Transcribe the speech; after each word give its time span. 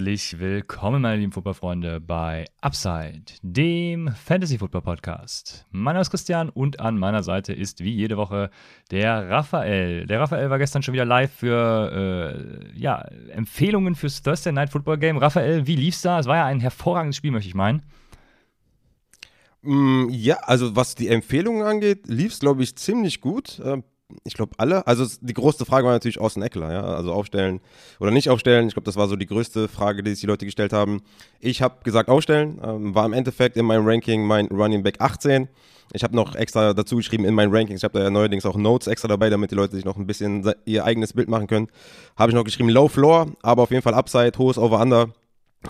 Herzlich 0.00 0.38
willkommen, 0.38 1.02
meine 1.02 1.18
lieben 1.18 1.30
Fußballfreunde, 1.32 2.00
bei 2.00 2.46
Upside, 2.62 3.34
dem 3.42 4.08
Fantasy 4.08 4.56
Football 4.56 4.80
Podcast. 4.80 5.66
Mein 5.72 5.92
Name 5.92 6.00
ist 6.00 6.08
Christian 6.08 6.48
und 6.48 6.80
an 6.80 6.98
meiner 6.98 7.22
Seite 7.22 7.52
ist 7.52 7.84
wie 7.84 7.92
jede 7.92 8.16
Woche 8.16 8.48
der 8.90 9.28
Raphael. 9.28 10.06
Der 10.06 10.18
Raphael 10.18 10.48
war 10.48 10.56
gestern 10.56 10.82
schon 10.82 10.94
wieder 10.94 11.04
live 11.04 11.30
für 11.30 12.32
äh, 12.72 12.78
ja, 12.78 13.02
Empfehlungen 13.28 13.94
fürs 13.94 14.22
Thursday 14.22 14.54
Night 14.54 14.70
Football 14.70 14.96
Game. 14.96 15.18
Raphael, 15.18 15.66
wie 15.66 15.76
lief's 15.76 16.00
da? 16.00 16.18
Es 16.18 16.24
war 16.24 16.36
ja 16.36 16.46
ein 16.46 16.60
hervorragendes 16.60 17.16
Spiel, 17.16 17.32
möchte 17.32 17.48
ich 17.50 17.54
meinen. 17.54 17.82
Mm, 19.60 20.08
ja, 20.08 20.36
also 20.44 20.76
was 20.76 20.94
die 20.94 21.08
Empfehlungen 21.08 21.62
angeht, 21.62 22.06
lief 22.06 22.32
es, 22.32 22.40
glaube 22.40 22.62
ich, 22.62 22.74
ziemlich 22.74 23.20
gut. 23.20 23.58
Äh, 23.58 23.82
ich 24.24 24.34
glaube, 24.34 24.52
alle. 24.58 24.86
Also 24.86 25.06
die 25.20 25.34
größte 25.34 25.64
Frage 25.64 25.86
war 25.86 25.92
natürlich 25.92 26.20
Austin 26.20 26.42
Eckler, 26.42 26.72
ja. 26.72 26.82
Also 26.82 27.12
aufstellen 27.12 27.60
oder 27.98 28.10
nicht 28.10 28.28
aufstellen. 28.28 28.68
Ich 28.68 28.74
glaube, 28.74 28.86
das 28.86 28.96
war 28.96 29.08
so 29.08 29.16
die 29.16 29.26
größte 29.26 29.68
Frage, 29.68 30.02
die 30.02 30.10
sich 30.10 30.20
die 30.20 30.26
Leute 30.26 30.44
gestellt 30.44 30.72
haben. 30.72 31.02
Ich 31.40 31.62
habe 31.62 31.82
gesagt 31.84 32.08
aufstellen, 32.08 32.60
ähm, 32.62 32.94
war 32.94 33.06
im 33.06 33.12
Endeffekt 33.12 33.56
in 33.56 33.66
meinem 33.66 33.86
Ranking 33.86 34.24
mein 34.24 34.46
Running 34.46 34.82
Back 34.82 35.00
18. 35.00 35.48
Ich 35.92 36.04
habe 36.04 36.14
noch 36.14 36.36
extra 36.36 36.72
dazu 36.72 36.96
geschrieben 36.96 37.24
in 37.24 37.34
meinen 37.34 37.52
Rankings. 37.54 37.80
Ich 37.80 37.84
habe 37.84 37.98
da 37.98 38.04
ja 38.04 38.10
neuerdings 38.10 38.46
auch 38.46 38.56
Notes 38.56 38.86
extra 38.86 39.08
dabei, 39.08 39.28
damit 39.28 39.50
die 39.50 39.56
Leute 39.56 39.74
sich 39.74 39.84
noch 39.84 39.96
ein 39.96 40.06
bisschen 40.06 40.48
ihr 40.64 40.84
eigenes 40.84 41.12
Bild 41.12 41.28
machen 41.28 41.48
können. 41.48 41.68
Habe 42.16 42.30
ich 42.30 42.36
noch 42.36 42.44
geschrieben 42.44 42.68
Low 42.68 42.88
Floor, 42.88 43.26
aber 43.42 43.62
auf 43.62 43.70
jeden 43.70 43.82
Fall 43.82 43.94
Upside, 43.94 44.32
hohes 44.38 44.56
Over-Under. 44.56 45.08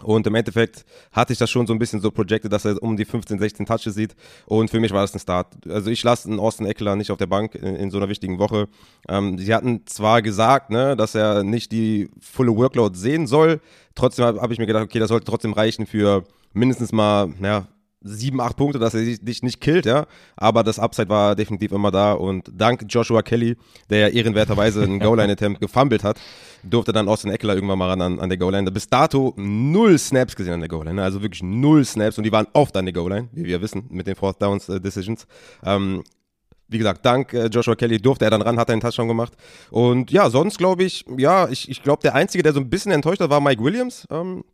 Und 0.02 0.26
im 0.26 0.34
Endeffekt 0.36 0.84
hatte 1.10 1.32
ich 1.32 1.38
das 1.38 1.50
schon 1.50 1.66
so 1.66 1.72
ein 1.72 1.78
bisschen 1.78 2.00
so 2.00 2.12
projected, 2.12 2.52
dass 2.52 2.64
er 2.64 2.80
um 2.80 2.96
die 2.96 3.04
15, 3.04 3.38
16 3.40 3.66
Touches 3.66 3.94
sieht. 3.94 4.14
Und 4.46 4.70
für 4.70 4.78
mich 4.78 4.92
war 4.92 5.00
das 5.02 5.14
ein 5.14 5.18
Start. 5.18 5.66
Also 5.68 5.90
ich 5.90 6.02
lasse 6.04 6.28
einen 6.28 6.38
Austin 6.38 6.66
Eckler 6.66 6.94
nicht 6.94 7.10
auf 7.10 7.18
der 7.18 7.26
Bank 7.26 7.56
in, 7.56 7.74
in 7.74 7.90
so 7.90 7.98
einer 7.98 8.08
wichtigen 8.08 8.38
Woche. 8.38 8.68
Ähm, 9.08 9.36
sie 9.36 9.52
hatten 9.52 9.86
zwar 9.86 10.22
gesagt, 10.22 10.70
ne, 10.70 10.96
dass 10.96 11.16
er 11.16 11.42
nicht 11.42 11.72
die 11.72 12.08
volle 12.20 12.56
Workload 12.56 12.96
sehen 12.96 13.26
soll. 13.26 13.60
Trotzdem 13.96 14.24
habe 14.26 14.40
hab 14.40 14.50
ich 14.52 14.58
mir 14.58 14.66
gedacht, 14.66 14.84
okay, 14.84 15.00
das 15.00 15.08
sollte 15.08 15.26
trotzdem 15.26 15.52
reichen 15.52 15.86
für 15.86 16.24
mindestens 16.52 16.92
mal, 16.92 17.34
ja, 17.42 17.66
sieben, 18.02 18.40
acht 18.40 18.56
Punkte, 18.56 18.78
dass 18.78 18.94
er 18.94 19.02
dich 19.02 19.42
nicht 19.42 19.60
killt, 19.60 19.86
ja. 19.86 20.06
Aber 20.36 20.62
das 20.62 20.78
Upside 20.78 21.08
war 21.08 21.36
definitiv 21.36 21.72
immer 21.72 21.90
da 21.90 22.12
und 22.12 22.50
dank 22.52 22.84
Joshua 22.88 23.22
Kelly, 23.22 23.56
der 23.90 23.98
ja 23.98 24.08
ehrenwerterweise 24.08 24.82
einen 24.82 25.00
Goal-Line-Attempt 25.00 25.60
gefumbled 25.60 26.02
hat, 26.02 26.18
durfte 26.62 26.92
dann 26.92 27.08
Austin 27.08 27.30
Eckler 27.30 27.54
irgendwann 27.54 27.78
mal 27.78 27.88
ran 27.88 28.00
an, 28.00 28.20
an 28.20 28.28
der 28.28 28.38
Goal-Line. 28.38 28.70
Bis 28.70 28.88
dato 28.88 29.34
null 29.36 29.98
Snaps 29.98 30.34
gesehen 30.34 30.54
an 30.54 30.60
der 30.60 30.68
Goal-Line, 30.68 30.96
ne? 30.96 31.02
also 31.02 31.22
wirklich 31.22 31.42
null 31.42 31.84
Snaps 31.84 32.16
und 32.16 32.24
die 32.24 32.32
waren 32.32 32.46
oft 32.54 32.76
an 32.76 32.86
der 32.86 32.94
Goal-Line, 32.94 33.28
wie 33.32 33.44
wir 33.44 33.60
wissen, 33.60 33.84
mit 33.90 34.06
den 34.06 34.16
Fourth 34.16 34.40
Downs 34.40 34.68
äh, 34.68 34.80
Decisions. 34.80 35.26
Ähm, 35.62 36.02
wie 36.68 36.78
gesagt, 36.78 37.04
dank 37.04 37.34
äh, 37.34 37.46
Joshua 37.46 37.74
Kelly 37.74 37.98
durfte 37.98 38.24
er 38.24 38.30
dann 38.30 38.42
ran, 38.42 38.58
hat 38.58 38.70
einen 38.70 38.80
Touchdown 38.80 39.08
gemacht. 39.08 39.32
Und 39.70 40.10
ja, 40.10 40.30
sonst 40.30 40.56
glaube 40.56 40.84
ich, 40.84 41.04
ja, 41.18 41.48
ich, 41.48 41.68
ich 41.68 41.82
glaube, 41.82 42.00
der 42.02 42.14
Einzige, 42.14 42.42
der 42.42 42.52
so 42.52 42.60
ein 42.60 42.70
bisschen 42.70 42.92
enttäuscht 42.92 43.20
hat, 43.20 43.28
war 43.28 43.40
Mike 43.40 43.62
Williams. 43.62 44.06
Ähm, 44.10 44.44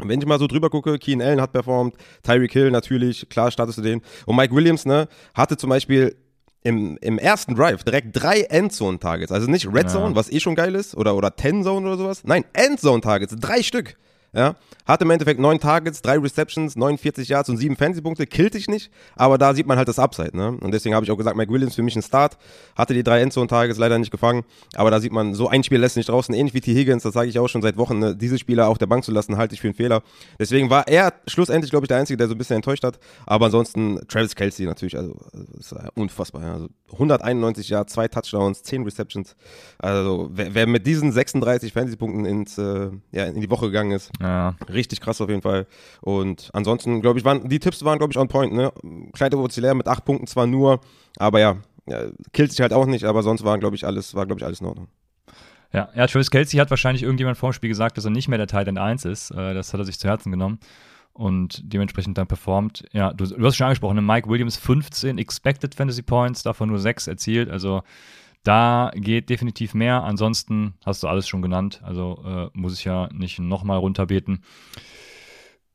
wenn 0.00 0.20
ich 0.20 0.26
mal 0.26 0.38
so 0.38 0.46
drüber 0.46 0.70
gucke, 0.70 0.98
Keen 0.98 1.20
Allen 1.20 1.40
hat 1.40 1.52
performt, 1.52 1.96
Tyreek 2.22 2.52
Hill 2.52 2.70
natürlich, 2.70 3.28
klar 3.28 3.50
startest 3.50 3.78
du 3.78 3.82
den. 3.82 4.00
Und 4.26 4.36
Mike 4.36 4.54
Williams, 4.54 4.86
ne, 4.86 5.08
hatte 5.34 5.56
zum 5.56 5.70
Beispiel 5.70 6.16
im, 6.62 6.96
im 7.00 7.18
ersten 7.18 7.54
Drive 7.54 7.84
direkt 7.84 8.08
drei 8.12 8.42
Endzone-Targets. 8.42 9.32
Also 9.32 9.50
nicht 9.50 9.66
Red 9.72 9.90
Zone, 9.90 10.10
ja. 10.10 10.16
was 10.16 10.30
eh 10.30 10.40
schon 10.40 10.54
geil 10.54 10.74
ist, 10.74 10.96
oder, 10.96 11.16
oder 11.16 11.34
Ten 11.34 11.62
Zone 11.62 11.86
oder 11.86 11.96
sowas. 11.96 12.22
Nein, 12.24 12.44
Endzone-Targets, 12.52 13.36
drei 13.38 13.62
Stück. 13.62 13.96
Ja, 14.34 14.56
hatte 14.86 15.04
im 15.04 15.10
Endeffekt 15.10 15.38
neun 15.38 15.60
Targets, 15.60 16.00
drei 16.00 16.16
Receptions, 16.16 16.74
49 16.74 17.28
Yards 17.28 17.50
und 17.50 17.58
sieben 17.58 17.76
Fantasy-Punkte, 17.76 18.26
killt 18.26 18.54
dich 18.54 18.66
nicht, 18.66 18.90
aber 19.14 19.36
da 19.36 19.52
sieht 19.52 19.66
man 19.66 19.76
halt 19.76 19.88
das 19.88 19.98
Upside, 19.98 20.34
ne? 20.34 20.56
Und 20.58 20.72
deswegen 20.72 20.94
habe 20.94 21.04
ich 21.04 21.10
auch 21.10 21.18
gesagt, 21.18 21.36
Mike 21.36 21.52
Williams 21.52 21.74
für 21.74 21.82
mich 21.82 21.96
ein 21.96 22.02
Start, 22.02 22.38
hatte 22.74 22.94
die 22.94 23.02
drei 23.02 23.20
Endzone-Targets 23.20 23.78
leider 23.78 23.98
nicht 23.98 24.10
gefangen, 24.10 24.44
aber 24.74 24.90
da 24.90 25.00
sieht 25.00 25.12
man, 25.12 25.34
so 25.34 25.48
ein 25.48 25.62
Spiel 25.62 25.80
lässt 25.80 25.98
nicht 25.98 26.08
draußen, 26.08 26.34
ähnlich 26.34 26.54
wie 26.54 26.62
T. 26.62 26.74
Higgins, 26.74 27.02
das 27.02 27.12
sage 27.12 27.28
ich 27.28 27.38
auch 27.38 27.48
schon 27.48 27.60
seit 27.60 27.76
Wochen, 27.76 27.98
ne? 27.98 28.16
diese 28.16 28.38
Spieler 28.38 28.68
auf 28.68 28.78
der 28.78 28.86
Bank 28.86 29.04
zu 29.04 29.12
lassen, 29.12 29.36
halte 29.36 29.54
ich 29.54 29.60
für 29.60 29.68
einen 29.68 29.74
Fehler. 29.74 30.02
Deswegen 30.38 30.70
war 30.70 30.88
er 30.88 31.12
schlussendlich, 31.26 31.70
glaube 31.70 31.84
ich, 31.84 31.88
der 31.88 31.98
Einzige, 31.98 32.16
der 32.16 32.28
so 32.28 32.34
ein 32.34 32.38
bisschen 32.38 32.56
enttäuscht 32.56 32.84
hat, 32.84 32.98
aber 33.26 33.46
ansonsten 33.46 34.00
Travis 34.08 34.34
Kelsey 34.34 34.64
natürlich, 34.64 34.96
also, 34.96 35.14
ist 35.58 35.74
unfassbar, 35.94 36.42
ja? 36.42 36.52
also 36.54 36.68
191 36.90 37.68
Yards, 37.68 37.92
zwei 37.92 38.08
Touchdowns, 38.08 38.62
10 38.62 38.84
Receptions, 38.84 39.36
also 39.78 40.30
wer, 40.32 40.54
wer 40.54 40.66
mit 40.66 40.86
diesen 40.86 41.12
36 41.12 41.70
Fantasy-Punkten 41.74 42.24
ins, 42.24 42.56
äh, 42.56 42.90
ja, 43.10 43.26
in 43.26 43.42
die 43.42 43.50
Woche 43.50 43.66
gegangen 43.66 43.92
ist, 43.92 44.10
ja. 44.22 44.56
Richtig 44.72 45.00
krass 45.00 45.20
auf 45.20 45.28
jeden 45.28 45.42
Fall. 45.42 45.66
Und 46.00 46.50
ansonsten, 46.52 47.02
glaube 47.02 47.18
ich, 47.18 47.24
waren 47.24 47.48
die 47.48 47.58
Tipps 47.58 47.84
waren, 47.84 47.98
glaube 47.98 48.12
ich, 48.12 48.18
on 48.18 48.28
point. 48.28 48.52
Ne? 48.52 48.72
Kleine 49.12 49.36
Vozilär 49.36 49.74
mit 49.74 49.88
acht 49.88 50.04
Punkten 50.04 50.26
zwar 50.26 50.46
nur, 50.46 50.80
aber 51.18 51.40
ja, 51.40 51.56
ja, 51.86 52.04
killt 52.32 52.52
sich 52.52 52.60
halt 52.60 52.72
auch 52.72 52.86
nicht, 52.86 53.04
aber 53.04 53.22
sonst 53.22 53.44
war, 53.44 53.58
glaube 53.58 53.76
ich, 53.76 53.84
alles, 53.84 54.14
war, 54.14 54.26
glaube 54.26 54.40
ich, 54.40 54.46
alles 54.46 54.60
in 54.60 54.66
Ordnung. 54.66 54.88
Ja, 55.72 55.88
ja, 55.94 56.06
Travis 56.06 56.30
Kelsey 56.30 56.58
hat 56.58 56.70
wahrscheinlich 56.70 57.02
irgendjemand 57.02 57.38
vor 57.38 57.50
dem 57.50 57.54
Spiel 57.54 57.70
gesagt, 57.70 57.96
dass 57.96 58.04
er 58.04 58.10
nicht 58.10 58.28
mehr 58.28 58.38
der 58.38 58.46
Titan 58.46 58.78
1 58.78 59.04
ist. 59.06 59.30
Äh, 59.30 59.54
das 59.54 59.72
hat 59.72 59.80
er 59.80 59.84
sich 59.84 59.98
zu 59.98 60.06
Herzen 60.06 60.30
genommen 60.30 60.58
und 61.14 61.60
dementsprechend 61.64 62.16
dann 62.18 62.26
performt. 62.26 62.84
Ja, 62.92 63.12
du, 63.12 63.24
du 63.26 63.44
hast 63.44 63.56
schon 63.56 63.66
angesprochen, 63.66 63.96
ne? 63.96 64.02
Mike 64.02 64.28
Williams 64.28 64.56
15 64.56 65.18
Expected 65.18 65.74
Fantasy 65.74 66.02
Points, 66.02 66.42
davon 66.42 66.68
nur 66.68 66.78
6 66.78 67.06
erzielt. 67.06 67.50
Also 67.50 67.82
da 68.42 68.90
geht 68.94 69.30
definitiv 69.30 69.74
mehr. 69.74 70.02
Ansonsten 70.02 70.74
hast 70.84 71.02
du 71.02 71.08
alles 71.08 71.28
schon 71.28 71.42
genannt. 71.42 71.80
Also 71.84 72.22
äh, 72.26 72.58
muss 72.58 72.78
ich 72.78 72.84
ja 72.84 73.08
nicht 73.12 73.38
nochmal 73.38 73.78
runterbeten. 73.78 74.42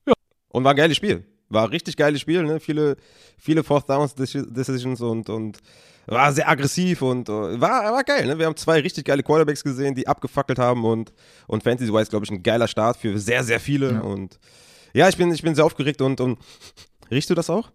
Ja. 0.05 0.13
Und 0.49 0.63
war 0.63 0.71
ein 0.71 0.77
geiles 0.77 0.97
Spiel. 0.97 1.25
War 1.49 1.63
ein 1.63 1.69
richtig 1.69 1.95
geiles 1.95 2.19
Spiel. 2.19 2.43
Ne? 2.43 2.59
Viele, 2.59 2.97
viele 3.37 3.63
Fourth 3.63 3.89
Downs 3.89 4.15
Decisions 4.15 4.99
und, 5.01 5.29
und 5.29 5.59
war 6.07 6.31
sehr 6.33 6.47
aggressiv 6.47 7.01
und 7.01 7.29
uh, 7.29 7.59
war, 7.59 7.91
war 7.91 8.03
geil. 8.03 8.25
Ne? 8.25 8.39
Wir 8.39 8.45
haben 8.45 8.55
zwei 8.55 8.79
richtig 8.79 9.05
geile 9.05 9.23
Quarterbacks 9.23 9.63
gesehen, 9.63 9.95
die 9.95 10.07
abgefackelt 10.07 10.59
haben 10.59 10.83
und, 10.85 11.13
und 11.47 11.63
Fantasy-wise, 11.63 12.09
glaube 12.09 12.25
ich, 12.25 12.31
ein 12.31 12.43
geiler 12.43 12.67
Start 12.67 12.97
für 12.97 13.17
sehr, 13.17 13.43
sehr 13.43 13.59
viele. 13.59 13.93
Ja. 13.93 13.99
Und 14.01 14.39
ja, 14.93 15.07
ich 15.07 15.17
bin, 15.17 15.31
ich 15.31 15.41
bin 15.41 15.55
sehr 15.55 15.65
aufgeregt 15.65 16.01
und, 16.01 16.19
und 16.19 16.39
riechst 17.11 17.29
du 17.29 17.35
das 17.35 17.49
auch? 17.49 17.69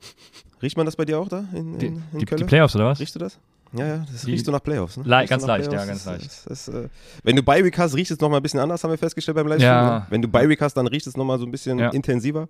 Riecht 0.62 0.76
man 0.76 0.86
das 0.86 0.96
bei 0.96 1.04
dir 1.04 1.18
auch 1.18 1.28
da 1.28 1.44
in, 1.52 1.74
in, 1.74 1.78
die, 1.78 1.86
in 1.86 2.18
die, 2.18 2.24
die 2.24 2.44
Playoffs 2.44 2.74
oder 2.74 2.86
was? 2.86 3.00
Riechst 3.00 3.14
du 3.14 3.18
das? 3.18 3.38
Ja, 3.74 3.86
ja, 3.86 4.06
das 4.10 4.26
riecht 4.26 4.44
so 4.44 4.52
nach 4.52 4.62
Playoffs. 4.62 4.98
Ne? 4.98 5.04
Le 5.04 5.26
ganz 5.26 5.46
leicht, 5.46 5.68
Playoffs. 5.68 5.86
ja, 5.86 5.92
ganz 5.92 6.04
leicht. 6.04 6.24
Das, 6.26 6.44
das, 6.44 6.68
äh, 6.68 6.88
wenn 7.22 7.36
du 7.36 7.42
Bi-Week 7.42 7.76
hast, 7.78 7.94
riecht 7.94 8.10
es 8.10 8.20
nochmal 8.20 8.40
ein 8.40 8.42
bisschen 8.42 8.60
anders, 8.60 8.84
haben 8.84 8.90
wir 8.90 8.98
festgestellt 8.98 9.36
beim 9.36 9.46
Livestream. 9.46 9.70
Ja. 9.70 9.98
Ne? 10.00 10.06
Wenn 10.10 10.22
du 10.22 10.28
Bi-Week 10.28 10.60
hast, 10.60 10.74
dann 10.74 10.86
riecht 10.86 11.06
es 11.06 11.16
nochmal 11.16 11.38
so 11.38 11.46
ein 11.46 11.50
bisschen 11.50 11.78
ja. 11.78 11.88
intensiver. 11.90 12.48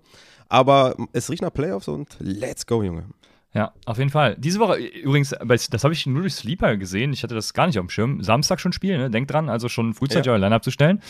Aber 0.49 0.95
es 1.13 1.29
riecht 1.29 1.41
nach 1.41 1.53
Playoffs 1.53 1.87
und 1.87 2.17
let's 2.19 2.65
go, 2.65 2.83
Junge. 2.83 3.05
Ja, 3.53 3.71
auf 3.85 3.99
jeden 3.99 4.09
Fall. 4.09 4.35
Diese 4.39 4.59
Woche, 4.59 4.77
übrigens, 4.77 5.29
das 5.69 5.83
habe 5.83 5.93
ich 5.93 6.05
nur 6.07 6.21
durch 6.21 6.33
Sleeper 6.33 6.75
gesehen. 6.75 7.13
Ich 7.13 7.23
hatte 7.23 7.35
das 7.35 7.53
gar 7.53 7.67
nicht 7.67 7.77
auf 7.77 7.85
dem 7.85 7.89
Schirm. 7.89 8.23
Samstag 8.23 8.59
schon 8.59 8.73
spielen, 8.73 8.99
ne? 8.99 9.11
Denkt 9.11 9.31
dran, 9.31 9.47
also 9.47 9.69
schon 9.69 9.93
frühzeitig 9.93 10.25
ja. 10.25 10.33
euer 10.33 10.39
Line-Up 10.39 10.63
zu 10.63 10.71
stellen. 10.71 11.01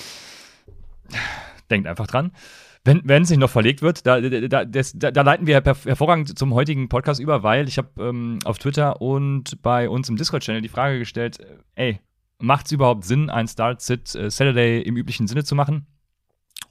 Denkt 1.69 1.87
einfach 1.87 2.07
dran 2.07 2.31
wenn 2.85 3.23
es 3.23 3.29
nicht 3.29 3.39
noch 3.39 3.49
verlegt 3.49 3.81
wird, 3.81 4.05
da, 4.05 4.19
da, 4.19 4.65
das, 4.65 4.93
da, 4.93 5.11
da 5.11 5.21
leiten 5.21 5.47
wir 5.47 5.55
hervorragend 5.55 6.37
zum 6.37 6.53
heutigen 6.53 6.89
Podcast 6.89 7.21
über, 7.21 7.41
weil 7.43 7.67
ich 7.67 7.77
habe 7.77 7.89
ähm, 7.97 8.39
auf 8.43 8.57
Twitter 8.57 9.01
und 9.01 9.61
bei 9.61 9.89
uns 9.89 10.09
im 10.09 10.17
Discord-Channel 10.17 10.61
die 10.61 10.69
Frage 10.69 10.99
gestellt, 10.99 11.39
äh, 11.39 11.55
ey, 11.75 11.99
macht 12.39 12.65
es 12.65 12.73
überhaupt 12.73 13.05
Sinn, 13.05 13.29
ein 13.29 13.47
Start-Sit-Saturday 13.47 14.79
äh, 14.79 14.81
im 14.81 14.97
üblichen 14.97 15.27
Sinne 15.27 15.45
zu 15.45 15.55
machen? 15.55 15.87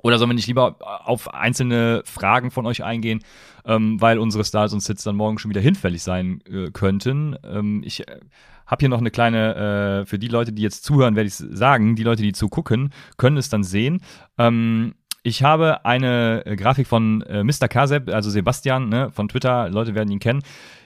Oder 0.02 0.18
sollen 0.18 0.30
wir 0.30 0.34
nicht 0.34 0.48
lieber 0.48 0.76
auf 0.80 1.32
einzelne 1.32 2.02
Fragen 2.04 2.50
von 2.50 2.66
euch 2.66 2.82
eingehen, 2.82 3.22
ähm, 3.64 4.00
weil 4.00 4.18
unsere 4.18 4.44
Starts 4.44 4.74
und 4.74 4.80
Sits 4.80 5.04
dann 5.04 5.16
morgen 5.16 5.38
schon 5.38 5.50
wieder 5.50 5.60
hinfällig 5.60 6.02
sein 6.02 6.42
äh, 6.50 6.70
könnten? 6.72 7.36
Ähm, 7.44 7.82
ich 7.84 8.06
äh, 8.06 8.18
habe 8.66 8.80
hier 8.80 8.88
noch 8.88 8.98
eine 8.98 9.10
kleine, 9.10 10.02
äh, 10.02 10.06
für 10.06 10.18
die 10.18 10.28
Leute, 10.28 10.52
die 10.52 10.62
jetzt 10.62 10.84
zuhören, 10.84 11.14
werde 11.14 11.28
ich 11.28 11.34
sagen, 11.34 11.94
die 11.94 12.02
Leute, 12.02 12.22
die 12.22 12.32
zugucken, 12.32 12.90
können 13.16 13.36
es 13.36 13.48
dann 13.48 13.62
sehen. 13.62 14.02
Ähm, 14.38 14.94
ich 15.22 15.42
habe 15.42 15.84
eine 15.84 16.42
äh, 16.46 16.56
Grafik 16.56 16.86
von 16.86 17.22
äh, 17.22 17.44
Mr. 17.44 17.68
Kaseb, 17.68 18.08
also 18.08 18.30
Sebastian 18.30 18.88
ne, 18.88 19.10
von 19.12 19.28
Twitter, 19.28 19.68
Leute 19.68 19.94
werden 19.94 20.10
ihn 20.10 20.18
kennen. 20.18 20.42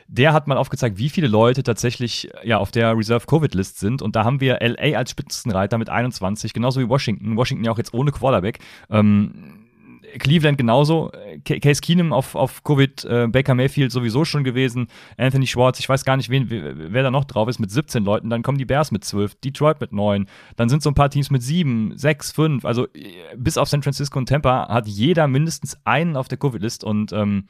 Der 0.09 0.33
hat 0.33 0.47
mal 0.47 0.57
aufgezeigt, 0.57 0.99
wie 0.99 1.09
viele 1.09 1.27
Leute 1.27 1.63
tatsächlich 1.63 2.33
äh, 2.35 2.49
ja 2.49 2.59
auf 2.59 2.71
der 2.71 2.97
Reserve 2.97 3.27
Covid 3.27 3.55
List 3.55 3.79
sind 3.79 4.03
und 4.03 4.15
da 4.15 4.25
haben 4.25 4.41
wir 4.41 4.59
LA 4.61 4.99
als 4.99 5.11
Spitzenreiter 5.11 5.79
mit 5.79 5.89
21, 5.89 6.53
genauso 6.53 6.81
wie 6.81 6.89
Washington. 6.89 7.37
Washington 7.37 7.65
ja 7.65 7.73
auch 7.73 7.79
jetzt 7.79 7.95
ohne 7.95 8.13
Quarterback. 8.13 8.59
Ähm, 8.91 9.56
Cleveland 10.19 10.59
genauso. 10.59 11.11
Case 11.45 11.81
Keenum 11.81 12.13
auf, 12.13 12.35
auf 12.35 12.65
Covid, 12.65 13.05
äh, 13.05 13.27
Baker 13.29 13.55
Mayfield 13.55 13.93
sowieso 13.93 14.25
schon 14.25 14.45
gewesen, 14.45 14.89
Anthony 15.17 15.47
Schwartz, 15.47 15.79
ich 15.79 15.89
weiß 15.89 16.05
gar 16.05 16.17
nicht, 16.17 16.31
wen, 16.31 16.49
wer 16.51 17.03
da 17.03 17.11
noch 17.11 17.25
drauf 17.25 17.49
ist, 17.49 17.59
mit 17.59 17.71
17 17.71 18.05
Leuten. 18.05 18.31
Dann 18.31 18.43
kommen 18.43 18.59
die 18.59 18.65
Bears 18.65 18.91
mit 18.91 19.05
12, 19.05 19.37
Detroit 19.37 19.81
mit 19.81 19.93
9. 19.93 20.27
Dann 20.57 20.69
sind 20.69 20.83
so 20.83 20.91
ein 20.91 20.95
paar 20.95 21.11
Teams 21.11 21.31
mit 21.31 21.43
7, 21.43 21.93
6, 21.97 22.33
5. 22.33 22.65
Also 22.65 22.87
äh, 22.95 23.13
bis 23.37 23.59
auf 23.59 23.69
San 23.69 23.83
Francisco 23.83 24.19
und 24.19 24.29
Tampa 24.29 24.69
hat 24.69 24.87
jeder 24.89 25.29
mindestens 25.29 25.77
einen 25.85 26.17
auf 26.17 26.29
der 26.29 26.39
Covid-List. 26.39 26.85
Und 26.85 27.13
ähm, 27.13 27.47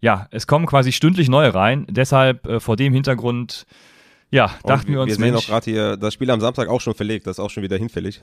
ja, 0.00 0.28
es 0.30 0.46
kommen 0.46 0.66
quasi 0.66 0.92
stündlich 0.92 1.28
neue 1.28 1.54
rein. 1.54 1.86
Deshalb 1.88 2.46
äh, 2.46 2.60
vor 2.60 2.76
dem 2.76 2.92
Hintergrund 2.92 3.66
ja, 4.30 4.50
dachten 4.64 4.92
wir 4.92 5.00
uns. 5.00 5.10
Wir 5.10 5.16
sehen 5.16 5.32
Mensch, 5.32 5.44
auch 5.44 5.48
gerade 5.48 5.70
hier 5.70 5.96
das 5.96 6.14
Spiel 6.14 6.30
am 6.30 6.40
Samstag 6.40 6.68
auch 6.68 6.80
schon 6.80 6.94
verlegt, 6.94 7.26
das 7.26 7.38
ist 7.38 7.40
auch 7.40 7.50
schon 7.50 7.62
wieder 7.62 7.76
hinfällig. 7.76 8.20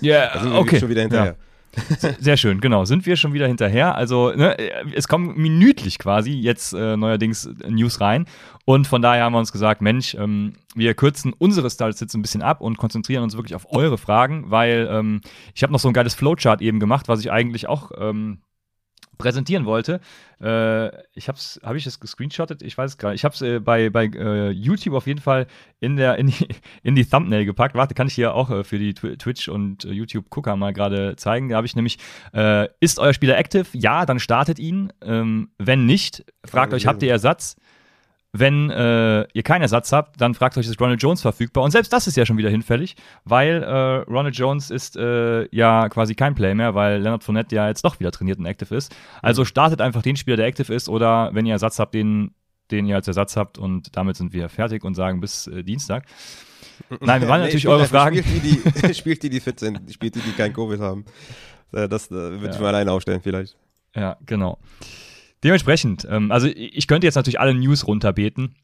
Ja, 0.00 0.32
yeah, 0.42 0.58
okay. 0.58 0.78
schon 0.78 0.88
wieder 0.88 1.02
hinterher. 1.02 1.36
Ja. 1.38 1.49
Sehr 2.18 2.36
schön, 2.36 2.60
genau. 2.60 2.84
Sind 2.84 3.06
wir 3.06 3.16
schon 3.16 3.32
wieder 3.32 3.46
hinterher. 3.46 3.94
Also, 3.94 4.32
ne, 4.32 4.56
es 4.94 5.08
kommen 5.08 5.36
minütlich 5.36 5.98
quasi 5.98 6.32
jetzt 6.32 6.72
äh, 6.72 6.96
neuerdings 6.96 7.48
News 7.68 8.00
rein. 8.00 8.26
Und 8.64 8.86
von 8.86 9.02
daher 9.02 9.24
haben 9.24 9.32
wir 9.32 9.38
uns 9.38 9.52
gesagt, 9.52 9.80
Mensch, 9.80 10.14
ähm, 10.14 10.54
wir 10.74 10.94
kürzen 10.94 11.32
unsere 11.36 11.70
Starts 11.70 12.00
jetzt 12.00 12.14
ein 12.14 12.22
bisschen 12.22 12.42
ab 12.42 12.60
und 12.60 12.76
konzentrieren 12.76 13.22
uns 13.22 13.36
wirklich 13.36 13.54
auf 13.54 13.72
eure 13.72 13.98
Fragen, 13.98 14.50
weil 14.50 14.88
ähm, 14.90 15.20
ich 15.54 15.62
habe 15.62 15.72
noch 15.72 15.80
so 15.80 15.88
ein 15.88 15.94
geiles 15.94 16.14
Flowchart 16.14 16.60
eben 16.60 16.80
gemacht, 16.80 17.08
was 17.08 17.20
ich 17.20 17.30
eigentlich 17.30 17.68
auch 17.68 17.92
ähm, 17.98 18.40
präsentieren 19.20 19.64
wollte. 19.66 20.00
Äh, 20.40 20.88
ich 21.14 21.28
hab's, 21.28 21.60
habe 21.62 21.78
ich 21.78 21.86
es 21.86 22.00
gescreenshottet? 22.00 22.62
Ich 22.62 22.76
weiß 22.76 22.92
es 22.92 22.98
gar 22.98 23.10
nicht. 23.10 23.20
Ich 23.20 23.24
habe 23.24 23.34
es 23.34 23.42
äh, 23.42 23.60
bei, 23.60 23.90
bei 23.90 24.06
äh, 24.06 24.50
YouTube 24.50 24.94
auf 24.94 25.06
jeden 25.06 25.20
Fall 25.20 25.46
in, 25.80 25.96
der, 25.96 26.18
in, 26.18 26.28
die, 26.28 26.48
in 26.82 26.94
die 26.94 27.04
Thumbnail 27.04 27.44
gepackt. 27.44 27.74
Warte, 27.74 27.94
kann 27.94 28.06
ich 28.06 28.14
hier 28.14 28.34
auch 28.34 28.50
äh, 28.50 28.64
für 28.64 28.78
die 28.78 28.94
Twitch- 28.94 29.48
und 29.48 29.84
äh, 29.84 29.92
YouTube-Gucker 29.92 30.56
mal 30.56 30.72
gerade 30.72 31.16
zeigen. 31.16 31.50
Da 31.50 31.56
habe 31.56 31.66
ich 31.66 31.76
nämlich, 31.76 31.98
äh, 32.34 32.68
ist 32.80 32.98
euer 32.98 33.12
Spieler 33.12 33.38
active? 33.38 33.66
Ja, 33.72 34.06
dann 34.06 34.18
startet 34.18 34.58
ihn. 34.58 34.92
Ähm, 35.02 35.50
wenn 35.58 35.86
nicht, 35.86 36.24
fragt 36.44 36.72
euch, 36.74 36.86
habt 36.86 37.02
ihr 37.02 37.10
Ersatz? 37.10 37.56
Wenn 38.32 38.70
äh, 38.70 39.26
ihr 39.32 39.42
keinen 39.42 39.62
Ersatz 39.62 39.92
habt, 39.92 40.20
dann 40.20 40.34
fragt 40.34 40.56
euch, 40.56 40.66
ist 40.66 40.80
Ronald 40.80 41.02
Jones 41.02 41.20
verfügbar? 41.20 41.64
Und 41.64 41.72
selbst 41.72 41.92
das 41.92 42.06
ist 42.06 42.16
ja 42.16 42.24
schon 42.24 42.38
wieder 42.38 42.48
hinfällig, 42.48 42.94
weil 43.24 43.62
äh, 43.62 44.08
Ronald 44.08 44.36
Jones 44.36 44.70
ist 44.70 44.96
äh, 44.96 45.48
ja 45.54 45.88
quasi 45.88 46.14
kein 46.14 46.36
Play 46.36 46.54
mehr, 46.54 46.76
weil 46.76 47.00
Leonard 47.00 47.24
Fournette 47.24 47.56
ja 47.56 47.66
jetzt 47.66 47.84
doch 47.84 47.98
wieder 47.98 48.12
trainiert 48.12 48.38
und 48.38 48.46
active 48.46 48.74
ist. 48.74 48.94
Also 49.20 49.42
mhm. 49.42 49.46
startet 49.46 49.80
einfach 49.80 50.02
den 50.02 50.14
Spieler, 50.14 50.36
der 50.36 50.46
active 50.46 50.72
ist, 50.72 50.88
oder 50.88 51.30
wenn 51.32 51.44
ihr 51.44 51.54
Ersatz 51.54 51.80
habt, 51.80 51.92
den, 51.92 52.34
den 52.70 52.86
ihr 52.86 52.94
als 52.94 53.08
Ersatz 53.08 53.36
habt. 53.36 53.58
Und 53.58 53.96
damit 53.96 54.16
sind 54.16 54.32
wir 54.32 54.48
fertig 54.48 54.84
und 54.84 54.94
sagen 54.94 55.20
bis 55.20 55.48
äh, 55.48 55.64
Dienstag. 55.64 56.04
Nein, 57.00 57.20
wir 57.22 57.28
waren 57.28 57.40
nee, 57.40 57.46
natürlich 57.46 57.66
eure 57.66 57.86
Fragen. 57.86 58.22
Spielt 58.22 58.44
die, 58.44 58.82
die, 58.82 58.94
spielt 58.94 59.22
die, 59.24 59.30
die 59.30 59.40
fit 59.40 59.58
sind, 59.58 59.92
spielt 59.92 60.14
die, 60.14 60.20
die 60.20 60.32
kein 60.32 60.52
Covid 60.52 60.80
haben. 60.80 61.04
Äh, 61.72 61.88
das 61.88 62.06
äh, 62.10 62.14
würde 62.14 62.46
ja. 62.46 62.52
ich 62.52 62.60
mal 62.60 62.68
alleine 62.68 62.92
aufstellen, 62.92 63.20
vielleicht. 63.22 63.56
Ja, 63.94 64.16
genau. 64.24 64.58
Dementsprechend, 65.42 66.06
ähm, 66.10 66.30
also 66.30 66.48
ich 66.48 66.86
könnte 66.86 67.06
jetzt 67.06 67.14
natürlich 67.14 67.40
alle 67.40 67.54
News 67.54 67.86
runterbeten. 67.86 68.54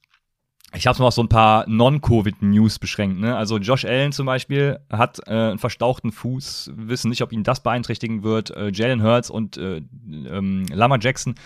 Ich 0.75 0.87
habe 0.87 0.93
es 0.93 0.99
mal 0.99 1.07
auf 1.07 1.15
so 1.15 1.23
ein 1.23 1.29
paar 1.29 1.65
Non-Covid-News 1.69 2.79
beschränkt. 2.79 3.19
Ne? 3.19 3.37
Also 3.37 3.59
Josh 3.59 3.85
Allen 3.85 4.13
zum 4.13 4.27
Beispiel 4.27 4.81
hat 4.91 5.21
äh, 5.27 5.31
einen 5.31 5.59
verstauchten 5.59 6.13
Fuß, 6.13 6.73
wissen 6.75 7.09
nicht, 7.09 7.23
ob 7.23 7.33
ihn 7.33 7.45
das 7.45 7.63
beeinträchtigen 7.63 8.23
wird. 8.23 8.51
Äh, 8.51 8.71
Jalen 8.75 9.03
Hurts 9.03 9.31
und 9.31 9.57
äh, 9.57 9.77
ähm, 9.77 10.67
Lama 10.71 10.99
Jackson 11.01 11.37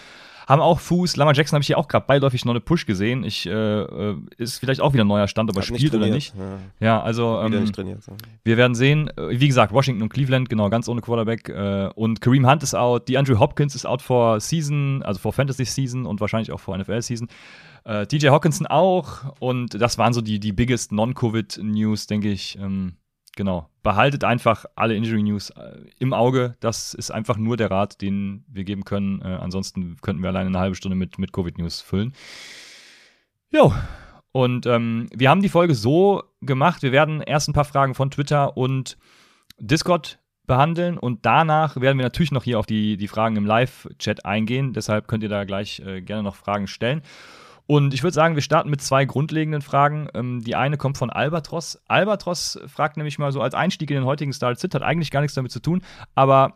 haben 0.51 0.61
auch 0.61 0.81
Fuß. 0.81 1.17
Lama 1.17 1.33
Jackson 1.33 1.57
habe 1.57 1.63
ich 1.63 1.69
hier 1.69 1.79
auch 1.79 1.87
gerade 1.87 2.07
beiläufig 2.07 2.45
noch 2.45 2.53
eine 2.53 2.61
Push 2.61 2.85
gesehen. 2.85 3.23
Ich, 3.23 3.47
äh, 3.47 3.51
äh, 3.53 4.17
ist 4.37 4.59
vielleicht 4.59 4.81
auch 4.81 4.93
wieder 4.93 5.05
ein 5.05 5.09
neuer 5.09 5.29
Stand, 5.29 5.49
ob 5.49 5.57
er 5.57 5.63
spielt 5.63 5.95
oder 5.95 6.09
nicht. 6.09 6.35
Ja, 6.37 6.87
ja 6.87 7.03
also 7.03 7.41
ähm, 7.41 7.61
nicht 7.61 7.75
trainiert, 7.75 8.03
so. 8.03 8.13
wir 8.43 8.57
werden 8.57 8.75
sehen. 8.75 9.09
Äh, 9.17 9.41
wie 9.41 9.47
gesagt, 9.47 9.73
Washington 9.73 10.03
und 10.03 10.09
Cleveland, 10.09 10.49
genau, 10.49 10.69
ganz 10.69 10.89
ohne 10.89 11.03
Quarterback. 11.03 11.49
Äh, 11.49 11.91
und 11.95 12.21
Kareem 12.21 12.51
Hunt 12.51 12.65
ist 12.65 12.75
out. 12.75 13.07
Die 13.09 13.17
Andrew 13.17 13.39
Hopkins 13.39 13.77
ist 13.77 13.87
out 13.87 14.03
for 14.03 14.41
Season, 14.41 15.03
also 15.05 15.21
for 15.21 15.33
Fantasy 15.33 15.65
Season 15.65 16.05
und 16.05 16.21
wahrscheinlich 16.21 16.51
auch 16.51 16.61
for 16.61 16.77
NFL 16.77 17.01
Season. 17.01 17.29
Äh, 17.85 18.09
DJ 18.09 18.31
Hawkinson 18.31 18.67
auch. 18.67 19.37
Und 19.39 19.81
das 19.81 19.99
waren 19.99 20.13
so 20.13 20.21
die, 20.21 20.41
die 20.41 20.53
biggest 20.53 20.91
Non-Covid-News, 20.91 22.09
denke 22.09 22.29
ich. 22.29 22.59
Ähm, 22.59 22.95
genau. 23.37 23.69
Behaltet 23.83 24.25
einfach 24.25 24.67
alle 24.77 24.95
Injury 24.95 25.23
News 25.23 25.51
äh, 25.51 25.79
im 25.99 26.13
Auge. 26.13 26.57
Das 26.61 26.95
ist 26.95 27.11
einfach 27.11 27.37
nur 27.37 27.57
der 27.57 27.71
Rat, 27.71 28.01
den 28.01 28.45
wir 28.49 28.65
geben 28.65 28.85
können. 28.85 29.23
Äh, 29.23 29.39
ansonsten 29.41 29.97
könnten 30.03 30.23
wir 30.23 30.29
alleine 30.29 30.49
eine 30.49 30.59
halbe 30.59 30.77
Stunde 30.77 30.97
mit, 30.97 31.19
mit 31.19 31.33
Covid 31.33 31.59
News 31.59 31.81
füllen. 31.81 32.13
Jo. 33.51 33.75
Und 34.33 34.67
ähm, 34.67 35.09
wir 35.15 35.29
haben 35.29 35.43
die 35.43 35.49
Folge 35.49 35.75
so 35.75 36.23
gemacht. 36.41 36.83
Wir 36.83 36.93
werden 36.93 37.21
erst 37.21 37.49
ein 37.49 37.53
paar 37.53 37.65
Fragen 37.65 37.95
von 37.95 38.11
Twitter 38.11 38.57
und 38.57 38.97
Discord 39.59 40.21
behandeln 40.47 40.99
und 40.99 41.25
danach 41.25 41.81
werden 41.81 41.99
wir 41.99 42.05
natürlich 42.05 42.33
noch 42.33 42.43
hier 42.43 42.59
auf 42.59 42.67
die, 42.67 42.97
die 42.97 43.07
Fragen 43.07 43.37
im 43.37 43.47
Live-Chat 43.47 44.25
eingehen. 44.25 44.73
Deshalb 44.73 45.07
könnt 45.07 45.23
ihr 45.23 45.29
da 45.29 45.45
gleich 45.45 45.81
äh, 45.81 46.01
gerne 46.01 46.25
noch 46.25 46.35
Fragen 46.35 46.67
stellen. 46.67 47.03
Und 47.71 47.95
ich 47.95 48.03
würde 48.03 48.15
sagen, 48.15 48.35
wir 48.35 48.43
starten 48.43 48.69
mit 48.69 48.83
zwei 48.83 49.05
grundlegenden 49.05 49.63
Fragen. 49.63 50.09
Ähm, 50.13 50.41
die 50.43 50.57
eine 50.57 50.77
kommt 50.77 50.99
von 50.99 51.09
Albatros. 51.09 51.81
Albatros 51.87 52.59
fragt 52.67 52.97
nämlich 52.97 53.21
mal 53.21 53.31
so 53.31 53.41
als 53.41 53.55
Einstieg 53.55 53.93
in 53.93 53.95
den 53.95 54.07
heutigen 54.07 54.33
Star 54.33 54.57
Sit, 54.57 54.75
hat 54.75 54.83
eigentlich 54.83 55.13
gar 55.13 55.21
nichts 55.21 55.37
damit 55.37 55.53
zu 55.53 55.61
tun, 55.61 55.81
aber 56.17 56.55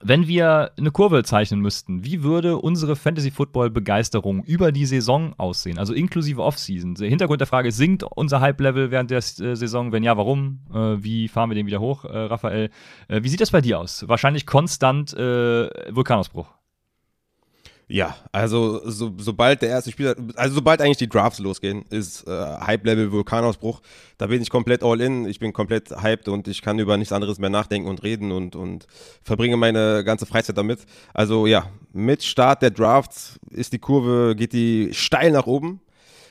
wenn 0.00 0.28
wir 0.28 0.70
eine 0.78 0.92
Kurve 0.92 1.24
zeichnen 1.24 1.58
müssten, 1.58 2.04
wie 2.04 2.22
würde 2.22 2.58
unsere 2.58 2.94
Fantasy-Football-Begeisterung 2.94 4.44
über 4.44 4.70
die 4.70 4.86
Saison 4.86 5.34
aussehen? 5.38 5.78
Also 5.78 5.92
inklusive 5.92 6.40
Offseason. 6.40 6.94
Der 6.94 7.08
Hintergrund 7.08 7.40
der 7.40 7.48
Frage, 7.48 7.72
sinkt 7.72 8.04
unser 8.04 8.40
Hype-Level 8.40 8.92
während 8.92 9.10
der 9.10 9.18
äh, 9.18 9.56
Saison? 9.56 9.90
Wenn 9.90 10.04
ja, 10.04 10.16
warum? 10.16 10.60
Äh, 10.72 11.02
wie 11.02 11.26
fahren 11.26 11.50
wir 11.50 11.56
den 11.56 11.66
wieder 11.66 11.80
hoch, 11.80 12.04
äh, 12.04 12.16
Raphael? 12.16 12.70
Äh, 13.08 13.24
wie 13.24 13.28
sieht 13.28 13.40
das 13.40 13.50
bei 13.50 13.60
dir 13.60 13.80
aus? 13.80 14.06
Wahrscheinlich 14.06 14.46
konstant 14.46 15.12
äh, 15.14 15.68
Vulkanausbruch. 15.92 16.61
Ja, 17.92 18.16
also 18.32 18.80
so, 18.88 19.12
sobald 19.18 19.60
der 19.60 19.68
erste 19.68 19.90
Spieler, 19.90 20.16
also 20.36 20.54
sobald 20.54 20.80
eigentlich 20.80 20.96
die 20.96 21.10
Drafts 21.10 21.40
losgehen, 21.40 21.84
ist 21.90 22.26
äh, 22.26 22.30
Hype-Level 22.30 23.12
Vulkanausbruch. 23.12 23.82
Da 24.16 24.28
bin 24.28 24.40
ich 24.40 24.48
komplett 24.48 24.82
all 24.82 24.98
in, 25.02 25.26
ich 25.26 25.38
bin 25.38 25.52
komplett 25.52 25.90
hyped 25.90 26.28
und 26.28 26.48
ich 26.48 26.62
kann 26.62 26.78
über 26.78 26.96
nichts 26.96 27.12
anderes 27.12 27.38
mehr 27.38 27.50
nachdenken 27.50 27.90
und 27.90 28.02
reden 28.02 28.32
und, 28.32 28.56
und 28.56 28.86
verbringe 29.22 29.58
meine 29.58 30.04
ganze 30.04 30.24
Freizeit 30.24 30.56
damit. 30.56 30.86
Also 31.12 31.46
ja, 31.46 31.66
mit 31.92 32.22
Start 32.22 32.62
der 32.62 32.70
Drafts 32.70 33.38
ist 33.50 33.74
die 33.74 33.78
Kurve, 33.78 34.36
geht 34.36 34.54
die 34.54 34.94
steil 34.94 35.30
nach 35.30 35.46
oben, 35.46 35.82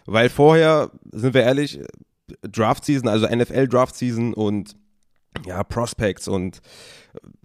weil 0.07 0.29
vorher, 0.29 0.89
sind 1.11 1.35
wir 1.35 1.43
ehrlich, 1.43 1.79
Draft-Season, 2.41 3.07
also 3.07 3.27
NFL-Draft-Season 3.27 4.33
und 4.33 4.75
ja, 5.45 5.63
Prospects 5.63 6.27
und 6.27 6.59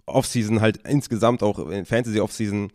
Off-Season 0.07 0.59
halt 0.59 0.77
insgesamt 0.87 1.43
auch 1.43 1.59
in 1.69 1.85
Fantasy-Off-Season 1.85 2.71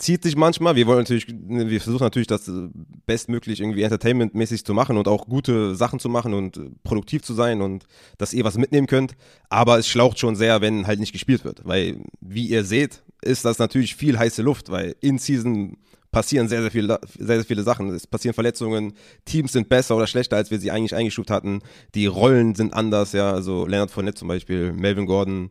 zieht 0.00 0.22
sich 0.22 0.36
manchmal. 0.36 0.76
Wir 0.76 0.86
wollen 0.86 0.98
natürlich, 0.98 1.26
wir 1.28 1.80
versuchen 1.80 2.02
natürlich, 2.02 2.26
das 2.26 2.48
äh, 2.48 2.68
bestmöglich 3.06 3.60
irgendwie 3.60 3.82
entertainmentmäßig 3.82 4.64
zu 4.64 4.74
machen 4.74 4.96
und 4.96 5.06
auch 5.06 5.26
gute 5.26 5.74
Sachen 5.74 6.00
zu 6.00 6.08
machen 6.08 6.34
und 6.34 6.56
äh, 6.56 6.70
produktiv 6.82 7.22
zu 7.22 7.34
sein 7.34 7.60
und 7.60 7.84
dass 8.18 8.32
ihr 8.32 8.44
was 8.44 8.58
mitnehmen 8.58 8.86
könnt. 8.86 9.14
Aber 9.48 9.78
es 9.78 9.86
schlaucht 9.86 10.18
schon 10.18 10.36
sehr, 10.36 10.60
wenn 10.60 10.86
halt 10.86 11.00
nicht 11.00 11.12
gespielt 11.12 11.44
wird. 11.44 11.62
Weil, 11.64 12.02
wie 12.20 12.46
ihr 12.46 12.64
seht, 12.64 13.02
ist 13.22 13.44
das 13.44 13.58
natürlich 13.58 13.94
viel 13.94 14.18
heiße 14.18 14.42
Luft, 14.42 14.70
weil 14.70 14.96
in 15.00 15.18
Season 15.18 15.76
passieren 16.10 16.48
sehr, 16.48 16.62
sehr 16.62 16.70
viele, 16.70 16.98
sehr, 17.18 17.36
sehr 17.36 17.44
viele 17.44 17.62
Sachen. 17.62 17.90
Es 17.90 18.06
passieren 18.06 18.34
Verletzungen, 18.34 18.94
Teams 19.24 19.52
sind 19.52 19.68
besser 19.68 19.96
oder 19.96 20.06
schlechter, 20.06 20.36
als 20.36 20.50
wir 20.50 20.58
sie 20.58 20.70
eigentlich 20.70 20.94
eingestuft 20.94 21.30
hatten. 21.30 21.60
Die 21.94 22.06
Rollen 22.06 22.54
sind 22.54 22.74
anders, 22.74 23.12
ja. 23.12 23.30
Also 23.32 23.66
Leonard 23.66 23.90
Fournette 23.90 24.18
zum 24.18 24.28
Beispiel, 24.28 24.72
Melvin 24.72 25.06
Gordon, 25.06 25.50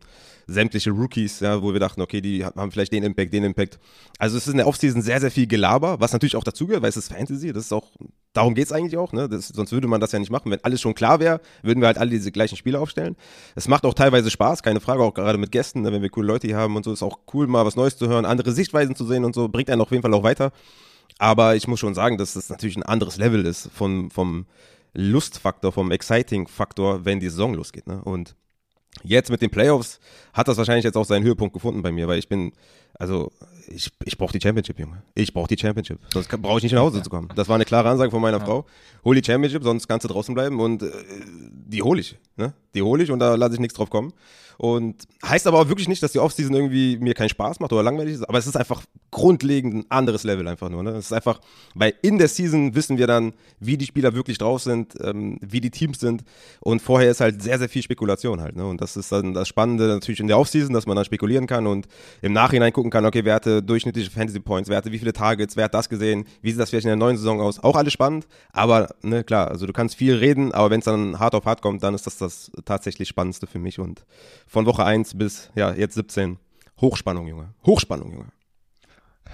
sämtliche 0.50 0.92
Rookies, 0.92 1.40
ja, 1.40 1.62
wo 1.62 1.74
wir 1.74 1.80
dachten, 1.80 2.02
okay, 2.02 2.22
die 2.22 2.44
haben 2.44 2.72
vielleicht 2.72 2.92
den 2.92 3.04
Impact, 3.04 3.34
den 3.34 3.44
Impact. 3.44 3.80
Also 4.18 4.38
es 4.38 4.48
ist 4.48 4.52
in 4.52 4.58
der 4.58 4.68
Offseason 4.68 5.02
sehr, 5.02 5.20
sehr 5.20 5.32
viel 5.32 5.48
Gelaber, 5.48 6.00
was 6.00 6.14
natürlich 6.14 6.36
auch 6.36 6.44
dazugehört, 6.44 6.82
weil 6.82 6.90
es 6.90 6.98
ist 6.98 7.12
Fantasy, 7.14 7.54
das 7.54 7.66
ist 7.66 7.74
auch, 7.74 7.88
darum 8.34 8.56
geht 8.56 8.66
es 8.66 8.72
eigentlich 8.72 8.98
auch, 8.98 9.14
ne? 9.14 9.30
Das, 9.30 9.48
sonst 9.48 9.72
würde 9.72 9.88
man 9.88 10.02
das 10.02 10.12
ja 10.12 10.20
nicht 10.20 10.32
machen. 10.32 10.52
Wenn 10.52 10.64
alles 10.64 10.82
schon 10.82 10.96
klar 10.96 11.20
wäre, 11.20 11.42
würden 11.62 11.82
wir 11.82 11.88
halt 11.88 11.98
alle 11.98 12.10
diese 12.10 12.32
gleichen 12.32 12.58
Spiele 12.58 12.80
aufstellen. 12.80 13.16
Es 13.56 13.68
macht 13.68 13.86
auch 13.86 13.94
teilweise 13.94 14.30
Spaß, 14.30 14.64
keine 14.64 14.80
Frage, 14.80 15.04
auch 15.04 15.14
gerade 15.14 15.38
mit 15.38 15.52
Gästen, 15.52 15.82
ne? 15.82 15.92
wenn 15.92 16.02
wir 16.02 16.10
coole 16.10 16.28
Leute 16.28 16.48
hier 16.48 16.58
haben 16.58 16.76
und 16.76 16.84
so, 16.84 16.92
ist 16.92 17.04
auch 17.04 17.20
cool, 17.34 17.48
mal 17.48 17.66
was 17.66 17.76
Neues 17.76 17.98
zu 17.98 18.08
hören, 18.08 18.26
andere 18.26 18.52
Sichtweisen 18.52 18.96
zu 18.96 19.06
sehen 19.06 19.26
und 19.26 19.36
so, 19.36 19.48
bringt 19.48 19.70
einen 19.70 19.82
auf 19.82 19.92
jeden 19.92 20.04
Fall 20.04 20.14
auch 20.14 20.24
weiter. 20.24 20.52
Aber 21.18 21.56
ich 21.56 21.68
muss 21.68 21.80
schon 21.80 21.96
sagen, 21.96 22.18
dass 22.18 22.34
das 22.34 22.50
natürlich 22.50 22.78
ein 22.78 22.84
anderes 22.84 23.18
Level 23.18 23.46
ist 23.46 23.70
vom, 23.74 24.10
vom 24.10 24.46
Lustfaktor, 24.94 25.72
vom 25.72 25.92
Exciting-Faktor, 25.92 27.06
wenn 27.06 27.20
die 27.20 27.30
Saison 27.30 27.54
losgeht. 27.54 27.88
Ne? 27.88 28.02
Und 28.04 28.36
Jetzt 29.04 29.32
mit 29.32 29.42
den 29.42 29.50
Playoffs 29.50 30.00
hat 30.34 30.48
das 30.48 30.58
wahrscheinlich 30.58 30.84
jetzt 30.84 30.98
auch 30.98 31.06
seinen 31.06 31.24
Höhepunkt 31.24 31.54
gefunden 31.54 31.82
bei 31.82 31.92
mir, 31.92 32.08
weil 32.08 32.20
ich 32.20 32.28
bin 32.28 32.52
also 32.94 33.32
ich, 33.70 33.92
ich 34.06 34.18
brauche 34.18 34.32
die 34.32 34.42
Championship, 34.42 34.80
Junge. 34.80 35.02
Ich 35.16 35.34
brauche 35.34 35.48
die 35.48 35.58
Championship. 35.58 36.00
Sonst 36.14 36.30
brauche 36.42 36.58
ich 36.58 36.64
nicht 36.64 36.74
nach 36.74 36.82
Hause 36.82 37.02
zu 37.02 37.10
kommen. 37.10 37.30
Das 37.36 37.48
war 37.48 37.56
eine 37.56 37.66
klare 37.66 37.90
Ansage 37.90 38.12
von 38.12 38.22
meiner 38.22 38.40
ja. 38.40 38.46
Frau. 38.46 38.66
Hol 39.04 39.16
die 39.16 39.24
Championship, 39.24 39.64
sonst 39.64 39.88
kannst 39.88 40.04
du 40.04 40.08
draußen 40.08 40.34
bleiben 40.34 40.60
und 40.60 40.84
äh, 40.84 40.92
die 41.68 41.82
hole 41.82 42.02
ich. 42.02 42.18
Ne? 42.36 42.54
Die 42.74 42.82
hole 42.82 43.04
ich 43.04 43.12
und 43.12 43.20
da 43.20 43.36
lasse 43.36 43.56
ich 43.56 43.60
nichts 43.60 43.76
drauf 43.76 43.90
kommen. 43.90 44.14
Und 44.60 45.08
heißt 45.26 45.48
aber 45.48 45.58
auch 45.58 45.70
wirklich 45.70 45.88
nicht, 45.88 46.04
dass 46.04 46.12
die 46.12 46.20
Offseason 46.20 46.54
irgendwie 46.54 46.98
mir 46.98 47.14
keinen 47.14 47.30
Spaß 47.30 47.62
macht 47.62 47.72
oder 47.72 47.82
langweilig 47.82 48.16
ist, 48.16 48.28
aber 48.28 48.40
es 48.40 48.46
ist 48.46 48.58
einfach 48.58 48.84
grundlegend 49.10 49.74
ein 49.74 49.86
anderes 49.88 50.26
Level 50.26 50.46
einfach 50.50 50.68
nur. 50.68 50.84
Ne? 50.84 50.90
Es 50.92 51.06
ist 51.06 51.14
einfach, 51.14 51.40
weil 51.76 51.94
in 52.02 52.18
der 52.18 52.28
Season 52.28 52.76
wissen 52.76 52.98
wir 52.98 53.08
dann, 53.08 53.32
wie 53.62 53.78
die 53.78 53.86
Spieler 53.86 54.14
wirklich 54.14 54.38
drauf 54.38 54.62
sind, 54.62 54.96
ähm, 55.02 55.38
wie 55.40 55.62
die 55.62 55.72
Teams 55.72 56.02
sind 56.02 56.26
und 56.60 56.82
vorher 56.82 57.10
ist 57.10 57.22
halt 57.22 57.42
sehr, 57.42 57.58
sehr 57.58 57.70
viel 57.70 57.84
Spekulation 57.84 58.42
halt. 58.42 58.58
Ne? 58.58 58.66
Und 58.66 58.82
das 58.82 58.98
ist 58.98 59.14
dann 59.14 59.34
das 59.34 59.48
Spannende 59.48 59.88
natürlich 59.88 60.20
in 60.20 60.28
der 60.28 60.38
Offseason, 60.38 60.74
dass 60.74 60.86
man 60.86 60.98
dann 60.98 61.06
spekulieren 61.06 61.48
kann 61.48 61.66
und 61.66 61.88
im 62.22 62.34
Nachhinein 62.34 62.74
gucken 62.74 62.92
kann, 62.92 63.06
okay, 63.06 63.24
wer 63.24 63.36
hatte 63.36 63.59
durchschnittliche 63.62 64.12
Fantasy 64.12 64.40
Points, 64.40 64.70
wer 64.70 64.78
hatte 64.78 64.92
wie 64.92 65.00
viele 65.00 65.14
Targets, 65.14 65.56
wer 65.56 65.66
hat 65.66 65.74
das 65.74 65.90
gesehen, 65.90 66.26
wie 66.42 66.52
sieht 66.52 66.60
das 66.60 66.70
vielleicht 66.70 66.86
in 66.86 66.90
der 66.90 66.96
neuen 66.96 67.18
Saison 67.18 67.42
aus. 67.42 67.64
Auch 67.64 67.76
alles 67.76 67.94
spannend, 67.94 68.28
aber 68.52 68.90
ne, 69.02 69.24
klar, 69.24 69.50
also 69.50 69.66
du 69.66 69.74
kannst 69.74 69.96
viel 69.96 70.16
reden, 70.16 70.52
aber 70.52 70.70
wenn 70.70 70.80
es 70.80 70.86
dann 70.86 71.20
hart 71.20 71.36
auf 71.36 71.46
hart 71.46 71.62
kommt, 71.62 71.84
dann 71.84 71.94
ist 71.94 72.06
das 72.06 72.18
das 72.18 72.52
tatsächlich 72.66 73.10
Spannendste 73.10 73.48
für 73.48 73.60
mich 73.60 73.80
und 73.80 74.06
von 74.48 74.66
Woche 74.66 74.84
1 74.84 75.18
bis 75.18 75.50
ja, 75.56 75.74
jetzt 75.74 75.96
17. 75.96 76.38
Hochspannung, 76.82 77.28
Junge. 77.28 77.54
Hochspannung, 77.66 78.12
Junge. 78.12 78.32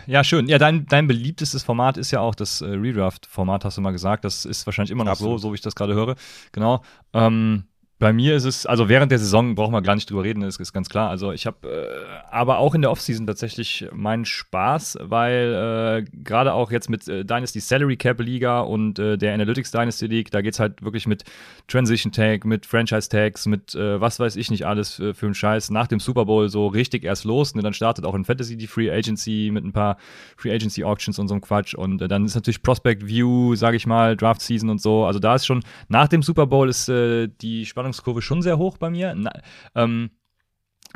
Ja, 0.08 0.24
schön. 0.24 0.48
Ja, 0.48 0.58
dein, 0.58 0.86
dein 0.86 1.08
beliebtestes 1.08 1.64
Format 1.64 1.98
ist 1.98 2.12
ja 2.12 2.20
auch 2.20 2.36
das 2.36 2.62
äh, 2.62 2.66
Redraft-Format, 2.66 3.66
hast 3.66 3.78
du 3.78 3.82
mal 3.82 3.92
gesagt. 3.92 4.24
Das 4.26 4.46
ist 4.46 4.66
wahrscheinlich 4.66 4.92
immer 4.92 5.04
noch 5.04 5.14
Absolut. 5.14 5.40
so, 5.40 5.48
so 5.48 5.52
wie 5.52 5.56
ich 5.56 5.62
das 5.62 5.76
gerade 5.76 5.94
höre. 5.94 6.16
Genau. 6.52 6.84
Ähm, 7.14 7.64
bei 7.98 8.12
mir 8.12 8.36
ist 8.36 8.44
es, 8.44 8.66
also 8.66 8.90
während 8.90 9.10
der 9.10 9.20
Saison 9.20 9.56
brauchen 9.56 9.72
wir 9.72 9.82
gar 9.82 9.96
nicht 9.96 10.10
drüber 10.10 10.24
reden, 10.24 10.42
ist, 10.42 10.60
ist 10.60 10.74
ganz 10.74 10.90
klar. 10.90 11.10
Also 11.10 11.32
ich 11.32 11.46
habe 11.46 11.66
äh, 11.70 12.26
aber 12.30 12.58
auch 12.58 12.76
in 12.76 12.82
der 12.82 12.92
Offseason 12.92 13.26
tatsächlich 13.26 13.88
meinen 13.94 14.26
Spaß, 14.26 14.98
weil 15.02 16.04
äh, 16.06 16.18
gerade 16.22 16.54
auch 16.54 16.72
jetzt 16.72 16.90
mit 16.90 17.08
äh, 17.08 17.24
Dynasty 17.24 17.62
Salary 17.62 17.96
Cap 17.96 18.20
Liga 18.20 18.60
und 18.60 19.00
äh, 19.00 19.18
der 19.18 19.34
Analytics 19.34 19.72
Dynasty 19.72 20.08
League, 20.08 20.30
da 20.30 20.42
geht 20.42 20.56
es 20.56 20.60
halt 20.60 20.84
wirklich 20.84 21.08
mit 21.08 21.24
Transition 21.70 22.12
Tag, 22.12 22.44
mit 22.44 22.66
Franchise 22.66 23.08
Tags, 23.08 23.46
mit 23.46 23.74
äh, 23.76 24.02
was 24.02 24.20
weiß 24.20 24.36
ich 24.36 24.52
nicht 24.52 24.68
alles 24.68 24.96
für, 24.96 25.14
für 25.14 25.28
einen 25.28 25.36
Scheiß 25.36 25.70
nach 25.70 25.88
dem 25.88 26.02
Super 26.02 26.26
Bowl 26.26 26.50
so 26.50 26.68
richtig 26.68 27.06
erst 27.06 27.24
los. 27.24 27.56
Ne? 27.56 27.62
Dann 27.62 27.74
startet 27.74 28.04
auch 28.04 28.14
in 28.14 28.26
Fantasy 28.26 28.58
die 28.58 28.68
Free 28.68 28.92
Agency 28.92 29.52
mit 29.54 29.64
ein 29.64 29.72
paar 29.72 29.96
Free 30.36 30.54
Agency 30.54 30.84
Auctions 30.84 31.18
und 31.18 31.30
so 31.30 31.34
einem 31.34 31.42
Quatsch. 31.42 31.74
Und 31.74 32.02
äh, 32.02 32.10
dann 32.10 32.26
ist 32.26 32.36
natürlich 32.36 32.62
Prospect 32.62 33.08
View, 33.08 33.56
sage 33.56 33.78
ich 33.78 33.88
mal, 33.88 34.18
Draft 34.18 34.42
Season 34.42 34.70
und 34.70 34.82
so. 34.82 35.06
Also 35.06 35.20
da 35.20 35.36
ist 35.36 35.46
schon 35.46 35.64
nach 35.88 36.10
dem 36.10 36.22
Super 36.22 36.46
Bowl 36.46 36.68
ist 36.68 36.88
die 36.88 37.66
Spannung 37.66 37.94
Spannungskurve 37.96 38.22
schon 38.22 38.42
sehr 38.42 38.58
hoch 38.58 38.78
bei 38.78 38.90
mir. 38.90 39.14
Na, 39.16 39.32
ähm, 39.76 40.12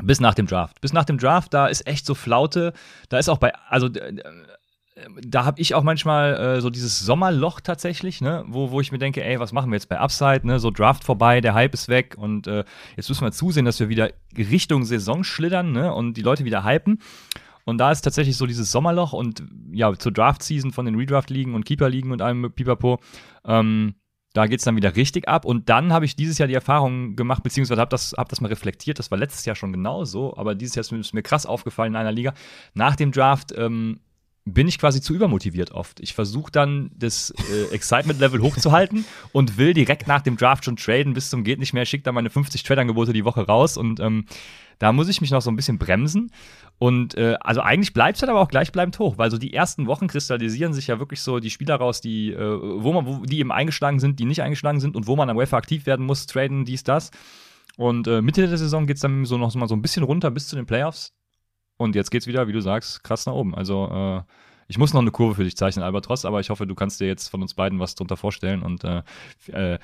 bis 0.02 0.20
nach 0.20 0.34
dem 0.34 0.46
Draft. 0.46 0.80
Bis 0.80 0.92
nach 0.92 1.04
dem 1.04 1.18
Draft, 1.18 1.52
da 1.52 1.66
ist 1.66 1.86
echt 1.86 2.06
so 2.06 2.14
Flaute. 2.14 2.72
Da 3.08 3.18
ist 3.18 3.28
auch 3.28 3.38
bei, 3.38 3.52
also 3.68 3.88
da 5.26 5.44
habe 5.44 5.60
ich 5.60 5.74
auch 5.74 5.82
manchmal 5.82 6.34
äh, 6.34 6.60
so 6.60 6.68
dieses 6.68 7.00
Sommerloch 7.00 7.60
tatsächlich, 7.60 8.20
ne, 8.20 8.44
wo, 8.46 8.70
wo 8.70 8.80
ich 8.80 8.92
mir 8.92 8.98
denke, 8.98 9.24
ey, 9.24 9.40
was 9.40 9.52
machen 9.52 9.70
wir 9.70 9.76
jetzt 9.76 9.88
bei 9.88 9.98
Upside, 9.98 10.46
ne, 10.46 10.58
so 10.58 10.70
Draft 10.70 11.04
vorbei, 11.04 11.40
der 11.40 11.54
Hype 11.54 11.74
ist 11.74 11.88
weg 11.88 12.16
und 12.18 12.46
äh, 12.46 12.64
jetzt 12.96 13.08
müssen 13.08 13.24
wir 13.24 13.32
zusehen, 13.32 13.64
dass 13.64 13.80
wir 13.80 13.88
wieder 13.88 14.10
Richtung 14.36 14.84
Saison 14.84 15.24
schlittern, 15.24 15.72
ne, 15.72 15.94
und 15.94 16.14
die 16.14 16.22
Leute 16.22 16.44
wieder 16.44 16.64
hypen. 16.64 16.98
Und 17.64 17.78
da 17.78 17.92
ist 17.92 18.02
tatsächlich 18.02 18.36
so 18.36 18.46
dieses 18.46 18.72
Sommerloch 18.72 19.12
und 19.12 19.44
ja, 19.72 19.94
zur 19.94 20.12
Draft-Season 20.12 20.72
von 20.72 20.86
den 20.86 20.96
Redraft-Ligen 20.96 21.54
und 21.54 21.64
Keeper-Ligen 21.64 22.10
und 22.10 22.20
allem 22.20 22.52
Pipapo, 22.52 22.98
ähm, 23.44 23.94
da 24.32 24.46
geht 24.46 24.60
es 24.60 24.64
dann 24.64 24.76
wieder 24.76 24.96
richtig 24.96 25.28
ab. 25.28 25.44
Und 25.44 25.68
dann 25.68 25.92
habe 25.92 26.04
ich 26.04 26.16
dieses 26.16 26.38
Jahr 26.38 26.48
die 26.48 26.54
Erfahrung 26.54 27.16
gemacht, 27.16 27.42
beziehungsweise 27.42 27.80
habe 27.80 27.90
das, 27.90 28.14
hab 28.16 28.28
das 28.28 28.40
mal 28.40 28.48
reflektiert. 28.48 28.98
Das 28.98 29.10
war 29.10 29.18
letztes 29.18 29.44
Jahr 29.44 29.56
schon 29.56 29.72
genauso, 29.72 30.36
aber 30.36 30.54
dieses 30.54 30.76
Jahr 30.76 31.00
ist 31.00 31.12
mir, 31.14 31.22
krass 31.22 31.46
aufgefallen 31.46 31.92
in 31.92 31.96
einer 31.96 32.12
Liga. 32.12 32.34
Nach 32.74 32.94
dem 32.94 33.12
Draft 33.12 33.52
ähm, 33.56 34.00
bin 34.44 34.68
ich 34.68 34.78
quasi 34.78 35.00
zu 35.00 35.14
übermotiviert 35.14 35.72
oft. 35.72 36.00
Ich 36.00 36.14
versuche 36.14 36.50
dann 36.50 36.90
das 36.94 37.32
äh, 37.52 37.74
Excitement-Level 37.74 38.40
hochzuhalten 38.40 39.04
und 39.32 39.58
will 39.58 39.74
direkt 39.74 40.06
nach 40.06 40.22
dem 40.22 40.36
Draft 40.36 40.64
schon 40.64 40.76
traden 40.76 41.12
bis 41.12 41.30
zum 41.30 41.44
geht 41.44 41.58
nicht 41.58 41.72
mehr, 41.72 41.84
schicke 41.84 42.04
dann 42.04 42.14
meine 42.14 42.30
50 42.30 42.62
Trade-Angebote 42.62 43.12
die 43.12 43.24
Woche 43.24 43.46
raus 43.46 43.76
und 43.76 44.00
ähm, 44.00 44.26
da 44.80 44.92
muss 44.92 45.08
ich 45.08 45.20
mich 45.20 45.30
noch 45.30 45.42
so 45.42 45.50
ein 45.50 45.56
bisschen 45.56 45.78
bremsen. 45.78 46.32
Und 46.78 47.14
äh, 47.14 47.36
also 47.40 47.60
eigentlich 47.60 47.92
bleibt 47.92 48.16
es 48.16 48.22
halt 48.22 48.30
aber 48.30 48.40
auch 48.40 48.48
gleichbleibend 48.48 48.98
hoch, 48.98 49.18
weil 49.18 49.30
so 49.30 49.36
die 49.36 49.52
ersten 49.52 49.86
Wochen 49.86 50.08
kristallisieren 50.08 50.72
sich 50.72 50.86
ja 50.86 50.98
wirklich 50.98 51.20
so 51.20 51.38
die 51.38 51.50
Spieler 51.50 51.76
raus, 51.76 52.00
die, 52.00 52.32
äh, 52.32 52.58
wo 52.82 52.92
man, 52.94 53.06
wo, 53.06 53.24
die 53.26 53.38
eben 53.38 53.52
eingeschlagen 53.52 54.00
sind, 54.00 54.18
die 54.18 54.24
nicht 54.24 54.42
eingeschlagen 54.42 54.80
sind 54.80 54.96
und 54.96 55.06
wo 55.06 55.14
man 55.16 55.28
am 55.28 55.36
Wafer 55.36 55.58
aktiv 55.58 55.84
werden 55.84 56.06
muss, 56.06 56.26
traden, 56.26 56.64
dies, 56.64 56.82
das. 56.82 57.10
Und 57.76 58.08
äh, 58.08 58.22
Mitte 58.22 58.48
der 58.48 58.56
Saison 58.56 58.86
geht 58.86 58.96
es 58.96 59.02
dann 59.02 59.26
so 59.26 59.36
noch 59.36 59.54
mal 59.54 59.68
so 59.68 59.74
ein 59.74 59.82
bisschen 59.82 60.02
runter 60.02 60.30
bis 60.30 60.48
zu 60.48 60.56
den 60.56 60.64
Playoffs. 60.64 61.12
Und 61.76 61.94
jetzt 61.94 62.10
geht's 62.10 62.26
wieder, 62.26 62.48
wie 62.48 62.52
du 62.52 62.60
sagst, 62.60 63.04
krass 63.04 63.26
nach 63.26 63.34
oben. 63.34 63.54
Also 63.54 63.90
äh, 63.92 64.22
ich 64.70 64.78
muss 64.78 64.94
noch 64.94 65.00
eine 65.00 65.10
Kurve 65.10 65.34
für 65.34 65.44
dich 65.44 65.56
zeichnen, 65.56 65.82
Albatros, 65.82 66.24
aber 66.24 66.38
ich 66.38 66.48
hoffe, 66.48 66.66
du 66.66 66.76
kannst 66.76 67.00
dir 67.00 67.06
jetzt 67.08 67.28
von 67.28 67.42
uns 67.42 67.54
beiden 67.54 67.80
was 67.80 67.96
drunter 67.96 68.16
vorstellen. 68.16 68.62
Und 68.62 68.84
äh, 68.84 69.02
äh, 69.48 69.78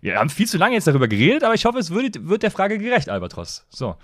wir 0.00 0.18
haben 0.18 0.30
viel 0.30 0.46
zu 0.48 0.56
lange 0.56 0.74
jetzt 0.74 0.86
darüber 0.86 1.06
geredet, 1.06 1.44
aber 1.44 1.54
ich 1.54 1.66
hoffe, 1.66 1.78
es 1.78 1.90
wird, 1.90 2.26
wird 2.26 2.42
der 2.42 2.50
Frage 2.50 2.78
gerecht, 2.78 3.08
Albatros. 3.08 3.66
So. 3.68 3.96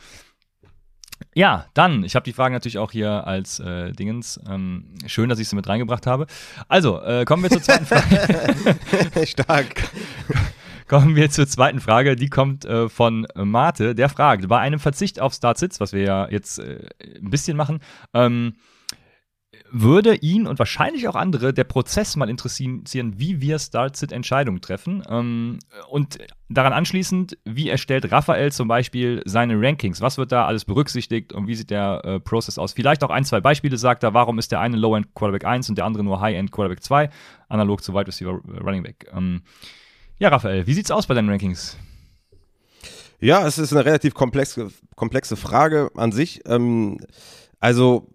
Ja, 1.38 1.66
dann, 1.73 2.02
ich 2.02 2.16
habe 2.16 2.25
die 2.25 2.33
Fragen 2.33 2.52
natürlich 2.52 2.78
auch 2.78 2.90
hier 2.90 3.25
als 3.28 3.61
äh, 3.61 3.92
Dingens. 3.92 4.40
Ähm, 4.50 4.87
schön, 5.07 5.28
dass 5.28 5.38
ich 5.38 5.49
sie 5.49 5.54
mit 5.54 5.68
reingebracht 5.68 6.04
habe. 6.04 6.26
Also, 6.66 7.00
äh, 7.00 7.25
kommen 7.25 7.45
wir 7.45 7.50
zur 7.50 7.62
zweiten 7.62 7.87
Frage. 7.87 9.25
Stark. 9.25 9.85
Kommen 10.88 11.14
wir 11.14 11.30
zur 11.30 11.47
zweiten 11.47 11.78
Frage. 11.78 12.16
Die 12.16 12.28
kommt 12.28 12.64
äh, 12.64 12.88
von 12.88 13.25
Mate. 13.37 13.95
Der 13.95 14.09
fragt, 14.09 14.49
bei 14.49 14.59
einem 14.59 14.80
Verzicht 14.80 15.21
auf 15.21 15.33
Start-Sits, 15.33 15.78
was 15.78 15.92
wir 15.92 16.02
ja 16.02 16.28
jetzt 16.28 16.59
äh, 16.59 16.88
ein 17.23 17.30
bisschen 17.30 17.57
machen, 17.57 17.78
ähm, 18.14 18.54
würde 19.71 20.15
ihn 20.15 20.47
und 20.47 20.59
wahrscheinlich 20.59 21.09
auch 21.09 21.15
andere 21.15 21.53
der 21.53 21.65
Prozess 21.65 22.17
mal 22.17 22.29
interessieren, 22.29 22.85
wie 23.17 23.41
wir 23.41 23.59
Start-Sit-Entscheidungen 23.59 24.61
treffen. 24.61 25.03
Ähm, 25.09 25.59
und 25.88 26.19
daran 26.49 26.73
anschließend, 26.73 27.38
wie 27.45 27.69
erstellt 27.69 28.11
Raphael 28.11 28.53
zum 28.53 28.69
Beispiel 28.69 29.23
seine 29.25 29.61
Rankings? 29.61 30.00
Was 30.00 30.19
wird 30.19 30.33
da 30.33 30.47
alles 30.47 30.65
berücksichtigt 30.65 31.33
und 31.33 31.47
wie 31.47 31.55
sieht 31.55 31.71
der 31.71 32.03
äh, 32.05 32.21
Prozess 32.21 32.59
aus? 32.59 32.73
Vielleicht 32.73 33.05
auch 33.05 33.11
ein, 33.11 33.25
zwei 33.25 33.41
Beispiele 33.41 33.77
sagt 33.77 34.03
er, 34.03 34.15
warum 34.15 34.38
ist 34.38 34.53
der 34.53 34.61
eine 34.61 34.77
Low-End 34.77 35.15
Quarterback 35.15 35.45
1 35.45 35.69
und 35.69 35.79
der 35.79 35.85
andere 35.85 36.05
nur 36.05 36.21
High-End 36.21 36.53
Quarterback 36.53 36.83
2, 36.83 37.11
analog 37.49 37.83
zu 37.83 37.95
Wide 37.95 38.07
Receiver 38.07 38.41
äh, 38.49 38.59
Running 38.59 38.83
Back. 38.83 39.11
Ähm, 39.15 39.43
ja, 40.19 40.29
Raphael, 40.31 40.67
wie 40.67 40.75
sieht's 40.75 40.91
aus 40.91 41.07
bei 41.07 41.15
deinen 41.15 41.29
Rankings? 41.29 41.77
Ja, 43.21 43.47
es 43.47 43.59
ist 43.59 43.73
eine 43.73 43.85
relativ 43.85 44.15
komplexe, 44.15 44.71
komplexe 44.95 45.37
Frage 45.37 45.91
an 45.97 46.12
sich. 46.12 46.43
Ähm, 46.47 46.99
also 47.61 48.09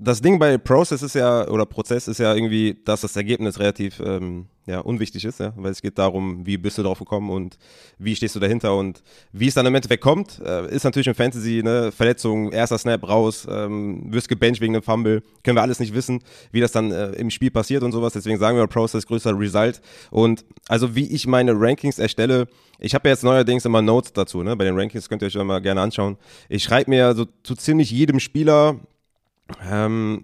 das 0.00 0.22
Ding 0.22 0.38
bei 0.38 0.58
Process 0.58 1.02
ist 1.02 1.14
ja, 1.14 1.48
oder 1.48 1.66
Prozess 1.66 2.06
ist 2.06 2.18
ja 2.18 2.32
irgendwie, 2.34 2.76
dass 2.84 3.00
das 3.00 3.16
Ergebnis 3.16 3.58
relativ 3.58 4.00
ähm, 4.00 4.46
ja, 4.66 4.80
unwichtig 4.80 5.24
ist, 5.24 5.40
ja, 5.40 5.52
weil 5.56 5.72
es 5.72 5.82
geht 5.82 5.98
darum, 5.98 6.46
wie 6.46 6.56
bist 6.56 6.78
du 6.78 6.82
drauf 6.82 6.98
gekommen 7.00 7.30
und 7.30 7.58
wie 7.98 8.14
stehst 8.14 8.36
du 8.36 8.40
dahinter 8.40 8.76
und 8.76 9.02
wie 9.32 9.48
es 9.48 9.54
dann 9.54 9.66
im 9.66 9.74
Endeffekt 9.74 10.02
kommt, 10.02 10.40
äh, 10.44 10.72
ist 10.72 10.84
natürlich 10.84 11.08
im 11.08 11.14
Fantasy, 11.14 11.62
ne, 11.64 11.90
Verletzung, 11.90 12.52
erster 12.52 12.78
Snap 12.78 13.08
raus, 13.08 13.46
ähm, 13.50 14.12
wirst 14.12 14.28
gebencht 14.28 14.60
wegen 14.60 14.74
einem 14.74 14.82
Fumble, 14.82 15.22
können 15.42 15.56
wir 15.56 15.62
alles 15.62 15.80
nicht 15.80 15.94
wissen, 15.94 16.22
wie 16.52 16.60
das 16.60 16.70
dann 16.70 16.92
äh, 16.92 17.12
im 17.12 17.30
Spiel 17.30 17.50
passiert 17.50 17.82
und 17.82 17.92
sowas, 17.92 18.12
deswegen 18.12 18.38
sagen 18.38 18.56
wir 18.56 18.66
Process 18.68 19.06
größer 19.06 19.36
Result. 19.36 19.80
Und 20.10 20.44
also 20.68 20.94
wie 20.94 21.12
ich 21.12 21.26
meine 21.26 21.52
Rankings 21.54 21.98
erstelle, 21.98 22.46
ich 22.78 22.94
habe 22.94 23.08
ja 23.08 23.14
jetzt 23.14 23.24
neuerdings 23.24 23.64
immer 23.64 23.82
Notes 23.82 24.12
dazu, 24.12 24.44
ne, 24.44 24.54
bei 24.54 24.64
den 24.64 24.78
Rankings 24.78 25.08
könnt 25.08 25.22
ihr 25.22 25.26
euch 25.26 25.34
mal 25.34 25.60
gerne 25.60 25.80
anschauen, 25.80 26.18
ich 26.48 26.62
schreibe 26.62 26.90
mir 26.90 27.14
so 27.14 27.26
zu 27.42 27.56
ziemlich 27.56 27.90
jedem 27.90 28.20
Spieler 28.20 28.78
ähm, 29.68 30.22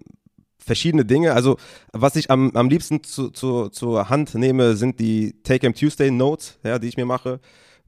verschiedene 0.57 1.05
Dinge. 1.05 1.33
Also, 1.33 1.57
was 1.93 2.15
ich 2.15 2.31
am, 2.31 2.51
am 2.55 2.69
liebsten 2.69 3.03
zu, 3.03 3.29
zu, 3.29 3.69
zur 3.69 4.09
Hand 4.09 4.35
nehme, 4.35 4.75
sind 4.75 4.99
die 4.99 5.35
Take-Em 5.43 5.73
Tuesday 5.73 6.11
Notes, 6.11 6.57
ja, 6.63 6.79
die 6.79 6.87
ich 6.87 6.97
mir 6.97 7.05
mache, 7.05 7.39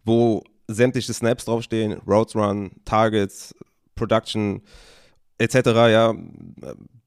wo 0.05 0.43
sämtliche 0.67 1.13
Snaps 1.13 1.45
draufstehen, 1.45 1.93
Roads 2.07 2.35
Run, 2.35 2.71
Targets, 2.85 3.55
Production, 3.95 4.61
etc. 5.37 5.55
Ja, 5.65 6.13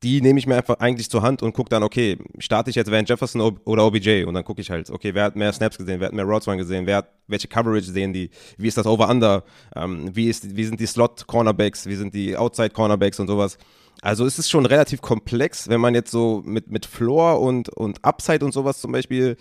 die 0.02 0.22
nehme 0.22 0.38
ich 0.38 0.46
mir 0.46 0.56
einfach 0.56 0.78
eigentlich 0.78 1.10
zur 1.10 1.22
Hand 1.22 1.42
und 1.42 1.52
gucke 1.52 1.68
dann, 1.68 1.82
okay, 1.82 2.16
starte 2.38 2.70
ich 2.70 2.76
jetzt 2.76 2.90
Van 2.90 3.04
Jefferson 3.04 3.58
oder 3.64 3.84
OBJ 3.84 4.24
und 4.24 4.34
dann 4.34 4.44
gucke 4.44 4.60
ich 4.60 4.70
halt, 4.70 4.90
okay, 4.90 5.14
wer 5.14 5.24
hat 5.24 5.36
mehr 5.36 5.52
Snaps 5.52 5.76
gesehen, 5.76 6.00
wer 6.00 6.08
hat 6.08 6.14
mehr 6.14 6.24
Routes 6.24 6.48
Run 6.48 6.58
gesehen, 6.58 6.86
wer 6.86 6.98
hat 6.98 7.10
welche 7.26 7.48
Coverage 7.48 7.90
sehen 7.90 8.12
die, 8.12 8.30
wie 8.56 8.68
ist 8.68 8.78
das 8.78 8.86
Over-Under, 8.86 9.44
ähm, 9.76 10.10
wie, 10.14 10.28
wie 10.28 10.64
sind 10.64 10.80
die 10.80 10.86
Slot-Cornerbacks, 10.86 11.86
wie 11.86 11.96
sind 11.96 12.14
die 12.14 12.36
Outside-Cornerbacks 12.36 13.20
und 13.20 13.26
sowas. 13.26 13.58
Also 14.02 14.24
es 14.24 14.38
ist 14.38 14.50
schon 14.50 14.66
relativ 14.66 15.02
komplex, 15.02 15.68
wenn 15.68 15.80
man 15.80 15.94
jetzt 15.94 16.10
so 16.10 16.42
mit, 16.44 16.70
mit 16.70 16.86
Floor 16.86 17.40
und, 17.40 17.68
und 17.68 18.04
Upside 18.04 18.44
und 18.44 18.52
sowas 18.52 18.80
zum 18.80 18.92
Beispiel, 18.92 19.36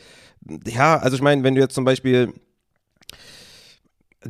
ja, 0.66 0.98
also 0.98 1.16
ich 1.16 1.22
meine, 1.22 1.44
wenn 1.44 1.56
du 1.56 1.62
jetzt 1.62 1.76
zum 1.76 1.86
Beispiel 1.86 2.34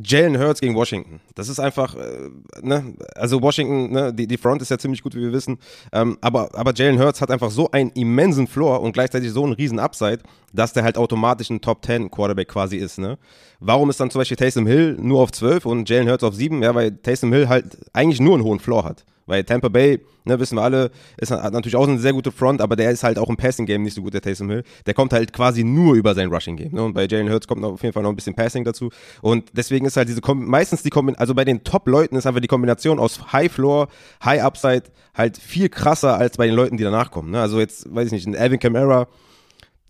Jalen 0.00 0.38
Hurts 0.38 0.60
gegen 0.60 0.76
Washington. 0.76 1.20
Das 1.34 1.48
ist 1.48 1.58
einfach, 1.58 1.96
äh, 1.96 2.30
ne, 2.62 2.94
also 3.16 3.42
Washington, 3.42 3.90
ne, 3.90 4.14
die, 4.14 4.28
die 4.28 4.36
Front 4.36 4.62
ist 4.62 4.70
ja 4.70 4.78
ziemlich 4.78 5.02
gut, 5.02 5.16
wie 5.16 5.20
wir 5.20 5.32
wissen. 5.32 5.58
Ähm, 5.92 6.16
aber, 6.20 6.54
aber 6.54 6.72
Jalen 6.74 7.00
Hurts 7.00 7.20
hat 7.20 7.30
einfach 7.32 7.50
so 7.50 7.72
einen 7.72 7.90
immensen 7.90 8.46
Floor 8.46 8.82
und 8.82 8.92
gleichzeitig 8.92 9.32
so 9.32 9.42
einen 9.42 9.52
riesen 9.52 9.80
Upside, 9.80 10.20
dass 10.52 10.72
der 10.72 10.84
halt 10.84 10.96
automatisch 10.96 11.50
ein 11.50 11.60
Top 11.60 11.84
10 11.84 12.08
Quarterback 12.08 12.46
quasi 12.46 12.76
ist, 12.76 12.98
ne? 12.98 13.18
Warum 13.58 13.90
ist 13.90 13.98
dann 13.98 14.10
zum 14.10 14.20
Beispiel 14.20 14.36
Taysom 14.36 14.66
Hill 14.66 14.96
nur 15.00 15.20
auf 15.20 15.32
12 15.32 15.66
und 15.66 15.88
Jalen 15.88 16.08
Hurts 16.08 16.22
auf 16.22 16.36
7? 16.36 16.62
Ja, 16.62 16.72
weil 16.74 16.92
Taysom 16.92 17.32
Hill 17.32 17.48
halt 17.48 17.76
eigentlich 17.92 18.20
nur 18.20 18.34
einen 18.34 18.44
hohen 18.44 18.60
Floor 18.60 18.84
hat 18.84 19.04
Weil 19.30 19.44
Tampa 19.44 19.68
Bay, 19.68 20.00
ne, 20.24 20.40
wissen 20.40 20.56
wir 20.56 20.62
alle, 20.62 20.90
ist, 21.16 21.30
hat 21.30 21.52
natürlich 21.52 21.76
auch 21.76 21.86
eine 21.86 22.00
sehr 22.00 22.12
gute 22.12 22.32
Front, 22.32 22.60
aber 22.60 22.74
der 22.74 22.90
ist 22.90 23.04
halt 23.04 23.16
auch 23.16 23.28
im 23.28 23.36
Passing-Game 23.36 23.80
nicht 23.80 23.94
so 23.94 24.02
gut, 24.02 24.12
der 24.12 24.20
Taysom 24.20 24.50
Hill. 24.50 24.64
Der 24.86 24.92
kommt 24.92 25.12
halt 25.12 25.32
quasi 25.32 25.62
nur 25.62 25.94
über 25.94 26.16
sein 26.16 26.32
Rushing-Game. 26.32 26.72
Ne? 26.72 26.82
Und 26.82 26.94
bei 26.94 27.06
Jalen 27.06 27.30
Hurts 27.30 27.46
kommt 27.46 27.64
auf 27.64 27.80
jeden 27.84 27.92
Fall 27.92 28.02
noch 28.02 28.10
ein 28.10 28.16
bisschen 28.16 28.34
Passing 28.34 28.64
dazu. 28.64 28.90
Und 29.22 29.44
deswegen 29.52 29.86
ist 29.86 29.96
halt 29.96 30.08
diese, 30.08 30.20
meistens 30.34 30.82
die 30.82 30.90
Kombination, 30.90 31.20
also 31.20 31.34
bei 31.34 31.44
den 31.44 31.62
Top-Leuten 31.62 32.16
ist 32.16 32.26
einfach 32.26 32.40
die 32.40 32.48
Kombination 32.48 32.98
aus 32.98 33.32
High-Floor, 33.32 33.86
High-Upside 34.24 34.82
halt 35.14 35.38
viel 35.38 35.68
krasser 35.68 36.18
als 36.18 36.36
bei 36.36 36.46
den 36.46 36.56
Leuten, 36.56 36.76
die 36.76 36.82
danach 36.82 37.12
kommen. 37.12 37.30
Ne? 37.30 37.40
Also 37.40 37.60
jetzt, 37.60 37.94
weiß 37.94 38.06
ich 38.06 38.12
nicht, 38.12 38.26
ein 38.26 38.34
Alvin 38.34 38.58
Kamara, 38.58 39.06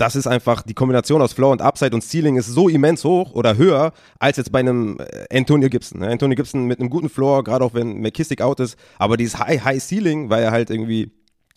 das 0.01 0.17
ist 0.17 0.27
einfach 0.27 0.63
die 0.63 0.73
Kombination 0.73 1.21
aus 1.21 1.35
Floor 1.35 1.53
und 1.53 1.61
Upside 1.61 1.95
und 1.95 2.03
Ceiling 2.03 2.37
ist 2.37 2.47
so 2.47 2.69
immens 2.69 3.05
hoch 3.05 3.33
oder 3.33 3.57
höher 3.57 3.93
als 4.19 4.39
jetzt 4.39 4.51
bei 4.51 4.61
einem 4.61 4.99
äh, 4.99 5.37
Antonio 5.37 5.69
Gibson. 5.69 6.01
Ne? 6.01 6.09
Antonio 6.09 6.37
Gibson 6.37 6.65
mit 6.65 6.81
einem 6.81 6.89
guten 6.89 7.11
Floor, 7.11 7.45
gerade 7.45 7.65
auch 7.65 7.75
wenn 7.75 8.01
McKissick 8.01 8.41
out 8.41 8.61
ist, 8.61 8.79
aber 8.99 9.19
dieses 9.19 9.39
High, 9.39 9.63
High 9.63 9.83
Ceiling, 9.83 10.31
weil 10.31 10.43
er 10.43 10.53
halt 10.53 10.71
irgendwie 10.71 11.13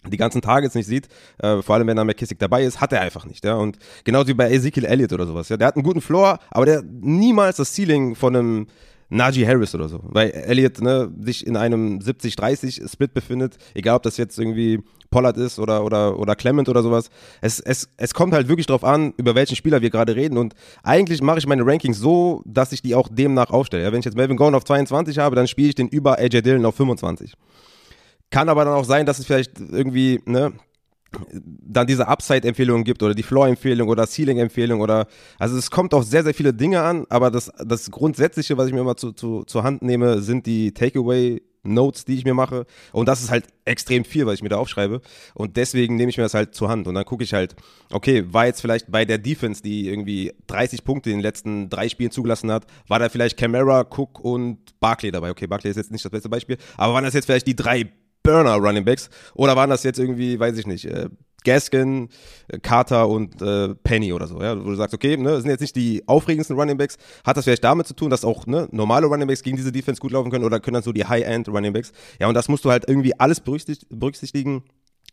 die 0.06 0.18
ganzen 0.18 0.42
Targets 0.42 0.76
nicht 0.76 0.88
sieht, 0.88 1.08
äh, 1.38 1.62
vor 1.62 1.76
allem 1.76 1.88
wenn 1.88 1.96
da 1.96 2.04
McKissick 2.04 2.38
dabei 2.38 2.64
ist, 2.64 2.82
hat 2.82 2.92
er 2.92 3.00
einfach 3.00 3.26
nicht. 3.26 3.46
Ja? 3.46 3.56
Und 3.56 3.78
genauso 4.04 4.28
wie 4.28 4.34
bei 4.34 4.52
Ezekiel 4.52 4.84
Elliott 4.84 5.14
oder 5.14 5.26
sowas. 5.26 5.48
Ja? 5.48 5.56
Der 5.56 5.68
hat 5.68 5.76
einen 5.76 5.84
guten 5.84 6.02
Floor, 6.02 6.40
aber 6.52 6.66
der 6.66 6.84
niemals 6.84 7.58
das 7.58 7.74
Ceiling 7.74 8.16
von 8.16 8.36
einem 8.36 8.68
Najee 9.10 9.48
Harris 9.48 9.74
oder 9.76 9.88
so. 9.88 10.02
Weil 10.04 10.32
Elliott 10.32 10.82
ne, 10.82 11.12
sich 11.22 11.46
in 11.46 11.56
einem 11.56 12.00
70-30-Split 12.00 13.14
befindet, 13.14 13.58
egal 13.74 13.98
ob 13.98 14.04
das 14.04 14.18
jetzt 14.18 14.38
irgendwie 14.38 14.82
Pollard 15.14 15.38
ist 15.38 15.60
oder, 15.60 15.86
oder, 15.86 16.18
oder 16.18 16.36
Clement 16.36 16.68
oder 16.70 16.82
sowas. 16.82 17.10
Es, 17.40 17.60
es, 17.60 17.88
es 17.98 18.16
kommt 18.16 18.34
halt 18.34 18.48
wirklich 18.48 18.66
drauf 18.66 18.84
an, 18.84 19.14
über 19.18 19.36
welchen 19.36 19.56
Spieler 19.56 19.82
wir 19.84 19.92
gerade 19.92 20.16
reden. 20.16 20.40
Und 20.40 20.56
eigentlich 20.82 21.22
mache 21.22 21.38
ich 21.38 21.46
meine 21.46 21.64
Rankings 21.64 22.00
so, 22.00 22.42
dass 22.46 22.72
ich 22.72 22.82
die 22.82 22.96
auch 22.96 23.08
demnach 23.12 23.52
aufstelle. 23.52 23.84
Ja, 23.84 23.92
wenn 23.92 24.00
ich 24.00 24.06
jetzt 24.06 24.18
Melvin 24.18 24.38
Gordon 24.38 24.56
auf 24.56 24.64
22 24.64 25.20
habe, 25.20 25.36
dann 25.36 25.48
spiele 25.48 25.70
ich 25.70 25.76
den 25.76 25.88
über 25.88 26.18
AJ 26.18 26.42
Dillon 26.42 26.66
auf 26.66 26.76
25. 26.76 27.34
Kann 28.32 28.50
aber 28.50 28.66
dann 28.66 28.74
auch 28.74 28.86
sein, 28.86 29.06
dass 29.06 29.20
es 29.20 29.28
vielleicht 29.28 29.60
irgendwie, 29.60 30.20
ne, 30.26 30.54
dann 31.38 31.86
diese 31.86 32.08
Upside-Empfehlungen 32.08 32.84
gibt 32.84 33.04
oder 33.04 33.14
die 33.14 33.22
Floor-Empfehlung 33.22 33.88
oder 33.90 34.08
Ceiling-Empfehlung 34.08 34.82
oder 34.82 35.06
also 35.38 35.56
es 35.56 35.70
kommt 35.70 35.94
auf 35.94 36.06
sehr, 36.06 36.24
sehr 36.24 36.34
viele 36.34 36.56
Dinge 36.56 36.82
an, 36.82 37.06
aber 37.10 37.30
das, 37.30 37.52
das 37.64 37.92
Grundsätzliche, 37.92 38.58
was 38.58 38.66
ich 38.66 38.74
mir 38.74 38.80
immer 38.80 38.98
zu, 38.98 39.12
zu, 39.12 39.44
zur 39.44 39.62
Hand 39.62 39.84
nehme, 39.84 40.24
sind 40.24 40.48
die 40.48 40.72
Takeaway- 40.72 41.44
Notes, 41.64 42.06
die 42.06 42.16
ich 42.16 42.26
mir 42.26 42.34
mache. 42.34 42.66
Und 42.92 43.08
das 43.08 43.22
ist 43.22 43.32
halt 43.32 43.48
extrem 43.66 44.06
viel, 44.06 44.26
was 44.26 44.36
ich 44.36 44.44
mir 44.44 44.50
da 44.50 44.58
aufschreibe. 44.58 45.02
Und 45.34 45.58
deswegen 45.58 45.96
nehme 45.96 46.10
ich 46.10 46.18
mir 46.18 46.24
das 46.24 46.34
halt 46.34 46.54
zur 46.54 46.70
Hand. 46.70 46.88
Und 46.88 46.96
dann 46.96 47.06
gucke 47.06 47.24
ich 47.24 47.34
halt, 47.34 47.56
okay, 47.92 48.26
war 48.28 48.46
jetzt 48.46 48.62
vielleicht 48.62 48.92
bei 48.92 49.06
der 49.06 49.18
Defense, 49.18 49.62
die 49.62 49.88
irgendwie 49.88 50.34
30 50.48 50.84
Punkte 50.84 51.10
in 51.10 51.18
den 51.18 51.24
letzten 51.24 51.70
drei 51.70 51.90
Spielen 51.90 52.12
zugelassen 52.12 52.52
hat, 52.52 52.66
war 52.88 53.00
da 53.00 53.10
vielleicht 53.10 53.38
Camara, 53.38 53.82
Cook 53.82 54.20
und 54.20 54.80
Barkley 54.80 55.12
dabei. 55.12 55.32
Okay, 55.32 55.48
Barkley 55.48 55.72
ist 55.72 55.78
jetzt 55.78 55.92
nicht 55.92 56.04
das 56.04 56.12
beste 56.12 56.30
Beispiel, 56.30 56.58
aber 56.78 56.94
waren 56.94 57.04
das 57.04 57.14
jetzt 57.14 57.26
vielleicht 57.26 57.48
die 57.48 57.56
drei 57.56 57.90
Burner 58.24 58.56
Running 58.56 58.86
Backs 58.86 59.10
oder 59.34 59.56
waren 59.56 59.70
das 59.70 59.84
jetzt 59.84 60.00
irgendwie, 60.00 60.40
weiß 60.40 60.58
ich 60.58 60.66
nicht, 60.66 60.86
äh, 60.86 61.10
Gaskin, 61.44 62.10
äh, 62.48 62.60
Carter 62.60 63.08
und 63.10 63.42
äh, 63.42 63.76
Penny 63.76 64.14
oder 64.14 64.28
so, 64.28 64.42
ja, 64.42 64.58
wo 64.58 64.70
du 64.70 64.76
sagst, 64.76 64.94
okay, 64.94 65.18
ne, 65.18 65.40
sind 65.42 65.50
jetzt 65.50 65.62
nicht 65.62 65.76
die 65.76 66.04
aufregendsten 66.08 66.58
Running 66.58 66.78
Backs, 66.78 66.98
hat 67.24 67.38
das 67.38 67.46
vielleicht 67.46 67.64
damit 67.64 67.88
zu 67.88 67.96
tun, 67.96 68.10
dass 68.10 68.26
auch 68.26 68.46
ne, 68.46 68.68
normale 68.72 69.08
Running 69.08 69.28
Backs 69.28 69.44
gegen 69.44 69.58
diese 69.58 69.72
Defense 69.72 70.00
gut 70.00 70.12
laufen 70.12 70.32
können 70.32 70.46
oder 70.46 70.60
können 70.60 70.76
dann 70.76 70.84
so 70.84 70.92
die 70.92 71.06
High-End 71.06 71.50
Running 71.50 71.74
Backs, 71.74 71.92
ja, 72.20 72.28
und 72.28 72.34
das 72.34 72.48
musst 72.48 72.66
du 72.66 72.72
halt 72.72 72.86
irgendwie 72.88 73.20
alles 73.20 73.40
berücksichtigen. 73.40 74.64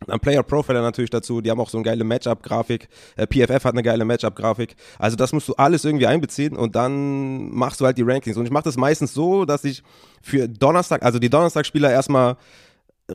Ein 0.08 0.20
Player 0.20 0.42
Profiler 0.42 0.80
natürlich 0.80 1.10
dazu, 1.10 1.42
die 1.42 1.50
haben 1.50 1.60
auch 1.60 1.68
so 1.68 1.76
eine 1.76 1.84
geile 1.84 2.04
Matchup-Grafik. 2.04 2.88
Äh, 3.16 3.26
PFF 3.26 3.64
hat 3.64 3.74
eine 3.74 3.82
geile 3.82 4.06
Matchup-Grafik. 4.06 4.74
Also 4.98 5.16
das 5.16 5.32
musst 5.32 5.48
du 5.48 5.54
alles 5.54 5.84
irgendwie 5.84 6.06
einbeziehen 6.06 6.56
und 6.56 6.74
dann 6.74 7.50
machst 7.50 7.80
du 7.80 7.84
halt 7.84 7.98
die 7.98 8.02
Rankings. 8.02 8.38
Und 8.38 8.46
ich 8.46 8.50
mache 8.50 8.64
das 8.64 8.78
meistens 8.78 9.12
so, 9.12 9.44
dass 9.44 9.62
ich 9.64 9.82
für 10.22 10.48
Donnerstag, 10.48 11.02
also 11.02 11.18
die 11.18 11.28
Donnerstagspieler 11.28 11.90
erstmal 11.90 12.36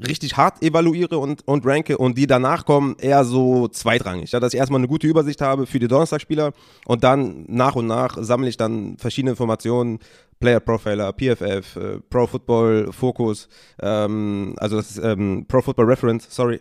richtig 0.07 0.37
hart 0.37 0.61
evaluiere 0.61 1.17
und, 1.17 1.47
und 1.47 1.65
ranke 1.65 1.97
und 1.97 2.17
die 2.17 2.27
danach 2.27 2.65
kommen 2.65 2.95
eher 2.99 3.25
so 3.25 3.67
zweitrangig. 3.67 4.31
Ja, 4.31 4.39
dass 4.39 4.53
ich 4.53 4.59
erstmal 4.59 4.79
eine 4.79 4.87
gute 4.87 5.07
Übersicht 5.07 5.41
habe 5.41 5.65
für 5.65 5.79
die 5.79 5.87
Donnerstagspieler 5.87 6.53
und 6.85 7.03
dann 7.03 7.45
nach 7.47 7.75
und 7.75 7.87
nach 7.87 8.17
sammle 8.19 8.49
ich 8.49 8.57
dann 8.57 8.97
verschiedene 8.97 9.31
Informationen, 9.31 9.99
Player 10.39 10.59
Profiler, 10.59 11.13
PFF, 11.13 11.75
äh, 11.75 11.99
Pro 12.09 12.27
Football 12.27 12.91
Focus, 12.91 13.47
ähm, 13.81 14.53
also 14.57 14.77
das 14.77 14.91
ist 14.91 15.03
ähm, 15.03 15.45
Pro 15.47 15.61
Football 15.61 15.85
Reference, 15.85 16.27
sorry. 16.29 16.59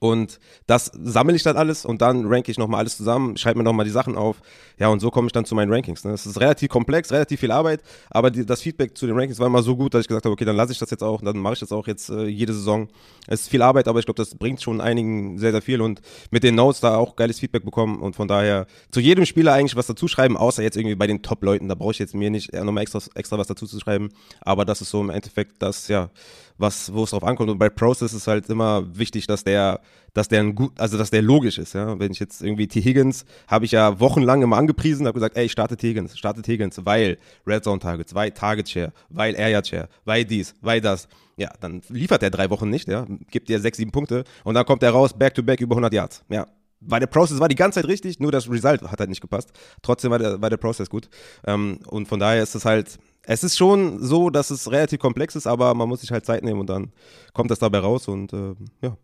Und 0.00 0.40
das 0.66 0.90
sammle 1.00 1.36
ich 1.36 1.44
dann 1.44 1.56
alles 1.56 1.84
und 1.84 2.02
dann 2.02 2.26
ranke 2.26 2.50
ich 2.50 2.58
nochmal 2.58 2.80
alles 2.80 2.96
zusammen, 2.96 3.36
schreibe 3.36 3.58
mir 3.58 3.64
nochmal 3.64 3.84
die 3.84 3.92
Sachen 3.92 4.16
auf. 4.16 4.42
Ja, 4.78 4.88
und 4.88 4.98
so 4.98 5.12
komme 5.12 5.28
ich 5.28 5.32
dann 5.32 5.44
zu 5.44 5.54
meinen 5.54 5.72
Rankings. 5.72 6.02
Ne? 6.02 6.10
Das 6.10 6.26
ist 6.26 6.40
relativ 6.40 6.70
komplex, 6.70 7.12
relativ 7.12 7.38
viel 7.38 7.52
Arbeit, 7.52 7.82
aber 8.10 8.32
die, 8.32 8.44
das 8.44 8.62
Feedback 8.62 8.98
zu 8.98 9.06
den 9.06 9.14
Rankings 9.16 9.38
war 9.38 9.46
immer 9.46 9.62
so 9.62 9.76
gut, 9.76 9.94
dass 9.94 10.00
ich 10.00 10.08
gesagt 10.08 10.24
habe, 10.24 10.32
okay, 10.32 10.44
dann 10.44 10.56
lasse 10.56 10.72
ich 10.72 10.80
das 10.80 10.90
jetzt 10.90 11.04
auch, 11.04 11.22
dann 11.22 11.38
mache 11.38 11.54
ich 11.54 11.60
das 11.60 11.70
auch 11.70 11.86
jetzt 11.86 12.10
äh, 12.10 12.24
jede 12.26 12.52
Saison. 12.52 12.88
Es 13.28 13.42
ist 13.42 13.48
viel 13.48 13.62
Arbeit, 13.62 13.86
aber 13.86 14.00
ich 14.00 14.06
glaube, 14.06 14.20
das 14.20 14.34
bringt 14.34 14.60
schon 14.60 14.80
einigen 14.80 15.38
sehr, 15.38 15.52
sehr 15.52 15.62
viel 15.62 15.80
und 15.80 16.00
mit 16.32 16.42
den 16.42 16.56
Notes 16.56 16.80
da 16.80 16.96
auch 16.96 17.14
geiles 17.14 17.38
Feedback 17.38 17.64
bekommen 17.64 18.00
und 18.00 18.16
von 18.16 18.26
daher 18.26 18.66
zu 18.90 18.98
jedem 18.98 19.24
Spieler 19.24 19.52
eigentlich 19.52 19.76
was 19.76 19.86
dazu 19.86 20.08
schreiben, 20.08 20.36
außer 20.36 20.64
jetzt 20.64 20.76
irgendwie 20.76 20.96
bei 20.96 21.06
den 21.06 21.22
Top-Leuten, 21.22 21.68
da 21.68 21.76
brauche 21.76 21.92
ich 21.92 22.00
jetzt 22.00 22.14
mir 22.14 22.30
nicht 22.30 22.52
nochmal 22.52 22.82
extra, 22.82 23.00
extra 23.14 23.38
was 23.38 23.46
dazu 23.46 23.66
zu 23.66 23.78
schreiben, 23.78 24.08
aber 24.40 24.64
das 24.64 24.80
ist 24.80 24.90
so 24.90 25.00
im 25.00 25.10
Endeffekt 25.10 25.62
das, 25.62 25.86
ja, 25.86 26.10
was, 26.58 26.92
wo 26.92 27.04
es 27.04 27.10
drauf 27.10 27.24
ankommt. 27.24 27.50
Und 27.50 27.58
bei 27.58 27.68
Process 27.68 28.12
ist 28.12 28.26
halt 28.26 28.48
immer 28.48 28.84
wichtig, 28.96 29.26
dass 29.26 29.44
der, 29.44 29.80
dass 30.14 30.28
der 30.28 30.40
ein 30.40 30.54
gut, 30.54 30.72
also 30.78 30.96
dass 30.96 31.10
der 31.10 31.22
logisch 31.22 31.58
ist, 31.58 31.74
ja. 31.74 31.98
Wenn 31.98 32.12
ich 32.12 32.18
jetzt 32.18 32.42
irgendwie 32.42 32.66
T. 32.66 32.80
Higgins 32.80 33.24
habe 33.46 33.64
ich 33.64 33.72
ja 33.72 34.00
wochenlang 34.00 34.42
immer 34.42 34.56
angepriesen, 34.56 35.06
habe 35.06 35.14
gesagt, 35.14 35.36
ey, 35.36 35.48
startet 35.48 35.82
Higgins, 35.82 36.16
startet 36.18 36.46
Higgins, 36.46 36.80
weil 36.84 37.18
Red 37.46 37.64
Zone 37.64 37.80
Targets, 37.80 38.14
weil 38.14 38.30
Target 38.30 38.68
Share, 38.68 38.92
weil 39.10 39.36
Area 39.36 39.62
Share, 39.64 39.88
weil 40.04 40.24
dies, 40.24 40.54
weil 40.60 40.80
das. 40.80 41.08
Ja, 41.38 41.50
dann 41.60 41.82
liefert 41.90 42.22
er 42.22 42.30
drei 42.30 42.48
Wochen 42.48 42.70
nicht, 42.70 42.88
ja, 42.88 43.06
gibt 43.30 43.50
dir 43.50 43.60
sechs, 43.60 43.76
sieben 43.76 43.92
Punkte 43.92 44.24
und 44.42 44.54
dann 44.54 44.64
kommt 44.64 44.82
er 44.82 44.92
raus, 44.92 45.12
back 45.12 45.34
to 45.34 45.42
back 45.42 45.60
über 45.60 45.74
100 45.74 45.92
Yards, 45.92 46.24
ja. 46.30 46.46
Weil 46.80 47.00
der 47.00 47.06
Process 47.06 47.40
war 47.40 47.48
die 47.48 47.54
ganze 47.54 47.80
Zeit 47.80 47.88
richtig, 47.88 48.20
nur 48.20 48.32
das 48.32 48.50
Result 48.50 48.82
hat 48.82 49.00
halt 49.00 49.08
nicht 49.08 49.20
gepasst. 49.20 49.50
Trotzdem 49.82 50.10
war 50.10 50.18
der, 50.18 50.40
war 50.40 50.50
der 50.50 50.58
Process 50.58 50.90
gut. 50.90 51.08
Ähm, 51.46 51.78
und 51.86 52.06
von 52.06 52.20
daher 52.20 52.42
ist 52.42 52.54
es 52.54 52.64
halt, 52.64 52.98
es 53.26 53.44
ist 53.44 53.58
schon 53.58 54.02
so, 54.02 54.30
dass 54.30 54.50
es 54.50 54.70
relativ 54.70 55.00
komplex 55.00 55.34
ist, 55.36 55.46
aber 55.46 55.74
man 55.74 55.88
muss 55.88 56.00
sich 56.00 56.12
halt 56.12 56.24
Zeit 56.24 56.44
nehmen 56.44 56.60
und 56.60 56.70
dann 56.70 56.92
kommt 57.32 57.50
das 57.50 57.58
dabei 57.58 57.80
raus 57.80 58.08
und 58.08 58.32
äh, 58.32 58.54
ja, 58.80 58.96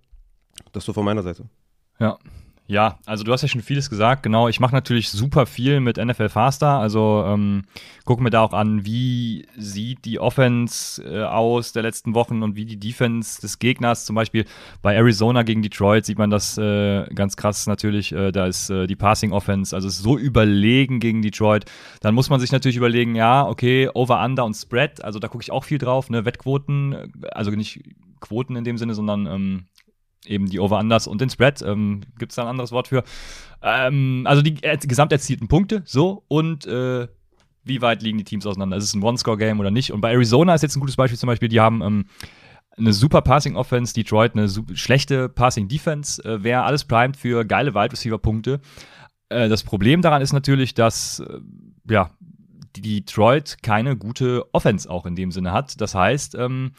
das 0.72 0.85
so 0.85 0.92
von 0.92 1.04
meiner 1.04 1.22
Seite. 1.22 1.48
Ja, 1.98 2.18
ja, 2.72 2.98
also 3.04 3.22
du 3.22 3.32
hast 3.32 3.42
ja 3.42 3.48
schon 3.48 3.61
vieles 3.61 3.90
gesagt. 3.90 4.22
Genau, 4.22 4.48
ich 4.48 4.58
mache 4.58 4.74
natürlich 4.74 5.11
super 5.11 5.44
viel 5.44 5.80
mit 5.80 5.98
NFL 5.98 6.30
Faster. 6.30 6.78
Also 6.78 7.22
ähm, 7.26 7.64
gucke 8.06 8.22
mir 8.22 8.30
da 8.30 8.40
auch 8.40 8.54
an, 8.54 8.87
wie 8.87 9.46
sieht 9.58 10.06
die 10.06 10.18
Offense 10.18 11.02
äh, 11.04 11.22
aus 11.22 11.72
der 11.72 11.82
letzten 11.82 12.14
Wochen 12.14 12.42
und 12.42 12.56
wie 12.56 12.64
die 12.64 12.78
Defense 12.78 13.42
des 13.42 13.58
Gegners. 13.58 14.06
Zum 14.06 14.16
Beispiel 14.16 14.46
bei 14.80 14.94
Arizona 14.94 15.42
gegen 15.42 15.61
Detroit 15.61 16.06
sieht 16.06 16.16
man 16.16 16.30
das 16.30 16.56
äh, 16.56 17.04
ganz 17.14 17.37
krass 17.37 17.66
natürlich. 17.66 18.12
Äh, 18.12 18.32
da 18.32 18.46
ist 18.46 18.70
äh, 18.70 18.87
die 18.87 18.96
Passing 18.96 19.32
Offense, 19.32 19.76
also 19.76 19.88
ist 19.88 19.98
so 19.98 20.16
überlegen 20.16 20.98
gegen 20.98 21.20
Detroit. 21.20 21.66
Dann 22.00 22.14
muss 22.14 22.30
man 22.30 22.40
sich 22.40 22.52
natürlich 22.52 22.78
überlegen, 22.78 23.14
ja, 23.14 23.46
okay, 23.46 23.90
Over, 23.92 24.24
Under 24.24 24.46
und 24.46 24.54
Spread. 24.54 25.04
Also 25.04 25.18
da 25.18 25.28
gucke 25.28 25.42
ich 25.42 25.52
auch 25.52 25.64
viel 25.64 25.78
drauf. 25.78 26.08
Ne? 26.08 26.24
Wettquoten, 26.24 27.12
also 27.32 27.50
nicht 27.50 27.82
Quoten 28.22 28.56
in 28.56 28.64
dem 28.64 28.78
Sinne, 28.78 28.94
sondern 28.94 29.26
ähm, 29.26 29.64
eben 30.26 30.46
die 30.46 30.61
Over-Unders 30.61 31.06
und 31.06 31.20
den 31.20 31.30
Spread. 31.30 31.62
Ähm, 31.62 32.02
Gibt 32.18 32.32
es 32.32 32.37
da 32.37 32.42
ein 32.42 32.48
anderes 32.48 32.72
Wort 32.72 32.88
für? 32.88 33.04
Ähm, 33.62 34.22
also 34.26 34.42
die 34.42 34.62
äh, 34.62 34.76
gesamt 34.76 35.12
erzielten 35.12 35.48
Punkte, 35.48 35.82
so 35.85 36.24
und 36.28 36.66
äh, 36.66 37.08
wie 37.64 37.80
weit 37.80 38.02
liegen 38.02 38.18
die 38.18 38.24
Teams 38.24 38.46
auseinander? 38.46 38.76
Ist 38.76 38.85
es 38.85 38.94
ein 38.94 39.02
One-Score-Game 39.02 39.61
oder 39.61 39.70
nicht? 39.70 39.92
Und 39.92 40.00
bei 40.00 40.12
Arizona 40.12 40.54
ist 40.54 40.62
jetzt 40.62 40.76
ein 40.76 40.80
gutes 40.80 40.96
Beispiel 40.96 41.18
zum 41.18 41.28
Beispiel, 41.28 41.48
die 41.48 41.61
haben 41.61 41.80
ähm, 41.82 42.06
eine 42.76 42.92
super 42.92 43.20
Passing-Offense, 43.20 43.94
Detroit 43.94 44.35
eine 44.35 44.48
schlechte 44.74 45.28
Passing-Defense, 45.28 46.24
äh, 46.24 46.42
wäre 46.42 46.62
alles 46.62 46.85
primed 46.85 47.16
für 47.16 47.44
geile 47.44 47.74
Wide 47.74 47.92
Receiver-Punkte. 47.92 48.61
Äh, 49.28 49.48
das 49.48 49.62
Problem 49.62 50.02
daran 50.02 50.22
ist 50.22 50.32
natürlich, 50.32 50.74
dass 50.74 51.20
äh, 51.20 51.40
ja, 51.88 52.11
Detroit 52.76 53.58
keine 53.62 53.96
gute 53.96 54.44
Offense 54.52 54.88
auch 54.88 55.06
in 55.06 55.14
dem 55.14 55.30
Sinne 55.30 55.52
hat. 55.52 55.80
Das 55.80 55.94
heißt, 55.94 56.35
ähm, 56.35 56.72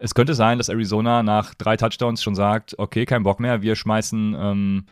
es 0.00 0.14
könnte 0.14 0.34
sein, 0.34 0.58
dass 0.58 0.70
Arizona 0.70 1.22
nach 1.22 1.54
drei 1.54 1.76
Touchdowns 1.76 2.22
schon 2.22 2.34
sagt, 2.34 2.78
okay, 2.78 3.04
kein 3.04 3.22
Bock 3.22 3.38
mehr, 3.38 3.62
wir 3.62 3.76
schmeißen, 3.76 4.34
ähm, 4.38 4.84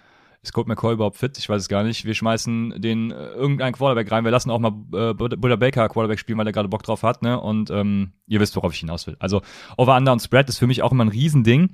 ist 0.43 0.53
Colt 0.53 0.69
McCoy 0.69 0.95
überhaupt 0.95 1.17
fit? 1.17 1.37
Ich 1.37 1.49
weiß 1.49 1.63
es 1.63 1.69
gar 1.69 1.83
nicht. 1.83 2.05
Wir 2.05 2.15
schmeißen 2.15 2.81
den 2.81 3.11
äh, 3.11 3.15
irgendeinen 3.31 3.73
Quarterback 3.73 4.13
rein. 4.13 4.25
Wir 4.25 4.31
lassen 4.31 4.51
auch 4.51 4.61
mal 4.61 4.73
äh, 4.93 5.15
Buddha 5.15 5.57
Baker 5.57 5.89
Quarterback 5.89 6.21
spielen, 6.21 6.39
weil 6.39 6.47
er 6.47 6.53
gerade 6.53 6.69
Bock 6.69 6.85
drauf 6.85 7.03
hat, 7.03 7.23
ne? 7.23 7.41
Und 7.41 7.71
ähm, 7.71 8.13
ihr 8.29 8.39
wisst, 8.39 8.55
worauf 8.55 8.73
ich 8.73 8.79
hinaus 8.79 9.07
will. 9.09 9.17
Also 9.19 9.43
Over-Under 9.77 10.13
und 10.13 10.21
Spread 10.21 10.49
ist 10.49 10.59
für 10.59 10.69
mich 10.69 10.83
auch 10.83 10.93
immer 10.93 11.05
ein 11.05 11.09
Riesending. 11.09 11.71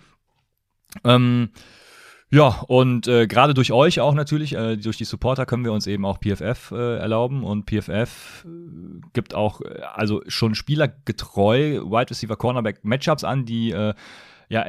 Ähm, 1.04 1.50
ja, 2.34 2.64
und 2.66 3.06
äh, 3.06 3.28
gerade 3.28 3.54
durch 3.54 3.70
euch 3.70 4.00
auch 4.00 4.12
natürlich, 4.12 4.56
äh, 4.56 4.76
durch 4.76 4.96
die 4.96 5.04
Supporter 5.04 5.46
können 5.46 5.64
wir 5.64 5.72
uns 5.72 5.86
eben 5.86 6.04
auch 6.04 6.18
PFF 6.18 6.72
äh, 6.72 6.96
erlauben 6.96 7.44
und 7.44 7.70
PFF 7.70 8.44
äh, 8.44 8.48
gibt 9.12 9.34
auch 9.34 9.60
äh, 9.60 9.82
also 9.94 10.20
schon 10.26 10.56
spielergetreu 10.56 11.82
Wide 11.82 12.10
Receiver 12.10 12.36
Cornerback 12.36 12.84
Matchups 12.84 13.22
an, 13.22 13.44
die 13.44 13.70
äh, 13.70 13.94
ja 14.48 14.66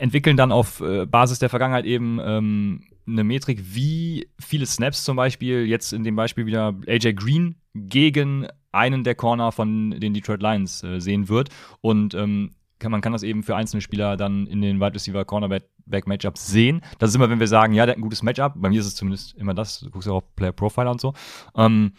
entwickeln 0.00 0.36
dann 0.36 0.50
auf 0.50 0.82
Basis 1.08 1.38
der 1.38 1.48
Vergangenheit 1.48 1.84
eben 1.84 2.18
ähm, 2.22 2.82
eine 3.06 3.22
Metrik, 3.22 3.60
wie 3.72 4.28
viele 4.40 4.66
Snaps 4.66 5.04
zum 5.04 5.16
Beispiel, 5.16 5.66
jetzt 5.66 5.92
in 5.92 6.02
dem 6.02 6.16
Beispiel 6.16 6.44
wieder 6.44 6.74
AJ 6.88 7.14
Green 7.14 7.54
gegen 7.74 8.48
einen 8.72 9.04
der 9.04 9.14
Corner 9.14 9.52
von 9.52 9.92
den 9.92 10.12
Detroit 10.12 10.42
Lions 10.42 10.84
sehen 10.98 11.28
wird. 11.28 11.48
Und 11.80 12.14
ähm, 12.14 12.50
kann, 12.80 12.90
man 12.90 13.00
kann 13.00 13.12
das 13.12 13.22
eben 13.22 13.42
für 13.42 13.54
einzelne 13.54 13.80
Spieler 13.80 14.16
dann 14.16 14.46
in 14.46 14.60
den 14.60 14.80
Wide 14.80 14.94
Receiver 14.94 15.24
Cornerback 15.24 16.06
Matchups 16.06 16.48
sehen. 16.48 16.80
Das 16.98 17.10
ist 17.10 17.16
immer, 17.16 17.30
wenn 17.30 17.38
wir 17.38 17.46
sagen, 17.46 17.72
ja, 17.72 17.86
der 17.86 17.92
hat 17.92 17.98
ein 17.98 18.02
gutes 18.02 18.22
Matchup. 18.22 18.54
Bei 18.56 18.68
mir 18.68 18.80
ist 18.80 18.86
es 18.86 18.96
zumindest 18.96 19.36
immer 19.36 19.54
das. 19.54 19.80
Du 19.80 19.90
guckst 19.90 20.06
ja 20.06 20.12
auch 20.12 20.18
auf 20.18 20.36
Player 20.36 20.52
Profiler 20.52 20.90
und 20.90 21.00
so. 21.00 21.14
Ähm, 21.54 21.92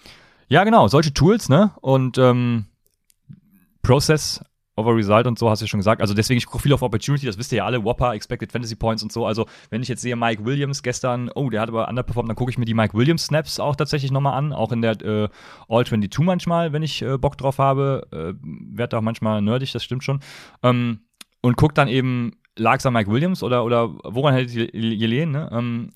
ja, 0.49 0.65
genau, 0.65 0.87
solche 0.89 1.13
Tools, 1.13 1.47
ne? 1.47 1.71
Und 1.79 2.17
ähm, 2.17 2.65
Process 3.81 4.43
over 4.81 4.95
Result 4.95 5.27
und 5.27 5.39
so, 5.39 5.49
hast 5.49 5.61
du 5.61 5.65
ja 5.65 5.69
schon 5.69 5.79
gesagt. 5.79 6.01
Also 6.01 6.13
deswegen, 6.13 6.37
ich 6.37 6.45
gucke 6.45 6.63
viel 6.63 6.73
auf 6.73 6.81
Opportunity, 6.81 7.25
das 7.25 7.37
wisst 7.37 7.51
ihr 7.51 7.59
ja 7.59 7.65
alle, 7.65 7.83
Whopper, 7.83 8.13
Expected 8.13 8.51
Fantasy 8.51 8.75
Points 8.75 9.03
und 9.03 9.11
so. 9.11 9.25
Also 9.25 9.45
wenn 9.69 9.81
ich 9.81 9.87
jetzt 9.87 10.01
sehe, 10.01 10.15
Mike 10.15 10.45
Williams 10.45 10.83
gestern, 10.83 11.29
oh, 11.35 11.49
der 11.49 11.61
hat 11.61 11.69
aber 11.69 11.87
underperformed, 11.87 12.29
dann 12.29 12.35
gucke 12.35 12.51
ich 12.51 12.57
mir 12.57 12.65
die 12.65 12.73
Mike 12.73 12.93
Williams 12.97 13.25
Snaps 13.25 13.59
auch 13.59 13.75
tatsächlich 13.75 14.11
nochmal 14.11 14.37
an, 14.37 14.53
auch 14.53 14.71
in 14.71 14.81
der 14.81 15.01
äh, 15.01 15.29
All 15.67 15.85
22 15.85 16.25
manchmal, 16.25 16.73
wenn 16.73 16.83
ich 16.83 17.01
äh, 17.01 17.17
Bock 17.17 17.37
drauf 17.37 17.59
habe. 17.59 18.07
Äh, 18.11 18.33
Werd 18.75 18.93
auch 18.93 19.01
manchmal 19.01 19.41
nerdig, 19.41 19.71
das 19.71 19.83
stimmt 19.83 20.03
schon. 20.03 20.19
Ähm, 20.63 20.99
und 21.41 21.57
guck 21.57 21.73
dann 21.73 21.87
eben, 21.87 22.33
lag 22.57 22.77
es 22.77 22.85
an 22.85 22.93
Mike 22.93 23.11
Williams 23.11 23.43
oder, 23.43 23.63
oder 23.63 23.89
woran 24.03 24.33
hätte 24.33 24.51
ich 24.51 24.71
gelegen, 24.71 25.31
ne? 25.31 25.49
Ähm, 25.51 25.89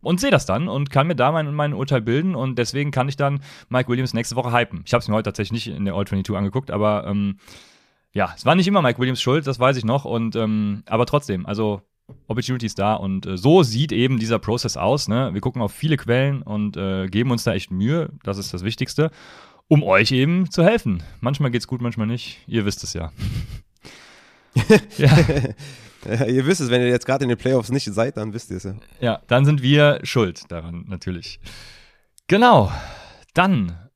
und 0.00 0.20
sehe 0.20 0.30
das 0.30 0.46
dann 0.46 0.68
und 0.68 0.90
kann 0.90 1.06
mir 1.06 1.16
da 1.16 1.32
mein, 1.32 1.54
mein 1.54 1.74
Urteil 1.74 2.00
bilden 2.00 2.34
und 2.34 2.58
deswegen 2.58 2.90
kann 2.90 3.08
ich 3.08 3.16
dann 3.16 3.40
Mike 3.68 3.88
Williams 3.88 4.14
nächste 4.14 4.36
Woche 4.36 4.52
hypen. 4.52 4.82
Ich 4.86 4.92
habe 4.92 5.02
es 5.02 5.08
mir 5.08 5.14
heute 5.14 5.30
tatsächlich 5.30 5.66
nicht 5.66 5.76
in 5.76 5.84
der 5.84 5.94
All 5.94 6.06
22 6.06 6.36
angeguckt, 6.36 6.70
aber 6.70 7.06
ähm, 7.06 7.38
ja, 8.12 8.32
es 8.36 8.46
war 8.46 8.54
nicht 8.54 8.68
immer 8.68 8.82
Mike 8.82 8.98
Williams 8.98 9.20
Schuld, 9.22 9.46
das 9.46 9.60
weiß 9.60 9.76
ich 9.76 9.84
noch 9.84 10.04
und 10.04 10.36
ähm, 10.36 10.82
aber 10.86 11.06
trotzdem, 11.06 11.46
also 11.46 11.82
Opportunities 12.26 12.74
da 12.74 12.94
und 12.94 13.26
äh, 13.26 13.36
so 13.36 13.62
sieht 13.62 13.92
eben 13.92 14.18
dieser 14.18 14.38
Prozess 14.38 14.76
aus. 14.76 15.08
Ne? 15.08 15.30
Wir 15.34 15.40
gucken 15.40 15.62
auf 15.62 15.72
viele 15.72 15.96
Quellen 15.96 16.42
und 16.42 16.76
äh, 16.76 17.06
geben 17.06 17.30
uns 17.30 17.44
da 17.44 17.52
echt 17.52 17.70
Mühe, 17.70 18.10
das 18.22 18.38
ist 18.38 18.54
das 18.54 18.64
Wichtigste, 18.64 19.10
um 19.68 19.82
euch 19.82 20.12
eben 20.12 20.50
zu 20.50 20.64
helfen. 20.64 21.02
Manchmal 21.20 21.50
geht's 21.50 21.66
gut, 21.66 21.82
manchmal 21.82 22.06
nicht. 22.06 22.38
Ihr 22.46 22.64
wisst 22.64 22.82
es 22.82 22.94
ja. 22.94 23.12
ja. 24.98 25.10
ihr 26.06 26.46
wisst 26.46 26.60
es, 26.60 26.70
wenn 26.70 26.80
ihr 26.80 26.88
jetzt 26.88 27.06
gerade 27.06 27.24
in 27.24 27.28
den 27.28 27.38
Playoffs 27.38 27.70
nicht 27.70 27.84
seid, 27.92 28.16
dann 28.16 28.32
wisst 28.32 28.50
ihr 28.50 28.56
es 28.58 28.64
ja. 28.64 28.74
Ja, 29.00 29.22
dann 29.26 29.44
sind 29.44 29.62
wir 29.62 30.00
schuld 30.02 30.50
daran, 30.50 30.84
natürlich. 30.88 31.40
Genau. 32.26 32.70
Dann 33.34 33.88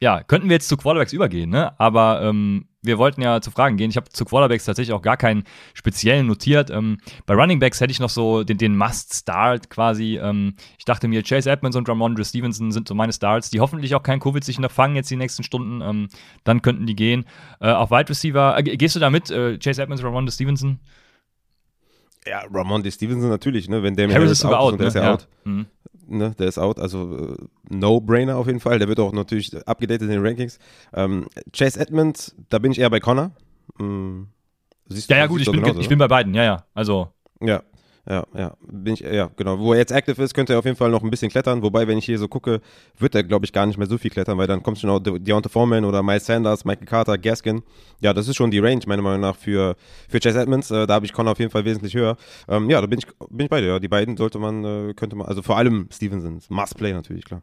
ja, 0.00 0.22
könnten 0.22 0.48
wir 0.48 0.56
jetzt 0.56 0.68
zu 0.68 0.76
Quarterbacks 0.76 1.12
übergehen, 1.12 1.50
ne? 1.50 1.78
Aber 1.80 2.20
ähm, 2.22 2.68
wir 2.84 2.98
wollten 2.98 3.22
ja 3.22 3.40
zu 3.40 3.50
Fragen 3.50 3.76
gehen. 3.76 3.90
Ich 3.90 3.96
habe 3.96 4.08
zu 4.10 4.24
Quarterbacks 4.24 4.64
tatsächlich 4.64 4.92
auch 4.92 5.02
gar 5.02 5.16
keinen 5.16 5.44
speziellen 5.72 6.26
notiert. 6.26 6.70
Ähm, 6.70 6.98
bei 7.26 7.34
Runningbacks 7.34 7.80
hätte 7.80 7.90
ich 7.90 8.00
noch 8.00 8.10
so 8.10 8.44
den, 8.44 8.58
den 8.58 8.76
Must-Start 8.76 9.70
quasi. 9.70 10.18
Ähm, 10.18 10.54
ich 10.78 10.84
dachte 10.84 11.08
mir, 11.08 11.22
Chase 11.22 11.50
Edmonds 11.50 11.76
und 11.76 11.88
Ramondre 11.88 12.24
Stevenson 12.24 12.72
sind 12.72 12.88
so 12.88 12.94
meine 12.94 13.12
Starts, 13.12 13.50
die 13.50 13.60
hoffentlich 13.60 13.94
auch 13.94 14.02
kein 14.02 14.20
Covid 14.20 14.44
sich 14.44 14.58
noch 14.58 14.70
fangen 14.70 14.96
jetzt 14.96 15.10
die 15.10 15.16
nächsten 15.16 15.42
Stunden. 15.42 15.80
Ähm, 15.80 16.08
dann 16.44 16.62
könnten 16.62 16.86
die 16.86 16.96
gehen. 16.96 17.24
Äh, 17.60 17.70
auf 17.70 17.90
Wide 17.90 18.08
Receiver, 18.08 18.58
äh, 18.58 18.62
gehst 18.62 18.96
du 18.96 19.00
da 19.00 19.10
mit? 19.10 19.30
Äh, 19.30 19.58
Chase 19.58 19.82
Edmonds, 19.82 20.04
Ramondre 20.04 20.32
Stevenson? 20.32 20.78
Ja, 22.26 22.42
Ramondre 22.52 22.90
Stevenson 22.90 23.28
natürlich, 23.28 23.68
ne? 23.68 23.82
Wenn 23.82 23.96
der 23.96 24.06
Harris, 24.06 24.16
Harris 24.16 24.30
ist 24.32 24.40
sogar 24.40 24.60
out, 24.60 24.78
ne? 24.78 24.86
ist 24.86 24.94
ja, 24.94 25.02
ja. 25.02 25.12
out. 25.12 25.28
Mhm. 25.44 25.66
Ne, 26.06 26.34
der 26.38 26.48
ist 26.48 26.58
out, 26.58 26.78
also 26.78 27.16
äh, 27.16 27.36
No-Brainer 27.68 28.36
auf 28.36 28.46
jeden 28.46 28.60
Fall. 28.60 28.78
Der 28.78 28.88
wird 28.88 29.00
auch 29.00 29.12
natürlich 29.12 29.54
abgedatet 29.66 30.02
in 30.02 30.08
den 30.08 30.26
Rankings. 30.26 30.58
Ähm, 30.92 31.26
Chase 31.52 31.80
Edmonds, 31.80 32.34
da 32.48 32.58
bin 32.58 32.72
ich 32.72 32.78
eher 32.78 32.90
bei 32.90 33.00
Connor. 33.00 33.30
Hm, 33.78 34.28
ja, 34.88 35.16
ja, 35.16 35.26
gut, 35.26 35.40
ich 35.40 35.50
bin, 35.50 35.80
ich 35.80 35.88
bin 35.88 35.98
bei 35.98 36.08
beiden, 36.08 36.34
ja, 36.34 36.44
ja. 36.44 36.64
Also. 36.74 37.08
Ja, 37.40 37.62
ja, 38.06 38.26
ja, 38.34 38.54
bin 38.60 38.94
ich, 38.94 39.00
ja, 39.00 39.30
genau. 39.34 39.58
Wo 39.58 39.72
er 39.72 39.78
jetzt 39.78 39.92
aktiv 39.92 40.18
ist, 40.18 40.34
könnte 40.34 40.52
er 40.52 40.58
auf 40.58 40.66
jeden 40.66 40.76
Fall 40.76 40.90
noch 40.90 41.02
ein 41.02 41.10
bisschen 41.10 41.30
klettern. 41.30 41.62
Wobei, 41.62 41.88
wenn 41.88 41.96
ich 41.96 42.04
hier 42.04 42.18
so 42.18 42.28
gucke, 42.28 42.60
wird 42.98 43.14
er, 43.14 43.24
glaube 43.24 43.46
ich, 43.46 43.52
gar 43.52 43.64
nicht 43.64 43.78
mehr 43.78 43.86
so 43.86 43.96
viel 43.96 44.10
klettern, 44.10 44.36
weil 44.36 44.46
dann 44.46 44.62
kommt 44.62 44.78
schon 44.78 44.90
auch 44.90 45.00
Deontay 45.00 45.48
Foreman 45.48 45.86
oder 45.86 46.02
Miles 46.02 46.26
Sanders, 46.26 46.66
Michael 46.66 46.86
Carter, 46.86 47.16
Gaskin. 47.16 47.62
Ja, 48.00 48.12
das 48.12 48.28
ist 48.28 48.36
schon 48.36 48.50
die 48.50 48.58
Range, 48.58 48.82
meiner 48.86 49.02
Meinung 49.02 49.20
nach, 49.20 49.36
für, 49.36 49.76
für 50.08 50.20
Chase 50.20 50.40
Edmonds. 50.40 50.70
Äh, 50.70 50.86
da 50.86 50.94
habe 50.94 51.06
ich 51.06 51.14
Connor 51.14 51.32
auf 51.32 51.38
jeden 51.38 51.50
Fall 51.50 51.64
wesentlich 51.64 51.94
höher. 51.94 52.18
Ähm, 52.46 52.68
ja, 52.68 52.80
da 52.80 52.86
bin 52.86 52.98
ich, 52.98 53.06
bin 53.30 53.46
ich 53.46 53.50
bei 53.50 53.62
dir. 53.62 53.68
Ja. 53.68 53.78
Die 53.78 53.88
beiden 53.88 54.18
sollte 54.18 54.38
man, 54.38 54.64
äh, 54.64 54.94
könnte 54.94 55.16
man, 55.16 55.26
also 55.26 55.40
vor 55.40 55.56
allem 55.56 55.88
Stevenson, 55.90 56.40
Must 56.50 56.76
Play 56.76 56.92
natürlich, 56.92 57.24
klar. 57.24 57.42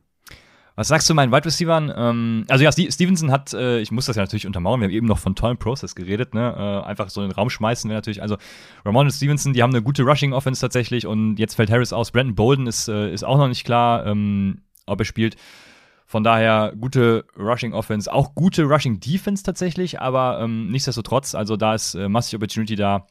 Was 0.76 0.88
sagst 0.88 1.10
du 1.10 1.14
meinen 1.14 1.32
Wide 1.32 1.46
Receivern? 1.46 1.92
Ähm, 1.96 2.46
also 2.48 2.64
ja, 2.64 2.72
Stevenson 2.72 3.32
hat, 3.32 3.54
äh, 3.54 3.80
ich 3.80 3.92
muss 3.92 4.06
das 4.06 4.16
ja 4.16 4.24
natürlich 4.24 4.48
untermauern, 4.48 4.80
wir 4.80 4.86
haben 4.88 4.94
eben 4.94 5.08
noch 5.08 5.20
von 5.20 5.36
tollen 5.36 5.58
Process 5.58 5.96
geredet, 5.96 6.34
ne? 6.34 6.56
Äh, 6.58 6.88
einfach 6.88 7.10
so 7.10 7.22
in 7.22 7.30
den 7.30 7.36
Raum 7.36 7.50
schmeißen 7.50 7.90
wäre 7.90 7.98
natürlich, 7.98 8.22
also 8.22 8.38
Ramon 8.86 9.08
und 9.08 9.12
Stevenson, 9.12 9.54
die 9.54 9.64
haben 9.64 9.72
eine 9.72 9.84
gute 9.84 10.04
Rushing 10.04 10.34
Offense 10.34 10.62
tatsächlich 10.62 11.06
und 11.06 11.38
jetzt 11.38 11.56
fällt 11.56 11.70
Harris 11.70 11.94
aus. 11.94 12.12
Brandon 12.12 12.36
Bolden 12.36 12.68
ist, 12.68 12.88
äh, 12.88 13.14
ist 13.14 13.24
auch 13.24 13.38
noch 13.38 13.48
nicht 13.48 13.66
klar, 13.66 14.06
ähm, 14.06 14.62
ob 14.86 15.00
er 15.00 15.06
spielt. 15.06 15.36
Von 16.06 16.24
daher 16.24 16.74
gute 16.78 17.26
Rushing 17.38 17.74
Offense, 17.74 18.12
auch 18.12 18.36
gute 18.36 18.64
Rushing 18.64 19.00
Defense 19.00 19.44
tatsächlich, 19.44 20.02
aber 20.02 20.40
ähm, 20.42 20.68
nichtsdestotrotz, 20.68 21.36
also 21.36 21.56
da 21.56 21.74
ist 21.74 21.96
äh, 21.96 22.10
massig 22.10 22.36
Opportunity 22.36 22.76
da. 22.76 23.08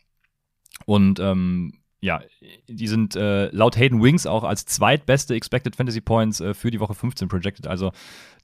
Und 0.85 1.18
ähm, 1.18 1.80
ja, 2.01 2.21
die 2.67 2.87
sind 2.87 3.15
äh, 3.15 3.51
laut 3.51 3.77
Hayden 3.77 4.03
Wings 4.03 4.27
auch 4.27 4.45
als 4.45 4.65
zweitbeste 4.65 5.35
Expected 5.35 5.77
Fantasy 5.77 6.01
Points 6.01 6.41
äh, 6.41 6.55
für 6.55 6.71
die 6.71 6.81
Woche 6.81 6.95
15 6.95 7.29
projected. 7.29 7.67
Also 7.67 7.93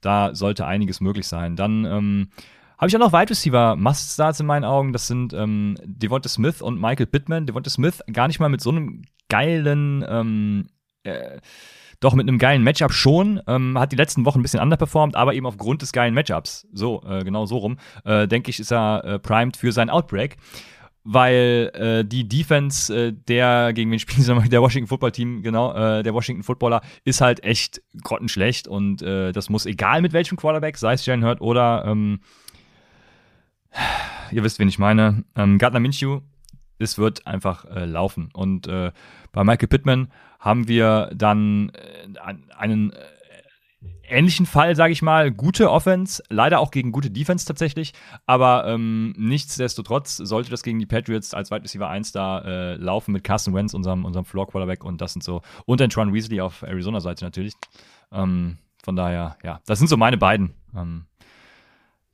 da 0.01 0.35
sollte 0.35 0.67
einiges 0.67 1.01
möglich 1.01 1.27
sein. 1.27 1.55
Dann 1.55 1.85
ähm, 1.85 2.29
habe 2.77 2.89
ich 2.89 2.95
auch 2.95 2.99
noch 2.99 3.13
Wide 3.13 3.31
Receiver 3.31 3.75
Must-Starts 3.75 4.39
in 4.39 4.45
meinen 4.45 4.63
Augen. 4.63 4.93
Das 4.93 5.07
sind 5.07 5.33
ähm, 5.33 5.75
Devonta 5.83 6.29
Smith 6.29 6.61
und 6.61 6.79
Michael 6.79 7.07
Pittman. 7.07 7.47
Devonta 7.47 7.71
Smith 7.71 8.03
gar 8.13 8.27
nicht 8.27 8.39
mal 8.39 8.49
mit 8.49 8.61
so 8.61 8.69
einem 8.69 9.01
geilen, 9.27 10.05
ähm, 10.07 10.67
äh, 11.03 11.39
doch 11.99 12.13
mit 12.13 12.27
einem 12.27 12.37
geilen 12.37 12.61
Matchup 12.61 12.93
schon. 12.93 13.41
Ähm, 13.47 13.79
hat 13.79 13.91
die 13.91 13.95
letzten 13.95 14.25
Wochen 14.25 14.39
ein 14.39 14.43
bisschen 14.43 14.59
underperformed, 14.59 15.15
aber 15.15 15.33
eben 15.33 15.47
aufgrund 15.47 15.81
des 15.81 15.91
geilen 15.93 16.13
Matchups. 16.13 16.67
So, 16.71 17.01
äh, 17.09 17.23
genau 17.23 17.47
so 17.47 17.57
rum. 17.57 17.77
Äh, 18.05 18.27
denke 18.27 18.51
ich, 18.51 18.59
ist 18.59 18.71
er 18.71 19.03
äh, 19.03 19.17
primed 19.17 19.57
für 19.57 19.71
seinen 19.71 19.89
Outbreak 19.89 20.37
weil 21.09 21.71
äh, 21.73 22.05
die 22.05 22.27
Defense 22.27 22.93
äh, 22.93 23.13
der, 23.13 23.71
gegen 23.71 23.89
wen 23.91 23.99
spielen 23.99 24.21
sie 24.21 24.29
nochmal, 24.29 24.49
der 24.49 24.61
Washington 24.61 24.89
Football 24.89 25.13
Team, 25.13 25.41
genau, 25.41 25.73
äh, 25.73 26.03
der 26.03 26.13
Washington 26.13 26.43
Footballer, 26.43 26.81
ist 27.05 27.21
halt 27.21 27.43
echt 27.45 27.81
grottenschlecht 28.03 28.67
und 28.67 29.01
äh, 29.01 29.31
das 29.31 29.49
muss, 29.49 29.65
egal 29.65 30.01
mit 30.01 30.11
welchem 30.11 30.35
Quarterback, 30.35 30.77
sei 30.77 30.93
es 30.93 31.05
Jalen 31.05 31.23
Hurt 31.23 31.39
oder, 31.39 31.85
ähm, 31.87 32.19
ihr 34.31 34.43
wisst, 34.43 34.59
wen 34.59 34.67
ich 34.67 34.79
meine, 34.79 35.23
ähm, 35.37 35.57
Gardner 35.57 35.79
Minshew, 35.79 36.19
es 36.77 36.97
wird 36.97 37.25
einfach 37.25 37.63
äh, 37.65 37.85
laufen. 37.85 38.29
Und 38.33 38.67
äh, 38.67 38.91
bei 39.31 39.43
Michael 39.45 39.69
Pittman 39.69 40.11
haben 40.39 40.67
wir 40.67 41.09
dann 41.15 41.69
äh, 41.69 42.53
einen 42.55 42.91
äh, 42.91 42.95
ähnlichen 44.09 44.45
Fall, 44.45 44.75
sage 44.75 44.93
ich 44.93 45.01
mal, 45.01 45.31
gute 45.31 45.71
Offense, 45.71 46.23
leider 46.29 46.59
auch 46.59 46.71
gegen 46.71 46.91
gute 46.91 47.11
Defense 47.11 47.45
tatsächlich, 47.45 47.93
aber 48.25 48.65
ähm, 48.67 49.13
nichtsdestotrotz 49.17 50.17
sollte 50.17 50.49
das 50.49 50.63
gegen 50.63 50.79
die 50.79 50.85
Patriots 50.85 51.33
als 51.33 51.51
Wide 51.51 51.63
Receiver 51.63 51.87
1 51.87 52.11
da 52.11 52.39
äh, 52.39 52.75
laufen 52.75 53.11
mit 53.11 53.23
Carson 53.23 53.53
Wentz, 53.53 53.73
unserem, 53.73 54.05
unserem 54.05 54.25
Floor 54.25 54.47
Quarterback 54.47 54.83
und 54.83 55.01
das 55.01 55.13
sind 55.13 55.23
so, 55.23 55.41
und 55.65 55.79
dann 55.79 55.89
Tron 55.89 56.13
Weasley 56.13 56.41
auf 56.41 56.63
Arizona-Seite 56.63 57.25
natürlich. 57.25 57.53
Ähm, 58.11 58.57
von 58.83 58.95
daher, 58.95 59.37
ja, 59.43 59.59
das 59.65 59.79
sind 59.79 59.87
so 59.87 59.97
meine 59.97 60.17
beiden. 60.17 60.53
Ähm, 60.75 61.05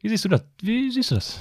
wie 0.01 0.10
siehst 0.10 0.25
du 0.25 0.29
das? 0.29 0.43
Wie 0.62 0.89
siehst 0.89 1.12
du 1.12 1.15
das? 1.15 1.39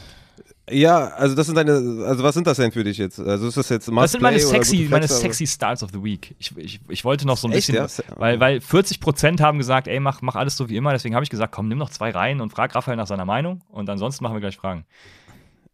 Ja, 0.70 1.08
also 1.08 1.34
das 1.34 1.46
sind 1.46 1.56
deine, 1.56 1.72
also 2.06 2.22
was 2.22 2.34
sind 2.34 2.46
das 2.46 2.56
denn 2.56 2.70
für 2.70 2.84
dich 2.84 2.96
jetzt? 2.96 3.18
Also 3.18 3.48
ist 3.48 3.56
das 3.56 3.68
jetzt 3.68 3.90
Must 3.90 4.04
Das 4.04 4.12
sind 4.12 4.22
meine 4.22 4.38
sexy, 4.38 4.86
meine 4.88 5.08
sexy 5.08 5.46
Starts 5.46 5.82
of 5.82 5.90
the 5.92 6.02
Week. 6.02 6.36
Ich, 6.38 6.56
ich, 6.56 6.80
ich 6.88 7.04
wollte 7.04 7.26
noch 7.26 7.36
so 7.36 7.48
ein 7.48 7.52
Echt, 7.52 7.72
bisschen, 7.72 8.04
ja? 8.08 8.16
weil, 8.16 8.38
weil 8.38 8.58
40% 8.58 9.40
haben 9.40 9.58
gesagt, 9.58 9.88
ey, 9.88 9.98
mach, 9.98 10.22
mach 10.22 10.36
alles 10.36 10.56
so 10.56 10.68
wie 10.68 10.76
immer. 10.76 10.92
Deswegen 10.92 11.16
habe 11.16 11.24
ich 11.24 11.30
gesagt, 11.30 11.52
komm, 11.52 11.66
nimm 11.66 11.78
noch 11.78 11.90
zwei 11.90 12.10
Reihen 12.10 12.40
und 12.40 12.50
frag 12.50 12.74
Raphael 12.76 12.96
nach 12.96 13.08
seiner 13.08 13.24
Meinung 13.24 13.62
und 13.70 13.90
ansonsten 13.90 14.22
machen 14.22 14.34
wir 14.34 14.40
gleich 14.40 14.56
Fragen. 14.56 14.84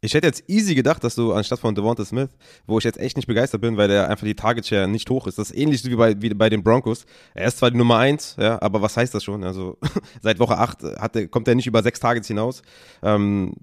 Ich 0.01 0.15
hätte 0.15 0.29
jetzt 0.29 0.45
easy 0.49 0.77
gedacht, 0.77 1.03
dass 1.03 1.17
du 1.17 1.33
anstatt 1.33 1.59
von 1.59 1.75
Devonta 1.75 2.05
Smith, 2.05 2.31
wo 2.69 2.79
ich 2.79 2.85
jetzt 2.85 3.01
echt 3.01 3.17
nicht 3.17 3.27
begeistert 3.27 3.61
bin, 3.61 3.77
weil 3.77 3.89
der 3.89 4.09
einfach 4.09 4.25
die 4.25 4.37
Target 4.37 4.65
Share 4.65 4.87
nicht 4.87 5.11
hoch 5.11 5.27
ist. 5.27 5.39
Das 5.39 5.51
ist 5.51 5.57
ähnlich 5.57 5.85
wie 5.85 5.97
bei, 5.97 6.23
wie 6.23 6.29
bei 6.31 6.49
den 6.49 6.63
Broncos. 6.63 7.05
Er 7.35 7.49
ist 7.49 7.59
zwar 7.59 7.73
die 7.73 7.77
Nummer 7.77 7.99
1, 7.99 8.37
ja, 8.39 8.63
aber 8.63 8.81
was 8.81 8.97
heißt 8.97 9.13
das 9.13 9.25
schon? 9.25 9.43
Also 9.43 9.77
seit 10.23 10.39
Woche 10.39 10.57
8 10.57 10.83
hat, 11.01 11.31
kommt 11.33 11.49
er 11.49 11.57
nicht 11.57 11.67
über 11.67 11.83
sechs 11.83 11.99
Targets 11.99 12.29
hinaus. 12.29 12.63
Ähm, 13.03 13.55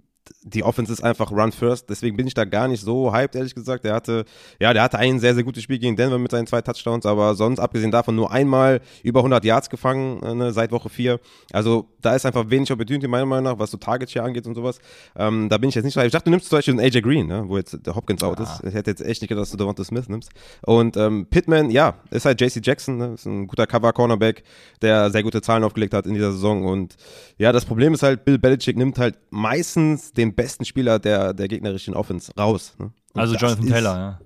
die 0.42 0.64
Offense 0.64 0.92
ist 0.92 1.04
einfach 1.04 1.32
Run 1.32 1.52
First, 1.52 1.90
deswegen 1.90 2.18
bin 2.18 2.28
ich 2.28 2.34
da 2.34 2.46
gar 2.46 2.68
nicht 2.68 2.82
so 2.82 3.14
hyped, 3.14 3.36
ehrlich 3.36 3.56
gesagt. 3.56 3.84
Der 3.84 3.94
hatte, 3.94 4.26
ja, 4.60 4.74
der 4.74 4.84
hatte 4.84 4.98
ein 4.98 5.20
sehr, 5.20 5.34
sehr 5.34 5.44
gutes 5.44 5.64
Spiel 5.64 5.80
gegen 5.80 5.96
Denver 5.96 6.18
mit 6.18 6.32
seinen 6.32 6.48
zwei 6.48 6.62
Touchdowns, 6.62 7.06
aber 7.06 7.36
sonst, 7.36 7.60
abgesehen 7.60 7.92
davon, 7.92 8.16
nur 8.16 8.32
einmal 8.32 8.82
über 9.04 9.20
100 9.20 9.44
Yards 9.44 9.70
gefangen 9.70 10.22
äh, 10.24 10.34
ne, 10.34 10.52
seit 10.52 10.72
Woche 10.72 10.90
4. 10.90 11.20
Also, 11.52 11.90
da 12.02 12.16
ist 12.16 12.26
einfach 12.26 12.50
wenig 12.50 12.72
Opportunity, 12.72 13.08
meiner 13.08 13.26
Meinung 13.26 13.46
nach, 13.46 13.60
was 13.60 13.72
so 13.72 13.78
Target 13.78 14.10
Share 14.12 14.26
angeht 14.26 14.48
und 14.48 14.56
sowas. 14.56 14.80
Ähm, 15.16 15.50
da 15.50 15.58
bin 15.58 15.70
ich 15.70 15.76
jetzt 15.76 15.86
nicht 15.86 15.94
so 15.94 16.00
hyped. 16.00 16.08
Ich 16.08 16.14
dachte, 16.14 16.26
du 16.26 16.32
nimmst 16.32 16.50
zum 16.50 16.58
Beispiel 16.58 16.74
einen 16.74 16.86
AJ 16.86 17.02
Green, 17.02 17.28
ne, 17.28 17.44
wo 17.48 17.58
jetzt 17.58 17.78
der 17.86 17.96
Hopkins 17.96 18.22
ja. 18.22 18.28
out 18.28 18.40
ist. 18.40 18.64
Ich 18.64 18.74
hätte 18.74 18.92
jetzt 18.92 19.02
echt 19.02 19.22
nicht 19.22 19.30
gedacht, 19.30 19.44
dass 19.44 19.52
du 19.52 19.58
Devonta 19.58 19.84
Smith 19.84 20.10
nimmst. 20.10 20.32
Und 20.62 20.98
ähm, 20.98 21.28
Pittman, 21.30 21.70
ja, 21.70 21.96
ist 22.12 22.26
halt 22.26 22.42
JC 22.42 22.66
Jackson, 22.66 22.98
ne, 22.98 23.14
ist 23.14 23.26
ein 23.26 23.48
guter 23.48 23.68
Cover-Cornerback, 23.68 24.44
der 24.82 25.12
sehr 25.12 25.24
gute 25.24 25.42
Zahlen 25.42 25.64
aufgelegt 25.64 25.94
hat 25.94 26.08
in 26.08 26.14
dieser 26.14 26.32
Saison. 26.32 26.66
Und 26.66 26.96
ja, 27.38 27.52
das 27.52 27.66
Problem 27.66 27.94
ist 27.94 28.04
halt, 28.04 28.26
Bill 28.26 28.40
Belichick 28.40 28.78
nimmt 28.78 28.98
halt 28.98 29.18
meistens 29.30 30.14
den 30.18 30.34
besten 30.34 30.66
Spieler 30.66 31.00
der, 31.00 31.34
der 31.34 31.48
gegnerischen 31.48 31.94
Offense 31.94 32.32
raus. 32.38 32.74
Ne? 32.78 32.92
Also 33.14 33.36
Jonathan 33.36 33.68
Taylor, 33.68 33.98
ja. 33.98 34.20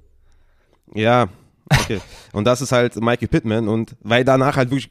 Ja, 0.95 1.27
okay. 1.71 2.01
und 2.33 2.45
das 2.45 2.61
ist 2.61 2.71
halt 2.71 2.95
Mikey 2.95 3.27
Pittman 3.27 3.67
und 3.67 3.95
weil 4.01 4.23
danach 4.23 4.57
halt 4.57 4.71
wirklich 4.71 4.89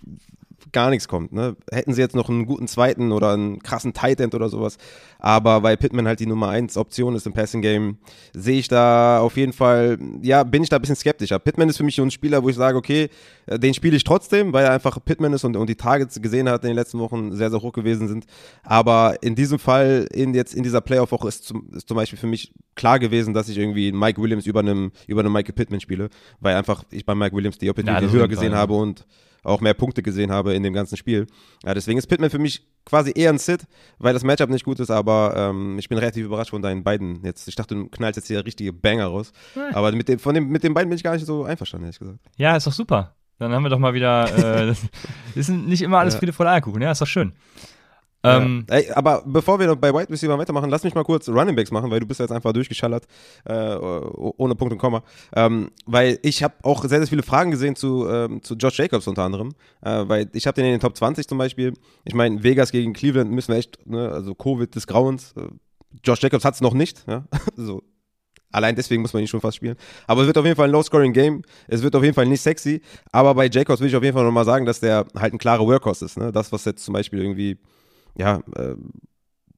gar 0.73 0.91
nichts 0.91 1.09
kommt. 1.09 1.33
Ne? 1.33 1.57
Hätten 1.71 1.93
sie 1.93 2.01
jetzt 2.01 2.15
noch 2.15 2.29
einen 2.29 2.47
guten 2.47 2.69
zweiten 2.69 3.13
oder 3.13 3.33
einen 3.33 3.63
krassen 3.63 3.93
Tight 3.93 4.21
End 4.21 4.35
oder 4.35 4.49
sowas, 4.49 4.77
aber 5.19 5.63
weil 5.63 5.77
Pittman 5.77 6.07
halt 6.07 6.21
die 6.21 6.27
Nummer 6.27 6.49
1 6.49 6.77
Option 6.77 7.15
ist 7.15 7.27
im 7.27 7.33
Passing 7.33 7.63
Game, 7.63 7.99
sehe 8.33 8.59
ich 8.59 8.69
da 8.69 9.21
auf 9.21 9.37
jeden 9.37 9.53
Fall, 9.53 9.99
ja, 10.23 10.45
bin 10.45 10.63
ich 10.63 10.69
da 10.69 10.77
ein 10.77 10.81
bisschen 10.81 10.97
skeptischer. 10.97 11.39
Pittman 11.39 11.69
ist 11.69 11.77
für 11.77 11.85
mich 11.85 11.97
so 11.97 12.03
ein 12.03 12.11
Spieler, 12.11 12.43
wo 12.43 12.49
ich 12.49 12.57
sage, 12.57 12.77
okay, 12.77 13.09
äh, 13.47 13.59
den 13.59 13.75
spiele 13.75 13.97
ich 13.97 14.05
trotzdem, 14.05 14.53
weil 14.53 14.65
er 14.65 14.73
einfach 14.73 14.99
Pittman 15.05 15.33
ist 15.33 15.45
und, 15.45 15.57
und 15.57 15.69
die 15.69 15.77
Targets 15.77 16.21
gesehen 16.21 16.49
hat 16.49 16.63
in 16.65 16.69
den 16.69 16.77
letzten 16.77 16.99
Wochen 16.99 17.35
sehr, 17.35 17.51
sehr 17.51 17.61
hoch 17.61 17.73
gewesen 17.73 18.09
sind. 18.09 18.27
Aber 18.63 19.17
in 19.23 19.35
diesem 19.35 19.59
Fall, 19.59 20.07
in 20.13 20.35
jetzt 20.35 20.55
in 20.55 20.63
dieser 20.63 20.81
Playoff-Woche 20.81 21.29
ist 21.29 21.45
zum, 21.45 21.69
ist 21.75 21.89
zum 21.89 21.97
Beispiel 21.97 22.19
für 22.19 22.27
mich 22.27 22.53
klar 22.75 22.99
gewesen, 22.99 23.35
dass 23.35 23.49
ich 23.49 23.59
irgendwie 23.59 23.93
Mike 23.93 24.21
Williams 24.21 24.47
über 24.47 24.61
einem, 24.61 24.93
über 25.07 25.21
einem 25.21 25.33
Michael 25.33 25.55
Pittman 25.55 25.81
spiele, 25.81 26.11
weil 26.41 26.57
einfach 26.57 26.85
ich 26.91 27.05
bei 27.05 27.15
Mike 27.15 27.35
Williams 27.35 27.59
die 27.59 27.71
Opportunity 27.71 28.07
ja, 28.07 28.13
höher 28.13 28.29
gesehen 28.29 28.53
Fall, 28.53 28.61
habe 28.61 28.75
und 28.75 29.07
auch 29.49 29.61
mehr 29.61 29.75
Punkte 29.75 30.03
gesehen 30.03 30.31
habe 30.31 30.55
in 30.55 30.63
dem 30.63 30.73
ganzen 30.73 30.97
Spiel. 30.97 31.27
Ja, 31.65 31.75
deswegen 31.75 31.99
ist 31.99 32.07
Pittman 32.07 32.31
für 32.31 32.39
mich 32.39 32.67
quasi 32.85 33.13
eher 33.15 33.31
ein 33.31 33.39
Sit, 33.39 33.67
weil 33.99 34.15
das 34.15 34.25
Matchup 34.25 34.51
nicht 34.51 34.65
gut 34.65 34.81
ist, 34.81 34.91
aber 34.91 35.35
ähm, 35.37 35.79
ich 35.79 35.89
bin 35.89 35.99
relativ 35.99 36.25
überrascht 36.25 36.51
von 36.51 36.63
deinen 36.63 36.85
beiden 36.85 37.25
jetzt. 37.25 37.49
Ich 37.49 37.55
dachte, 37.55 37.75
du 37.75 37.89
knallst 37.89 38.17
jetzt 38.17 38.29
hier 38.29 38.45
richtige 38.45 38.73
Banger 38.73 39.07
raus. 39.07 39.33
Ja. 39.55 39.75
Aber 39.75 39.93
mit, 39.93 40.09
dem, 40.09 40.19
von 40.19 40.35
dem, 40.35 40.49
mit 40.49 40.63
den 40.63 40.75
beiden 40.75 40.89
bin 40.89 40.97
ich 40.97 41.05
gar 41.05 41.15
nicht 41.15 41.27
so 41.27 41.45
einverstanden, 41.45 41.87
ehrlich 41.87 41.99
gesagt. 41.99 42.19
Ja, 42.37 42.57
ist 42.57 42.67
doch 42.67 42.73
super. 42.73 43.15
Dann 43.39 43.53
haben 43.53 43.63
wir 43.63 43.71
doch 43.71 43.79
mal 43.79 43.95
wieder, 43.95 44.69
äh, 44.69 44.75
ist 45.35 45.49
nicht 45.49 45.83
immer 45.83 45.99
alles 45.99 46.15
ja. 46.15 46.21
Friede 46.21 46.33
voller 46.33 46.51
Eierkuchen, 46.51 46.83
ja, 46.83 46.91
ist 46.91 47.01
doch 47.01 47.07
schön. 47.07 47.33
Ähm, 48.25 48.67
ja. 48.69 48.77
Ey, 48.77 48.91
aber 48.93 49.23
bevor 49.25 49.61
wir 49.61 49.75
bei 49.77 49.95
Wide 49.95 50.11
Receiver 50.11 50.37
weitermachen, 50.39 50.71
lass 50.71 50.83
mich 50.83 50.95
mal 50.95 51.05
kurz 51.05 51.29
Running 51.29 51.55
Backs 51.55 51.71
machen, 51.71 51.91
weil 51.91 52.01
du 52.01 52.07
bist 52.07 52.19
jetzt 52.19 52.33
einfach 52.33 52.53
durchgeschallert, 52.53 53.07
äh, 53.45 53.77
ohne 53.77 54.55
Punkt 54.57 54.73
und 54.73 54.79
Komma. 54.79 55.03
Ähm, 55.35 55.71
weil 55.87 56.19
ich 56.23 56.43
habe 56.43 56.55
auch 56.63 56.83
sehr, 56.85 56.99
sehr 56.99 57.07
viele 57.07 57.23
Fragen 57.23 57.51
gesehen 57.51 57.77
zu, 57.77 58.09
ähm, 58.09 58.43
zu 58.43 58.55
Josh 58.55 58.79
Jacobs 58.79 59.07
unter 59.07 59.23
anderem, 59.23 59.55
äh, 59.83 60.05
weil 60.07 60.29
ich 60.33 60.47
habe 60.47 60.55
den 60.57 60.65
in 60.65 60.73
den 60.73 60.81
Top 60.81 60.97
20 60.97 61.29
zum 61.29 61.39
Beispiel. 61.39 61.75
Ich 62.05 62.15
meine, 62.15 62.43
Vegas 62.43 62.73
gegen 62.73 62.93
Cleveland 62.93 63.31
müssen 63.31 63.53
wir 63.53 63.59
echt, 63.59 63.87
ne, 63.87 64.09
also 64.11 64.35
Covid 64.35 64.75
des 64.75 64.87
Grauens. 64.87 65.35
Äh, 65.37 65.43
Josh 66.05 66.23
Jacobs 66.23 66.45
hat 66.45 66.55
es 66.55 66.61
noch 66.61 66.75
nicht, 66.75 67.05
ja, 67.07 67.25
so. 67.57 67.83
Allein 68.51 68.75
deswegen 68.75 69.03
muss 69.03 69.13
man 69.13 69.23
ihn 69.23 69.29
schon 69.29 69.43
fast 69.43 69.59
spielen. 69.59 69.77
Aber 70.07 70.23
es 70.23 70.27
wird 70.27 70.39
auf 70.39 70.45
jeden 70.45 70.57
Fall 70.57 70.69
ein 70.69 70.73
Low-Scoring-Game. 70.73 71.43
Es 71.67 71.83
wird 71.83 71.95
auf 71.95 72.03
jeden 72.03 72.15
Fall 72.15 72.25
nicht 72.25 72.41
sexy. 72.41 72.81
Aber 73.13 73.35
bei 73.35 73.47
Jacobs 73.47 73.81
will 73.81 73.89
ich 73.89 73.97
auf 73.97 74.03
jeden 74.03 74.15
Fall 74.17 74.25
nochmal 74.25 74.47
sagen, 74.47 74.65
dass 74.65 74.81
der 74.81 75.07
halt 75.15 75.35
ein 75.35 75.39
klarer 75.39 75.67
Workhorse 75.67 76.07
ist. 76.07 76.17
Ne? 76.17 76.33
Das, 76.33 76.51
was 76.51 76.65
jetzt 76.65 76.83
zum 76.83 76.95
Beispiel 76.95 77.21
irgendwie 77.21 77.59
ja, 78.19 78.41
äh, 78.57 78.75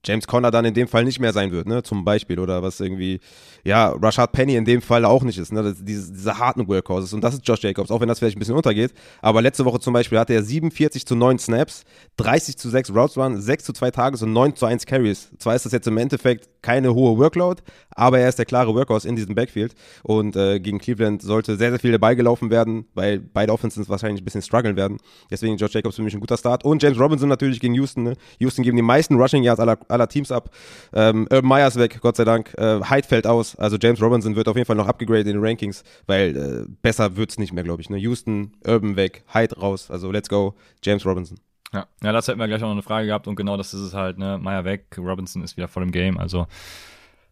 James 0.04 0.26
Conner 0.26 0.50
dann 0.50 0.64
in 0.64 0.72
dem 0.72 0.88
Fall 0.88 1.04
nicht 1.04 1.20
mehr 1.20 1.32
sein 1.32 1.52
wird, 1.52 1.66
ne, 1.66 1.82
zum 1.82 2.04
Beispiel, 2.04 2.38
oder 2.38 2.62
was 2.62 2.80
irgendwie, 2.80 3.20
ja, 3.64 3.90
Rashad 3.90 4.32
Penny 4.32 4.56
in 4.56 4.64
dem 4.64 4.80
Fall 4.80 5.04
auch 5.04 5.22
nicht 5.22 5.38
ist, 5.38 5.52
ne, 5.52 5.74
diese, 5.78 6.12
diese 6.12 6.38
harten 6.38 6.68
Workhorses 6.68 7.12
und 7.12 7.22
das 7.22 7.34
ist 7.34 7.46
Josh 7.46 7.62
Jacobs, 7.62 7.90
auch 7.90 8.00
wenn 8.00 8.08
das 8.08 8.18
vielleicht 8.18 8.36
ein 8.36 8.38
bisschen 8.38 8.54
untergeht, 8.54 8.94
aber 9.20 9.42
letzte 9.42 9.66
Woche 9.66 9.78
zum 9.78 9.92
Beispiel 9.92 10.18
hatte 10.18 10.32
er 10.32 10.42
47 10.42 11.06
zu 11.06 11.16
9 11.16 11.38
Snaps, 11.38 11.84
30 12.16 12.56
zu 12.56 12.70
6 12.70 12.94
Routes 12.94 13.18
Run, 13.18 13.40
6 13.40 13.64
zu 13.64 13.72
2 13.74 13.90
Tages 13.90 14.22
und 14.22 14.32
9 14.32 14.56
zu 14.56 14.64
1 14.64 14.86
Carries. 14.86 15.30
Zwar 15.38 15.54
ist 15.54 15.66
das 15.66 15.72
jetzt 15.72 15.86
im 15.86 15.98
Endeffekt 15.98 16.48
keine 16.62 16.94
hohe 16.94 17.18
Workload, 17.18 17.62
aber 18.00 18.18
er 18.18 18.30
ist 18.30 18.38
der 18.38 18.46
klare 18.46 18.74
Workhorse 18.74 19.06
in 19.06 19.14
diesem 19.14 19.34
Backfield 19.34 19.74
und 20.02 20.34
äh, 20.34 20.58
gegen 20.58 20.78
Cleveland 20.78 21.20
sollte 21.20 21.56
sehr, 21.56 21.68
sehr 21.68 21.78
viel 21.78 21.92
dabei 21.92 22.14
gelaufen 22.14 22.50
werden, 22.50 22.86
weil 22.94 23.20
beide 23.20 23.52
Offenses 23.52 23.90
wahrscheinlich 23.90 24.22
ein 24.22 24.24
bisschen 24.24 24.40
strugglen 24.40 24.74
werden. 24.74 24.96
Deswegen 25.30 25.58
Josh 25.58 25.74
Jacobs 25.74 25.96
für 25.96 26.02
mich 26.02 26.14
ein 26.14 26.20
guter 26.20 26.38
Start 26.38 26.64
und 26.64 26.82
James 26.82 26.98
Robinson 26.98 27.28
natürlich 27.28 27.60
gegen 27.60 27.74
Houston. 27.74 28.04
Ne? 28.04 28.16
Houston 28.38 28.62
geben 28.62 28.76
die 28.76 28.82
meisten 28.82 29.16
Rushing 29.16 29.42
Yards 29.42 29.60
aller, 29.60 29.78
aller 29.88 30.08
Teams 30.08 30.32
ab. 30.32 30.48
Ähm, 30.94 31.28
Urban 31.30 31.48
Myers 31.48 31.76
weg, 31.76 31.98
Gott 32.00 32.16
sei 32.16 32.24
Dank. 32.24 32.54
Äh, 32.56 32.80
Hyde 32.88 33.06
fällt 33.06 33.26
aus. 33.26 33.54
Also 33.56 33.76
James 33.80 34.00
Robinson 34.00 34.34
wird 34.34 34.48
auf 34.48 34.56
jeden 34.56 34.66
Fall 34.66 34.76
noch 34.76 34.88
abgegradet 34.88 35.26
in 35.26 35.34
den 35.34 35.44
Rankings, 35.44 35.84
weil 36.06 36.36
äh, 36.36 36.72
besser 36.80 37.10
es 37.18 37.38
nicht 37.38 37.52
mehr, 37.52 37.64
glaube 37.64 37.82
ich. 37.82 37.90
Ne? 37.90 37.98
Houston, 37.98 38.52
Urban 38.66 38.96
weg, 38.96 39.24
Hyde 39.34 39.56
raus. 39.60 39.90
Also 39.90 40.10
let's 40.10 40.30
go, 40.30 40.54
James 40.82 41.04
Robinson. 41.04 41.38
Ja, 41.74 41.86
ja, 42.02 42.12
das 42.12 42.26
hätten 42.26 42.38
wir 42.38 42.48
gleich 42.48 42.62
auch 42.62 42.68
noch 42.68 42.72
eine 42.72 42.82
Frage 42.82 43.06
gehabt 43.06 43.28
und 43.28 43.36
genau 43.36 43.58
das 43.58 43.74
ist 43.74 43.80
es 43.80 43.94
halt, 43.94 44.18
ne? 44.18 44.38
Meyer 44.38 44.64
weg, 44.64 44.86
Robinson 44.98 45.44
ist 45.44 45.56
wieder 45.56 45.68
voll 45.68 45.84
im 45.84 45.92
Game, 45.92 46.18
also 46.18 46.48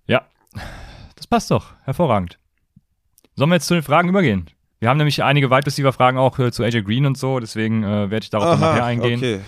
ja, 0.07 0.23
das 1.17 1.27
passt 1.27 1.51
doch, 1.51 1.73
hervorragend. 1.85 2.39
Sollen 3.35 3.51
wir 3.51 3.57
jetzt 3.57 3.67
zu 3.67 3.75
den 3.75 3.83
Fragen 3.83 4.09
übergehen? 4.09 4.47
Wir 4.81 4.89
haben 4.89 4.99
nämlich 4.99 5.23
einige 5.23 5.51
Wide 5.51 5.67
Receiver 5.67 5.93
Fragen 5.93 6.19
auch 6.19 6.39
äh, 6.39 6.53
zu 6.53 6.63
AJ 6.63 6.83
Green 6.83 7.07
und 7.07 7.19
so, 7.19 7.41
deswegen 7.41 7.83
äh, 7.83 8.11
werde 8.11 8.23
ich 8.23 8.31
darauf 8.31 8.49
Aha, 8.49 8.57
nachher 8.57 8.85
eingehen. 8.85 9.19
Okay. 9.19 9.41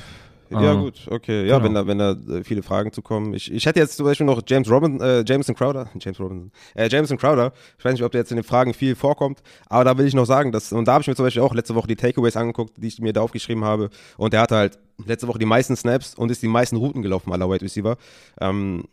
Ja, 0.50 0.74
uh, 0.74 0.80
gut, 0.80 1.06
okay. 1.08 1.46
Ja, 1.46 1.58
genau. 1.58 1.64
wenn 1.64 1.74
da, 1.74 1.86
wenn 2.16 2.26
da 2.28 2.38
äh, 2.38 2.44
viele 2.44 2.62
Fragen 2.62 2.92
zu 2.92 3.02
kommen. 3.02 3.34
Ich, 3.34 3.52
ich 3.52 3.66
hätte 3.66 3.78
jetzt 3.78 3.96
zum 3.96 4.04
Beispiel 4.04 4.26
noch 4.26 4.42
James 4.44 4.68
Robin, 4.68 5.00
äh, 5.00 5.22
Jameson 5.24 5.54
Crowder, 5.54 5.88
James 6.00 6.18
Robinson, 6.18 6.50
äh, 6.74 6.88
Jameson 6.88 7.16
Crowder. 7.16 7.52
Ich 7.78 7.84
weiß 7.84 7.92
nicht, 7.92 8.02
ob 8.02 8.10
der 8.10 8.22
jetzt 8.22 8.32
in 8.32 8.36
den 8.36 8.44
Fragen 8.44 8.74
viel 8.74 8.96
vorkommt, 8.96 9.42
aber 9.68 9.84
da 9.84 9.96
will 9.96 10.06
ich 10.06 10.14
noch 10.14 10.24
sagen, 10.24 10.50
dass, 10.50 10.72
und 10.72 10.88
da 10.88 10.94
habe 10.94 11.02
ich 11.02 11.08
mir 11.08 11.14
zum 11.14 11.24
Beispiel 11.24 11.42
auch 11.42 11.54
letzte 11.54 11.76
Woche 11.76 11.86
die 11.86 11.96
Takeaways 11.96 12.36
angeguckt, 12.36 12.74
die 12.76 12.88
ich 12.88 13.00
mir 13.00 13.12
da 13.12 13.20
aufgeschrieben 13.20 13.64
habe. 13.64 13.90
Und 14.16 14.32
der 14.32 14.40
hatte 14.40 14.56
halt 14.56 14.78
letzte 15.06 15.28
Woche 15.28 15.38
die 15.38 15.46
meisten 15.46 15.76
Snaps 15.76 16.14
und 16.16 16.30
ist 16.32 16.42
die 16.42 16.48
meisten 16.48 16.76
Routen 16.76 17.02
gelaufen 17.02 17.32
aller 17.32 17.48
Wide 17.48 17.64
Receiver. 17.64 17.96
Ähm, 18.40 18.84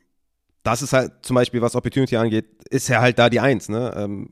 das 0.67 0.82
ist 0.82 0.91
halt 0.91 1.13
zum 1.21 1.36
Beispiel, 1.36 1.62
was 1.62 1.75
Opportunity 1.75 2.17
angeht, 2.17 2.45
ist 2.69 2.89
er 2.89 2.99
halt 2.99 3.17
da 3.17 3.30
die 3.30 3.39
Eins, 3.39 3.69
ne? 3.69 3.93
Ähm, 3.95 4.30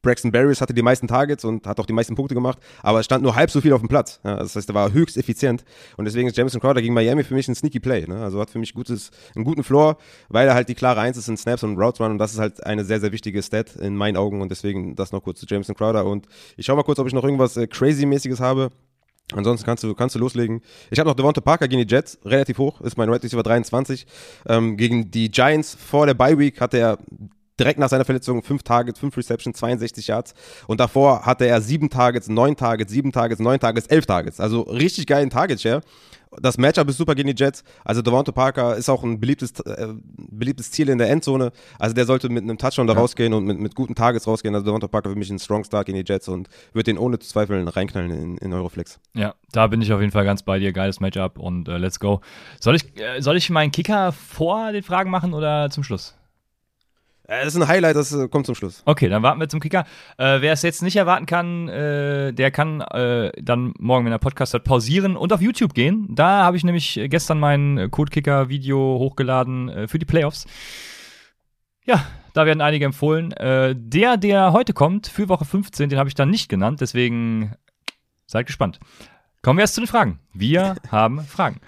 Braxton 0.00 0.32
Barriers 0.32 0.60
hatte 0.60 0.74
die 0.74 0.82
meisten 0.82 1.06
Targets 1.06 1.44
und 1.44 1.66
hat 1.66 1.78
auch 1.78 1.86
die 1.86 1.92
meisten 1.92 2.14
Punkte 2.16 2.34
gemacht, 2.34 2.58
aber 2.82 3.00
es 3.00 3.06
stand 3.06 3.22
nur 3.22 3.36
halb 3.36 3.50
so 3.50 3.60
viel 3.60 3.72
auf 3.72 3.80
dem 3.80 3.88
Platz. 3.88 4.20
Ja, 4.24 4.36
das 4.36 4.54
heißt, 4.56 4.68
er 4.68 4.74
war 4.74 4.92
höchst 4.92 5.16
effizient 5.16 5.64
und 5.96 6.04
deswegen 6.04 6.28
ist 6.28 6.36
Jameson 6.36 6.60
Crowder 6.60 6.82
gegen 6.82 6.94
Miami 6.94 7.22
für 7.22 7.34
mich 7.34 7.46
ein 7.48 7.54
sneaky 7.54 7.78
Play. 7.78 8.06
Ne? 8.06 8.20
Also 8.20 8.40
hat 8.40 8.50
für 8.50 8.58
mich 8.58 8.74
gutes, 8.74 9.10
einen 9.36 9.44
guten 9.44 9.62
Floor, 9.62 9.96
weil 10.28 10.48
er 10.48 10.54
halt 10.54 10.68
die 10.68 10.74
klare 10.74 11.00
Eins 11.00 11.16
ist 11.16 11.28
in 11.28 11.36
Snaps 11.36 11.62
und 11.62 11.76
Routes 11.76 12.00
Run 12.00 12.12
und 12.12 12.18
das 12.18 12.32
ist 12.32 12.40
halt 12.40 12.64
eine 12.66 12.84
sehr, 12.84 13.00
sehr 13.00 13.12
wichtige 13.12 13.40
Stat 13.42 13.76
in 13.76 13.96
meinen 13.96 14.16
Augen 14.16 14.40
und 14.40 14.50
deswegen 14.50 14.96
das 14.96 15.12
noch 15.12 15.22
kurz 15.22 15.38
zu 15.38 15.46
Jameson 15.48 15.76
Crowder 15.76 16.04
und 16.04 16.26
ich 16.56 16.66
schau 16.66 16.74
mal 16.74 16.82
kurz, 16.82 16.98
ob 16.98 17.06
ich 17.06 17.12
noch 17.12 17.24
irgendwas 17.24 17.56
äh, 17.56 17.68
crazy-mäßiges 17.68 18.40
habe. 18.40 18.70
Ansonsten 19.34 19.66
kannst 19.66 19.84
du, 19.84 19.94
kannst 19.94 20.14
du 20.14 20.18
loslegen. 20.18 20.62
Ich 20.90 20.98
habe 20.98 21.08
noch 21.08 21.16
Devonta 21.16 21.40
Parker 21.40 21.68
gegen 21.68 21.86
die 21.86 21.92
Jets, 21.92 22.18
relativ 22.24 22.58
hoch, 22.58 22.80
ist 22.80 22.96
mein 22.96 23.08
Right 23.08 23.22
Receiver 23.22 23.42
23. 23.42 24.06
Ähm, 24.46 24.76
gegen 24.76 25.10
die 25.10 25.30
Giants 25.30 25.74
vor 25.74 26.06
der 26.06 26.14
Bye 26.14 26.38
Week 26.38 26.60
hatte 26.60 26.78
er 26.78 26.98
direkt 27.58 27.78
nach 27.78 27.88
seiner 27.88 28.04
Verletzung 28.04 28.42
fünf 28.42 28.62
Targets, 28.62 28.98
fünf 28.98 29.16
Receptions, 29.16 29.58
62 29.58 30.06
Yards. 30.06 30.34
Und 30.66 30.80
davor 30.80 31.26
hatte 31.26 31.46
er 31.46 31.60
sieben 31.60 31.90
Targets, 31.90 32.28
neun 32.28 32.56
Targets, 32.56 32.92
sieben 32.92 33.12
Targets, 33.12 33.40
neun 33.40 33.60
Targets, 33.60 33.86
elf 33.86 34.06
Targets. 34.06 34.40
Also 34.40 34.62
richtig 34.62 35.06
geilen 35.06 35.30
Target 35.30 35.60
Share. 35.60 35.82
Das 36.40 36.58
Matchup 36.58 36.88
ist 36.88 36.96
super 36.96 37.14
gegen 37.14 37.34
die 37.34 37.42
Jets. 37.42 37.62
Also 37.84 38.02
Devonta 38.02 38.32
Parker 38.32 38.76
ist 38.76 38.88
auch 38.88 39.02
ein 39.02 39.20
beliebtes, 39.20 39.60
äh, 39.60 39.88
beliebtes 40.16 40.70
Ziel 40.70 40.88
in 40.88 40.98
der 40.98 41.10
Endzone. 41.10 41.52
Also 41.78 41.94
der 41.94 42.06
sollte 42.06 42.28
mit 42.28 42.42
einem 42.42 42.58
Touchdown 42.58 42.86
da 42.86 42.94
rausgehen 42.94 43.34
und 43.34 43.44
mit, 43.44 43.58
mit 43.58 43.74
guten 43.74 43.94
Targets 43.94 44.26
rausgehen. 44.26 44.54
Also 44.54 44.64
Devonta 44.64 44.88
Parker 44.88 45.10
für 45.10 45.16
mich 45.16 45.30
ein 45.30 45.38
Strong 45.38 45.64
Start 45.64 45.86
gegen 45.86 46.02
die 46.02 46.10
Jets 46.10 46.28
und 46.28 46.48
wird 46.72 46.86
den 46.86 46.98
ohne 46.98 47.18
Zweifeln 47.18 47.68
reinknallen 47.68 48.10
in, 48.10 48.38
in 48.38 48.52
Euroflex. 48.52 48.98
Ja, 49.14 49.34
da 49.52 49.66
bin 49.66 49.82
ich 49.82 49.92
auf 49.92 50.00
jeden 50.00 50.12
Fall 50.12 50.24
ganz 50.24 50.42
bei 50.42 50.58
dir. 50.58 50.72
Geiles 50.72 51.00
Matchup 51.00 51.38
und 51.38 51.68
äh, 51.68 51.76
let's 51.76 52.00
go. 52.00 52.20
Soll 52.60 52.76
ich, 52.76 52.98
äh, 52.98 53.20
soll 53.20 53.36
ich 53.36 53.50
meinen 53.50 53.72
Kicker 53.72 54.12
vor 54.12 54.72
den 54.72 54.82
Fragen 54.82 55.10
machen 55.10 55.34
oder 55.34 55.68
zum 55.70 55.84
Schluss? 55.84 56.14
Äh, 57.32 57.44
das 57.44 57.54
ist 57.54 57.62
ein 57.62 57.68
Highlight, 57.68 57.96
das 57.96 58.12
äh, 58.12 58.28
kommt 58.28 58.46
zum 58.46 58.54
Schluss. 58.54 58.82
Okay, 58.84 59.08
dann 59.08 59.22
warten 59.22 59.40
wir 59.40 59.48
zum 59.48 59.60
Kicker. 59.60 59.86
Äh, 60.18 60.40
wer 60.42 60.52
es 60.52 60.62
jetzt 60.62 60.82
nicht 60.82 60.96
erwarten 60.96 61.24
kann, 61.24 61.68
äh, 61.68 62.32
der 62.32 62.50
kann 62.50 62.82
äh, 62.82 63.32
dann 63.40 63.72
morgen, 63.78 64.04
wenn 64.04 64.10
der 64.10 64.18
Podcast 64.18 64.52
hat, 64.52 64.64
pausieren 64.64 65.16
und 65.16 65.32
auf 65.32 65.40
YouTube 65.40 65.72
gehen. 65.72 66.08
Da 66.10 66.44
habe 66.44 66.58
ich 66.58 66.64
nämlich 66.64 67.00
gestern 67.04 67.40
mein 67.40 67.88
Code-Kicker-Video 67.90 68.98
hochgeladen 68.98 69.68
äh, 69.70 69.88
für 69.88 69.98
die 69.98 70.04
Playoffs. 70.04 70.46
Ja, 71.84 72.04
da 72.34 72.46
werden 72.46 72.60
einige 72.60 72.84
empfohlen. 72.84 73.34
der, 73.38 74.16
der 74.16 74.52
heute 74.52 74.72
kommt, 74.72 75.08
für 75.08 75.28
Woche 75.28 75.44
15, 75.44 75.90
den 75.90 75.98
habe 75.98 76.08
ich 76.08 76.14
dann 76.14 76.30
nicht 76.30 76.48
genannt, 76.48 76.80
deswegen 76.80 77.54
seid 78.24 78.46
gespannt. 78.46 78.78
Kommen 79.42 79.58
wir 79.58 79.62
erst 79.62 79.74
zu 79.74 79.80
den 79.80 79.88
Fragen. 79.88 80.20
Wir 80.32 80.76
haben 80.90 81.20
Fragen. 81.22 81.60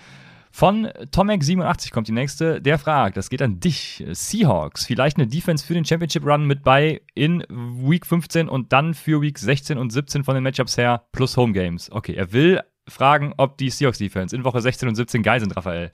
Von 0.56 0.86
Tomek87 0.86 1.90
kommt 1.90 2.06
die 2.06 2.12
nächste. 2.12 2.62
Der 2.62 2.78
fragt, 2.78 3.16
das 3.16 3.28
geht 3.28 3.42
an 3.42 3.58
dich. 3.58 4.04
Seahawks, 4.12 4.86
vielleicht 4.86 5.16
eine 5.16 5.26
Defense 5.26 5.66
für 5.66 5.74
den 5.74 5.84
Championship 5.84 6.24
Run 6.24 6.46
mit 6.46 6.62
bei 6.62 7.00
in 7.12 7.40
Week 7.50 8.06
15 8.06 8.48
und 8.48 8.72
dann 8.72 8.94
für 8.94 9.20
Week 9.20 9.36
16 9.36 9.76
und 9.76 9.90
17 9.90 10.22
von 10.22 10.36
den 10.36 10.44
Matchups 10.44 10.76
her 10.76 11.08
plus 11.10 11.36
Home 11.36 11.54
Games. 11.54 11.90
Okay, 11.90 12.14
er 12.14 12.32
will 12.32 12.60
fragen, 12.86 13.34
ob 13.36 13.58
die 13.58 13.68
Seahawks 13.68 13.98
Defense 13.98 14.36
in 14.36 14.44
Woche 14.44 14.60
16 14.60 14.88
und 14.88 14.94
17 14.94 15.24
geil 15.24 15.40
sind, 15.40 15.56
Raphael. 15.56 15.90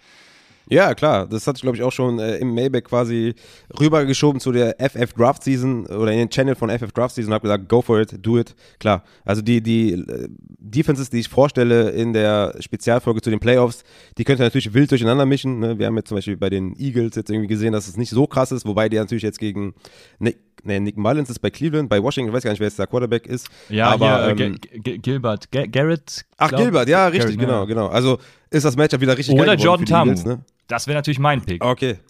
Ja, 0.70 0.94
klar. 0.94 1.26
Das 1.26 1.46
hatte 1.46 1.56
ich, 1.56 1.62
glaube 1.62 1.76
ich, 1.76 1.82
auch 1.82 1.90
schon 1.90 2.18
äh, 2.20 2.36
im 2.36 2.54
Mailback 2.54 2.84
quasi 2.84 3.34
rübergeschoben 3.78 4.40
zu 4.40 4.52
der 4.52 4.76
FF 4.78 5.12
Draft 5.14 5.42
Season 5.42 5.84
oder 5.86 6.12
in 6.12 6.18
den 6.18 6.30
Channel 6.30 6.54
von 6.54 6.70
FF 6.70 6.92
Draft 6.92 7.16
Season 7.16 7.30
und 7.30 7.34
habe 7.34 7.42
gesagt, 7.42 7.68
go 7.68 7.82
for 7.82 8.00
it, 8.00 8.14
do 8.24 8.38
it. 8.38 8.54
Klar. 8.78 9.02
Also 9.24 9.42
die, 9.42 9.60
die 9.60 9.92
äh, 9.92 10.28
Defenses, 10.58 11.10
die 11.10 11.20
ich 11.20 11.28
vorstelle 11.28 11.90
in 11.90 12.12
der 12.12 12.54
Spezialfolge 12.60 13.20
zu 13.20 13.30
den 13.30 13.40
Playoffs, 13.40 13.82
die 14.16 14.24
könnt 14.24 14.40
ihr 14.40 14.44
natürlich 14.44 14.72
wild 14.72 14.90
durcheinander 14.90 15.26
mischen. 15.26 15.58
Ne? 15.58 15.78
Wir 15.78 15.86
haben 15.86 15.96
jetzt 15.96 16.08
zum 16.08 16.16
Beispiel 16.16 16.36
bei 16.36 16.50
den 16.50 16.76
Eagles 16.78 17.16
jetzt 17.16 17.30
irgendwie 17.30 17.48
gesehen, 17.48 17.72
dass 17.72 17.88
es 17.88 17.96
nicht 17.96 18.10
so 18.10 18.28
krass 18.28 18.52
ist, 18.52 18.64
wobei 18.64 18.88
die 18.88 18.96
natürlich 18.96 19.24
jetzt 19.24 19.40
gegen 19.40 19.74
Nick, 20.20 20.38
nee, 20.62 20.78
Nick 20.78 20.96
Mullins 20.96 21.30
ist 21.30 21.40
bei 21.40 21.50
Cleveland, 21.50 21.88
bei 21.88 22.00
Washington, 22.00 22.30
ich 22.30 22.36
weiß 22.36 22.44
gar 22.44 22.52
nicht, 22.52 22.60
wer 22.60 22.68
jetzt 22.68 22.78
der 22.78 22.86
Quarterback 22.86 23.26
ist. 23.26 23.48
Ja, 23.68 23.88
aber 23.88 24.34
hier, 24.34 24.46
äh, 24.46 24.54
ähm, 24.74 25.02
Gilbert, 25.02 25.50
G 25.50 25.66
Garrett. 25.66 26.24
Ach, 26.36 26.50
Gilbert, 26.50 26.88
ja, 26.88 27.06
richtig, 27.08 27.36
Garrett, 27.36 27.40
genau, 27.40 27.60
ja. 27.60 27.64
genau. 27.64 27.86
Also 27.88 28.18
ist 28.50 28.64
das 28.64 28.76
Matchup 28.76 29.00
wieder 29.00 29.16
richtig 29.16 29.34
Oder 29.34 29.56
geil 29.56 29.64
Jordan 29.64 29.86
Tamu. 29.86 30.12
Ne? 30.12 30.44
Das 30.70 30.86
wäre 30.86 30.96
natürlich 30.96 31.18
mein 31.18 31.42
Pick. 31.42 31.64
Okay. 31.64 31.98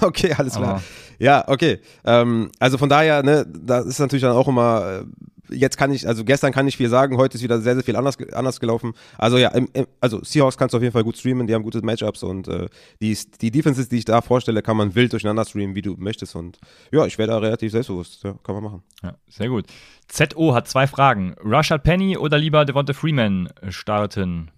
Okay, 0.00 0.32
alles 0.36 0.54
klar. 0.54 0.68
Aber 0.68 0.82
ja, 1.20 1.44
okay. 1.46 1.78
Ähm, 2.04 2.50
also 2.58 2.76
von 2.76 2.88
daher, 2.88 3.22
ne, 3.22 3.46
da 3.46 3.78
ist 3.78 4.00
natürlich 4.00 4.22
dann 4.22 4.32
auch 4.32 4.48
immer, 4.48 5.04
äh, 5.48 5.54
jetzt 5.54 5.76
kann 5.78 5.92
ich, 5.92 6.08
also 6.08 6.24
gestern 6.24 6.52
kann 6.52 6.66
ich 6.66 6.76
viel 6.76 6.88
sagen, 6.88 7.16
heute 7.16 7.36
ist 7.36 7.44
wieder 7.44 7.60
sehr, 7.60 7.74
sehr 7.74 7.84
viel 7.84 7.94
anders, 7.94 8.16
anders 8.32 8.58
gelaufen. 8.58 8.94
Also 9.16 9.38
ja, 9.38 9.48
im, 9.50 9.68
im, 9.72 9.86
also 10.00 10.22
Seahawks 10.24 10.56
kannst 10.56 10.72
du 10.72 10.78
auf 10.78 10.82
jeden 10.82 10.92
Fall 10.92 11.04
gut 11.04 11.16
streamen, 11.16 11.46
die 11.46 11.54
haben 11.54 11.62
gute 11.62 11.82
Matchups 11.82 12.24
und 12.24 12.48
äh, 12.48 12.66
die, 13.00 13.16
die 13.40 13.50
Defenses, 13.50 13.88
die 13.88 13.98
ich 13.98 14.04
da 14.04 14.20
vorstelle, 14.22 14.60
kann 14.60 14.76
man 14.76 14.94
wild 14.94 15.12
durcheinander 15.12 15.44
streamen, 15.44 15.76
wie 15.76 15.82
du 15.82 15.94
möchtest. 15.96 16.34
Und 16.34 16.58
ja, 16.90 17.06
ich 17.06 17.16
wäre 17.18 17.30
da 17.30 17.38
relativ 17.38 17.70
selbstbewusst. 17.70 18.24
Ja, 18.24 18.34
kann 18.42 18.56
man 18.56 18.64
machen. 18.64 18.82
Ja, 19.02 19.16
sehr 19.28 19.48
gut. 19.48 19.66
ZO 20.08 20.54
hat 20.54 20.68
zwei 20.68 20.86
Fragen. 20.86 21.36
Rashad 21.40 21.84
Penny 21.84 22.16
oder 22.16 22.38
lieber 22.38 22.64
Devonta 22.64 22.92
Freeman 22.92 23.48
starten? 23.68 24.50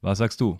Was 0.00 0.18
sagst 0.18 0.40
du? 0.40 0.58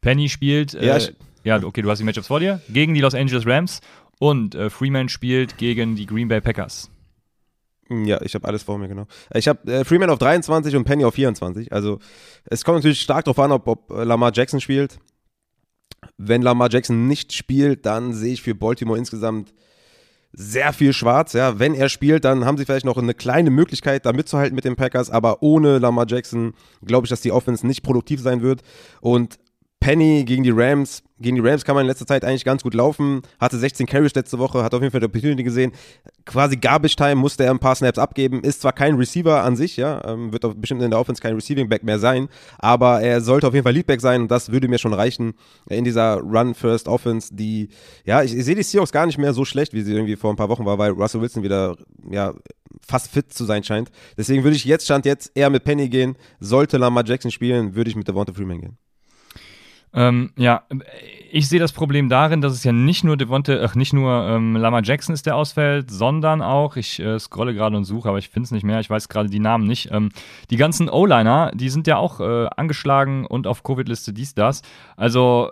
Penny 0.00 0.28
spielt. 0.28 0.74
Äh, 0.74 0.86
ja, 0.86 0.98
ja, 1.44 1.62
okay, 1.62 1.82
du 1.82 1.90
hast 1.90 1.98
die 1.98 2.04
Matchups 2.04 2.28
vor 2.28 2.40
dir. 2.40 2.60
Gegen 2.68 2.94
die 2.94 3.00
Los 3.00 3.14
Angeles 3.14 3.46
Rams 3.46 3.80
und 4.18 4.54
äh, 4.54 4.70
Freeman 4.70 5.08
spielt 5.08 5.58
gegen 5.58 5.96
die 5.96 6.06
Green 6.06 6.28
Bay 6.28 6.40
Packers. 6.40 6.90
Hm, 7.88 8.04
ja, 8.04 8.20
ich 8.22 8.34
habe 8.34 8.46
alles 8.46 8.62
vor 8.62 8.78
mir, 8.78 8.88
genau. 8.88 9.06
Ich 9.34 9.48
habe 9.48 9.70
äh, 9.70 9.84
Freeman 9.84 10.10
auf 10.10 10.18
23 10.18 10.76
und 10.76 10.84
Penny 10.84 11.04
auf 11.04 11.14
24. 11.14 11.72
Also 11.72 11.98
es 12.44 12.64
kommt 12.64 12.78
natürlich 12.78 13.00
stark 13.00 13.24
darauf 13.24 13.38
an, 13.38 13.52
ob, 13.52 13.66
ob 13.66 13.90
äh, 13.90 14.04
Lamar 14.04 14.32
Jackson 14.34 14.60
spielt. 14.60 14.98
Wenn 16.16 16.42
Lamar 16.42 16.70
Jackson 16.70 17.06
nicht 17.06 17.32
spielt, 17.32 17.86
dann 17.86 18.12
sehe 18.12 18.32
ich 18.32 18.42
für 18.42 18.54
Baltimore 18.54 18.98
insgesamt 18.98 19.52
sehr 20.32 20.72
viel 20.72 20.92
schwarz. 20.92 21.32
Ja, 21.34 21.58
wenn 21.58 21.74
er 21.74 21.88
spielt, 21.88 22.24
dann 22.24 22.44
haben 22.44 22.56
sie 22.56 22.64
vielleicht 22.64 22.86
noch 22.86 22.96
eine 22.96 23.14
kleine 23.14 23.50
Möglichkeit, 23.50 24.06
da 24.06 24.12
mitzuhalten 24.12 24.54
mit 24.54 24.64
den 24.64 24.76
Packers. 24.76 25.10
Aber 25.10 25.42
ohne 25.42 25.78
Lamar 25.78 26.06
Jackson 26.08 26.54
glaube 26.84 27.06
ich, 27.06 27.10
dass 27.10 27.20
die 27.20 27.32
Offense 27.32 27.66
nicht 27.66 27.82
produktiv 27.82 28.20
sein 28.20 28.42
wird. 28.42 28.62
Und 29.00 29.38
Penny 29.82 30.24
gegen 30.24 30.44
die 30.44 30.52
Rams. 30.54 31.02
Gegen 31.18 31.34
die 31.34 31.42
Rams 31.42 31.64
kann 31.64 31.74
man 31.74 31.82
in 31.82 31.88
letzter 31.88 32.06
Zeit 32.06 32.24
eigentlich 32.24 32.44
ganz 32.44 32.62
gut 32.62 32.72
laufen. 32.72 33.22
Hatte 33.40 33.58
16 33.58 33.86
Carries 33.86 34.14
letzte 34.14 34.38
Woche, 34.38 34.62
hat 34.62 34.74
auf 34.74 34.80
jeden 34.80 34.92
Fall 34.92 35.00
die 35.00 35.06
Opportunity 35.06 35.42
gesehen. 35.42 35.72
Quasi 36.24 36.56
Garbage 36.56 36.94
Time 36.94 37.16
musste 37.16 37.44
er 37.44 37.50
ein 37.50 37.58
paar 37.58 37.74
Snaps 37.74 37.98
abgeben. 37.98 38.42
Ist 38.42 38.60
zwar 38.60 38.72
kein 38.72 38.94
Receiver 38.94 39.42
an 39.42 39.56
sich, 39.56 39.76
ja, 39.76 40.00
ähm, 40.04 40.32
wird 40.32 40.44
auch 40.44 40.54
bestimmt 40.54 40.82
in 40.82 40.90
der 40.90 41.00
Offense 41.00 41.20
kein 41.20 41.34
Receiving 41.34 41.68
Back 41.68 41.82
mehr 41.82 41.98
sein, 41.98 42.28
aber 42.58 43.00
er 43.02 43.20
sollte 43.20 43.48
auf 43.48 43.54
jeden 43.54 43.64
Fall 43.64 43.72
Leadback 43.72 44.00
sein 44.00 44.22
und 44.22 44.30
das 44.30 44.52
würde 44.52 44.68
mir 44.68 44.78
schon 44.78 44.94
reichen 44.94 45.34
in 45.68 45.82
dieser 45.82 46.18
Run-First 46.18 46.86
Offense, 46.86 47.34
die, 47.34 47.68
ja, 48.04 48.22
ich, 48.22 48.36
ich 48.36 48.44
sehe 48.44 48.54
die 48.54 48.62
Seahawks 48.62 48.92
gar 48.92 49.06
nicht 49.06 49.18
mehr 49.18 49.32
so 49.32 49.44
schlecht, 49.44 49.74
wie 49.74 49.82
sie 49.82 49.92
irgendwie 49.92 50.16
vor 50.16 50.32
ein 50.32 50.36
paar 50.36 50.48
Wochen 50.48 50.64
war, 50.64 50.78
weil 50.78 50.92
Russell 50.92 51.20
Wilson 51.20 51.42
wieder, 51.42 51.76
ja, 52.08 52.34
fast 52.86 53.10
fit 53.10 53.32
zu 53.32 53.44
sein 53.44 53.64
scheint. 53.64 53.90
Deswegen 54.16 54.44
würde 54.44 54.56
ich 54.56 54.64
jetzt, 54.64 54.84
Stand 54.84 55.06
jetzt, 55.06 55.32
eher 55.34 55.50
mit 55.50 55.64
Penny 55.64 55.88
gehen. 55.88 56.16
Sollte 56.40 56.78
Lamar 56.78 57.04
Jackson 57.04 57.30
spielen, 57.30 57.74
würde 57.74 57.90
ich 57.90 57.96
mit 57.96 58.08
Devonta 58.08 58.32
Freeman 58.32 58.60
gehen. 58.60 58.78
Ähm, 59.94 60.30
ja, 60.36 60.62
ich 61.30 61.48
sehe 61.48 61.60
das 61.60 61.72
Problem 61.72 62.08
darin, 62.08 62.40
dass 62.40 62.52
es 62.52 62.64
ja 62.64 62.72
nicht 62.72 63.04
nur 63.04 63.16
Devonte, 63.16 63.62
ach, 63.64 63.74
nicht 63.74 63.92
nur 63.92 64.10
ähm, 64.28 64.56
Lama 64.56 64.80
Jackson 64.82 65.14
ist, 65.14 65.26
der 65.26 65.36
ausfällt, 65.36 65.90
sondern 65.90 66.40
auch, 66.40 66.76
ich 66.76 66.98
äh, 66.98 67.18
scrolle 67.18 67.54
gerade 67.54 67.76
und 67.76 67.84
suche, 67.84 68.08
aber 68.08 68.18
ich 68.18 68.30
finde 68.30 68.46
es 68.46 68.50
nicht 68.52 68.64
mehr, 68.64 68.80
ich 68.80 68.88
weiß 68.88 69.08
gerade 69.08 69.28
die 69.28 69.38
Namen 69.38 69.66
nicht. 69.66 69.90
Ähm, 69.92 70.10
die 70.50 70.56
ganzen 70.56 70.88
O-Liner, 70.88 71.50
die 71.54 71.68
sind 71.68 71.86
ja 71.86 71.98
auch 71.98 72.20
äh, 72.20 72.48
angeschlagen 72.56 73.26
und 73.26 73.46
auf 73.46 73.62
Covid-Liste 73.62 74.12
dies, 74.12 74.34
das. 74.34 74.62
Also 74.96 75.50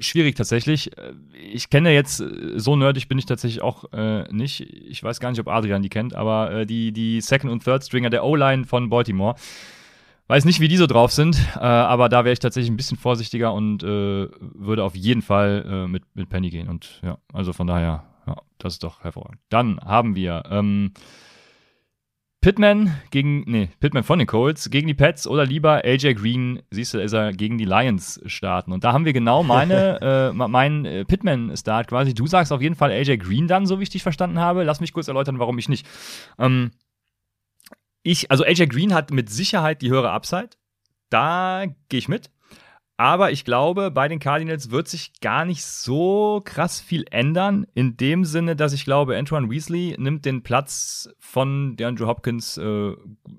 schwierig 0.00 0.34
tatsächlich. 0.34 0.96
Äh, 0.98 1.12
ich 1.52 1.70
kenne 1.70 1.92
jetzt, 1.92 2.20
äh, 2.20 2.58
so 2.58 2.74
nerdig 2.74 3.08
bin 3.08 3.18
ich 3.18 3.26
tatsächlich 3.26 3.62
auch 3.62 3.92
äh, 3.92 4.24
nicht. 4.32 4.60
Ich 4.60 5.02
weiß 5.02 5.20
gar 5.20 5.30
nicht, 5.30 5.40
ob 5.40 5.48
Adrian 5.48 5.82
die 5.82 5.88
kennt, 5.88 6.14
aber 6.14 6.50
äh, 6.52 6.66
die, 6.66 6.92
die 6.92 7.20
Second- 7.20 7.52
und 7.52 7.64
Third-Stringer 7.64 8.10
der 8.10 8.24
O-Line 8.24 8.64
von 8.64 8.90
Baltimore. 8.90 9.36
Weiß 10.30 10.44
nicht, 10.44 10.60
wie 10.60 10.68
die 10.68 10.76
so 10.76 10.86
drauf 10.86 11.10
sind, 11.10 11.44
äh, 11.56 11.58
aber 11.58 12.08
da 12.08 12.24
wäre 12.24 12.32
ich 12.32 12.38
tatsächlich 12.38 12.70
ein 12.70 12.76
bisschen 12.76 12.96
vorsichtiger 12.96 13.52
und 13.52 13.82
äh, 13.82 14.28
würde 14.38 14.84
auf 14.84 14.94
jeden 14.94 15.22
Fall 15.22 15.64
äh, 15.68 15.88
mit, 15.88 16.04
mit 16.14 16.28
Penny 16.28 16.50
gehen. 16.50 16.68
Und 16.68 17.00
ja, 17.02 17.18
also 17.32 17.52
von 17.52 17.66
daher, 17.66 18.04
ja, 18.28 18.36
das 18.58 18.74
ist 18.74 18.84
doch 18.84 19.02
hervorragend. 19.02 19.40
Dann 19.48 19.80
haben 19.80 20.14
wir 20.14 20.44
ähm, 20.48 20.92
Pittman 22.40 22.94
gegen, 23.10 23.42
nee, 23.48 23.70
Pittman 23.80 24.04
von 24.04 24.20
den 24.20 24.28
Colts 24.28 24.70
gegen 24.70 24.86
die 24.86 24.94
Pets 24.94 25.26
oder 25.26 25.44
lieber 25.44 25.84
AJ 25.84 26.14
Green, 26.14 26.62
siehst 26.70 26.94
du, 26.94 27.02
ist 27.02 27.12
er 27.12 27.32
gegen 27.32 27.58
die 27.58 27.64
Lions 27.64 28.20
starten. 28.26 28.70
Und 28.70 28.84
da 28.84 28.92
haben 28.92 29.06
wir 29.06 29.12
genau 29.12 29.42
meine, 29.42 30.00
äh, 30.30 30.32
meinen 30.32 30.84
äh, 30.84 31.04
Pittman-Start 31.04 31.88
quasi. 31.88 32.14
Du 32.14 32.28
sagst 32.28 32.52
auf 32.52 32.62
jeden 32.62 32.76
Fall 32.76 32.92
AJ 32.92 33.16
Green 33.16 33.48
dann, 33.48 33.66
so 33.66 33.80
wie 33.80 33.82
ich 33.82 33.90
dich 33.90 34.04
verstanden 34.04 34.38
habe. 34.38 34.62
Lass 34.62 34.80
mich 34.80 34.92
kurz 34.92 35.08
erläutern, 35.08 35.40
warum 35.40 35.58
ich 35.58 35.68
nicht. 35.68 35.88
Ähm, 36.38 36.70
ich, 38.02 38.30
also 38.30 38.44
AJ 38.44 38.66
Green 38.66 38.94
hat 38.94 39.10
mit 39.10 39.30
Sicherheit 39.30 39.82
die 39.82 39.90
höhere 39.90 40.10
Upside. 40.10 40.50
Da 41.10 41.66
gehe 41.88 41.98
ich 41.98 42.08
mit. 42.08 42.30
Aber 42.96 43.30
ich 43.30 43.46
glaube, 43.46 43.90
bei 43.90 44.08
den 44.08 44.18
Cardinals 44.18 44.70
wird 44.70 44.86
sich 44.86 45.20
gar 45.20 45.46
nicht 45.46 45.64
so 45.64 46.42
krass 46.44 46.80
viel 46.80 47.06
ändern. 47.10 47.66
In 47.72 47.96
dem 47.96 48.26
Sinne, 48.26 48.56
dass 48.56 48.74
ich 48.74 48.84
glaube, 48.84 49.16
Antoine 49.16 49.50
Weasley 49.50 49.96
nimmt 49.98 50.26
den 50.26 50.42
Platz 50.42 51.08
von 51.18 51.76
DeAndre 51.76 52.06
Hopkins 52.06 52.58
äh, 52.58 52.94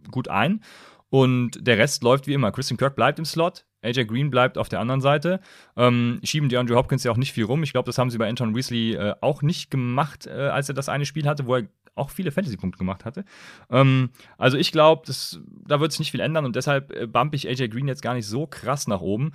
gut 0.10 0.30
ein. 0.30 0.64
Und 1.10 1.60
der 1.68 1.78
Rest 1.78 2.04
läuft 2.04 2.26
wie 2.26 2.34
immer. 2.34 2.52
Christian 2.52 2.78
Kirk 2.78 2.96
bleibt 2.96 3.20
im 3.20 3.26
Slot. 3.26 3.66
AJ 3.84 4.06
Green 4.06 4.30
bleibt 4.30 4.58
auf 4.58 4.70
der 4.70 4.80
anderen 4.80 5.02
Seite. 5.02 5.42
Ähm, 5.76 6.20
schieben 6.24 6.50
die 6.50 6.58
Andrew 6.58 6.76
Hopkins 6.76 7.04
ja 7.04 7.12
auch 7.12 7.18
nicht 7.18 7.34
viel 7.34 7.44
rum. 7.44 7.64
Ich 7.64 7.74
glaube, 7.74 7.86
das 7.86 7.98
haben 7.98 8.10
sie 8.10 8.18
bei 8.18 8.30
Anton 8.30 8.56
Weasley 8.56 8.94
äh, 8.94 9.16
auch 9.22 9.42
nicht 9.42 9.72
gemacht, 9.72 10.28
äh, 10.28 10.32
als 10.32 10.70
er 10.70 10.76
das 10.76 10.90
eine 10.90 11.06
Spiel 11.06 11.28
hatte, 11.28 11.48
wo 11.48 11.56
er 11.56 11.68
auch 11.96 12.10
viele 12.10 12.32
Fantasy-Punkte 12.32 12.78
gemacht 12.78 13.06
hatte. 13.06 13.26
Ähm, 13.70 14.10
also 14.38 14.58
ich 14.58 14.72
glaube, 14.72 15.04
da 15.66 15.80
wird 15.80 15.92
sich 15.92 16.00
nicht 16.00 16.12
viel 16.12 16.20
ändern 16.20 16.46
und 16.46 16.56
deshalb 16.56 16.92
äh, 16.96 17.08
bump 17.08 17.34
ich 17.34 17.48
AJ 17.48 17.70
Green 17.70 17.88
jetzt 17.88 18.02
gar 18.02 18.14
nicht 18.14 18.28
so 18.28 18.48
krass 18.48 18.88
nach 18.88 19.02
oben. 19.02 19.34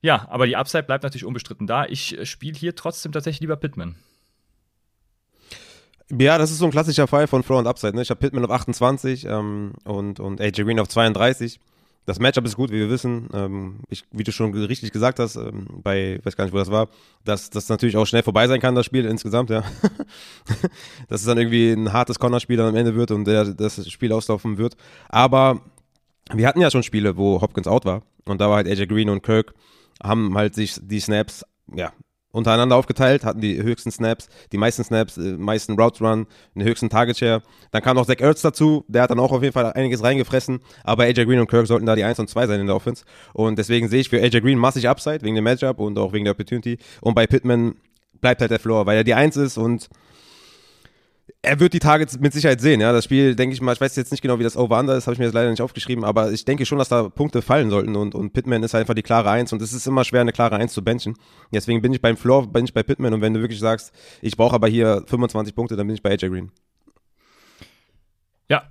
Ja, 0.00 0.28
aber 0.28 0.46
die 0.46 0.56
Upside 0.56 0.84
bleibt 0.84 1.02
natürlich 1.02 1.24
unbestritten 1.24 1.66
da. 1.66 1.86
Ich 1.86 2.18
äh, 2.18 2.26
spiele 2.26 2.58
hier 2.58 2.74
trotzdem 2.74 3.12
tatsächlich 3.12 3.40
lieber 3.40 3.56
Pittman. 3.56 3.96
Ja, 6.10 6.36
das 6.38 6.50
ist 6.50 6.58
so 6.58 6.66
ein 6.66 6.70
klassischer 6.70 7.06
Fall 7.06 7.26
von 7.26 7.42
Floor 7.42 7.60
und 7.60 7.66
Upside. 7.66 7.94
Ne? 7.94 8.02
Ich 8.02 8.10
habe 8.10 8.20
Pittman 8.20 8.44
auf 8.44 8.50
28 8.50 9.24
ähm, 9.24 9.72
und, 9.84 10.20
und 10.20 10.40
AJ 10.40 10.64
Green 10.64 10.78
auf 10.78 10.88
32. 10.88 11.58
Das 12.06 12.18
Matchup 12.18 12.44
ist 12.44 12.56
gut, 12.56 12.70
wie 12.70 12.78
wir 12.78 12.90
wissen. 12.90 13.28
Ähm, 13.32 13.80
ich, 13.88 14.04
wie 14.12 14.24
du 14.24 14.32
schon 14.32 14.52
richtig 14.52 14.92
gesagt 14.92 15.18
hast, 15.18 15.36
ähm, 15.36 15.66
bei, 15.82 16.20
weiß 16.22 16.36
gar 16.36 16.44
nicht, 16.44 16.52
wo 16.52 16.58
das 16.58 16.70
war, 16.70 16.88
dass 17.24 17.50
das 17.50 17.68
natürlich 17.68 17.96
auch 17.96 18.06
schnell 18.06 18.22
vorbei 18.22 18.46
sein 18.46 18.60
kann, 18.60 18.74
das 18.74 18.86
Spiel 18.86 19.06
insgesamt, 19.06 19.50
ja. 19.50 19.62
dass 21.08 21.20
es 21.20 21.26
dann 21.26 21.38
irgendwie 21.38 21.72
ein 21.72 21.92
hartes 21.92 22.18
Cornerspiel 22.18 22.58
dann 22.58 22.68
am 22.68 22.76
Ende 22.76 22.94
wird 22.94 23.10
und 23.10 23.24
der, 23.24 23.46
das 23.54 23.90
Spiel 23.90 24.12
auslaufen 24.12 24.58
wird. 24.58 24.76
Aber 25.08 25.62
wir 26.32 26.46
hatten 26.46 26.60
ja 26.60 26.70
schon 26.70 26.82
Spiele, 26.82 27.16
wo 27.16 27.40
Hopkins 27.40 27.66
out 27.66 27.84
war 27.84 28.02
und 28.26 28.40
da 28.40 28.48
war 28.48 28.56
halt 28.56 28.68
AJ 28.68 28.86
Green 28.86 29.08
und 29.08 29.22
Kirk 29.22 29.54
haben 30.02 30.36
halt 30.36 30.54
sich 30.54 30.76
die 30.82 31.00
Snaps 31.00 31.44
ja, 31.72 31.92
untereinander 32.34 32.76
aufgeteilt, 32.76 33.24
hatten 33.24 33.40
die 33.40 33.62
höchsten 33.62 33.90
Snaps, 33.90 34.28
die 34.52 34.58
meisten 34.58 34.82
Snaps, 34.82 35.16
äh, 35.16 35.36
meisten 35.38 35.80
Routes 35.80 36.02
Run, 36.02 36.26
den 36.54 36.64
höchsten 36.64 36.90
Target 36.90 37.16
Share. 37.16 37.42
Dann 37.70 37.82
kam 37.82 37.96
noch 37.96 38.06
Zach 38.06 38.18
Ertz 38.18 38.42
dazu, 38.42 38.84
der 38.88 39.02
hat 39.02 39.10
dann 39.10 39.20
auch 39.20 39.32
auf 39.32 39.42
jeden 39.42 39.52
Fall 39.52 39.72
einiges 39.72 40.02
reingefressen, 40.02 40.60
aber 40.82 41.04
AJ 41.04 41.24
Green 41.24 41.38
und 41.38 41.48
Kirk 41.48 41.66
sollten 41.66 41.86
da 41.86 41.94
die 41.94 42.04
1 42.04 42.18
und 42.18 42.28
2 42.28 42.48
sein 42.48 42.60
in 42.60 42.66
der 42.66 42.76
Offense. 42.76 43.04
Und 43.32 43.58
deswegen 43.58 43.88
sehe 43.88 44.00
ich 44.00 44.08
für 44.08 44.20
AJ 44.20 44.40
Green 44.40 44.58
massig 44.58 44.88
Upside 44.88 45.22
wegen 45.22 45.36
dem 45.36 45.44
Matchup 45.44 45.78
und 45.78 45.96
auch 45.96 46.12
wegen 46.12 46.24
der 46.24 46.32
Opportunity. 46.32 46.78
Und 47.00 47.14
bei 47.14 47.26
Pittman 47.26 47.76
bleibt 48.20 48.40
halt 48.40 48.50
der 48.50 48.58
Floor, 48.58 48.86
weil 48.86 48.96
er 48.96 49.04
die 49.04 49.14
1 49.14 49.36
ist 49.36 49.56
und 49.56 49.88
er 51.44 51.60
wird 51.60 51.72
die 51.72 51.78
Targets 51.78 52.18
mit 52.18 52.32
Sicherheit 52.32 52.60
sehen. 52.60 52.80
Ja, 52.80 52.92
das 52.92 53.04
Spiel, 53.04 53.34
denke 53.36 53.54
ich 53.54 53.60
mal, 53.60 53.72
ich 53.72 53.80
weiß 53.80 53.94
jetzt 53.96 54.10
nicht 54.10 54.20
genau, 54.20 54.38
wie 54.38 54.42
das 54.42 54.56
Over-Under 54.56 54.96
ist, 54.96 55.06
habe 55.06 55.12
ich 55.12 55.18
mir 55.18 55.26
jetzt 55.26 55.34
leider 55.34 55.50
nicht 55.50 55.60
aufgeschrieben, 55.60 56.04
aber 56.04 56.32
ich 56.32 56.44
denke 56.44 56.66
schon, 56.66 56.78
dass 56.78 56.88
da 56.88 57.08
Punkte 57.08 57.42
fallen 57.42 57.70
sollten 57.70 57.96
und, 57.96 58.14
und 58.14 58.32
Pittman 58.32 58.62
ist 58.62 58.74
einfach 58.74 58.94
die 58.94 59.02
klare 59.02 59.30
Eins 59.30 59.52
und 59.52 59.62
es 59.62 59.72
ist 59.72 59.86
immer 59.86 60.04
schwer, 60.04 60.22
eine 60.22 60.32
klare 60.32 60.56
Eins 60.56 60.72
zu 60.72 60.82
benchen. 60.82 61.14
Deswegen 61.52 61.82
bin 61.82 61.92
ich 61.92 62.00
beim 62.00 62.16
Floor, 62.16 62.46
bin 62.46 62.64
ich 62.64 62.74
bei 62.74 62.82
Pittman 62.82 63.14
und 63.14 63.20
wenn 63.20 63.34
du 63.34 63.40
wirklich 63.40 63.60
sagst, 63.60 63.92
ich 64.22 64.36
brauche 64.36 64.54
aber 64.54 64.68
hier 64.68 65.04
25 65.06 65.54
Punkte, 65.54 65.76
dann 65.76 65.86
bin 65.86 65.94
ich 65.94 66.02
bei 66.02 66.10
AJ 66.10 66.28
Green. 66.28 66.50
Ja, 68.48 68.64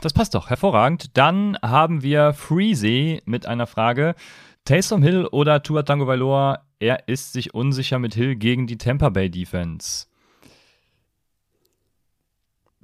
das 0.00 0.12
passt 0.12 0.34
doch. 0.34 0.48
Hervorragend. 0.48 1.16
Dann 1.16 1.58
haben 1.62 2.02
wir 2.02 2.32
Freezy 2.32 3.20
mit 3.26 3.46
einer 3.46 3.66
Frage. 3.66 4.14
Taysom 4.64 5.02
Hill 5.02 5.26
oder 5.26 5.62
Tua 5.62 5.82
Tango 5.82 6.06
Valor? 6.06 6.60
Er 6.78 7.08
ist 7.08 7.32
sich 7.32 7.54
unsicher 7.54 7.98
mit 7.98 8.14
Hill 8.14 8.36
gegen 8.36 8.66
die 8.66 8.78
Tampa 8.78 9.10
Bay 9.10 9.30
Defense. 9.30 10.07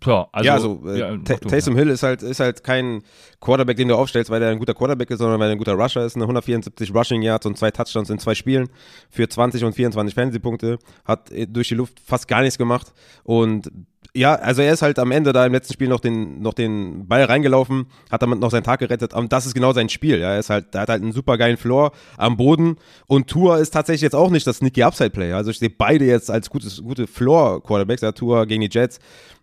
Ja, 0.06 0.28
also, 0.32 0.46
ja, 0.46 0.54
also 0.54 0.82
äh, 0.86 0.98
ja, 0.98 1.16
Taysom 1.16 1.74
ja. 1.74 1.80
Hill 1.80 1.90
ist 1.90 2.02
halt, 2.02 2.22
ist 2.22 2.40
halt 2.40 2.62
kein 2.64 3.02
Quarterback, 3.40 3.76
den 3.76 3.88
du 3.88 3.96
aufstellst, 3.96 4.30
weil 4.30 4.42
er 4.42 4.50
ein 4.50 4.58
guter 4.58 4.74
Quarterback 4.74 5.10
ist, 5.10 5.18
sondern 5.18 5.38
weil 5.40 5.48
er 5.48 5.52
ein 5.52 5.58
guter 5.58 5.74
Rusher 5.74 6.04
ist. 6.04 6.16
Eine 6.16 6.24
174 6.24 6.94
Rushing 6.94 7.22
Yards 7.22 7.46
und 7.46 7.58
zwei 7.58 7.70
Touchdowns 7.70 8.10
in 8.10 8.18
zwei 8.18 8.34
Spielen 8.34 8.68
für 9.10 9.28
20 9.28 9.64
und 9.64 9.74
24 9.74 10.14
Fantasy-Punkte. 10.14 10.78
Hat 11.04 11.30
äh, 11.30 11.46
durch 11.46 11.68
die 11.68 11.74
Luft 11.74 12.00
fast 12.04 12.28
gar 12.28 12.40
nichts 12.40 12.58
gemacht. 12.58 12.92
Und 13.22 13.70
ja, 14.14 14.34
also 14.34 14.62
er 14.62 14.72
ist 14.72 14.82
halt 14.82 14.98
am 14.98 15.10
Ende 15.10 15.32
da 15.32 15.46
im 15.46 15.52
letzten 15.52 15.72
Spiel 15.72 15.88
noch 15.88 16.00
den, 16.00 16.40
noch 16.40 16.54
den 16.54 17.06
Ball 17.08 17.24
reingelaufen, 17.24 17.86
hat 18.10 18.22
damit 18.22 18.40
noch 18.40 18.50
seinen 18.50 18.62
Tag 18.62 18.80
gerettet. 18.80 19.14
Und 19.14 19.32
das 19.32 19.46
ist 19.46 19.54
genau 19.54 19.72
sein 19.72 19.88
Spiel. 19.88 20.18
Ja, 20.18 20.32
er 20.32 20.38
ist 20.38 20.50
halt, 20.50 20.74
er 20.74 20.82
hat 20.82 20.88
halt 20.88 21.02
einen 21.02 21.12
super 21.12 21.38
geilen 21.38 21.56
Floor 21.56 21.92
am 22.16 22.36
Boden. 22.36 22.76
Und 23.06 23.28
Tour 23.28 23.58
ist 23.58 23.70
tatsächlich 23.70 24.02
jetzt 24.02 24.14
auch 24.14 24.30
nicht 24.30 24.46
das 24.46 24.58
sneaky 24.58 24.82
Upside 24.82 25.10
Player. 25.10 25.36
Also 25.36 25.50
ich 25.50 25.58
sehe 25.58 25.70
beide 25.70 26.04
jetzt 26.04 26.30
als 26.30 26.50
gutes, 26.50 26.82
gute 26.82 27.06
Floor 27.06 27.62
Quarterbacks. 27.62 28.02
Ja, 28.02 28.12
Tour 28.12 28.46
gegen 28.46 28.60
die 28.60 28.70
Jets. 28.70 28.98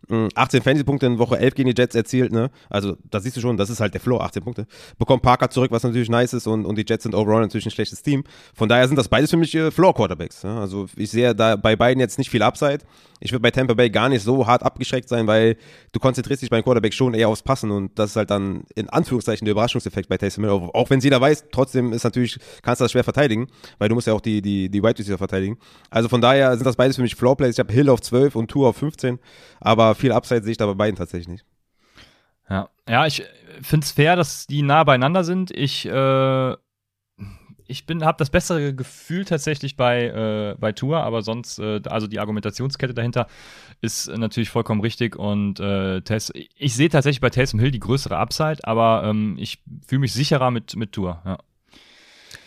18 0.09 0.61
Fantasy-Punkte 0.61 1.05
in 1.05 1.19
Woche 1.19 1.37
11 1.37 1.55
gegen 1.55 1.69
die 1.69 1.79
Jets 1.79 1.95
erzielt, 1.95 2.31
ne? 2.31 2.49
Also, 2.69 2.97
da 3.09 3.19
siehst 3.19 3.37
du 3.37 3.41
schon, 3.41 3.55
das 3.57 3.69
ist 3.69 3.79
halt 3.79 3.93
der 3.93 4.01
Floor, 4.01 4.23
18 4.23 4.43
Punkte. 4.43 4.67
Bekommt 4.97 5.21
Parker 5.21 5.49
zurück, 5.49 5.71
was 5.71 5.83
natürlich 5.83 6.09
nice 6.09 6.33
ist 6.33 6.47
und, 6.47 6.65
und 6.65 6.77
die 6.77 6.85
Jets 6.87 7.03
sind 7.03 7.15
overall 7.15 7.41
natürlich 7.41 7.65
ein 7.65 7.71
schlechtes 7.71 8.01
Team. 8.01 8.23
Von 8.53 8.67
daher 8.67 8.87
sind 8.87 8.97
das 8.97 9.07
beides 9.07 9.29
für 9.29 9.37
mich 9.37 9.53
äh, 9.55 9.71
Floor-Quarterbacks. 9.71 10.43
Ja? 10.43 10.59
Also, 10.59 10.87
ich 10.95 11.11
sehe 11.11 11.35
da 11.35 11.55
bei 11.55 11.75
beiden 11.75 11.99
jetzt 11.99 12.17
nicht 12.17 12.29
viel 12.29 12.41
Upside. 12.41 12.79
Ich 13.21 13.31
würde 13.31 13.41
bei 13.41 13.51
Tampa 13.51 13.75
Bay 13.75 13.89
gar 13.89 14.09
nicht 14.09 14.23
so 14.23 14.47
hart 14.47 14.63
abgeschreckt 14.63 15.07
sein, 15.07 15.27
weil 15.27 15.55
du 15.91 15.99
konzentrierst 15.99 16.41
dich 16.41 16.49
beim 16.49 16.63
Quarterback 16.63 16.93
schon 16.93 17.13
eher 17.13 17.29
aufs 17.29 17.43
Passen 17.43 17.69
und 17.69 17.97
das 17.97 18.11
ist 18.11 18.15
halt 18.15 18.31
dann 18.31 18.63
in 18.75 18.89
Anführungszeichen 18.89 19.45
der 19.45 19.51
Überraschungseffekt 19.51 20.09
bei 20.09 20.17
Taysom 20.17 20.43
Hill. 20.43 20.69
Auch 20.73 20.89
wenn 20.89 20.99
jeder 20.99 21.21
weiß, 21.21 21.45
trotzdem 21.51 21.93
ist 21.93 22.03
natürlich, 22.03 22.39
kannst 22.63 22.81
du 22.81 22.85
das 22.85 22.91
schwer 22.91 23.03
verteidigen, 23.03 23.47
weil 23.77 23.89
du 23.89 23.95
musst 23.95 24.07
ja 24.07 24.13
auch 24.13 24.21
die, 24.21 24.41
die, 24.41 24.69
die 24.69 24.81
Wide 24.81 24.97
Receiver 24.97 25.19
verteidigen. 25.19 25.59
Also 25.91 26.09
von 26.09 26.19
daher 26.19 26.55
sind 26.57 26.65
das 26.65 26.75
beides 26.75 26.95
für 26.95 27.03
mich 27.03 27.15
Floorplays. 27.15 27.55
Ich 27.55 27.59
habe 27.59 27.71
Hill 27.71 27.89
auf 27.89 28.01
12 28.01 28.35
und 28.35 28.49
Tour 28.49 28.69
auf 28.69 28.77
15, 28.77 29.19
aber 29.59 29.93
viel 29.93 30.11
Upside 30.11 30.43
sehe 30.43 30.51
ich 30.51 30.57
da 30.57 30.65
bei 30.65 30.73
beiden 30.73 30.95
tatsächlich 30.95 31.27
nicht. 31.27 31.45
Ja, 32.49 32.69
ja 32.89 33.05
ich 33.05 33.23
finde 33.61 33.85
es 33.85 33.91
fair, 33.91 34.15
dass 34.15 34.47
die 34.47 34.63
nah 34.63 34.83
beieinander 34.83 35.23
sind. 35.23 35.51
Ich 35.51 35.85
äh 35.85 36.55
ich 37.71 37.85
bin, 37.85 38.03
habe 38.03 38.17
das 38.17 38.29
bessere 38.29 38.75
Gefühl 38.75 39.25
tatsächlich 39.25 39.77
bei, 39.77 40.07
äh, 40.07 40.55
bei 40.59 40.73
Tour, 40.73 41.03
aber 41.03 41.21
sonst, 41.21 41.57
äh, 41.57 41.81
also 41.85 42.05
die 42.05 42.19
Argumentationskette 42.19 42.93
dahinter 42.93 43.27
ist 43.79 44.09
natürlich 44.09 44.49
vollkommen 44.49 44.81
richtig 44.81 45.15
und 45.15 45.59
äh, 45.59 46.01
Tess, 46.01 46.31
ich 46.33 46.75
sehe 46.75 46.89
tatsächlich 46.89 47.21
bei 47.21 47.29
Taysom 47.29 47.59
Hill 47.59 47.71
die 47.71 47.79
größere 47.79 48.17
Upside, 48.17 48.59
aber 48.63 49.03
ähm, 49.05 49.37
ich 49.39 49.63
fühle 49.87 50.01
mich 50.01 50.13
sicherer 50.13 50.51
mit, 50.51 50.75
mit 50.75 50.91
Tour. 50.91 51.21
Ja. 51.25 51.37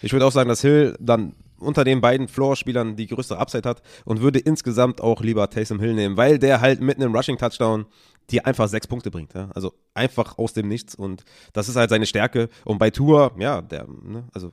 Ich 0.02 0.12
würde 0.12 0.26
auch 0.26 0.32
sagen, 0.32 0.50
dass 0.50 0.60
Hill 0.60 0.94
dann 1.00 1.34
unter 1.64 1.84
den 1.84 2.00
beiden 2.00 2.28
Floor-Spielern 2.28 2.96
die 2.96 3.06
größere 3.06 3.38
Upside 3.38 3.68
hat 3.68 3.82
und 4.04 4.20
würde 4.20 4.38
insgesamt 4.38 5.00
auch 5.00 5.20
lieber 5.22 5.48
Taysom 5.50 5.80
Hill 5.80 5.94
nehmen, 5.94 6.16
weil 6.16 6.38
der 6.38 6.60
halt 6.60 6.80
mit 6.80 6.96
einem 6.96 7.14
Rushing-Touchdown 7.14 7.86
die 8.30 8.44
einfach 8.44 8.68
sechs 8.68 8.86
Punkte 8.86 9.10
bringt. 9.10 9.34
Ja? 9.34 9.50
Also 9.54 9.74
einfach 9.92 10.38
aus 10.38 10.52
dem 10.52 10.68
Nichts 10.68 10.94
und 10.94 11.24
das 11.52 11.68
ist 11.68 11.76
halt 11.76 11.90
seine 11.90 12.06
Stärke. 12.06 12.48
Und 12.64 12.78
bei 12.78 12.90
Tour, 12.90 13.32
ja, 13.38 13.60
der, 13.60 13.86
ne, 13.86 14.24
also 14.32 14.50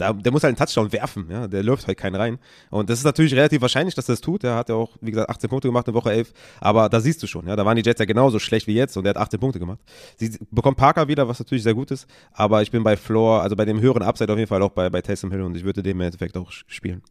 da, 0.00 0.12
der 0.12 0.32
muss 0.32 0.42
halt 0.42 0.50
einen 0.50 0.56
Touchdown 0.56 0.92
werfen, 0.92 1.26
ja, 1.30 1.46
der 1.46 1.62
läuft 1.62 1.86
halt 1.86 1.98
keinen 1.98 2.14
rein. 2.14 2.38
Und 2.70 2.88
das 2.88 2.98
ist 2.98 3.04
natürlich 3.04 3.34
relativ 3.34 3.60
wahrscheinlich, 3.60 3.94
dass 3.94 4.08
er 4.08 4.14
das 4.14 4.20
tut. 4.20 4.42
Der 4.42 4.54
hat 4.54 4.68
ja 4.68 4.74
auch, 4.74 4.96
wie 5.00 5.10
gesagt, 5.10 5.28
18 5.28 5.50
Punkte 5.50 5.68
gemacht 5.68 5.86
in 5.88 5.94
Woche 5.94 6.12
11, 6.12 6.32
aber 6.60 6.88
da 6.88 7.00
siehst 7.00 7.22
du 7.22 7.26
schon, 7.26 7.46
ja, 7.46 7.56
da 7.56 7.64
waren 7.66 7.76
die 7.76 7.82
Jets 7.82 8.00
ja 8.00 8.06
genauso 8.06 8.38
schlecht 8.38 8.66
wie 8.66 8.74
jetzt 8.74 8.96
und 8.96 9.04
der 9.04 9.10
hat 9.10 9.18
18 9.18 9.38
Punkte 9.38 9.58
gemacht. 9.58 9.78
Sie 10.16 10.36
bekommt 10.50 10.76
Parker 10.76 11.08
wieder, 11.08 11.28
was 11.28 11.38
natürlich 11.38 11.62
sehr 11.62 11.74
gut 11.74 11.90
ist, 11.90 12.06
aber 12.32 12.62
ich 12.62 12.70
bin 12.70 12.82
bei 12.82 12.96
Floor, 12.96 13.42
also 13.42 13.56
bei 13.56 13.64
dem 13.64 13.80
höheren 13.80 14.02
Upside 14.02 14.32
auf 14.32 14.38
jeden 14.38 14.48
Fall 14.48 14.62
auch 14.62 14.70
bei, 14.70 14.88
bei 14.88 15.02
Taysom 15.02 15.30
Hill 15.30 15.42
und 15.42 15.56
ich 15.56 15.64
würde 15.64 15.82
dem 15.82 15.98
im 15.98 16.06
Endeffekt 16.06 16.36
auch 16.36 16.50
spielen. 16.50 17.02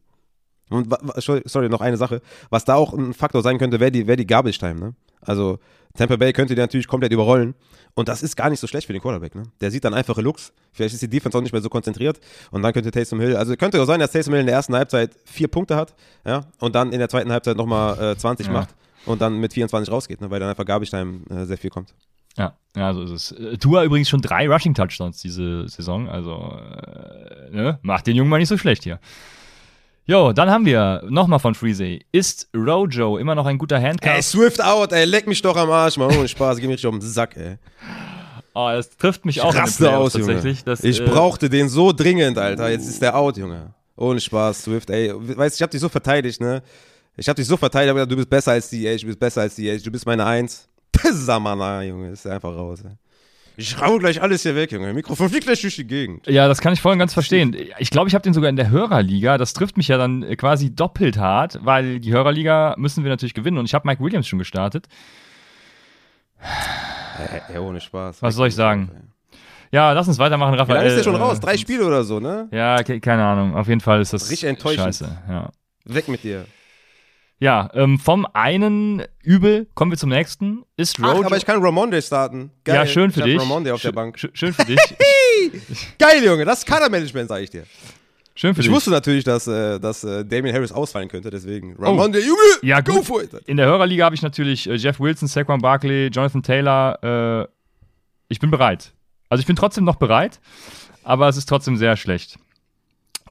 Und 0.70 0.94
sorry, 1.16 1.68
noch 1.68 1.80
eine 1.80 1.96
Sache. 1.96 2.22
Was 2.48 2.64
da 2.64 2.76
auch 2.76 2.92
ein 2.92 3.12
Faktor 3.12 3.42
sein 3.42 3.58
könnte, 3.58 3.80
wäre 3.80 3.90
die, 3.90 4.06
wär 4.06 4.16
die 4.16 4.26
Garbage 4.26 4.58
Time, 4.58 4.76
ne? 4.76 4.94
Also 5.20 5.58
Tampa 5.96 6.16
Bay 6.16 6.32
könnte 6.32 6.54
die 6.54 6.60
natürlich 6.60 6.86
komplett 6.86 7.12
überrollen. 7.12 7.54
Und 7.94 8.08
das 8.08 8.22
ist 8.22 8.36
gar 8.36 8.50
nicht 8.50 8.60
so 8.60 8.66
schlecht 8.66 8.86
für 8.86 8.92
den 8.92 9.02
Quarterback. 9.02 9.34
Ne? 9.34 9.42
Der 9.60 9.70
sieht 9.70 9.84
dann 9.84 9.94
einfache 9.94 10.20
Looks. 10.20 10.52
Vielleicht 10.72 10.94
ist 10.94 11.02
die 11.02 11.08
Defense 11.08 11.36
auch 11.36 11.42
nicht 11.42 11.52
mehr 11.52 11.60
so 11.60 11.68
konzentriert. 11.68 12.20
Und 12.50 12.62
dann 12.62 12.72
könnte 12.72 12.90
Taysom 12.90 13.20
Hill, 13.20 13.36
also 13.36 13.56
könnte 13.56 13.82
auch 13.82 13.86
sein, 13.86 13.98
dass 13.98 14.12
Taysom 14.12 14.34
Hill 14.34 14.42
in 14.42 14.46
der 14.46 14.54
ersten 14.54 14.74
Halbzeit 14.74 15.16
vier 15.24 15.48
Punkte 15.48 15.76
hat. 15.76 15.94
Ja? 16.24 16.46
Und 16.58 16.74
dann 16.74 16.92
in 16.92 17.00
der 17.00 17.08
zweiten 17.08 17.32
Halbzeit 17.32 17.56
nochmal 17.56 18.12
äh, 18.12 18.16
20 18.16 18.46
ja. 18.46 18.52
macht. 18.52 18.74
Und 19.06 19.20
dann 19.20 19.38
mit 19.38 19.54
24 19.54 19.90
rausgeht, 19.90 20.20
ne? 20.20 20.30
weil 20.30 20.40
dann 20.40 20.50
einfach 20.50 20.64
Garbage 20.64 20.90
Time 20.90 21.20
äh, 21.30 21.46
sehr 21.46 21.58
viel 21.58 21.70
kommt. 21.70 21.94
Ja, 22.36 22.54
ja, 22.76 22.94
so 22.94 23.02
ist 23.02 23.10
es. 23.10 23.32
Äh, 23.32 23.56
Tua 23.58 23.84
übrigens 23.84 24.08
schon 24.08 24.20
drei 24.20 24.48
Rushing-Touchdowns 24.48 25.20
diese 25.20 25.68
Saison. 25.68 26.08
Also 26.08 26.58
äh, 26.60 27.50
ne? 27.50 27.78
macht 27.82 28.06
den 28.06 28.16
Jungen 28.16 28.30
mal 28.30 28.38
nicht 28.38 28.48
so 28.48 28.58
schlecht 28.58 28.84
hier. 28.84 29.00
Jo, 30.10 30.32
dann 30.32 30.50
haben 30.50 30.64
wir 30.64 31.04
nochmal 31.08 31.38
von 31.38 31.54
Freezy. 31.54 32.04
Ist 32.10 32.48
Rojo 32.52 33.16
immer 33.16 33.36
noch 33.36 33.46
ein 33.46 33.58
guter 33.58 33.80
Handcuff? 33.80 34.10
Ey, 34.12 34.20
Swift 34.20 34.60
out, 34.60 34.90
ey, 34.90 35.04
leck 35.04 35.28
mich 35.28 35.40
doch 35.40 35.56
am 35.56 35.70
Arsch, 35.70 35.96
Mann. 35.98 36.10
Ohne 36.10 36.26
Spaß, 36.26 36.58
geh 36.58 36.66
mir 36.66 36.72
richtig 36.72 36.88
auf 36.88 36.98
den 36.98 37.00
Sack, 37.00 37.36
ey. 37.36 37.58
Oh, 38.52 38.68
das 38.72 38.90
trifft 38.96 39.24
mich 39.24 39.40
auch 39.40 39.54
raste 39.54 39.96
aus, 39.96 40.14
tatsächlich. 40.14 40.64
Das, 40.64 40.82
ich 40.82 41.00
äh, 41.00 41.04
brauchte 41.04 41.48
den 41.48 41.68
so 41.68 41.92
dringend, 41.92 42.38
Alter. 42.38 42.70
Jetzt 42.70 42.88
ist 42.88 43.00
der 43.00 43.16
out, 43.16 43.36
Junge. 43.36 43.72
Ohne 43.96 44.18
Spaß, 44.18 44.64
Swift, 44.64 44.90
ey. 44.90 45.14
Weißt 45.14 45.54
du, 45.54 45.58
ich 45.58 45.62
hab 45.62 45.70
dich 45.70 45.80
so 45.80 45.88
verteidigt, 45.88 46.40
ne? 46.40 46.60
Ich 47.16 47.28
hab 47.28 47.36
dich 47.36 47.46
so 47.46 47.56
verteidigt, 47.56 47.92
aber 47.92 48.04
du 48.04 48.16
bist 48.16 48.28
besser 48.28 48.50
als 48.50 48.68
die, 48.68 48.84
ey. 48.88 48.96
Du 48.96 49.06
bist 49.06 49.20
besser 49.20 49.42
als 49.42 49.54
die, 49.54 49.68
ey. 49.68 49.80
Du 49.80 49.92
bist 49.92 50.06
meine 50.06 50.26
Eins. 50.26 50.68
Samana, 51.12 51.84
Junge. 51.84 52.10
Ist 52.10 52.26
einfach 52.26 52.52
raus, 52.52 52.80
ey. 52.84 52.96
Ich 53.60 53.78
hau 53.78 53.98
gleich 53.98 54.22
alles 54.22 54.42
hier 54.42 54.54
weg, 54.54 54.72
Junge. 54.72 54.94
Mikrofon 54.94 55.28
fliegt 55.28 55.44
gleich 55.44 55.60
durch 55.60 55.76
die 55.76 55.86
Gegend. 55.86 56.26
Ja, 56.26 56.48
das 56.48 56.62
kann 56.62 56.72
ich 56.72 56.80
voll 56.80 56.92
und 56.94 56.98
ganz 56.98 57.12
verstehen. 57.12 57.54
Ich 57.78 57.90
glaube, 57.90 58.08
ich 58.08 58.14
habe 58.14 58.22
den 58.22 58.32
sogar 58.32 58.48
in 58.48 58.56
der 58.56 58.70
Hörerliga. 58.70 59.36
Das 59.36 59.52
trifft 59.52 59.76
mich 59.76 59.88
ja 59.88 59.98
dann 59.98 60.24
quasi 60.38 60.74
doppelt 60.74 61.18
hart, 61.18 61.58
weil 61.62 62.00
die 62.00 62.10
Hörerliga 62.10 62.74
müssen 62.78 63.04
wir 63.04 63.10
natürlich 63.10 63.34
gewinnen. 63.34 63.58
Und 63.58 63.66
ich 63.66 63.74
habe 63.74 63.86
Mike 63.86 64.02
Williams 64.02 64.26
schon 64.26 64.38
gestartet. 64.38 64.86
Hey, 66.38 67.58
ohne 67.58 67.82
Spaß. 67.82 68.22
Was 68.22 68.34
soll 68.34 68.48
ich 68.48 68.54
sagen? 68.54 69.12
Ja, 69.72 69.92
lass 69.92 70.08
uns 70.08 70.18
weitermachen, 70.18 70.54
Raphael. 70.54 70.80
Ja, 70.80 70.88
ist 70.88 70.96
der 70.96 71.04
schon 71.04 71.20
raus? 71.20 71.38
Drei 71.38 71.58
Spiele 71.58 71.84
oder 71.84 72.02
so, 72.02 72.18
ne? 72.18 72.48
Ja, 72.50 72.82
keine 72.82 73.24
Ahnung. 73.24 73.54
Auf 73.54 73.68
jeden 73.68 73.82
Fall 73.82 74.00
ist 74.00 74.14
das 74.14 74.30
Richtig 74.30 74.48
enttäuschend. 74.48 74.84
scheiße. 74.84 75.18
Ja. 75.28 75.50
Weg 75.84 76.08
mit 76.08 76.24
dir. 76.24 76.46
Ja, 77.40 77.70
ähm, 77.72 77.98
vom 77.98 78.26
einen 78.34 79.02
Übel 79.22 79.66
kommen 79.74 79.90
wir 79.90 79.96
zum 79.96 80.10
nächsten. 80.10 80.62
Ist 80.76 80.98
Rojo. 80.98 81.20
Ach, 81.22 81.26
aber 81.26 81.38
ich 81.38 81.46
kann 81.46 81.62
Ramonde 81.62 82.00
starten. 82.02 82.50
Geil. 82.64 82.74
Ja, 82.76 82.86
schön 82.86 83.10
für 83.10 83.20
ich 83.20 83.26
dich. 83.26 83.40
Ramonde 83.40 83.72
auf 83.72 83.80
der 83.80 83.92
Bank. 83.92 84.18
Schön 84.18 84.52
für 84.52 84.64
dich. 84.66 84.78
Geil, 85.98 86.22
Junge. 86.22 86.44
Das 86.44 86.58
ist 86.58 86.66
Kadermanagement, 86.66 87.30
sag 87.30 87.40
ich 87.40 87.48
dir. 87.48 87.64
Schön 88.34 88.54
für 88.54 88.60
ich 88.60 88.66
dich. 88.66 88.74
wusste 88.74 88.90
natürlich, 88.90 89.24
dass, 89.24 89.46
äh, 89.46 89.80
dass 89.80 90.04
äh, 90.04 90.22
Damian 90.22 90.54
Harris 90.54 90.70
ausfallen 90.70 91.08
könnte, 91.08 91.30
deswegen. 91.30 91.76
Ramonde, 91.78 92.18
oh. 92.18 92.26
Junge, 92.26 92.58
ja, 92.62 92.82
go 92.82 92.96
gut. 92.96 93.06
for 93.06 93.22
it. 93.22 93.32
In 93.46 93.56
der 93.56 93.66
Hörerliga 93.66 94.04
habe 94.04 94.14
ich 94.14 94.22
natürlich 94.22 94.68
äh, 94.68 94.74
Jeff 94.74 95.00
Wilson, 95.00 95.26
Saquon 95.26 95.62
Barkley, 95.62 96.08
Jonathan 96.08 96.42
Taylor. 96.42 96.98
Äh, 97.02 97.48
ich 98.28 98.38
bin 98.38 98.50
bereit. 98.50 98.92
Also 99.30 99.40
ich 99.40 99.46
bin 99.46 99.56
trotzdem 99.56 99.84
noch 99.84 99.96
bereit, 99.96 100.40
aber 101.04 101.28
es 101.28 101.38
ist 101.38 101.48
trotzdem 101.48 101.76
sehr 101.78 101.96
schlecht. 101.96 102.38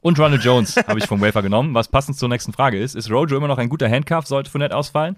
Und 0.02 0.18
Ronald 0.18 0.42
Jones 0.42 0.76
habe 0.76 0.98
ich 0.98 1.06
vom 1.06 1.20
Wafer 1.20 1.42
genommen, 1.42 1.74
was 1.74 1.88
passend 1.88 2.16
zur 2.16 2.28
nächsten 2.28 2.52
Frage 2.52 2.78
ist. 2.78 2.94
Ist 2.94 3.10
Rojo 3.10 3.36
immer 3.36 3.48
noch 3.48 3.58
ein 3.58 3.68
guter 3.68 3.88
Handcuff, 3.90 4.26
sollte 4.26 4.50
Fournette 4.50 4.76
ausfallen? 4.76 5.16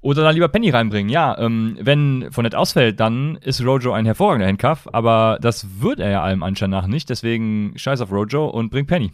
Oder 0.00 0.22
dann 0.22 0.34
lieber 0.34 0.48
Penny 0.48 0.68
reinbringen? 0.70 1.10
Ja, 1.10 1.38
ähm, 1.38 1.78
wenn 1.80 2.28
Fournette 2.30 2.58
ausfällt, 2.58 3.00
dann 3.00 3.36
ist 3.36 3.64
Rojo 3.64 3.92
ein 3.92 4.04
hervorragender 4.04 4.46
Handcuff, 4.46 4.88
aber 4.92 5.38
das 5.40 5.80
wird 5.80 5.98
er 5.98 6.10
ja 6.10 6.22
allem 6.22 6.42
Anschein 6.42 6.70
nach 6.70 6.86
nicht, 6.86 7.08
deswegen 7.08 7.72
scheiß 7.76 8.02
auf 8.02 8.12
Rojo 8.12 8.46
und 8.46 8.70
bring 8.70 8.86
Penny. 8.86 9.12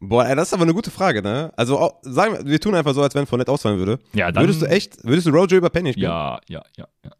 Boah, 0.00 0.26
ey, 0.26 0.36
das 0.36 0.48
ist 0.48 0.54
aber 0.54 0.62
eine 0.62 0.74
gute 0.74 0.90
Frage, 0.90 1.22
ne? 1.22 1.52
Also, 1.56 1.92
sagen 2.02 2.34
wir, 2.34 2.46
wir 2.46 2.60
tun 2.60 2.74
einfach 2.74 2.94
so, 2.94 3.02
als 3.02 3.14
wenn 3.14 3.26
Fournette 3.26 3.50
ausfallen 3.50 3.78
würde. 3.78 3.98
Ja, 4.12 4.30
dann. 4.30 4.44
Würdest 4.44 4.62
du 4.62 4.66
echt, 4.66 5.04
würdest 5.04 5.26
du 5.26 5.30
Rojo 5.32 5.56
über 5.56 5.70
Penny 5.70 5.92
spielen? 5.92 6.10
Ja, 6.10 6.40
ja, 6.48 6.62
ja, 6.76 6.86
ja. 7.04 7.10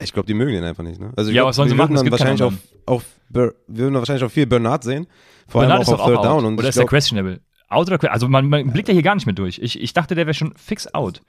Ich 0.00 0.12
glaube, 0.12 0.26
die 0.26 0.34
mögen 0.34 0.52
den 0.52 0.64
einfach 0.64 0.82
nicht, 0.82 0.98
ne? 0.98 1.12
Also, 1.16 1.30
ja, 1.30 1.42
glaub, 1.42 1.50
was 1.50 1.56
sollen 1.56 1.68
sie 1.68 1.74
machen? 1.74 1.94
Dann 1.94 2.10
wahrscheinlich 2.10 2.42
auf, 2.42 2.54
auf, 2.86 3.04
wir 3.28 3.54
würden 3.68 3.94
wahrscheinlich 3.94 4.24
auch 4.24 4.30
viel 4.30 4.46
Bernard 4.46 4.84
sehen. 4.84 5.06
Vor 5.48 5.62
Bernard 5.62 5.88
allem 5.88 5.98
auch 5.98 6.00
auf 6.00 6.06
Third. 6.06 6.24
Down. 6.24 6.44
Und 6.44 6.58
oder 6.58 6.68
ist 6.68 6.74
glaub, 6.74 6.88
der 6.88 6.90
questionable? 6.90 7.40
Out 7.68 7.90
oder 7.90 8.12
Also 8.12 8.28
man, 8.28 8.48
man 8.48 8.70
blickt 8.72 8.88
ja 8.88 8.94
hier 8.94 9.02
gar 9.02 9.14
nicht 9.14 9.26
mehr 9.26 9.34
durch. 9.34 9.58
Ich, 9.58 9.80
ich 9.80 9.92
dachte, 9.92 10.14
der 10.14 10.26
wäre 10.26 10.34
schon 10.34 10.54
fix 10.56 10.92
out. 10.94 11.22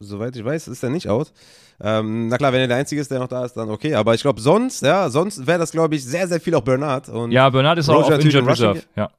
Soweit 0.00 0.34
ich 0.36 0.44
weiß, 0.44 0.68
ist 0.68 0.82
er 0.82 0.90
nicht 0.90 1.08
out. 1.08 1.32
Ähm, 1.80 2.28
na 2.28 2.36
klar, 2.36 2.52
wenn 2.52 2.60
er 2.60 2.66
der 2.66 2.76
Einzige 2.76 3.00
ist, 3.00 3.10
der 3.10 3.20
noch 3.20 3.28
da 3.28 3.44
ist, 3.44 3.54
dann 3.54 3.70
okay. 3.70 3.94
Aber 3.94 4.14
ich 4.14 4.22
glaube, 4.22 4.40
sonst, 4.40 4.82
ja, 4.82 5.08
sonst 5.08 5.46
wäre 5.46 5.58
das, 5.58 5.70
glaube 5.70 5.94
ich, 5.94 6.04
sehr, 6.04 6.26
sehr 6.26 6.40
viel 6.40 6.54
auch 6.54 6.62
Bernard. 6.62 7.08
Und 7.08 7.30
ja, 7.30 7.48
Bernard 7.48 7.78
ist 7.78 7.88
Roger 7.88 7.98
auch 7.98 8.18
auf 8.18 8.24
Injured 8.24 8.46
Reserve. 8.46 8.82
Ja. 8.96 9.10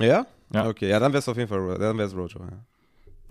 ja. 0.00 0.26
Ja? 0.54 0.68
Okay, 0.68 0.88
ja, 0.88 1.00
dann 1.00 1.12
wäre 1.12 1.18
es 1.18 1.28
auf 1.28 1.36
jeden 1.36 1.48
Fall, 1.48 1.78
dann 1.78 1.98
wäre 1.98 2.08
es 2.08 2.14
Rojo, 2.14 2.38
ja. 2.40 2.64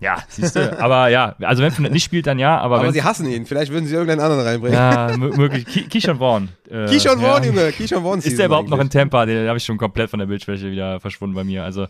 Ja, 0.00 0.22
siehst 0.28 0.56
du. 0.56 0.78
aber 0.80 1.08
ja, 1.08 1.36
also 1.40 1.62
wenn 1.62 1.70
Fournette 1.70 1.92
nicht 1.94 2.04
spielt, 2.04 2.26
dann 2.26 2.38
ja. 2.38 2.58
Aber, 2.58 2.80
aber 2.80 2.92
sie 2.92 3.02
hassen 3.02 3.26
ihn. 3.26 3.46
Vielleicht 3.46 3.72
würden 3.72 3.86
sie 3.86 3.94
irgendeinen 3.94 4.20
anderen 4.20 4.44
reinbringen. 4.44 4.78
Ja, 4.78 5.16
möglich. 5.16 5.88
Keyshawn 5.88 6.18
Vaughn. 6.18 6.48
Äh, 6.68 6.86
Keyshawn 6.86 7.20
Vaughn, 7.20 7.42
ja. 7.42 7.48
Junge. 7.48 7.72
Keyshawn 7.72 8.02
Vaughn 8.02 8.18
Ist 8.18 8.38
der 8.38 8.46
überhaupt 8.46 8.66
eigentlich. 8.66 8.78
noch 8.78 8.84
in 8.84 8.90
Tampa? 8.90 9.24
Den 9.24 9.48
habe 9.48 9.56
ich 9.56 9.64
schon 9.64 9.78
komplett 9.78 10.10
von 10.10 10.18
der 10.18 10.26
Bildschwäche 10.26 10.70
wieder 10.70 11.00
verschwunden 11.00 11.34
bei 11.34 11.44
mir. 11.44 11.64
Also, 11.64 11.86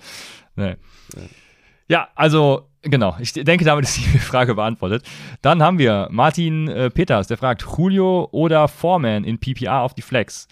ne. 0.54 0.76
Ja. 1.16 1.22
ja, 1.88 2.08
also 2.14 2.68
Genau, 2.86 3.16
ich 3.18 3.32
denke, 3.32 3.64
damit 3.64 3.86
ist 3.86 3.96
die 3.96 4.18
Frage 4.18 4.54
beantwortet. 4.54 5.04
Dann 5.40 5.62
haben 5.62 5.78
wir 5.78 6.08
Martin 6.10 6.68
äh, 6.68 6.90
Peters, 6.90 7.28
der 7.28 7.38
fragt, 7.38 7.64
Julio 7.78 8.28
oder 8.30 8.68
Foreman 8.68 9.24
in 9.24 9.38
PPR 9.38 9.80
auf 9.80 9.94
die 9.94 10.02
Flex? 10.02 10.46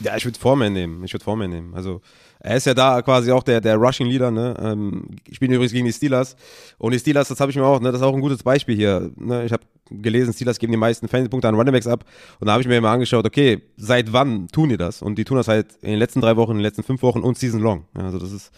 Ja, 0.00 0.16
ich 0.16 0.24
würde 0.24 0.38
Foreman 0.38 0.72
nehmen. 0.72 1.04
Ich 1.04 1.12
würde 1.12 1.24
Foreman 1.24 1.50
nehmen. 1.50 1.74
Also 1.74 2.00
er 2.46 2.56
ist 2.56 2.66
ja 2.66 2.74
da 2.74 3.02
quasi 3.02 3.32
auch 3.32 3.42
der, 3.42 3.60
der 3.60 3.76
Rushing 3.76 4.06
Leader, 4.06 4.30
ne? 4.30 4.54
Ähm, 4.62 5.08
spielen 5.32 5.50
übrigens 5.50 5.72
gegen 5.72 5.86
die 5.86 5.92
Steelers. 5.92 6.36
Und 6.78 6.92
die 6.92 6.98
Steelers, 7.00 7.26
das 7.26 7.40
habe 7.40 7.50
ich 7.50 7.56
mir 7.56 7.64
auch, 7.64 7.80
ne, 7.80 7.90
das 7.90 8.00
ist 8.00 8.06
auch 8.06 8.14
ein 8.14 8.20
gutes 8.20 8.44
Beispiel 8.44 8.76
hier. 8.76 9.10
Ne? 9.16 9.44
Ich 9.44 9.52
habe 9.52 9.64
gelesen, 9.90 10.32
Steelers 10.32 10.58
geben 10.58 10.72
die 10.72 10.78
meisten 10.78 11.08
Fantasy-Punkte 11.08 11.48
an 11.48 11.54
Runningbacks 11.54 11.86
ab. 11.86 12.04
Und 12.40 12.46
da 12.46 12.52
habe 12.52 12.62
ich 12.62 12.68
mir 12.68 12.76
immer 12.76 12.90
angeschaut, 12.90 13.24
okay, 13.24 13.62
seit 13.76 14.12
wann 14.12 14.48
tun 14.48 14.68
die 14.68 14.76
das? 14.76 15.02
Und 15.02 15.16
die 15.16 15.24
tun 15.24 15.36
das 15.36 15.48
halt 15.48 15.74
in 15.82 15.90
den 15.90 15.98
letzten 15.98 16.20
drei 16.20 16.36
Wochen, 16.36 16.52
in 16.52 16.58
den 16.58 16.64
letzten 16.64 16.82
fünf 16.82 17.02
Wochen 17.02 17.20
und 17.20 17.38
Season 17.38 17.60
long. 17.60 17.84
Also 17.94 18.18
das 18.18 18.32
ist, 18.32 18.52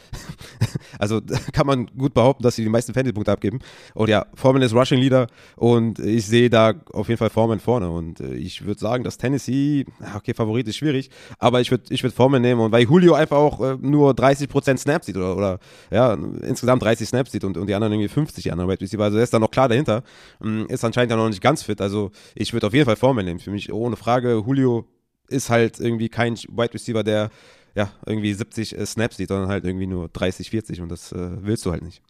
also 0.98 1.20
kann 1.52 1.66
man 1.66 1.86
gut 1.96 2.14
behaupten, 2.14 2.42
dass 2.42 2.56
sie 2.56 2.62
die 2.62 2.68
meisten 2.68 2.94
Fantasy-Punkte 2.94 3.32
abgeben. 3.32 3.58
Und 3.94 4.08
ja, 4.08 4.26
Foreman 4.34 4.62
ist 4.62 4.74
Rushing 4.74 5.00
Leader 5.00 5.26
und 5.56 5.98
ich 5.98 6.26
sehe 6.26 6.50
da 6.50 6.74
auf 6.92 7.08
jeden 7.08 7.18
Fall 7.18 7.30
Foreman 7.30 7.60
vorne. 7.60 7.90
Und 7.90 8.20
äh, 8.20 8.34
ich 8.34 8.64
würde 8.64 8.80
sagen, 8.80 9.04
dass 9.04 9.18
Tennessee, 9.18 9.84
okay, 10.16 10.34
Favorit 10.34 10.68
ist 10.68 10.76
schwierig, 10.76 11.10
aber 11.38 11.60
ich 11.60 11.70
würde 11.70 11.84
ich 11.90 12.02
würd 12.02 12.14
Foreman 12.14 12.42
nehmen. 12.42 12.60
Und 12.60 12.72
weil 12.72 12.84
Julio 12.84 13.14
einfach 13.14 13.36
auch 13.36 13.60
äh, 13.60 13.76
nur 13.80 14.12
30% 14.12 14.76
Snaps 14.78 15.06
sieht 15.06 15.16
oder, 15.16 15.36
oder 15.36 15.58
ja, 15.90 16.14
insgesamt 16.42 16.82
30 16.82 17.08
Snaps 17.08 17.32
sieht 17.32 17.44
und, 17.44 17.56
und 17.56 17.66
die 17.66 17.74
anderen 17.74 17.92
irgendwie 17.92 18.08
50, 18.08 18.42
die 18.42 18.52
anderen 18.52 18.70
Wide 18.70 18.80
Receiver. 18.80 19.04
Also 19.04 19.18
er 19.18 19.24
ist 19.24 19.32
da 19.32 19.38
noch 19.38 19.50
klar 19.50 19.68
dahinter. 19.68 20.02
Mm, 20.40 20.64
ist 20.68 20.84
anscheinend 20.84 21.12
noch 21.18 21.28
nicht 21.28 21.42
ganz 21.42 21.62
fit. 21.62 21.80
Also 21.80 22.10
ich 22.34 22.52
würde 22.52 22.66
auf 22.66 22.74
jeden 22.74 22.86
Fall 22.86 22.96
Foreman 22.96 23.24
nehmen. 23.24 23.40
Für 23.40 23.50
mich 23.50 23.72
ohne 23.72 23.96
Frage. 23.96 24.42
Julio 24.46 24.86
ist 25.28 25.50
halt 25.50 25.80
irgendwie 25.80 26.08
kein 26.08 26.34
Wide 26.36 26.74
Receiver, 26.74 27.04
der 27.04 27.30
ja 27.74 27.90
irgendwie 28.06 28.32
70 28.32 28.76
äh, 28.76 28.86
Snaps 28.86 29.16
sieht, 29.16 29.28
sondern 29.28 29.48
halt 29.48 29.64
irgendwie 29.64 29.86
nur 29.86 30.08
30, 30.08 30.50
40 30.50 30.80
und 30.80 30.88
das 30.88 31.12
äh, 31.12 31.30
willst 31.42 31.64
du 31.66 31.72
halt 31.72 31.82
nicht. 31.82 32.02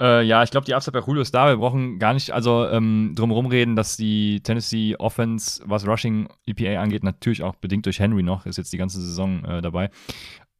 Äh, 0.00 0.22
ja, 0.22 0.42
ich 0.42 0.50
glaube, 0.50 0.64
die 0.64 0.74
Upside 0.74 0.98
bei 0.98 1.06
Julio 1.06 1.22
ist 1.22 1.34
da. 1.34 1.48
Wir 1.48 1.56
brauchen 1.56 1.98
gar 1.98 2.14
nicht 2.14 2.32
also 2.32 2.66
ähm, 2.66 3.12
drum 3.14 3.46
reden, 3.46 3.76
dass 3.76 3.96
die 3.96 4.40
Tennessee 4.40 4.96
Offense, 4.96 5.62
was 5.66 5.86
Rushing 5.86 6.28
EPA 6.46 6.82
angeht, 6.82 7.04
natürlich 7.04 7.42
auch 7.42 7.54
bedingt 7.56 7.86
durch 7.86 8.00
Henry 8.00 8.22
noch, 8.22 8.46
ist 8.46 8.58
jetzt 8.58 8.72
die 8.72 8.78
ganze 8.78 9.00
Saison 9.00 9.44
äh, 9.44 9.62
dabei, 9.62 9.90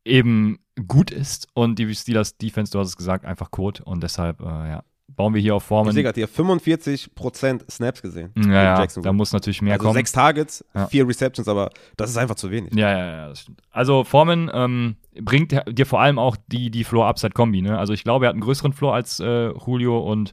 eben 0.05 0.59
gut 0.87 1.11
ist 1.11 1.49
und 1.55 1.78
die 1.78 1.93
Steelers 1.95 2.37
Defense, 2.37 2.70
du 2.70 2.78
hast 2.78 2.89
es 2.89 2.97
gesagt, 2.97 3.24
einfach 3.24 3.51
Code 3.51 3.82
und 3.85 4.03
deshalb, 4.03 4.41
äh, 4.41 4.45
ja, 4.45 4.85
bauen 5.09 5.34
wir 5.34 5.40
hier 5.40 5.55
auf 5.55 5.64
Formen. 5.64 5.90
Ich 5.90 5.94
sehe 5.94 6.02
gerade 6.02 6.20
hier 6.20 6.28
45% 6.28 7.70
Snaps 7.70 8.02
gesehen. 8.02 8.32
Ja, 8.36 8.78
ja 8.78 8.86
da 8.86 9.12
muss 9.12 9.32
natürlich 9.32 9.62
mehr 9.62 9.74
also 9.74 9.84
kommen. 9.84 9.94
Sechs 9.94 10.12
Targets, 10.12 10.64
ja. 10.74 10.86
vier 10.86 11.07
Receptions, 11.07 11.48
aber 11.48 11.70
das 11.96 12.11
ist 12.11 12.16
einfach 12.16 12.34
zu 12.34 12.50
wenig. 12.50 12.74
Ja, 12.74 12.90
ja, 12.90 13.07
ja, 13.07 13.28
das 13.28 13.42
stimmt. 13.42 13.62
Also 13.70 14.05
Formen 14.05 14.50
ähm, 14.52 14.96
bringt 15.20 15.52
dir 15.68 15.86
vor 15.86 16.00
allem 16.00 16.18
auch 16.18 16.36
die, 16.46 16.70
die 16.70 16.84
Floor-Upside-Kombi. 16.84 17.62
Ne? 17.62 17.78
Also 17.78 17.92
ich 17.92 18.05
glaube, 18.05 18.26
er 18.26 18.28
hat 18.28 18.34
einen 18.34 18.42
größeren 18.42 18.72
Floor 18.72 18.94
als 18.94 19.20
äh, 19.20 19.50
Julio 19.50 19.98
und 19.98 20.32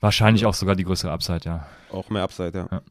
wahrscheinlich 0.00 0.42
ja. 0.42 0.48
auch 0.48 0.54
sogar 0.54 0.76
die 0.76 0.84
größere 0.84 1.10
Upside, 1.10 1.40
ja. 1.44 1.66
Auch 1.90 2.10
mehr 2.10 2.22
Upside, 2.22 2.52
ja. 2.56 2.68
ja. 2.70 2.82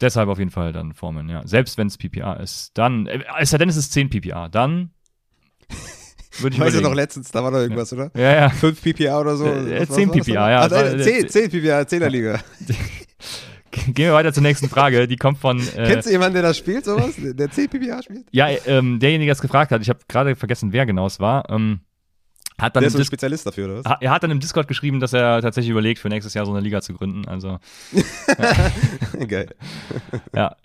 Deshalb 0.00 0.28
auf 0.28 0.38
jeden 0.38 0.50
Fall 0.50 0.72
dann 0.72 0.92
Formen, 0.92 1.28
ja. 1.28 1.46
Selbst 1.46 1.78
wenn 1.78 1.86
es 1.86 1.96
PPA 1.96 2.34
ist. 2.34 2.76
Dann, 2.76 3.06
äh, 3.06 3.24
es 3.38 3.50
sei 3.50 3.58
denn, 3.58 3.68
es 3.68 3.76
ist 3.76 3.92
10 3.92 4.10
PPA, 4.10 4.48
dann 4.48 4.90
würde 6.38 6.54
ich 6.54 6.60
Weißt 6.60 6.76
du 6.76 6.80
noch 6.80 6.94
letztens, 6.94 7.30
da 7.30 7.42
war 7.42 7.50
noch 7.50 7.58
irgendwas, 7.58 7.90
ja. 7.90 7.96
oder? 7.96 8.10
Ja, 8.14 8.34
ja. 8.34 8.50
5 8.50 8.80
PPA 8.80 9.20
oder 9.20 9.36
so? 9.36 9.46
Äh, 9.46 9.86
10 9.86 10.10
PPA, 10.10 10.50
ja. 10.50 10.60
Ah, 10.62 10.68
nein, 10.68 11.00
10, 11.00 11.28
10 11.28 11.50
PPA, 11.50 11.80
10er 11.80 12.08
Liga. 12.08 12.40
Gehen 13.70 13.94
wir 13.96 14.12
weiter 14.12 14.32
zur 14.32 14.42
nächsten 14.42 14.68
Frage. 14.68 15.06
Die 15.06 15.16
kommt 15.16 15.38
von. 15.38 15.60
Äh, 15.60 15.86
Kennst 15.86 16.08
du 16.08 16.12
jemanden, 16.12 16.34
der 16.34 16.42
das 16.42 16.58
spielt, 16.58 16.84
sowas? 16.84 17.14
Der 17.16 17.50
10 17.50 17.68
PPA 17.68 18.02
spielt? 18.02 18.26
Ja, 18.32 18.48
ähm, 18.66 18.98
derjenige, 18.98 19.28
der 19.28 19.34
es 19.34 19.40
gefragt 19.40 19.70
hat, 19.70 19.80
ich 19.80 19.88
habe 19.88 20.00
gerade 20.08 20.34
vergessen, 20.34 20.72
wer 20.72 20.86
genau 20.86 21.06
es 21.06 21.20
war. 21.20 21.48
Ähm, 21.50 21.80
hat 22.60 22.76
dann 22.76 22.82
der 22.82 22.88
ist 22.88 22.96
ein 22.96 23.04
Spezialist 23.04 23.46
dafür, 23.46 23.66
oder 23.66 23.84
was? 23.84 24.00
Er 24.00 24.10
hat 24.10 24.22
dann 24.22 24.30
im 24.30 24.40
Discord 24.40 24.68
geschrieben, 24.68 25.00
dass 25.00 25.12
er 25.12 25.40
tatsächlich 25.40 25.70
überlegt, 25.70 25.98
für 25.98 26.08
nächstes 26.08 26.34
Jahr 26.34 26.44
so 26.44 26.52
eine 26.52 26.60
Liga 26.60 26.82
zu 26.82 26.92
gründen. 26.94 27.26
Also. 27.26 27.58
Geil. 29.28 29.54
ja. 30.34 30.56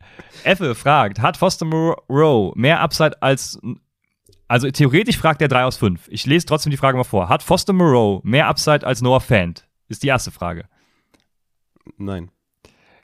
Effe 0.43 0.76
fragt: 0.76 1.20
Hat 1.20 1.38
Foster 1.38 1.66
Moreau 1.66 2.53
mehr 2.55 2.82
Upside 2.82 3.22
als 3.22 3.59
also 4.48 4.70
theoretisch 4.70 5.18
fragt 5.18 5.41
er 5.41 5.48
3 5.48 5.64
aus 5.66 5.78
5. 5.78 6.08
Ich 6.10 6.26
lese 6.26 6.46
trotzdem 6.46 6.72
die 6.72 6.78
Frage 6.78 6.98
mal 6.98 7.04
vor. 7.04 7.30
Hat 7.30 7.43
Foster 7.43 7.74
Moreau 7.74 8.22
mehr 8.24 8.48
Upside 8.48 8.86
als 8.86 9.02
Noah 9.02 9.22
Fant? 9.22 9.68
Ist 9.88 10.04
die 10.04 10.08
erste 10.08 10.32
Frage. 10.32 10.68
Nein. 11.98 12.32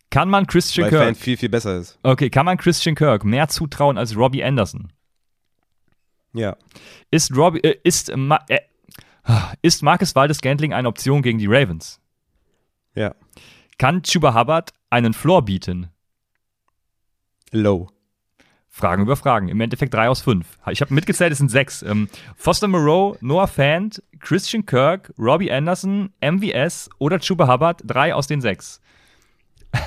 Kann 0.10 0.30
man 0.30 0.46
Christian 0.46 0.86
Weil 0.86 0.90
Kirk. 0.90 1.04
Fant 1.04 1.18
viel, 1.18 1.38
viel 1.38 1.50
besser 1.50 1.78
ist. 1.78 1.98
Okay, 2.04 2.30
kann 2.30 2.46
man 2.46 2.58
Christian 2.58 2.96
Kirk 2.96 3.24
mehr 3.24 3.48
zutrauen 3.48 3.98
als 3.98 4.16
Robbie 4.16 4.44
Anderson? 4.44 4.92
Ja. 6.34 6.58
Ist 7.10 7.36
Robbie, 7.36 7.62
äh, 7.64 7.80
ist, 7.84 8.16
Ma 8.16 8.40
äh, 8.48 8.60
ist 9.62 9.84
Marcus 9.84 10.16
Waldes 10.16 10.42
Gantling 10.42 10.74
eine 10.74 10.88
Option 10.88 11.22
gegen 11.22 11.40
die 11.40 11.48
Ravens? 11.48 12.00
Ja. 12.94 13.16
Kann 13.78 14.04
Chuba 14.04 14.34
Hubbard 14.34 14.74
einen 14.90 15.14
Floor 15.14 15.44
bieten? 15.44 15.90
Low. 17.52 17.90
Fragen 18.74 19.04
über 19.04 19.18
Fragen. 19.18 19.50
Im 19.50 19.60
Endeffekt 19.60 19.94
drei 19.94 20.08
aus 20.08 20.22
fünf. 20.22 20.48
Ich 20.72 20.80
habe 20.80 20.94
mitgezählt, 20.94 21.34
es 21.34 21.40
sind 21.40 21.52
sechs. 21.52 21.84
Ähm, 21.84 22.08
Foster 22.38 22.70
Moreau, 22.70 23.18
Noah 23.20 23.48
Fant, 23.48 24.02
Christian 24.20 24.66
Kirk, 24.66 25.14
Robbie 25.20 25.52
Anderson, 25.52 26.12
MVS 26.22 26.90
oder 26.98 27.20
Chuba 27.20 27.52
Hubbard. 27.52 27.82
Drei 27.86 28.16
aus 28.16 28.28
den 28.28 28.42
sechs. 28.42 28.80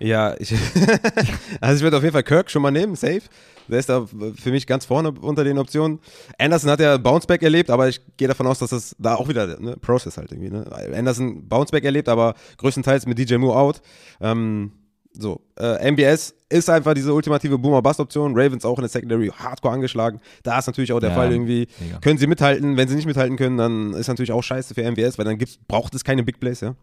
Ja, 0.00 0.34
ich, 0.38 0.52
also 1.60 1.76
ich 1.76 1.82
würde 1.82 1.96
auf 1.96 2.02
jeden 2.02 2.12
Fall 2.12 2.24
Kirk 2.24 2.50
schon 2.50 2.60
mal 2.60 2.72
nehmen, 2.72 2.96
safe. 2.96 3.22
Der 3.68 3.78
ist 3.78 3.88
da 3.88 4.04
für 4.06 4.50
mich 4.50 4.66
ganz 4.66 4.84
vorne 4.84 5.12
unter 5.12 5.44
den 5.44 5.56
Optionen. 5.56 6.00
Anderson 6.36 6.70
hat 6.70 6.80
ja 6.80 6.98
Bounceback 6.98 7.42
erlebt, 7.42 7.70
aber 7.70 7.88
ich 7.88 8.00
gehe 8.16 8.28
davon 8.28 8.46
aus, 8.46 8.58
dass 8.58 8.70
das 8.70 8.94
da 8.98 9.14
auch 9.14 9.28
wieder 9.28 9.58
ne, 9.58 9.76
Process 9.78 10.18
halt 10.18 10.32
irgendwie. 10.32 10.50
Ne? 10.50 10.66
Anderson 10.94 11.48
Bounceback 11.48 11.84
erlebt, 11.84 12.08
aber 12.08 12.34
größtenteils 12.58 13.06
mit 13.06 13.18
DJ 13.18 13.36
Moore 13.36 13.58
out. 13.58 13.82
Ähm, 14.20 14.72
so, 15.16 15.40
äh, 15.58 15.90
MBS 15.92 16.34
ist 16.48 16.68
einfach 16.68 16.94
diese 16.94 17.14
ultimative 17.14 17.56
Boomer-Bust-Option. 17.56 18.32
Ravens 18.36 18.64
auch 18.64 18.78
in 18.78 18.82
der 18.82 18.88
Secondary 18.88 19.28
hardcore 19.28 19.74
angeschlagen. 19.74 20.20
Da 20.42 20.58
ist 20.58 20.66
natürlich 20.66 20.92
auch 20.92 21.00
der 21.00 21.10
ja, 21.10 21.14
Fall 21.14 21.30
irgendwie. 21.30 21.68
Mega. 21.78 21.98
Können 21.98 22.18
sie 22.18 22.26
mithalten? 22.26 22.76
Wenn 22.76 22.88
sie 22.88 22.96
nicht 22.96 23.06
mithalten 23.06 23.36
können, 23.36 23.56
dann 23.56 23.92
ist 23.94 24.08
natürlich 24.08 24.32
auch 24.32 24.42
scheiße 24.42 24.74
für 24.74 24.82
MBS, 24.82 25.16
weil 25.18 25.24
dann 25.24 25.38
gibt's, 25.38 25.58
braucht 25.68 25.94
es 25.94 26.04
keine 26.04 26.24
Big 26.24 26.40
Plays, 26.40 26.60
ja. 26.60 26.74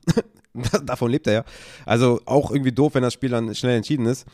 Davon 0.85 1.11
lebt 1.11 1.27
er 1.27 1.33
ja. 1.33 1.43
Also 1.85 2.21
auch 2.25 2.51
irgendwie 2.51 2.71
doof, 2.71 2.95
wenn 2.95 3.03
das 3.03 3.13
Spiel 3.13 3.29
dann 3.29 3.53
schnell 3.53 3.77
entschieden 3.77 4.05
ist. 4.05 4.25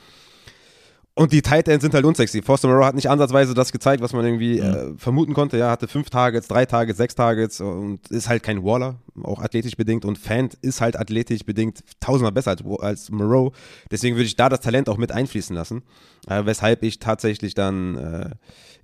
Und 1.18 1.32
die 1.32 1.42
Tight 1.42 1.68
Ends 1.68 1.82
sind 1.82 1.96
halt 1.96 2.06
unsexy. 2.06 2.44
Foster 2.44 2.68
Moreau 2.68 2.86
hat 2.86 2.94
nicht 2.94 3.10
ansatzweise 3.10 3.56
das 3.56 3.72
gezeigt, 3.72 4.04
was 4.04 4.14
man 4.14 4.24
irgendwie 4.24 4.62
mhm. 4.62 4.94
äh, 4.94 4.98
vermuten 5.00 5.34
konnte. 5.34 5.58
Ja, 5.58 5.72
hatte 5.72 5.88
fünf 5.88 6.12
Targets, 6.12 6.48
drei 6.48 6.68
Targets, 6.68 7.00
sechs 7.00 7.16
Targets 7.16 7.60
und 7.60 8.08
ist 8.12 8.30
halt 8.30 8.44
kein 8.44 8.64
Waller, 8.64 9.00
auch 9.24 9.42
athletisch 9.42 9.76
bedingt. 9.76 10.06
Und 10.06 10.20
Fant 10.20 10.54
ist 10.62 10.80
halt 10.80 10.96
athletisch 10.96 11.44
bedingt 11.44 11.80
tausendmal 12.00 12.34
besser 12.34 12.52
als, 12.52 12.64
als 12.82 13.10
Moreau. 13.10 13.52
Deswegen 13.90 14.16
würde 14.16 14.28
ich 14.28 14.36
da 14.36 14.48
das 14.48 14.60
Talent 14.60 14.90
auch 14.90 14.98
mit 14.98 15.12
einfließen 15.12 15.56
lassen. 15.56 15.82
Äh, 16.28 16.46
weshalb 16.46 16.84
ich 16.84 17.00
tatsächlich 17.00 17.56
dann, 17.56 17.98
äh, 17.98 18.30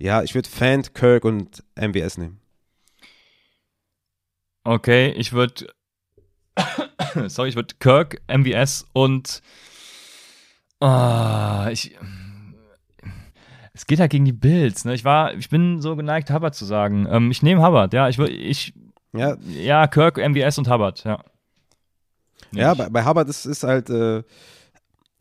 ja, 0.00 0.24
ich 0.24 0.34
würde 0.34 0.48
Fant, 0.48 0.92
Kirk 0.92 1.24
und 1.24 1.62
MWS 1.76 2.18
nehmen. 2.18 2.40
Okay, 4.64 5.12
ich 5.12 5.32
würde, 5.32 5.68
sorry, 7.28 7.50
ich 7.50 7.54
würde 7.54 7.76
Kirk, 7.78 8.20
MWS 8.26 8.86
und, 8.92 9.40
uh, 10.82 11.68
ich, 11.70 11.96
es 13.74 13.86
geht 13.86 13.98
halt 13.98 14.12
gegen 14.12 14.24
die 14.24 14.32
Bills. 14.32 14.84
Ne? 14.84 14.94
Ich 14.94 15.04
war, 15.04 15.34
ich 15.34 15.50
bin 15.50 15.80
so 15.80 15.96
geneigt, 15.96 16.30
Hubbard 16.30 16.54
zu 16.54 16.64
sagen. 16.64 17.06
Ähm, 17.10 17.30
ich 17.30 17.42
nehme 17.42 17.64
Hubbard, 17.66 17.92
ja. 17.92 18.08
Ich, 18.08 18.18
ich 18.18 18.72
ja. 19.12 19.36
ja, 19.50 19.86
Kirk, 19.88 20.16
MVS 20.16 20.58
und 20.58 20.70
Hubbard, 20.70 21.04
ja. 21.04 21.22
ja, 22.52 22.74
bei, 22.74 22.88
bei 22.88 23.04
Hubbard 23.04 23.28
ist, 23.28 23.46
ist 23.46 23.64
halt, 23.64 23.90
äh, 23.90 24.22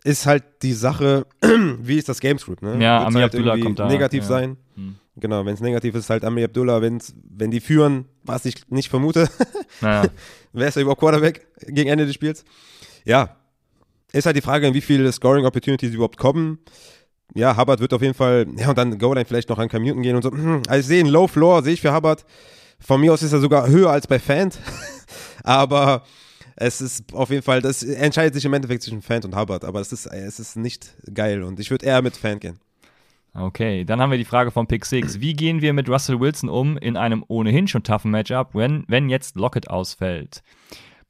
ist 0.04 0.26
halt 0.26 0.44
die 0.62 0.74
Sache, 0.74 1.26
wie 1.80 1.98
ist 1.98 2.10
das 2.10 2.20
Gamescript, 2.20 2.62
ne? 2.62 2.82
Ja, 2.82 3.00
Wird's 3.00 3.08
Amir 3.08 3.22
halt 3.24 3.34
Abdullah 3.36 3.58
kommt 3.58 3.80
da. 3.80 3.88
Negativ 3.88 4.24
ja. 4.24 4.28
sein. 4.28 4.58
Hm. 4.76 4.96
Genau, 5.16 5.46
wenn 5.46 5.54
es 5.54 5.62
negativ 5.62 5.96
ist, 5.96 6.10
halt 6.10 6.24
Amir 6.24 6.46
Abdullah. 6.46 6.82
Wenn's, 6.82 7.16
wenn 7.24 7.52
die 7.52 7.60
führen, 7.60 8.06
was 8.24 8.46
ich 8.46 8.70
nicht 8.70 8.90
vermute, 8.90 9.30
naja. 9.82 10.10
wer 10.54 10.68
ist 10.68 10.78
da 10.78 10.82
überhaupt 10.82 11.00
Quarterback 11.00 11.48
gegen 11.68 11.90
Ende 11.90 12.06
des 12.06 12.16
Spiels? 12.16 12.46
Ja, 13.06 13.36
ist 14.12 14.26
halt 14.26 14.36
die 14.36 14.42
Frage, 14.42 14.74
wie 14.74 14.82
viele 14.82 15.12
Scoring 15.12 15.46
Opportunities 15.46 15.94
überhaupt 15.94 16.18
kommen 16.18 16.60
ja, 17.34 17.58
Hubbard 17.58 17.80
wird 17.80 17.94
auf 17.94 18.02
jeden 18.02 18.14
Fall, 18.14 18.46
ja, 18.58 18.70
und 18.70 18.78
dann 18.78 18.98
Goal-Line 18.98 19.26
vielleicht 19.26 19.50
noch 19.50 19.58
an 19.58 19.70
Cam 19.70 19.84
Newton 19.84 20.04
gehen 20.04 20.16
und 20.16 20.22
so. 20.22 20.32
Also 20.68 20.80
ich 20.80 20.86
sehe 20.86 21.00
einen 21.00 21.10
Low 21.10 21.28
Floor, 21.28 21.64
sehe 21.64 21.74
ich 21.74 21.82
für 21.82 21.94
Hubbard. 21.94 22.26
Von 22.80 23.02
mir 23.02 23.14
aus 23.14 23.24
ist 23.24 23.34
er 23.34 23.40
sogar 23.40 23.68
höher 23.68 23.90
als 23.90 24.08
bei 24.08 24.20
Fant. 24.20 24.60
aber 25.44 26.04
es 26.56 26.82
ist 26.82 27.14
auf 27.14 27.30
jeden 27.30 27.42
Fall, 27.42 27.62
das 27.62 27.82
entscheidet 27.84 28.36
sich 28.36 28.46
im 28.46 28.54
Endeffekt 28.54 28.84
zwischen 28.84 29.02
Fant 29.02 29.26
und 29.26 29.36
Hubbard, 29.36 29.64
aber 29.64 29.80
es 29.80 29.92
ist, 29.92 30.06
es 30.06 30.40
ist 30.40 30.56
nicht 30.56 30.96
geil 31.14 31.44
und 31.44 31.60
ich 31.60 31.72
würde 31.72 31.86
eher 31.86 32.02
mit 32.02 32.16
Fant 32.16 32.42
gehen. 32.42 32.60
Okay, 33.36 33.84
dann 33.84 34.00
haben 34.00 34.12
wir 34.12 34.20
die 34.20 34.26
Frage 34.26 34.52
von 34.52 34.68
Pick 34.68 34.86
6. 34.86 35.20
Wie 35.20 35.34
gehen 35.34 35.62
wir 35.62 35.74
mit 35.74 35.90
Russell 35.90 36.20
Wilson 36.20 36.50
um 36.50 36.78
in 36.78 36.96
einem 36.96 37.26
ohnehin 37.28 37.68
schon 37.68 37.82
toughen 37.82 38.12
Matchup, 38.12 38.54
wenn, 38.54 38.84
wenn 38.88 39.10
jetzt 39.10 39.36
Lockett 39.36 39.72
ausfällt? 39.72 40.44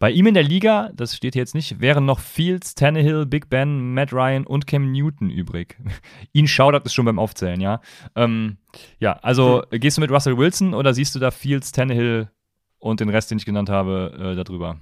Bei 0.03 0.11
ihm 0.11 0.27
in 0.27 0.33
der 0.33 0.43
Liga, 0.43 0.91
das 0.93 1.15
steht 1.15 1.33
hier 1.33 1.41
jetzt 1.41 1.55
nicht, 1.55 1.79
wären 1.79 2.03
noch 2.03 2.19
Fields, 2.19 2.75
Tannehill, 2.75 3.25
Big 3.25 3.49
Ben, 3.49 3.93
Matt 3.93 4.11
Ryan 4.11 4.45
und 4.45 4.67
Cam 4.67 4.91
Newton 4.91 5.29
übrig. 5.29 5.77
Ihn 6.33 6.45
schaudert 6.45 6.85
es 6.85 6.93
schon 6.93 7.05
beim 7.05 7.19
Aufzählen, 7.19 7.61
ja. 7.61 7.79
Ähm, 8.13 8.57
ja, 8.99 9.13
also 9.21 9.63
hm. 9.69 9.79
gehst 9.79 9.95
du 9.95 10.01
mit 10.01 10.11
Russell 10.11 10.37
Wilson 10.37 10.73
oder 10.73 10.93
siehst 10.93 11.15
du 11.15 11.19
da 11.19 11.31
Fields, 11.31 11.71
Tannehill 11.71 12.29
und 12.79 12.99
den 12.99 13.07
Rest, 13.07 13.31
den 13.31 13.37
ich 13.37 13.45
genannt 13.45 13.69
habe, 13.69 14.35
äh, 14.35 14.43
darüber? 14.43 14.77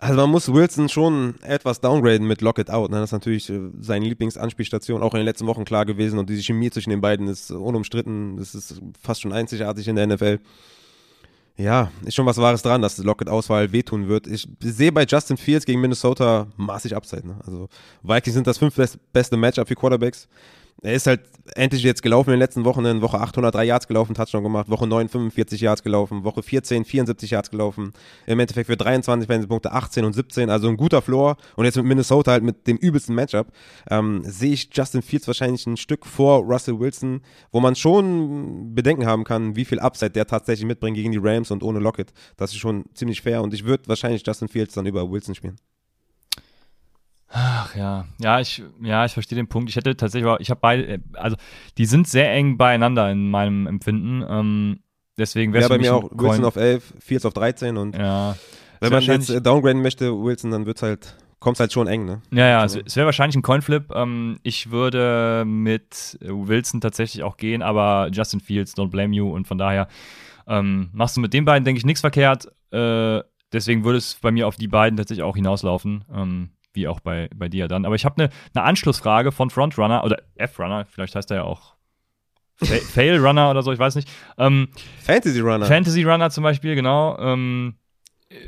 Also 0.00 0.16
man 0.16 0.30
muss 0.30 0.52
Wilson 0.52 0.88
schon 0.88 1.36
etwas 1.42 1.80
downgraden 1.80 2.26
mit 2.26 2.40
Lockett 2.40 2.70
Out. 2.70 2.90
Ne? 2.90 2.96
Das 2.96 3.10
ist 3.10 3.12
natürlich 3.12 3.48
äh, 3.48 3.60
seine 3.78 4.06
Lieblingsanspielstation, 4.06 5.04
auch 5.04 5.14
in 5.14 5.18
den 5.18 5.24
letzten 5.24 5.46
Wochen 5.46 5.64
klar 5.64 5.86
gewesen. 5.86 6.18
Und 6.18 6.28
diese 6.30 6.42
Chemie 6.42 6.70
zwischen 6.70 6.90
den 6.90 7.00
beiden 7.00 7.28
ist 7.28 7.52
unumstritten. 7.52 8.38
Das 8.38 8.56
ist 8.56 8.82
fast 9.00 9.20
schon 9.20 9.32
einzigartig 9.32 9.86
in 9.86 9.94
der 9.94 10.08
NFL. 10.08 10.40
Ja, 11.58 11.90
ist 12.04 12.14
schon 12.14 12.24
was 12.24 12.38
Wahres 12.38 12.62
dran, 12.62 12.82
dass 12.82 12.98
Lockett-Auswahl 12.98 13.72
wehtun 13.72 14.06
wird. 14.06 14.28
Ich 14.28 14.48
sehe 14.60 14.92
bei 14.92 15.04
Justin 15.04 15.36
Fields 15.36 15.66
gegen 15.66 15.80
Minnesota 15.80 16.46
maßig 16.56 16.94
Upside. 16.94 17.26
Ne? 17.26 17.36
Also 17.44 17.68
Vikings 18.04 18.34
sind 18.34 18.46
das 18.46 18.58
fünf 18.58 18.76
beste 19.12 19.36
Matchup 19.36 19.66
für 19.66 19.74
Quarterbacks 19.74 20.28
er 20.82 20.94
ist 20.94 21.06
halt 21.06 21.20
endlich 21.54 21.82
jetzt 21.82 22.02
gelaufen 22.02 22.30
in 22.30 22.34
den 22.34 22.40
letzten 22.40 22.64
Wochen. 22.64 22.84
In 22.84 23.02
Woche 23.02 23.18
803 23.20 23.64
Yards 23.64 23.88
gelaufen, 23.88 24.14
Touchdown 24.14 24.42
gemacht. 24.42 24.68
Woche 24.68 24.86
9 24.86 25.08
45 25.08 25.60
Yards 25.60 25.82
gelaufen. 25.82 26.24
Woche 26.24 26.42
14 26.42 26.84
74 26.84 27.30
Yards 27.30 27.50
gelaufen. 27.50 27.92
Im 28.26 28.38
Endeffekt 28.38 28.68
für 28.68 28.76
23 28.76 29.48
Punkte 29.48 29.72
18 29.72 30.04
und 30.04 30.12
17. 30.12 30.50
Also 30.50 30.68
ein 30.68 30.76
guter 30.76 31.02
Floor. 31.02 31.36
Und 31.56 31.64
jetzt 31.64 31.76
mit 31.76 31.86
Minnesota 31.86 32.32
halt 32.32 32.44
mit 32.44 32.66
dem 32.66 32.76
übelsten 32.76 33.14
Matchup 33.14 33.48
ähm, 33.90 34.22
sehe 34.24 34.52
ich 34.52 34.70
Justin 34.72 35.02
Fields 35.02 35.26
wahrscheinlich 35.26 35.66
ein 35.66 35.76
Stück 35.76 36.06
vor 36.06 36.42
Russell 36.44 36.78
Wilson, 36.78 37.22
wo 37.50 37.60
man 37.60 37.74
schon 37.74 38.74
Bedenken 38.74 39.06
haben 39.06 39.24
kann, 39.24 39.56
wie 39.56 39.64
viel 39.64 39.80
Upside 39.80 40.10
der 40.10 40.26
tatsächlich 40.26 40.66
mitbringt 40.66 40.96
gegen 40.96 41.12
die 41.12 41.20
Rams 41.20 41.50
und 41.50 41.62
ohne 41.62 41.80
Lockett. 41.80 42.12
Das 42.36 42.52
ist 42.52 42.58
schon 42.58 42.84
ziemlich 42.94 43.22
fair. 43.22 43.42
Und 43.42 43.52
ich 43.52 43.64
würde 43.64 43.88
wahrscheinlich 43.88 44.24
Justin 44.26 44.48
Fields 44.48 44.74
dann 44.74 44.86
über 44.86 45.10
Wilson 45.10 45.34
spielen. 45.34 45.56
Ach 47.30 47.74
ja, 47.76 48.06
ja, 48.20 48.40
ich, 48.40 48.62
ja, 48.82 49.04
ich 49.04 49.12
verstehe 49.12 49.36
den 49.36 49.48
Punkt. 49.48 49.68
Ich 49.68 49.76
hätte 49.76 49.96
tatsächlich, 49.96 50.30
ich 50.40 50.50
habe 50.50 50.60
beide, 50.60 50.86
äh, 50.86 50.98
also 51.14 51.36
die 51.76 51.84
sind 51.84 52.08
sehr 52.08 52.32
eng 52.32 52.56
beieinander 52.56 53.10
in 53.10 53.30
meinem 53.30 53.66
Empfinden. 53.66 54.24
Ähm, 54.28 54.80
Deswegen 55.18 55.52
wäre 55.52 55.62
Ja, 55.62 55.66
es 55.66 55.70
bei 55.70 55.78
mir 55.78 55.94
auch 55.96 56.08
Wilson 56.12 56.44
auf 56.44 56.54
11, 56.54 56.94
Fields 57.00 57.26
auf 57.26 57.34
13 57.34 57.76
und 57.76 57.96
Ja. 57.96 58.36
wenn 58.78 58.92
man 58.92 59.02
jetzt 59.02 59.28
äh, 59.30 59.42
downgraden 59.42 59.82
möchte, 59.82 60.12
Wilson, 60.16 60.52
dann 60.52 60.64
wird's 60.64 60.80
halt, 60.80 61.16
kommt's 61.40 61.58
halt 61.58 61.72
schon 61.72 61.88
eng, 61.88 62.04
ne? 62.04 62.22
Ja, 62.30 62.46
ja, 62.46 62.58
es, 62.58 62.74
Also- 62.74 62.80
es 62.86 62.94
wäre 62.94 63.06
wahrscheinlich 63.06 63.34
ein 63.36 63.42
Coinflip. 63.42 63.90
Ähm, 63.92 64.38
ich 64.44 64.70
würde 64.70 65.42
mit 65.44 66.16
Wilson 66.22 66.80
tatsächlich 66.80 67.24
auch 67.24 67.36
gehen, 67.36 67.62
aber 67.62 68.10
Justin 68.12 68.38
Fields, 68.38 68.76
don't 68.76 68.90
blame 68.90 69.12
you. 69.14 69.28
Und 69.28 69.48
von 69.48 69.58
daher 69.58 69.88
ähm, 70.46 70.88
machst 70.92 71.16
du 71.16 71.20
mit 71.20 71.34
den 71.34 71.44
beiden, 71.44 71.64
denke 71.64 71.78
ich, 71.80 71.84
nichts 71.84 72.00
verkehrt. 72.00 72.46
Äh, 72.70 73.20
deswegen 73.52 73.82
würde 73.84 73.98
es 73.98 74.14
bei 74.22 74.30
mir 74.30 74.46
auf 74.46 74.54
die 74.54 74.68
beiden 74.68 74.96
tatsächlich 74.96 75.24
auch 75.24 75.34
hinauslaufen. 75.34 76.04
Ähm, 76.14 76.50
wie 76.72 76.88
auch 76.88 77.00
bei, 77.00 77.28
bei 77.34 77.48
dir 77.48 77.68
dann. 77.68 77.84
Aber 77.84 77.94
ich 77.94 78.04
habe 78.04 78.22
eine 78.22 78.32
ne 78.54 78.62
Anschlussfrage 78.62 79.32
von 79.32 79.50
Frontrunner 79.50 80.04
oder 80.04 80.18
F-Runner, 80.36 80.86
vielleicht 80.86 81.14
heißt 81.14 81.30
er 81.30 81.38
ja 81.38 81.44
auch 81.44 81.74
Fa 82.56 82.74
Fail 82.92 83.18
Runner 83.18 83.50
oder 83.50 83.62
so, 83.62 83.72
ich 83.72 83.78
weiß 83.78 83.94
nicht. 83.94 84.08
Ähm, 84.36 84.68
Fantasy 85.02 85.40
Runner, 85.40 85.66
Fantasy 85.66 86.02
Runner 86.02 86.30
zum 86.30 86.44
Beispiel, 86.44 86.74
genau. 86.74 87.16
Ähm, 87.18 87.74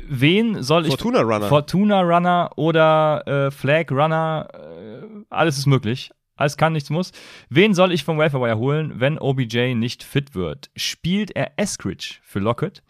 wen 0.07 0.61
soll 0.61 0.85
ich. 0.85 0.89
Fortuna 0.89 1.21
Runner. 1.21 1.47
Fortuna 1.47 2.01
Runner 2.01 2.51
oder 2.57 3.23
äh, 3.25 3.51
Flag 3.51 3.89
Runner, 3.91 4.47
äh, 4.53 5.05
alles 5.29 5.57
ist 5.57 5.65
möglich. 5.65 6.11
Alles 6.35 6.57
kann, 6.57 6.73
nichts 6.73 6.89
muss. 6.89 7.11
Wen 7.49 7.75
soll 7.75 7.91
ich 7.91 8.03
vom 8.03 8.17
Welfare 8.17 8.43
Wire 8.43 8.57
holen, 8.57 8.93
wenn 8.95 9.19
OBJ 9.19 9.75
nicht 9.75 10.03
fit 10.03 10.33
wird? 10.33 10.71
Spielt 10.75 11.35
er 11.35 11.51
Eskridge 11.57 12.15
für 12.23 12.39
Lockett? 12.39 12.81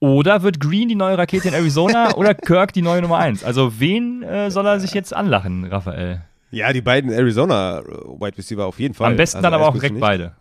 Oder 0.00 0.42
wird 0.42 0.58
Green 0.60 0.88
die 0.88 0.94
neue 0.94 1.16
Rakete 1.16 1.48
in 1.48 1.54
Arizona 1.54 2.14
oder 2.16 2.34
Kirk 2.34 2.72
die 2.72 2.82
neue 2.82 3.02
Nummer 3.02 3.18
1? 3.18 3.44
Also 3.44 3.78
wen 3.78 4.22
äh, 4.22 4.50
soll 4.50 4.66
er 4.66 4.80
sich 4.80 4.92
jetzt 4.92 5.14
anlachen, 5.14 5.64
Raphael? 5.66 6.22
ja, 6.50 6.72
die 6.72 6.80
beiden 6.80 7.12
Arizona 7.12 7.78
äh, 7.80 7.82
Wide 7.84 8.36
Receiver 8.36 8.66
auf 8.66 8.78
jeden 8.80 8.94
Fall. 8.94 9.12
Am 9.12 9.16
besten 9.16 9.36
Also 9.36 9.44
dann 9.44 9.54
aber 9.54 9.68
auch 9.68 9.72
direkt 9.74 9.94
nicht. 9.94 10.00
beide. 10.00 10.34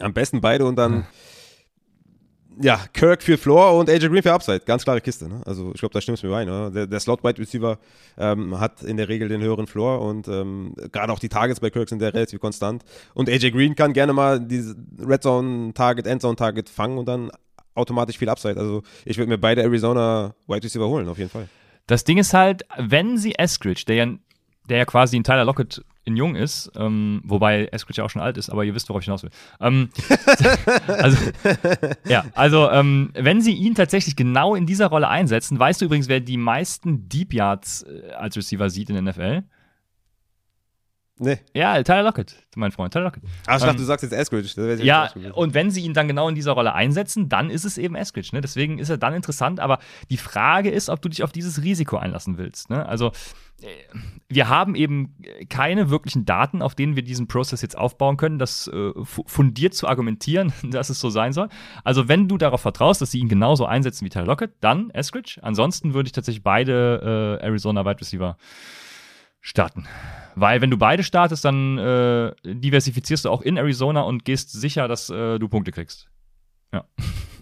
Am 0.00 0.14
besten 0.14 0.40
beide 0.40 0.64
und 0.64 0.76
dann 0.76 1.04
ja, 2.60 2.80
Kirk 2.92 3.22
für 3.22 3.38
Floor 3.38 3.78
und 3.78 3.88
AJ 3.88 4.08
Green 4.08 4.22
für 4.22 4.32
Upside. 4.32 4.60
Ganz 4.60 4.82
klare 4.82 5.00
Kiste. 5.00 5.28
Ne? 5.28 5.40
Also 5.46 5.70
ich 5.74 5.80
glaube, 5.80 5.92
da 5.92 6.00
stimmst 6.00 6.22
du 6.22 6.26
mir 6.28 6.36
ein. 6.36 6.48
Oder? 6.48 6.70
Der, 6.70 6.86
der 6.86 7.00
Slot-Wide 7.00 7.38
Receiver 7.38 7.78
ähm, 8.16 8.58
hat 8.58 8.82
in 8.82 8.96
der 8.96 9.08
Regel 9.08 9.28
den 9.28 9.42
höheren 9.42 9.66
Floor 9.66 10.00
und 10.00 10.26
ähm, 10.28 10.74
gerade 10.90 11.12
auch 11.12 11.18
die 11.20 11.28
Targets 11.28 11.60
bei 11.60 11.70
Kirk 11.70 11.88
sind 11.88 12.02
ja 12.02 12.08
relativ 12.08 12.40
konstant. 12.40 12.84
Und 13.14 13.28
AJ 13.28 13.52
Green 13.52 13.76
kann 13.76 13.92
gerne 13.92 14.12
mal 14.12 14.40
diese 14.40 14.74
Red 14.98 15.22
Zone 15.22 15.72
Target, 15.74 16.06
Endzone 16.06 16.36
Target 16.36 16.68
fangen 16.68 16.98
und 16.98 17.06
dann 17.06 17.30
automatisch 17.78 18.18
viel 18.18 18.28
Upside. 18.28 18.58
Also 18.58 18.82
ich 19.04 19.16
würde 19.16 19.30
mir 19.30 19.38
beide 19.38 19.62
Arizona 19.62 20.34
Wide 20.46 20.64
Receiver 20.64 20.88
holen, 20.88 21.08
auf 21.08 21.18
jeden 21.18 21.30
Fall. 21.30 21.48
Das 21.86 22.04
Ding 22.04 22.18
ist 22.18 22.34
halt, 22.34 22.64
wenn 22.76 23.16
sie 23.16 23.34
Eskridge, 23.34 23.84
der 23.86 23.96
ja, 23.96 24.06
der 24.68 24.78
ja 24.78 24.84
quasi 24.84 25.16
ein 25.16 25.24
Tyler 25.24 25.44
Lockett 25.44 25.82
in 26.04 26.16
jung 26.16 26.36
ist, 26.36 26.70
ähm, 26.76 27.20
wobei 27.24 27.66
Eskridge 27.66 28.00
ja 28.00 28.04
auch 28.04 28.10
schon 28.10 28.22
alt 28.22 28.36
ist, 28.38 28.50
aber 28.50 28.64
ihr 28.64 28.74
wisst, 28.74 28.88
worauf 28.88 29.02
ich 29.02 29.06
hinaus 29.06 29.22
will. 29.22 29.30
Ähm, 29.60 29.90
also, 30.86 31.16
ja, 32.06 32.24
also, 32.34 32.70
ähm, 32.70 33.10
wenn 33.14 33.40
sie 33.42 33.52
ihn 33.52 33.74
tatsächlich 33.74 34.16
genau 34.16 34.54
in 34.54 34.66
dieser 34.66 34.86
Rolle 34.86 35.08
einsetzen, 35.08 35.58
weißt 35.58 35.80
du 35.80 35.84
übrigens, 35.84 36.08
wer 36.08 36.20
die 36.20 36.38
meisten 36.38 37.08
Deep 37.08 37.34
Yards 37.34 37.82
äh, 37.82 38.12
als 38.12 38.36
Receiver 38.36 38.70
sieht 38.70 38.90
in 38.90 39.04
der 39.04 39.12
NFL? 39.12 39.44
Nee. 41.20 41.38
Ja, 41.54 41.82
Tyler 41.82 42.04
Lockett, 42.04 42.36
mein 42.56 42.70
Freund, 42.70 42.92
Tyler 42.92 43.06
Lockett. 43.06 43.22
Ah, 43.46 43.56
ich 43.56 43.60
dachte, 43.62 43.70
Ähm, 43.72 43.76
du 43.78 43.84
sagst 43.84 44.02
jetzt 44.04 44.12
Eskridge. 44.12 44.82
Ja, 44.84 45.10
und 45.34 45.52
wenn 45.54 45.70
sie 45.70 45.80
ihn 45.82 45.92
dann 45.94 46.06
genau 46.08 46.28
in 46.28 46.34
dieser 46.34 46.52
Rolle 46.52 46.74
einsetzen, 46.74 47.28
dann 47.28 47.50
ist 47.50 47.64
es 47.64 47.76
eben 47.78 47.94
Eskridge. 47.96 48.30
Ne? 48.32 48.40
Deswegen 48.40 48.78
ist 48.78 48.88
er 48.90 48.98
dann 48.98 49.14
interessant. 49.14 49.58
Aber 49.60 49.78
die 50.10 50.16
Frage 50.16 50.70
ist, 50.70 50.88
ob 50.88 51.02
du 51.02 51.08
dich 51.08 51.22
auf 51.24 51.32
dieses 51.32 51.62
Risiko 51.62 51.96
einlassen 51.96 52.38
willst. 52.38 52.70
Ne? 52.70 52.86
Also, 52.86 53.08
äh, 53.62 53.66
wir 54.28 54.48
haben 54.48 54.74
eben 54.76 55.16
keine 55.48 55.90
wirklichen 55.90 56.24
Daten, 56.24 56.62
auf 56.62 56.74
denen 56.74 56.94
wir 56.94 57.02
diesen 57.02 57.26
Prozess 57.26 57.62
jetzt 57.62 57.76
aufbauen 57.76 58.16
können, 58.16 58.38
das 58.38 58.68
äh, 58.68 58.92
fu- 59.02 59.24
fundiert 59.26 59.74
zu 59.74 59.88
argumentieren, 59.88 60.52
dass 60.62 60.88
es 60.90 61.00
so 61.00 61.10
sein 61.10 61.32
soll. 61.32 61.48
Also, 61.82 62.06
wenn 62.08 62.28
du 62.28 62.38
darauf 62.38 62.60
vertraust, 62.60 63.00
dass 63.00 63.10
sie 63.10 63.18
ihn 63.18 63.28
genauso 63.28 63.66
einsetzen 63.66 64.04
wie 64.04 64.10
Tyler 64.10 64.26
Lockett, 64.26 64.52
dann 64.60 64.90
Eskridge. 64.90 65.40
Ansonsten 65.42 65.94
würde 65.94 66.06
ich 66.06 66.12
tatsächlich 66.12 66.44
beide 66.44 67.38
äh, 67.42 67.44
Arizona 67.44 67.84
Wide 67.84 68.00
Receiver 68.00 68.36
starten. 69.40 69.86
Weil 70.34 70.60
wenn 70.60 70.70
du 70.70 70.76
beide 70.76 71.02
startest, 71.02 71.44
dann 71.44 71.78
äh, 71.78 72.32
diversifizierst 72.44 73.24
du 73.24 73.30
auch 73.30 73.42
in 73.42 73.56
Arizona 73.56 74.02
und 74.02 74.24
gehst 74.24 74.52
sicher, 74.52 74.86
dass 74.88 75.10
äh, 75.10 75.38
du 75.38 75.48
Punkte 75.48 75.72
kriegst. 75.72 76.08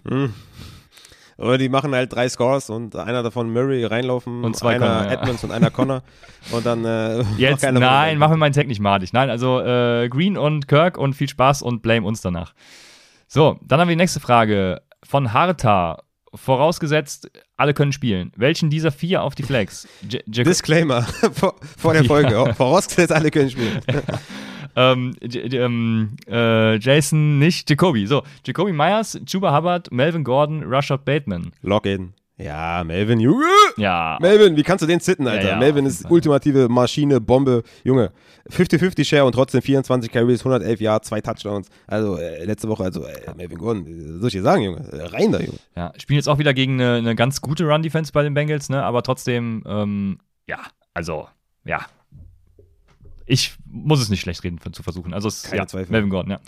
Hm. 0.07 0.33
Oder 1.37 1.59
die 1.59 1.69
machen 1.69 1.93
halt 1.93 2.13
drei 2.13 2.27
Scores 2.29 2.69
und 2.71 2.95
einer 2.95 3.21
davon 3.21 3.51
Murray 3.53 3.85
reinlaufen, 3.85 4.43
Und 4.43 4.55
zwei 4.55 4.75
einer 4.75 4.87
Connor, 4.87 5.03
ja. 5.05 5.11
Edmonds 5.11 5.43
und 5.43 5.51
einer 5.51 5.69
Connor. 5.69 6.01
Und 6.51 6.65
dann 6.65 6.83
äh, 6.85 7.21
Jetzt, 7.37 7.61
nein, 7.63 8.11
von- 8.11 8.17
mach 8.19 8.29
mir 8.29 8.37
meinen 8.37 8.53
Tag 8.53 8.65
nicht 8.67 8.79
madig. 8.79 9.13
Nein, 9.13 9.29
also 9.29 9.59
äh, 9.59 10.09
Green 10.09 10.35
und 10.37 10.67
Kirk 10.67 10.97
und 10.97 11.13
viel 11.13 11.29
Spaß 11.29 11.61
und 11.61 11.83
blame 11.83 12.07
uns 12.07 12.21
danach. 12.21 12.53
So, 13.27 13.59
dann 13.61 13.79
haben 13.79 13.87
wir 13.89 13.95
die 13.95 14.01
nächste 14.01 14.19
Frage 14.19 14.81
von 15.03 15.33
Harta. 15.33 16.01
Vorausgesetzt, 16.37 17.29
alle 17.57 17.73
können 17.73 17.91
spielen. 17.91 18.31
Welchen 18.35 18.69
dieser 18.69 18.91
vier 18.91 19.23
auf 19.23 19.35
die 19.35 19.43
Flex? 19.43 19.87
J 20.07 20.21
Jaco- 20.27 20.43
Disclaimer 20.49 21.01
vor, 21.33 21.55
vor 21.77 21.93
der 21.93 22.03
Folge. 22.05 22.31
Ja. 22.31 22.53
Vorausgesetzt, 22.53 23.11
alle 23.11 23.31
können 23.31 23.49
spielen. 23.49 23.79
ähm, 24.75 25.15
ähm, 25.21 26.15
äh, 26.27 26.77
Jason, 26.77 27.39
nicht 27.39 27.69
Jacoby. 27.69 28.07
So, 28.07 28.23
Jacoby 28.45 28.71
Myers, 28.73 29.19
Chuba 29.25 29.55
Hubbard, 29.57 29.91
Melvin 29.91 30.23
Gordon, 30.23 30.63
Rashad 30.65 31.03
Bateman. 31.05 31.51
Login. 31.61 32.13
Ja, 32.39 32.83
Melvin, 32.83 33.19
Junge. 33.19 33.45
Ja, 33.77 34.17
Melvin, 34.21 34.55
wie 34.55 34.61
kannst 34.61 34.83
du 34.83 34.85
den 34.85 34.99
sitten, 34.99 35.27
Alter? 35.27 35.43
Ja, 35.43 35.49
ja, 35.49 35.57
Melvin 35.57 35.87
ist 35.87 36.09
ultimative 36.09 36.69
Maschine, 36.69 37.19
Bombe. 37.19 37.63
Junge, 37.83 38.11
50-50 38.51 39.05
Share 39.05 39.25
und 39.25 39.31
trotzdem 39.31 39.63
24 39.63 40.11
Carries, 40.11 40.41
111 40.41 40.79
Yards, 40.79 41.07
zwei 41.07 41.19
Touchdowns. 41.19 41.67
Also 41.87 42.17
äh, 42.17 42.45
letzte 42.45 42.69
Woche, 42.69 42.83
also 42.83 43.05
äh, 43.05 43.33
Melvin 43.35 43.57
Gordon, 43.57 44.19
soll 44.19 44.27
ich 44.27 44.33
dir 44.33 44.43
sagen, 44.43 44.61
Junge? 44.61 44.87
Rein 45.13 45.31
da, 45.31 45.39
Junge. 45.39 45.57
Ja, 45.75 45.93
spielen 45.97 46.17
jetzt 46.17 46.29
auch 46.29 46.37
wieder 46.37 46.53
gegen 46.53 46.73
eine, 46.73 46.97
eine 46.97 47.15
ganz 47.15 47.41
gute 47.41 47.65
Run-Defense 47.65 48.11
bei 48.11 48.21
den 48.21 48.35
Bengals, 48.35 48.69
ne? 48.69 48.83
Aber 48.83 49.01
trotzdem, 49.01 49.63
ähm, 49.65 50.19
ja, 50.47 50.59
also, 50.93 51.27
ja. 51.65 51.87
Ich 53.25 53.55
muss 53.65 53.99
es 53.99 54.09
nicht 54.09 54.21
schlecht 54.21 54.43
reden 54.43 54.59
zu 54.73 54.83
versuchen. 54.83 55.15
Also, 55.15 55.27
es, 55.27 55.43
Keine 55.43 55.57
ja, 55.57 55.67
Zweifel. 55.67 55.91
Melvin 55.91 56.11
Gordon, 56.11 56.31
ja. 56.33 56.39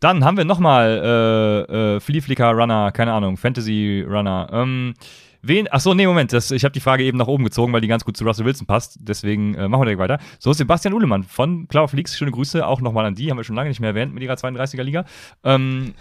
Dann 0.00 0.24
haben 0.24 0.38
wir 0.38 0.46
nochmal 0.46 1.66
äh, 1.68 1.96
äh, 1.96 2.00
Flea 2.00 2.22
Flicker 2.22 2.50
Runner, 2.52 2.90
keine 2.90 3.12
Ahnung, 3.12 3.36
Fantasy 3.36 4.04
Runner. 4.08 4.48
Ähm, 4.50 4.94
wen, 5.42 5.68
ach 5.70 5.80
so, 5.80 5.92
nee, 5.92 6.06
Moment, 6.06 6.32
das, 6.32 6.50
ich 6.50 6.64
habe 6.64 6.72
die 6.72 6.80
Frage 6.80 7.04
eben 7.04 7.18
nach 7.18 7.26
oben 7.26 7.44
gezogen, 7.44 7.72
weil 7.74 7.82
die 7.82 7.88
ganz 7.88 8.04
gut 8.06 8.16
zu 8.16 8.24
Russell 8.24 8.46
Wilson 8.46 8.66
passt. 8.66 8.98
Deswegen 9.00 9.54
äh, 9.54 9.68
machen 9.68 9.82
wir 9.82 9.84
direkt 9.84 10.00
weiter. 10.00 10.18
So, 10.38 10.54
Sebastian 10.54 10.94
Uhlemann 10.94 11.22
von 11.22 11.68
Cloud 11.68 11.92
Leaks, 11.92 12.16
schöne 12.16 12.30
Grüße 12.30 12.66
auch 12.66 12.80
nochmal 12.80 13.04
an 13.04 13.14
die, 13.14 13.30
haben 13.30 13.36
wir 13.36 13.44
schon 13.44 13.56
lange 13.56 13.68
nicht 13.68 13.80
mehr 13.80 13.90
erwähnt 13.90 14.14
mit 14.14 14.22
ihrer 14.22 14.34
32er 14.34 14.82
Liga. 14.82 15.04
Ähm, 15.44 15.92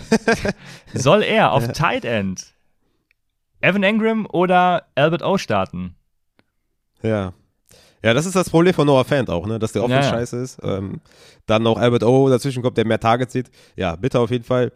soll 0.94 1.22
er 1.22 1.52
auf 1.52 1.68
Tight 1.74 2.06
End 2.06 2.54
Evan 3.60 3.84
Engram 3.84 4.26
oder 4.26 4.86
Albert 4.96 5.24
O 5.24 5.38
starten? 5.38 5.96
Ja. 7.04 7.34
Ja, 8.04 8.14
das 8.14 8.26
ist 8.26 8.36
das 8.36 8.50
Problem 8.50 8.74
von 8.74 8.88
Noah 8.88 9.04
Fant 9.06 9.30
auch, 9.30 9.46
ne? 9.46 9.60
dass 9.60 9.74
der 9.74 9.84
Offense 9.84 10.08
Ja, 10.08 10.14
scheiße 10.16 10.38
ist. 10.38 10.58
Ähm, 10.64 11.02
dann 11.46 11.64
noch 11.64 11.78
Albert 11.78 12.04
O 12.04 12.30
dazwischen 12.30 12.64
kommt, 12.64 12.78
der 12.78 12.86
mehr 12.86 13.00
Targets 13.00 13.34
sieht. 13.34 13.50
Ja, 13.76 13.96
bitte 13.96 14.20
auf 14.20 14.32
jeden 14.32 14.46
Fall. 14.46 14.72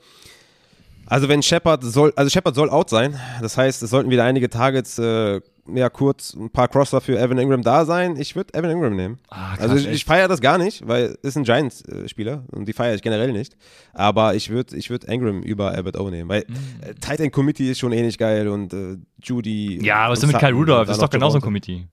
Also 1.06 1.28
wenn 1.30 1.44
Shepard 1.44 1.84
soll, 1.84 2.14
also 2.16 2.30
Shepard 2.30 2.56
soll 2.56 2.70
out 2.70 2.90
sein. 2.90 3.20
Das 3.42 3.58
heißt, 3.58 3.84
es 3.84 3.90
sollten 3.90 4.10
wieder 4.10 4.24
einige 4.24 4.50
Targets, 4.50 4.98
äh, 4.98 5.42
ja 5.74 5.90
kurz, 5.90 6.34
ein 6.34 6.50
paar 6.50 6.68
Crosser 6.68 7.02
für 7.02 7.18
Evan 7.18 7.38
Ingram 7.38 7.62
da 7.62 7.86
sein. 7.86 8.16
Ich 8.18 8.36
würde 8.36 8.54
Evan 8.54 8.70
Ingram 8.72 8.96
nehmen. 8.96 9.20
Ah, 9.30 9.56
krass, 9.56 9.70
also 9.70 9.76
ich, 9.76 9.88
ich 9.88 10.06
feiere 10.06 10.28
das 10.28 10.42
gar 10.42 10.58
nicht, 10.58 10.88
weil 10.88 11.18
es 11.22 11.30
ist 11.30 11.38
ein 11.38 11.44
Giants-Spieler 11.44 12.44
und 12.52 12.68
die 12.68 12.74
feiere 12.74 12.96
ich 12.96 13.02
generell 13.02 13.32
nicht. 13.32 13.56
Aber 13.94 14.36
ich 14.36 14.50
würde 14.50 14.76
ich 14.76 14.90
würd 14.90 15.06
Ingram 15.06 15.42
über 15.42 15.72
Albert 15.72 16.00
O 16.00 16.10
nehmen, 16.10 16.30
weil 16.30 16.42
äh, 16.82 16.94
Tight 17.00 17.20
End 17.20 17.34
Committee 17.34 17.70
ist 17.72 17.80
schon 17.80 17.92
eh 17.92 18.02
nicht 18.02 18.18
geil 18.18 18.48
und 18.48 18.74
äh, 18.74 18.98
Judy. 19.22 19.78
Mhm. 19.80 19.86
Ja, 19.86 20.10
was 20.10 20.20
ist 20.20 20.24
denn 20.24 20.32
mit 20.32 20.40
Kyle 20.40 20.54
Rudolph? 20.54 20.88
Das 20.88 20.98
ist 20.98 21.04
doch 21.04 21.10
genauso 21.10 21.38
ein. 21.38 21.42
Committee. 21.42 21.88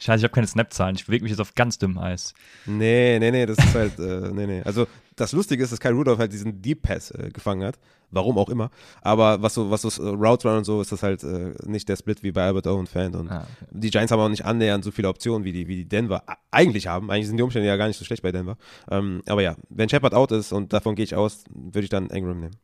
Scheiße, 0.00 0.18
ich 0.18 0.24
habe 0.24 0.34
keine 0.34 0.46
Snap-Zahlen. 0.46 0.96
Ich 0.96 1.06
bewege 1.06 1.22
mich 1.24 1.30
jetzt 1.30 1.40
auf 1.40 1.54
ganz 1.54 1.78
dünnem 1.78 1.98
Eis. 1.98 2.34
Nee, 2.66 3.18
nee, 3.18 3.30
nee, 3.30 3.46
das 3.46 3.58
ist 3.58 3.74
halt, 3.74 3.98
äh, 3.98 4.30
nee, 4.32 4.46
nee. 4.46 4.62
Also 4.64 4.86
das 5.16 5.32
Lustige 5.32 5.62
ist, 5.62 5.72
dass 5.72 5.80
Kyle 5.80 5.92
Rudolph 5.94 6.18
halt 6.18 6.32
diesen 6.32 6.60
Deep 6.60 6.82
Pass 6.82 7.10
äh, 7.12 7.30
gefangen 7.32 7.62
hat. 7.64 7.78
Warum 8.10 8.36
auch 8.38 8.48
immer. 8.48 8.70
Aber 9.02 9.40
was 9.42 9.54
so, 9.54 9.70
was 9.70 9.82
so 9.82 9.88
äh, 10.02 10.08
Routes 10.08 10.44
Run 10.44 10.58
und 10.58 10.64
so, 10.64 10.80
ist 10.80 10.92
das 10.92 11.02
halt 11.02 11.22
äh, 11.24 11.54
nicht 11.64 11.88
der 11.88 11.96
Split 11.96 12.22
wie 12.22 12.32
bei 12.32 12.44
Albert 12.44 12.66
O 12.66 12.74
und 12.76 12.88
Fan. 12.88 13.14
Und 13.14 13.30
Ah, 13.30 13.46
okay. 13.56 13.66
die 13.70 13.90
Giants 13.90 14.12
haben 14.12 14.20
auch 14.20 14.28
nicht 14.28 14.44
annähernd 14.44 14.84
so 14.84 14.90
viele 14.90 15.08
Optionen, 15.08 15.44
wie 15.44 15.52
die, 15.52 15.68
wie 15.68 15.76
die 15.76 15.88
Denver 15.88 16.22
eigentlich 16.50 16.86
haben. 16.88 17.10
Eigentlich 17.10 17.28
sind 17.28 17.36
die 17.36 17.42
Umstände 17.42 17.68
ja 17.68 17.76
gar 17.76 17.86
nicht 17.88 17.96
so 17.98 18.04
schlecht 18.04 18.22
bei 18.22 18.32
Denver. 18.32 18.56
Ähm, 18.90 19.22
aber 19.26 19.42
ja, 19.42 19.56
wenn 19.68 19.88
Shepard 19.88 20.14
out 20.14 20.32
ist 20.32 20.52
und 20.52 20.72
davon 20.72 20.94
gehe 20.96 21.04
ich 21.04 21.14
aus, 21.14 21.44
würde 21.52 21.84
ich 21.84 21.90
dann 21.90 22.10
Ingram 22.10 22.40
nehmen. 22.40 22.56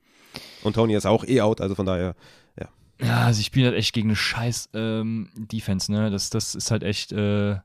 Und 0.62 0.74
Tony 0.74 0.94
ist 0.94 1.06
auch 1.06 1.24
eh 1.26 1.40
out, 1.40 1.60
also 1.60 1.74
von 1.74 1.86
daher, 1.86 2.14
ja. 3.00 3.06
Ja, 3.06 3.26
also 3.26 3.40
ich 3.40 3.46
spiele 3.46 3.68
halt 3.68 3.76
echt 3.78 3.94
gegen 3.94 4.08
eine 4.08 4.16
scheiß 4.16 4.70
ähm, 4.74 5.30
Defense, 5.36 5.90
ne? 5.92 6.10
Das, 6.10 6.30
das 6.30 6.54
ist 6.54 6.70
halt 6.70 6.82
echt 6.82 7.12
äh, 7.12 7.56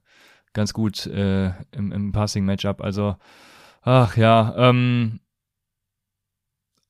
ganz 0.53 0.73
gut 0.73 1.05
äh, 1.07 1.47
im, 1.71 1.91
im 1.91 2.11
Passing-Matchup. 2.11 2.81
Also, 2.81 3.15
ach 3.81 4.17
ja, 4.17 4.53
ähm, 4.57 5.19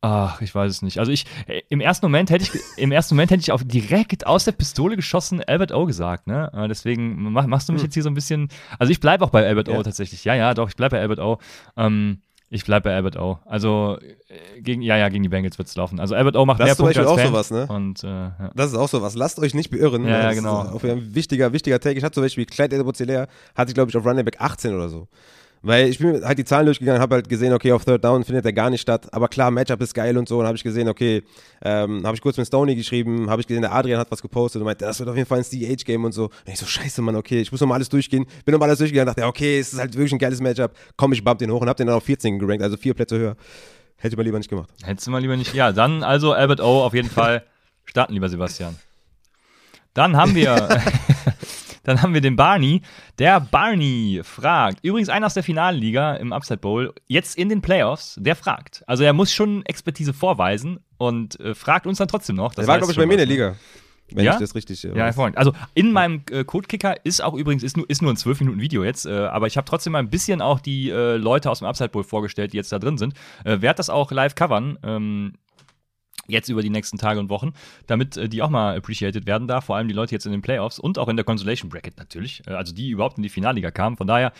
ach, 0.01 0.41
ich 0.41 0.53
weiß 0.53 0.71
es 0.71 0.81
nicht. 0.83 0.99
Also 0.99 1.11
ich, 1.11 1.25
äh, 1.47 1.61
im 1.69 1.81
ersten 1.81 2.05
Moment 2.05 2.29
hätte 2.29 2.43
ich, 2.43 2.63
im 2.75 2.91
ersten 2.91 3.15
Moment 3.15 3.31
hätte 3.31 3.41
ich 3.41 3.51
auch 3.51 3.63
direkt 3.63 4.27
aus 4.27 4.45
der 4.45 4.51
Pistole 4.51 4.95
geschossen 4.95 5.43
Albert 5.43 5.71
O 5.71 5.85
gesagt, 5.85 6.27
ne? 6.27 6.51
Äh, 6.53 6.67
deswegen 6.67 7.31
mach, 7.31 7.47
machst 7.47 7.67
du 7.69 7.73
mich 7.73 7.81
Hm. 7.81 7.87
jetzt 7.87 7.93
hier 7.95 8.03
so 8.03 8.09
ein 8.09 8.13
bisschen, 8.15 8.49
also 8.77 8.91
ich 8.91 8.99
bleibe 8.99 9.25
auch 9.25 9.31
bei 9.31 9.45
Albert 9.45 9.69
O 9.69 9.77
Ja. 9.77 9.83
tatsächlich. 9.83 10.23
Ja, 10.23 10.35
ja, 10.35 10.53
doch, 10.53 10.69
ich 10.69 10.75
bleibe 10.75 10.95
bei 10.97 11.01
Albert 11.01 11.19
O. 11.19 11.39
Ähm, 11.75 12.21
Ich 12.49 12.63
bleibe 12.63 12.89
bei 12.89 12.95
Albert 12.95 13.17
O. 13.17 13.39
Also, 13.45 13.97
äh, 14.27 14.61
gegen, 14.61 14.81
ja, 14.81 14.97
ja, 14.97 15.09
gegen 15.09 15.23
die 15.23 15.29
Bengals 15.29 15.57
wird 15.57 15.67
es 15.67 15.75
laufen. 15.75 15.99
Also, 15.99 16.15
Albert 16.15 16.35
O 16.35 16.45
macht 16.45 16.59
Das 16.59 16.65
mehr 16.65 16.71
ist 16.73 16.77
Punkte 16.77 16.99
als 16.99 17.07
auch 17.09 17.17
Fan. 17.17 17.27
sowas, 17.27 17.51
ne? 17.51 17.65
Und, 17.67 18.03
äh, 18.03 18.07
ja. 18.07 18.51
Das 18.55 18.67
ist 18.71 18.77
auch 18.77 18.87
so 18.87 19.01
was. 19.01 19.15
Lasst 19.15 19.39
euch 19.39 19.53
nicht 19.55 19.71
beirren. 19.71 20.03
Ja, 20.05 20.09
ja, 20.19 20.23
Das 20.27 20.35
genau. 20.35 20.61
Ist 20.63 20.67
auf 20.73 20.83
jeden 20.83 20.99
Fall 20.99 21.07
ein 21.07 21.15
wichtiger, 21.15 21.53
wichtiger 21.53 21.79
Take. 21.79 21.97
Ich 21.97 22.03
hatte 22.03 22.13
zum 22.15 22.23
Beispiel 22.23 22.45
Clyde 22.45 22.75
Edwards-Hilaire, 22.77 23.27
hatte 23.55 23.71
ich 23.71 23.75
glaube 23.75 23.89
ich 23.89 23.97
auf 23.97 24.05
Running 24.05 24.25
Back 24.25 24.39
18 24.39 24.73
oder 24.75 24.89
so. 24.89 25.07
Weil 25.65 25.89
ich 25.89 25.97
bin 25.97 26.23
halt 26.23 26.37
die 26.37 26.45
Zahlen 26.45 26.67
durchgegangen, 26.67 27.01
habe 27.01 27.15
halt 27.15 27.27
gesehen, 27.27 27.51
okay, 27.51 27.71
auf 27.71 27.83
Third 27.83 28.03
Down 28.03 28.23
findet 28.23 28.45
er 28.45 28.53
gar 28.53 28.69
nicht 28.69 28.81
statt. 28.81 29.07
Aber 29.11 29.27
klar, 29.27 29.49
Matchup 29.49 29.81
ist 29.81 29.95
geil 29.95 30.15
und 30.15 30.29
so. 30.29 30.37
Und 30.37 30.45
habe 30.45 30.55
ich 30.55 30.63
gesehen, 30.63 30.87
okay, 30.87 31.23
ähm, 31.63 32.05
habe 32.05 32.15
ich 32.15 32.21
kurz 32.21 32.37
mit 32.37 32.45
Stoney 32.45 32.75
geschrieben, 32.75 33.31
habe 33.31 33.41
ich 33.41 33.47
gesehen, 33.47 33.63
der 33.63 33.73
Adrian 33.73 33.99
hat 33.99 34.11
was 34.11 34.21
gepostet 34.21 34.61
und 34.61 34.67
meinte, 34.67 34.85
das 34.85 34.99
wird 34.99 35.09
auf 35.09 35.15
jeden 35.15 35.27
Fall 35.27 35.39
ein 35.39 35.43
CH-Game 35.43 36.03
und 36.03 36.11
so. 36.11 36.25
Und 36.25 36.31
ich 36.45 36.59
so, 36.59 36.67
scheiße, 36.67 37.01
Mann, 37.01 37.15
okay, 37.15 37.41
ich 37.41 37.51
muss 37.51 37.61
nochmal 37.61 37.77
alles 37.77 37.89
durchgehen. 37.89 38.27
Bin 38.45 38.53
nochmal 38.53 38.69
alles 38.69 38.77
durchgegangen, 38.77 39.07
dachte, 39.07 39.21
ja, 39.21 39.27
okay, 39.27 39.57
es 39.57 39.73
ist 39.73 39.79
halt 39.79 39.95
wirklich 39.95 40.13
ein 40.13 40.19
geiles 40.19 40.39
Matchup. 40.39 40.71
Komm, 40.97 41.13
ich 41.13 41.23
bump 41.23 41.39
den 41.39 41.49
hoch 41.49 41.61
und 41.61 41.67
habe 41.67 41.77
den 41.77 41.87
dann 41.87 41.95
auf 41.95 42.03
14 42.03 42.37
gerankt, 42.37 42.61
also 42.61 42.77
vier 42.77 42.93
Plätze 42.93 43.17
höher. 43.17 43.35
Hätte 43.97 44.13
ich 44.13 44.17
mal 44.17 44.23
lieber 44.23 44.37
nicht 44.37 44.51
gemacht. 44.51 44.69
Hättest 44.83 45.07
du 45.07 45.11
mal 45.11 45.19
lieber 45.19 45.35
nicht. 45.35 45.55
Ja, 45.55 45.71
dann 45.71 46.03
also 46.03 46.33
Albert 46.33 46.59
O. 46.59 46.83
auf 46.83 46.93
jeden 46.93 47.09
Fall 47.09 47.43
starten, 47.85 48.13
lieber 48.13 48.29
Sebastian. 48.29 48.75
Dann 49.95 50.15
haben 50.15 50.35
wir. 50.35 50.79
Dann 51.85 52.01
haben 52.01 52.13
wir 52.13 52.21
den 52.21 52.35
Barney. 52.35 52.81
Der 53.19 53.39
Barney 53.39 54.21
fragt, 54.23 54.83
übrigens 54.83 55.07
einer 55.09 55.27
aus 55.27 55.33
der 55.33 55.43
Finalliga 55.43 56.15
im 56.15 56.33
Upside 56.33 56.57
Bowl, 56.57 56.93
jetzt 57.07 57.37
in 57.37 57.47
den 57.47 57.61
Playoffs, 57.61 58.17
der 58.19 58.35
fragt. 58.35 58.83
Also 58.87 59.03
er 59.03 59.13
muss 59.13 59.31
schon 59.31 59.65
Expertise 59.65 60.13
vorweisen 60.13 60.79
und 60.97 61.39
äh, 61.39 61.55
fragt 61.55 61.87
uns 61.87 61.99
dann 61.99 62.07
trotzdem 62.09 62.35
noch. 62.35 62.53
Das 62.53 62.65
Der 62.65 62.67
war, 62.67 62.77
glaube 62.79 62.91
ich, 62.91 62.97
bei 62.97 63.05
mir 63.05 63.13
in 63.13 63.19
der? 63.19 63.27
Liga. 63.27 63.55
Wenn 64.11 64.23
Ja? 64.25 64.33
ich 64.33 64.39
das 64.39 64.53
richtig 64.53 64.83
äh, 64.85 64.95
Ja, 64.95 65.15
weiß. 65.15 65.35
Also 65.35 65.53
in 65.73 65.91
meinem 65.91 66.21
äh, 66.29 66.43
Codekicker 66.43 67.03
ist 67.05 67.23
auch 67.23 67.33
übrigens, 67.33 67.63
ist 67.63 67.75
nur, 67.75 67.89
ist 67.89 68.01
nur 68.03 68.13
ein 68.13 68.17
12 68.17 68.41
Minuten 68.41 68.61
Video 68.61 68.83
jetzt, 68.83 69.05
äh, 69.07 69.11
aber 69.11 69.47
ich 69.47 69.57
habe 69.57 69.65
trotzdem 69.65 69.93
mal 69.93 69.99
ein 69.99 70.09
bisschen 70.09 70.41
auch 70.41 70.59
die 70.59 70.89
äh, 70.91 71.15
Leute 71.17 71.49
aus 71.49 71.59
dem 71.59 71.67
Upside 71.67 71.89
Bowl 71.89 72.03
vorgestellt, 72.03 72.53
die 72.53 72.57
jetzt 72.57 72.71
da 72.71 72.77
drin 72.77 72.97
sind. 72.99 73.15
Äh, 73.43 73.61
werd 73.61 73.79
das 73.79 73.89
auch 73.89 74.11
live 74.11 74.35
covern. 74.35 74.77
Ähm, 74.83 75.33
Jetzt 76.27 76.49
über 76.49 76.61
die 76.61 76.69
nächsten 76.69 76.97
Tage 76.97 77.19
und 77.19 77.29
Wochen, 77.29 77.53
damit 77.87 78.17
äh, 78.17 78.27
die 78.29 78.41
auch 78.41 78.49
mal 78.49 78.77
appreciated 78.77 79.25
werden 79.25 79.47
da, 79.47 79.61
vor 79.61 79.75
allem 79.75 79.87
die 79.87 79.93
Leute 79.93 80.13
jetzt 80.13 80.25
in 80.25 80.31
den 80.31 80.41
Playoffs 80.41 80.79
und 80.79 80.97
auch 80.97 81.07
in 81.07 81.15
der 81.15 81.25
Consolation 81.25 81.69
Bracket 81.69 81.97
natürlich, 81.97 82.41
äh, 82.47 82.51
also 82.51 82.73
die 82.73 82.89
überhaupt 82.89 83.17
in 83.17 83.23
die 83.23 83.29
Finalliga 83.29 83.71
kamen. 83.71 83.97
Von 83.97 84.07
daher, 84.07 84.31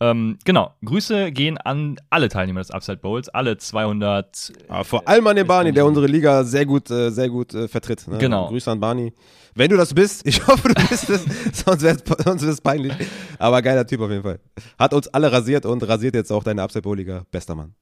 ähm, 0.00 0.38
genau, 0.44 0.72
Grüße 0.84 1.32
gehen 1.32 1.58
an 1.58 1.96
alle 2.10 2.28
Teilnehmer 2.28 2.60
des 2.60 2.70
Upside 2.70 2.98
Bowls, 2.98 3.28
alle 3.28 3.56
200. 3.56 4.52
Aber 4.68 4.84
vor 4.84 5.08
allem 5.08 5.26
an 5.26 5.36
den 5.36 5.46
Barney, 5.46 5.72
der 5.72 5.86
unsere 5.86 6.06
Liga 6.06 6.44
sehr 6.44 6.66
gut, 6.66 6.90
äh, 6.90 7.10
sehr 7.10 7.28
gut 7.28 7.54
äh, 7.54 7.68
vertritt. 7.68 8.08
Ne? 8.08 8.18
Genau. 8.18 8.48
Grüße 8.48 8.70
an 8.70 8.80
Barney. 8.80 9.12
Wenn 9.54 9.70
du 9.70 9.76
das 9.76 9.94
bist, 9.94 10.22
ich 10.26 10.46
hoffe, 10.46 10.68
du 10.68 10.88
bist 10.88 11.10
es, 11.10 11.24
sonst 11.64 11.82
wäre 11.82 12.50
es 12.50 12.60
peinlich. 12.60 12.92
Aber 13.38 13.62
geiler 13.62 13.86
Typ 13.86 14.00
auf 14.00 14.10
jeden 14.10 14.22
Fall. 14.22 14.40
Hat 14.78 14.92
uns 14.94 15.08
alle 15.08 15.30
rasiert 15.30 15.66
und 15.66 15.86
rasiert 15.86 16.14
jetzt 16.14 16.32
auch 16.32 16.42
deine 16.42 16.62
Upside 16.62 16.82
Bowl 16.82 16.96
Liga. 16.96 17.24
Bester 17.30 17.54
Mann. 17.54 17.74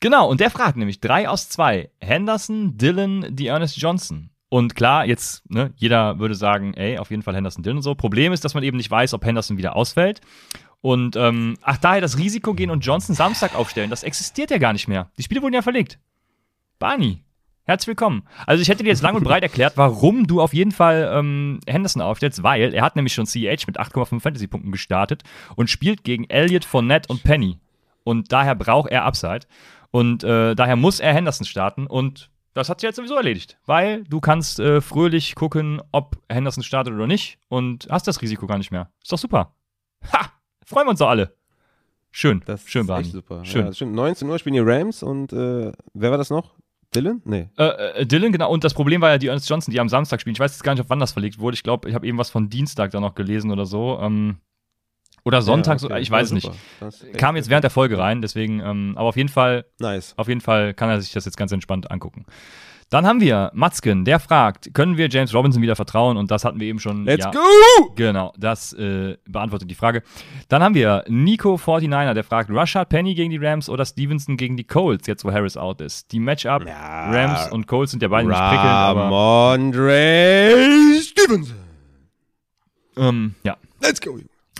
Genau, 0.00 0.28
und 0.28 0.40
der 0.40 0.50
fragt 0.50 0.76
nämlich 0.76 1.00
drei 1.00 1.28
aus 1.28 1.48
zwei. 1.48 1.90
Henderson, 2.00 2.76
Dylan, 2.78 3.26
die 3.30 3.48
Ernest 3.48 3.78
Johnson. 3.78 4.30
Und 4.48 4.74
klar, 4.74 5.04
jetzt, 5.04 5.48
ne, 5.50 5.72
jeder 5.76 6.18
würde 6.18 6.34
sagen, 6.34 6.72
ey, 6.74 6.98
auf 6.98 7.10
jeden 7.10 7.22
Fall 7.22 7.34
Henderson, 7.34 7.62
Dylan 7.62 7.78
und 7.78 7.82
so. 7.82 7.94
Problem 7.94 8.32
ist, 8.32 8.44
dass 8.44 8.54
man 8.54 8.62
eben 8.62 8.76
nicht 8.76 8.90
weiß, 8.90 9.12
ob 9.14 9.24
Henderson 9.24 9.58
wieder 9.58 9.76
ausfällt. 9.76 10.20
Und, 10.80 11.16
ähm, 11.16 11.58
ach, 11.62 11.76
daher 11.78 12.00
das 12.00 12.18
Risiko 12.18 12.54
gehen 12.54 12.70
und 12.70 12.84
Johnson 12.86 13.14
Samstag 13.14 13.56
aufstellen, 13.56 13.90
das 13.90 14.04
existiert 14.04 14.50
ja 14.50 14.58
gar 14.58 14.72
nicht 14.72 14.88
mehr. 14.88 15.10
Die 15.18 15.22
Spiele 15.24 15.42
wurden 15.42 15.54
ja 15.54 15.62
verlegt. 15.62 15.98
Barney, 16.78 17.24
herzlich 17.64 17.88
willkommen. 17.88 18.22
Also 18.46 18.62
ich 18.62 18.68
hätte 18.68 18.84
dir 18.84 18.90
jetzt 18.90 19.02
lang 19.02 19.16
und 19.16 19.24
breit 19.24 19.42
erklärt, 19.42 19.76
warum 19.76 20.28
du 20.28 20.40
auf 20.40 20.54
jeden 20.54 20.70
Fall 20.70 21.10
ähm, 21.12 21.58
Henderson 21.66 22.00
aufstellst, 22.00 22.44
weil 22.44 22.72
er 22.72 22.84
hat 22.84 22.94
nämlich 22.94 23.12
schon 23.12 23.26
CH 23.26 23.66
mit 23.66 23.80
8,5 23.80 24.20
Fantasy-Punkten 24.20 24.70
gestartet 24.70 25.24
und 25.56 25.68
spielt 25.68 26.04
gegen 26.04 26.30
Elliott, 26.30 26.64
Fournette 26.64 27.08
und 27.12 27.24
Penny. 27.24 27.58
Und 28.04 28.32
daher 28.32 28.54
braucht 28.54 28.90
er 28.90 29.04
Upside. 29.04 29.40
Und 29.90 30.22
äh, 30.24 30.54
daher 30.54 30.76
muss 30.76 31.00
er 31.00 31.14
Henderson 31.14 31.46
starten 31.46 31.86
und 31.86 32.30
das 32.54 32.68
hat 32.68 32.80
sich 32.80 32.88
jetzt 32.88 32.96
sowieso 32.96 33.14
erledigt, 33.14 33.58
weil 33.66 34.04
du 34.04 34.20
kannst 34.20 34.58
äh, 34.58 34.80
fröhlich 34.80 35.34
gucken, 35.34 35.80
ob 35.92 36.16
Henderson 36.28 36.64
startet 36.64 36.92
oder 36.94 37.06
nicht 37.06 37.38
und 37.48 37.86
hast 37.90 38.06
das 38.06 38.20
Risiko 38.20 38.46
gar 38.46 38.58
nicht 38.58 38.70
mehr. 38.70 38.90
Ist 39.02 39.12
doch 39.12 39.18
super. 39.18 39.54
Ha! 40.12 40.32
Freuen 40.64 40.86
wir 40.86 40.90
uns 40.90 40.98
doch 40.98 41.08
alle. 41.08 41.34
Schön, 42.10 42.42
Das 42.46 42.68
schön, 42.68 42.82
ist 42.82 42.90
echt 42.90 43.12
super. 43.12 43.44
Schön. 43.44 43.66
Ja, 43.66 43.72
stimmt. 43.72 43.94
19 43.94 44.28
Uhr 44.28 44.38
spielen 44.38 44.54
die 44.54 44.60
Rams 44.60 45.02
und 45.02 45.32
äh, 45.32 45.72
wer 45.94 46.10
war 46.10 46.18
das 46.18 46.30
noch? 46.30 46.54
Dylan? 46.94 47.20
Nee. 47.24 47.48
Äh, 47.58 48.00
äh, 48.00 48.06
Dylan, 48.06 48.32
genau. 48.32 48.50
Und 48.50 48.64
das 48.64 48.74
Problem 48.74 49.00
war 49.02 49.10
ja 49.10 49.18
die 49.18 49.26
Ernest 49.28 49.48
Johnson, 49.48 49.72
die 49.72 49.80
am 49.80 49.88
Samstag 49.88 50.20
spielen. 50.20 50.34
Ich 50.34 50.40
weiß 50.40 50.52
jetzt 50.52 50.62
gar 50.64 50.72
nicht, 50.72 50.80
auf 50.80 50.88
wann 50.90 50.98
das 51.00 51.12
verlegt 51.12 51.38
wurde. 51.38 51.54
Ich 51.54 51.62
glaube, 51.62 51.88
ich 51.88 51.94
habe 51.94 52.06
eben 52.06 52.16
was 52.18 52.30
von 52.30 52.48
Dienstag 52.48 52.90
da 52.92 53.00
noch 53.00 53.14
gelesen 53.14 53.50
oder 53.50 53.66
so. 53.66 53.98
Ähm, 54.00 54.38
oder 55.28 55.42
Sonntag, 55.42 55.74
Ja, 55.74 55.78
so, 55.78 55.86
okay. 55.90 56.00
ich 56.00 56.10
weiß 56.10 56.30
Ja, 56.30 56.34
nicht. 56.34 56.50
Das 56.80 57.04
Kam 57.16 57.36
jetzt 57.36 57.48
während 57.48 57.62
der 57.64 57.70
Folge 57.70 57.96
rein, 57.98 58.20
deswegen, 58.22 58.60
ähm, 58.60 58.94
aber 58.96 59.08
auf 59.08 59.16
jeden 59.16 59.28
Fall 59.28 59.64
Nice. 59.78 60.14
Auf 60.16 60.26
jeden 60.28 60.40
Fall 60.40 60.74
kann 60.74 60.90
er 60.90 61.00
sich 61.00 61.12
das 61.12 61.24
jetzt 61.24 61.36
ganz 61.36 61.52
entspannt 61.52 61.90
angucken. 61.90 62.26
Dann 62.90 63.06
haben 63.06 63.20
wir 63.20 63.50
Matzken, 63.52 64.06
der 64.06 64.18
fragt, 64.18 64.72
können 64.72 64.96
wir 64.96 65.10
James 65.10 65.34
Robinson 65.34 65.60
wieder 65.60 65.76
vertrauen? 65.76 66.16
Und 66.16 66.30
das 66.30 66.46
hatten 66.46 66.58
wir 66.58 66.68
eben 66.68 66.78
schon. 66.78 67.04
Let's 67.04 67.22
ja, 67.26 67.30
go! 67.32 67.92
Genau, 67.96 68.32
das 68.38 68.72
äh, 68.72 69.18
beantwortet 69.28 69.70
die 69.70 69.74
Frage. 69.74 70.02
Dann 70.48 70.62
haben 70.62 70.74
wir 70.74 71.04
Nico 71.06 71.56
49er, 71.56 72.14
der 72.14 72.24
fragt, 72.24 72.48
Rashad 72.50 72.88
Penny 72.88 73.14
gegen 73.14 73.28
die 73.30 73.36
Rams 73.36 73.68
oder 73.68 73.84
Stevenson 73.84 74.38
gegen 74.38 74.56
die 74.56 74.64
Colts, 74.64 75.06
jetzt 75.06 75.22
wo 75.26 75.30
Harris 75.30 75.58
out 75.58 75.82
ist. 75.82 76.10
Die 76.12 76.18
Matchup, 76.18 76.66
Ja. 76.66 77.10
Rams 77.10 77.52
und 77.52 77.66
Colts 77.66 77.90
sind 77.90 78.02
ja 78.02 78.08
beide 78.08 78.26
nicht 78.26 78.38
prickelnd, 78.38 78.64
aber 78.64 79.02
Ramondre 79.02 80.54
Stevenson. 81.02 81.56
ähm, 82.96 83.34
ja, 83.44 83.58
Let's 83.82 84.00
go. 84.00 84.18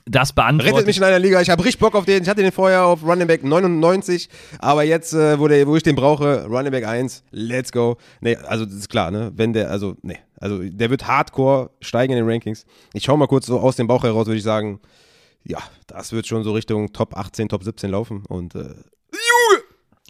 Das 0.08 0.30
Rettet 0.30 0.34
beantwortet. 0.36 0.86
mich 0.86 0.96
in 0.96 1.04
einer 1.04 1.18
Liga. 1.18 1.40
Ich 1.40 1.50
habe 1.50 1.62
richtig 1.64 1.80
Bock 1.80 1.94
auf 1.94 2.04
den. 2.04 2.22
Ich 2.22 2.28
hatte 2.28 2.42
den 2.42 2.52
vorher 2.52 2.84
auf 2.84 3.02
Running 3.04 3.26
Back 3.26 3.44
99, 3.44 4.28
aber 4.58 4.82
jetzt, 4.82 5.12
äh, 5.12 5.38
wo, 5.38 5.48
der, 5.48 5.66
wo 5.66 5.76
ich 5.76 5.82
den 5.82 5.96
brauche, 5.96 6.46
Running 6.46 6.72
Back 6.72 6.86
1, 6.86 7.24
let's 7.30 7.72
go. 7.72 7.96
Nee, 8.20 8.36
also 8.36 8.64
das 8.64 8.74
ist 8.74 8.88
klar, 8.88 9.10
ne? 9.10 9.32
Wenn 9.34 9.52
der, 9.52 9.70
also, 9.70 9.96
nee, 10.02 10.18
also 10.40 10.62
der 10.62 10.90
wird 10.90 11.06
hardcore 11.06 11.70
steigen 11.80 12.12
in 12.12 12.18
den 12.18 12.28
Rankings. 12.28 12.66
Ich 12.94 13.04
schau 13.04 13.16
mal 13.16 13.26
kurz 13.26 13.46
so 13.46 13.60
aus 13.60 13.76
dem 13.76 13.86
Bauch 13.86 14.04
heraus, 14.04 14.26
würde 14.26 14.38
ich 14.38 14.44
sagen, 14.44 14.80
ja, 15.44 15.58
das 15.86 16.12
wird 16.12 16.26
schon 16.26 16.44
so 16.44 16.52
Richtung 16.52 16.92
Top 16.92 17.16
18, 17.16 17.48
Top 17.48 17.64
17 17.64 17.90
laufen 17.90 18.24
und 18.28 18.54
äh! 18.54 18.74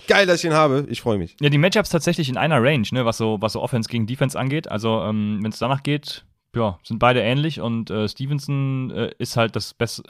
Geil, 0.06 0.26
dass 0.26 0.38
ich 0.38 0.46
ihn 0.46 0.54
habe. 0.54 0.86
Ich 0.88 1.02
freue 1.02 1.18
mich. 1.18 1.36
Ja, 1.40 1.50
die 1.50 1.58
Matchups 1.58 1.90
tatsächlich 1.90 2.28
in 2.28 2.36
einer 2.38 2.62
Range, 2.62 2.86
ne, 2.92 3.04
was 3.04 3.18
so, 3.18 3.36
was 3.40 3.52
so 3.52 3.60
Offense 3.60 3.88
gegen 3.88 4.06
Defense 4.06 4.38
angeht. 4.38 4.70
Also, 4.70 5.02
ähm, 5.02 5.40
wenn 5.42 5.50
es 5.50 5.58
danach 5.58 5.82
geht, 5.82 6.24
ja, 6.58 6.78
sind 6.82 6.98
beide 6.98 7.20
ähnlich 7.20 7.60
und 7.60 7.90
äh, 7.90 8.08
Stevenson 8.08 8.90
äh, 8.90 9.12
ist 9.18 9.36
halt 9.36 9.54
das 9.56 9.74
Beste. 9.74 10.02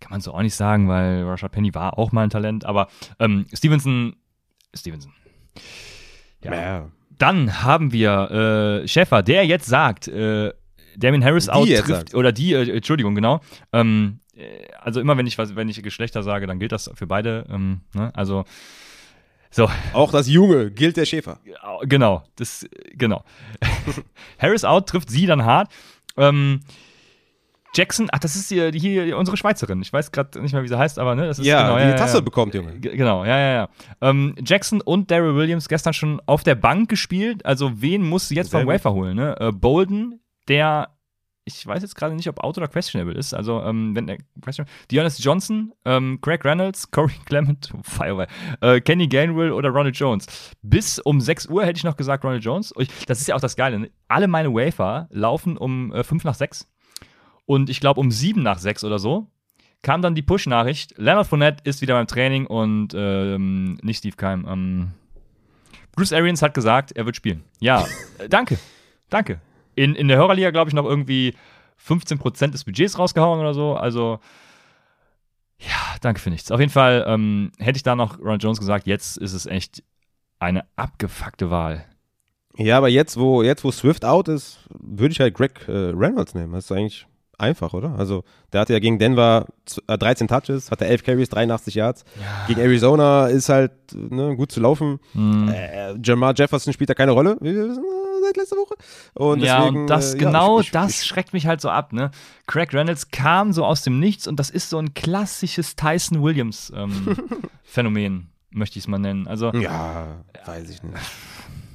Kann 0.00 0.10
man 0.10 0.20
so 0.20 0.34
auch 0.34 0.42
nicht 0.42 0.54
sagen, 0.54 0.88
weil 0.88 1.22
Rashad 1.22 1.52
Penny 1.52 1.74
war 1.74 1.96
auch 1.98 2.12
mal 2.12 2.24
ein 2.24 2.30
Talent, 2.30 2.66
aber 2.66 2.88
ähm, 3.20 3.46
Stevenson, 3.54 4.16
Stevenson. 4.74 5.12
Ja. 6.42 6.90
Dann 7.16 7.62
haben 7.62 7.92
wir 7.92 8.82
äh, 8.82 8.88
Schäfer, 8.88 9.22
der 9.22 9.46
jetzt 9.46 9.66
sagt, 9.66 10.08
äh, 10.08 10.52
Damien 10.96 11.24
Harris 11.24 11.48
out 11.48 11.68
trifft, 11.68 12.14
oder 12.14 12.32
die, 12.32 12.52
äh, 12.52 12.76
Entschuldigung, 12.76 13.14
genau. 13.14 13.40
Ähm, 13.72 14.18
äh, 14.36 14.66
also 14.80 15.00
immer 15.00 15.16
wenn 15.16 15.26
ich 15.26 15.38
was, 15.38 15.54
wenn 15.54 15.68
ich 15.68 15.82
Geschlechter 15.82 16.22
sage, 16.22 16.46
dann 16.46 16.58
gilt 16.58 16.72
das 16.72 16.90
für 16.94 17.06
beide. 17.06 17.46
Ähm, 17.48 17.82
ne? 17.94 18.10
Also 18.14 18.44
so, 19.54 19.70
Auch 19.92 20.10
das 20.10 20.28
Junge 20.28 20.72
gilt 20.72 20.96
der 20.96 21.04
Schäfer. 21.04 21.38
Genau, 21.82 22.24
das, 22.34 22.66
genau. 22.92 23.22
Harris 24.38 24.64
out 24.64 24.88
trifft 24.88 25.10
sie 25.10 25.26
dann 25.26 25.44
hart. 25.44 25.70
Ähm, 26.16 26.60
Jackson, 27.72 28.08
ach, 28.10 28.18
das 28.18 28.34
ist 28.34 28.48
hier, 28.48 28.72
hier 28.72 29.16
unsere 29.16 29.36
Schweizerin. 29.36 29.80
Ich 29.80 29.92
weiß 29.92 30.10
gerade 30.10 30.40
nicht 30.40 30.52
mehr, 30.52 30.64
wie 30.64 30.68
sie 30.68 30.76
heißt, 30.76 30.98
aber 30.98 31.14
ne, 31.14 31.28
das 31.28 31.38
ist 31.38 31.46
Ja, 31.46 31.62
genau, 31.62 31.76
die 31.78 31.84
ja, 31.84 31.96
Tasse 31.96 32.16
ja. 32.16 32.20
bekommt, 32.20 32.54
Junge. 32.54 32.80
Genau, 32.80 33.24
ja, 33.24 33.38
ja, 33.38 33.52
ja. 33.52 33.68
Ähm, 34.00 34.34
Jackson 34.44 34.80
und 34.80 35.12
Daryl 35.12 35.36
Williams 35.36 35.68
gestern 35.68 35.92
schon 35.92 36.20
auf 36.26 36.42
der 36.42 36.56
Bank 36.56 36.88
gespielt. 36.88 37.46
Also, 37.46 37.80
wen 37.80 38.02
muss 38.02 38.28
sie 38.28 38.34
jetzt 38.34 38.50
Sehr 38.50 38.60
vom. 38.60 38.68
Wafer 38.68 38.92
holen? 38.92 39.14
Ne? 39.14 39.36
Äh, 39.38 39.52
Bolden, 39.52 40.20
der, 40.48 40.88
ich 41.46 41.66
weiß 41.66 41.82
jetzt 41.82 41.94
gerade 41.94 42.14
nicht, 42.14 42.28
ob 42.28 42.42
out 42.42 42.56
oder 42.56 42.68
questionable 42.68 43.14
ist. 43.14 43.34
Also, 43.34 43.62
ähm, 43.62 43.94
wenn 43.94 44.08
er 44.08 44.18
question, 44.40 44.66
Dearness 44.90 45.22
Johnson, 45.22 45.72
ähm, 45.84 46.18
Craig 46.22 46.44
Reynolds, 46.44 46.90
Corey 46.90 47.14
Clement, 47.26 47.72
Firewall, 47.82 48.28
äh, 48.60 48.80
Kenny 48.80 49.06
Gainwell 49.06 49.52
oder 49.52 49.68
Ronald 49.70 49.96
Jones. 49.96 50.26
Bis 50.62 50.98
um 50.98 51.20
6 51.20 51.46
Uhr 51.46 51.64
hätte 51.64 51.76
ich 51.76 51.84
noch 51.84 51.96
gesagt 51.96 52.24
Ronald 52.24 52.44
Jones. 52.44 52.72
Ich, 52.78 52.88
das 53.06 53.20
ist 53.20 53.28
ja 53.28 53.34
auch 53.34 53.40
das 53.40 53.56
Geile. 53.56 53.78
Ne? 53.78 53.90
Alle 54.08 54.26
meine 54.26 54.52
Wafer 54.52 55.08
laufen 55.10 55.56
um 55.56 55.92
äh, 55.92 56.02
5 56.02 56.24
nach 56.24 56.34
6. 56.34 56.66
Und 57.46 57.68
ich 57.68 57.80
glaube, 57.80 58.00
um 58.00 58.10
7 58.10 58.42
nach 58.42 58.58
6 58.58 58.84
oder 58.84 58.98
so 58.98 59.30
kam 59.82 60.00
dann 60.00 60.14
die 60.14 60.22
Push-Nachricht, 60.22 60.94
Leonard 60.96 61.26
Fournette 61.26 61.62
ist 61.64 61.82
wieder 61.82 61.92
beim 61.94 62.06
Training 62.06 62.46
und 62.46 62.94
ähm, 62.94 63.78
nicht 63.82 63.98
Steve 63.98 64.16
Keim. 64.16 64.46
Ähm, 64.48 64.92
Bruce 65.94 66.14
Arians 66.14 66.40
hat 66.40 66.54
gesagt, 66.54 66.92
er 66.92 67.04
wird 67.04 67.16
spielen. 67.16 67.44
Ja, 67.60 67.84
äh, 68.18 68.30
danke, 68.30 68.58
danke. 69.10 69.40
In, 69.76 69.94
in 69.94 70.08
der 70.08 70.16
Hörerliga, 70.16 70.50
glaube 70.50 70.70
ich, 70.70 70.74
noch 70.74 70.84
irgendwie 70.84 71.34
15% 71.86 72.50
des 72.50 72.64
Budgets 72.64 72.98
rausgehauen 72.98 73.40
oder 73.40 73.54
so. 73.54 73.74
Also, 73.74 74.20
ja, 75.58 75.96
danke 76.00 76.20
für 76.20 76.30
nichts. 76.30 76.50
Auf 76.50 76.60
jeden 76.60 76.72
Fall 76.72 77.04
ähm, 77.06 77.52
hätte 77.58 77.76
ich 77.76 77.82
da 77.82 77.94
noch 77.96 78.18
Ron 78.18 78.38
Jones 78.38 78.58
gesagt, 78.58 78.86
jetzt 78.86 79.16
ist 79.16 79.32
es 79.32 79.46
echt 79.46 79.82
eine 80.38 80.64
abgefuckte 80.76 81.50
Wahl. 81.50 81.84
Ja, 82.56 82.78
aber 82.78 82.88
jetzt, 82.88 83.16
wo, 83.18 83.42
jetzt, 83.42 83.64
wo 83.64 83.70
Swift 83.70 84.04
out 84.04 84.28
ist, 84.28 84.58
würde 84.70 85.12
ich 85.12 85.20
halt 85.20 85.34
Greg 85.34 85.66
äh, 85.68 85.90
Reynolds 85.94 86.34
nehmen. 86.34 86.52
Das 86.52 86.66
ist 86.66 86.72
eigentlich 86.72 87.06
einfach, 87.38 87.72
oder? 87.74 87.94
Also, 87.98 88.24
der 88.52 88.60
hatte 88.60 88.72
ja 88.72 88.78
gegen 88.78 88.98
Denver 88.98 89.46
13 89.86 90.26
äh, 90.26 90.28
Touches, 90.28 90.70
hatte 90.70 90.86
11 90.86 91.02
Carries, 91.02 91.28
83 91.28 91.74
Yards. 91.74 92.04
Ja. 92.20 92.46
Gegen 92.46 92.60
Arizona 92.60 93.26
ist 93.26 93.48
halt 93.48 93.72
ne, 93.94 94.36
gut 94.36 94.52
zu 94.52 94.60
laufen. 94.60 94.98
Mhm. 95.12 95.48
Äh, 95.48 95.94
Jamar 96.02 96.34
Jefferson 96.36 96.72
spielt 96.72 96.90
da 96.90 96.94
keine 96.94 97.12
Rolle, 97.12 97.36
wie 97.40 97.54
wir 97.54 97.68
wissen 97.68 97.84
äh, 97.84 98.24
seit 98.24 98.36
letzter 98.36 98.56
Woche. 98.56 98.74
Und 99.14 99.40
ja, 99.40 99.60
deswegen, 99.60 99.80
und 99.82 99.86
das 99.88 100.14
äh, 100.14 100.18
genau, 100.18 100.60
ich, 100.60 100.66
ich, 100.66 100.72
das 100.72 100.90
ich, 101.02 101.06
schreckt 101.06 101.32
mich 101.32 101.46
halt 101.46 101.60
so 101.60 101.70
ab, 101.70 101.92
ne? 101.92 102.10
Craig 102.46 102.72
Reynolds 102.72 103.10
kam 103.10 103.52
so 103.52 103.64
aus 103.64 103.82
dem 103.82 104.00
Nichts 104.00 104.26
und 104.26 104.38
das 104.38 104.50
ist 104.50 104.70
so 104.70 104.78
ein 104.78 104.94
klassisches 104.94 105.76
Tyson 105.76 106.22
Williams 106.22 106.72
ähm, 106.74 107.16
Phänomen, 107.62 108.28
möchte 108.50 108.78
ich 108.78 108.84
es 108.84 108.88
mal 108.88 108.98
nennen. 108.98 109.26
Also 109.26 109.52
ja, 109.52 110.24
weiß 110.46 110.70
ich 110.70 110.82
nicht. 110.82 110.98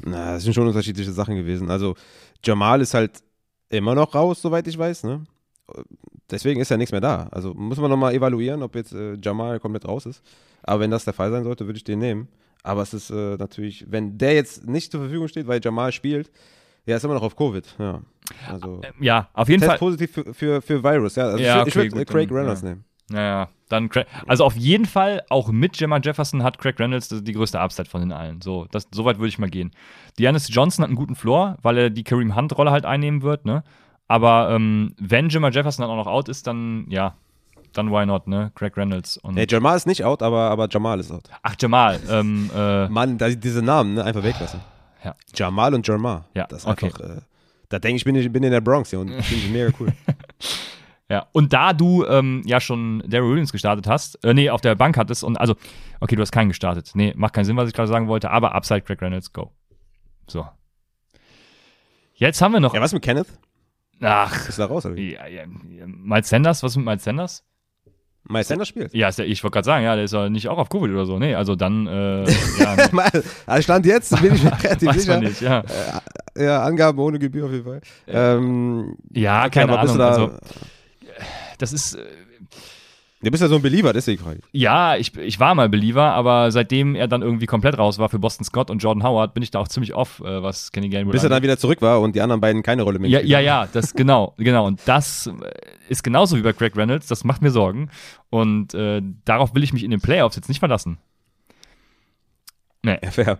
Na, 0.06 0.34
das 0.34 0.44
sind 0.44 0.54
schon 0.54 0.68
unterschiedliche 0.68 1.12
Sachen 1.12 1.36
gewesen. 1.36 1.70
Also 1.70 1.96
Jamal 2.44 2.82
ist 2.82 2.94
halt 2.94 3.22
immer 3.70 3.96
noch 3.96 4.16
raus, 4.16 4.42
soweit 4.42 4.68
ich 4.68 4.78
weiß, 4.78 5.04
ne? 5.04 5.26
Deswegen 6.30 6.62
ist 6.62 6.70
ja 6.70 6.78
nichts 6.78 6.92
mehr 6.92 7.02
da. 7.02 7.28
Also 7.32 7.54
muss 7.54 7.80
man 7.80 7.90
nochmal 7.90 8.14
evaluieren, 8.14 8.62
ob 8.62 8.76
jetzt 8.76 8.94
äh, 8.94 9.16
Jamal 9.22 9.60
komplett 9.60 9.88
raus 9.88 10.06
ist. 10.06 10.24
Aber 10.64 10.82
wenn 10.82 10.92
das 10.92 11.06
der 11.06 11.14
Fall 11.14 11.32
sein 11.32 11.44
sollte, 11.44 11.66
würde 11.66 11.78
ich 11.78 11.84
den 11.84 12.00
nehmen. 12.00 12.28
Aber 12.64 12.82
es 12.82 12.94
ist 12.94 13.10
äh, 13.10 13.38
natürlich, 13.38 13.86
wenn 13.90 14.18
der 14.18 14.34
jetzt 14.34 14.68
nicht 14.68 14.92
zur 14.92 15.02
Verfügung 15.02 15.28
steht, 15.28 15.48
weil 15.48 15.62
Jamal 15.64 15.92
spielt, 15.92 16.30
ja, 16.86 16.98
ist 16.98 17.04
immer 17.04 17.14
noch 17.14 17.24
auf 17.24 17.36
Covid. 17.36 17.76
Ja, 17.80 18.02
also, 18.48 18.82
äh, 18.82 18.92
ja 19.04 19.30
auf 19.34 19.48
jeden 19.48 19.62
Test 19.62 19.72
Fall. 19.72 19.80
positiv 19.80 20.12
für, 20.12 20.34
für, 20.34 20.62
für 20.62 20.84
Virus. 20.84 21.16
Ja, 21.16 21.26
also 21.26 21.38
ja 21.38 21.66
ich, 21.66 21.76
okay, 21.76 21.88
ich 21.88 21.94
würde 21.94 22.06
Craig 22.06 22.32
Reynolds 22.32 22.62
ja. 22.62 22.70
nehmen. 22.70 22.84
Ja, 23.12 23.22
ja. 23.22 23.50
Dann 23.70 23.90
Craig, 23.90 24.08
also 24.28 24.44
auf 24.44 24.56
jeden 24.56 24.86
Fall, 24.86 25.24
auch 25.30 25.50
mit 25.52 25.74
Gemma 25.74 26.00
Jefferson 26.00 26.44
hat 26.44 26.58
Craig 26.58 26.80
Reynolds 26.80 27.10
die 27.10 27.34
größte 27.34 27.60
Upside 27.60 27.90
von 27.90 28.02
den 28.02 28.12
allen. 28.12 28.42
So, 28.42 28.66
das, 28.72 28.88
so 28.92 29.06
weit 29.06 29.18
würde 29.18 29.30
ich 29.30 29.38
mal 29.38 29.50
gehen. 29.50 29.72
Deanis 30.18 30.48
Johnson 30.50 30.84
hat 30.84 30.90
einen 30.90 30.96
guten 30.96 31.16
Floor, 31.16 31.58
weil 31.62 31.78
er 31.78 31.90
die 31.90 32.04
Kareem 32.04 32.36
Hunt-Rolle 32.36 32.72
halt 32.72 32.86
einnehmen 32.86 33.22
wird, 33.22 33.46
ne? 33.46 33.64
Aber 34.10 34.50
ähm, 34.52 34.96
wenn 35.00 35.30
Jamal 35.30 35.54
Jefferson 35.54 35.84
dann 35.84 35.92
auch 35.92 36.04
noch 36.04 36.12
out 36.12 36.28
ist, 36.30 36.48
dann 36.48 36.88
ja, 36.90 37.16
dann 37.74 37.92
why 37.92 38.06
not, 38.06 38.28
ne? 38.28 38.52
Craig 38.56 38.76
Reynolds. 38.76 39.18
Und 39.18 39.36
nee, 39.36 39.46
Jamal 39.48 39.78
ist 39.78 39.86
nicht 39.86 40.04
out, 40.04 40.24
aber, 40.24 40.50
aber 40.50 40.68
Jamal 40.70 41.00
ist 41.00 41.12
out. 41.12 41.30
Ach, 41.44 41.56
Jamal. 41.60 42.00
Ähm, 42.10 42.50
äh, 42.56 42.90
Mann, 42.90 43.20
da, 43.20 43.30
diese 43.30 43.62
Namen, 43.62 43.94
ne? 43.94 44.04
Einfach 44.04 44.24
weglassen. 44.24 44.62
Ja. 45.04 45.16
Jamal 45.36 45.76
und 45.76 45.88
Jamal. 45.88 46.26
Ja, 46.34 46.48
das 46.48 46.64
ist 46.64 46.68
okay. 46.68 46.88
einfach. 46.88 47.00
Äh, 47.02 47.22
da 47.70 47.78
denke 47.78 47.98
ich, 47.98 48.04
bin 48.04 48.16
ich 48.16 48.32
bin 48.32 48.42
in 48.42 48.52
der 48.52 48.62
Bronx 48.62 48.90
hier 48.90 49.00
und 49.00 49.10
finde 49.24 49.46
ich 49.46 49.52
mega 49.52 49.72
cool. 49.80 49.94
ja, 51.08 51.28
und 51.32 51.54
da 51.54 51.72
du 51.74 52.04
ähm, 52.06 52.42
ja 52.46 52.60
schon 52.60 53.04
Daryl 53.06 53.30
Williams 53.30 53.52
gestartet 53.52 53.86
hast, 53.86 54.24
äh, 54.26 54.34
nee, 54.34 54.50
auf 54.50 54.62
der 54.62 54.74
Bank 54.74 54.98
hattest 54.98 55.24
und 55.24 55.38
also, 55.38 55.56
okay, 56.00 56.16
du 56.16 56.24
hast 56.24 56.32
keinen 56.32 56.50
gestartet. 56.50 56.92
Nee, 56.96 57.14
macht 57.16 57.34
keinen 57.34 57.46
Sinn, 57.46 57.58
was 57.58 57.68
ich 57.68 57.76
gerade 57.76 57.88
sagen 57.88 58.08
wollte, 58.08 58.32
aber 58.32 58.56
Upside 58.56 58.82
Craig 58.82 59.00
Reynolds, 59.04 59.32
go. 59.32 59.52
So. 60.28 60.48
Jetzt 62.16 62.42
haben 62.42 62.54
wir 62.54 62.60
noch. 62.60 62.74
Ja, 62.74 62.82
was 62.82 62.92
mit 62.92 63.04
Kenneth? 63.04 63.28
Ach. 64.02 64.50
Ist 64.50 64.60
da 64.60 64.66
raus, 64.66 64.86
oder 64.86 64.96
wie? 64.96 65.14
Ja, 65.14 65.28
ja, 65.28 65.44
Miles 65.86 66.30
Sanders, 66.30 66.64
was 66.64 66.76
mit 66.76 66.86
Miles 66.86 67.04
Sanders? 67.04 67.44
Miles 68.24 68.48
Sanders 68.48 68.68
spielt? 68.68 68.94
Ja, 68.94 69.10
ja 69.10 69.24
ich 69.24 69.44
wollte 69.44 69.54
gerade 69.54 69.66
sagen, 69.66 69.84
ja, 69.84 69.96
der 69.96 70.06
ist 70.06 70.14
ja 70.14 70.30
nicht 70.30 70.48
auch 70.48 70.58
auf 70.58 70.70
Covid 70.70 70.92
oder 70.92 71.06
so. 71.06 71.18
Nee, 71.20 71.36
also 71.36 71.56
dann, 71.56 71.88
äh, 71.88 72.30
ja. 72.60 72.78
also 73.46 73.62
Stand 73.64 73.86
jetzt 73.86 74.22
bin 74.22 74.36
ich 74.36 74.44
mir 74.44 74.52
relativ 74.64 74.90
Weiß 74.90 75.02
sicher. 75.02 75.20
Nicht, 75.20 75.42
ja. 75.42 75.64
Äh, 76.36 76.46
ja, 76.46 76.64
Angaben 76.64 77.00
ohne 77.00 77.20
Gebühr 77.20 77.46
auf 77.46 77.52
jeden 77.52 77.66
Fall. 77.66 77.82
Ähm, 78.08 78.96
ja, 79.12 79.50
keine 79.50 79.78
Ahnung. 79.78 79.98
Da, 79.98 80.10
also, 80.10 80.32
das 81.58 81.74
ist, 81.74 81.96
äh, 81.96 82.06
Du 83.22 83.30
bist 83.32 83.42
ja 83.42 83.50
so 83.50 83.56
ein 83.56 83.62
Believer, 83.62 83.92
deswegen 83.92 84.24
frage 84.24 84.40
ich. 84.40 84.62
Ja, 84.62 84.96
ich, 84.96 85.16
ich 85.18 85.42
war 85.42 85.54
mal 85.54 85.68
Believer, 85.68 86.14
aber 86.14 86.52
seitdem 86.52 86.96
er 86.96 87.10
dann 87.10 87.22
irgendwie 87.22 87.48
komplett 87.48 87.78
raus 87.78 88.00
war 88.00 88.08
für 88.08 88.18
Boston 88.18 88.46
Scott 88.46 88.70
und 88.72 88.82
Jordan 88.82 89.04
Howard, 89.04 89.34
bin 89.34 89.44
ich 89.44 89.52
da 89.52 89.60
auch 89.60 89.68
ziemlich 89.68 89.94
off, 89.94 90.22
äh, 90.22 90.42
was 90.42 90.72
Kenny 90.72 90.88
Gainwell 90.88 91.12
Bis 91.12 91.24
er 91.24 91.30
dann 91.30 91.44
wieder 91.44 91.58
zurück 91.58 91.82
war 91.82 92.00
und 92.00 92.16
die 92.16 92.22
anderen 92.22 92.40
beiden 92.40 92.64
keine 92.64 92.84
Rolle 92.84 92.98
mehr 92.98 93.10
Ja, 93.10 93.20
ja, 93.20 93.42
ja, 93.42 93.68
das 93.74 93.94
genau, 93.96 94.36
genau. 94.38 94.66
Und 94.66 94.80
das 94.86 95.28
äh, 95.28 95.32
ist 95.90 96.02
genauso 96.02 96.38
wie 96.38 96.42
bei 96.42 96.54
Craig 96.54 96.78
Reynolds, 96.78 97.08
das 97.08 97.26
macht 97.26 97.42
mir 97.42 97.52
Sorgen. 97.52 97.90
Und 98.30 98.74
äh, 98.74 99.02
darauf 99.26 99.54
will 99.54 99.64
ich 99.64 99.74
mich 99.74 99.84
in 99.84 99.92
den 99.92 100.00
Playoffs 100.00 100.38
jetzt 100.38 100.48
nicht 100.48 100.60
verlassen. 100.60 100.98
Nee. 102.84 103.00
Ja, 103.04 103.12
fair. 103.12 103.40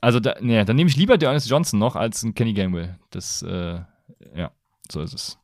Also, 0.00 0.18
da, 0.18 0.36
nee, 0.40 0.64
dann 0.64 0.76
nehme 0.76 0.88
ich 0.88 0.96
lieber 0.96 1.18
Dearness 1.18 1.46
Johnson 1.46 1.78
noch 1.78 1.94
als 1.94 2.24
einen 2.24 2.34
Kenny 2.34 2.54
Gainwell. 2.54 2.98
Das, 3.10 3.42
äh, 3.42 3.80
ja, 4.34 4.50
so 4.90 5.02
ist 5.02 5.12
es. 5.12 5.38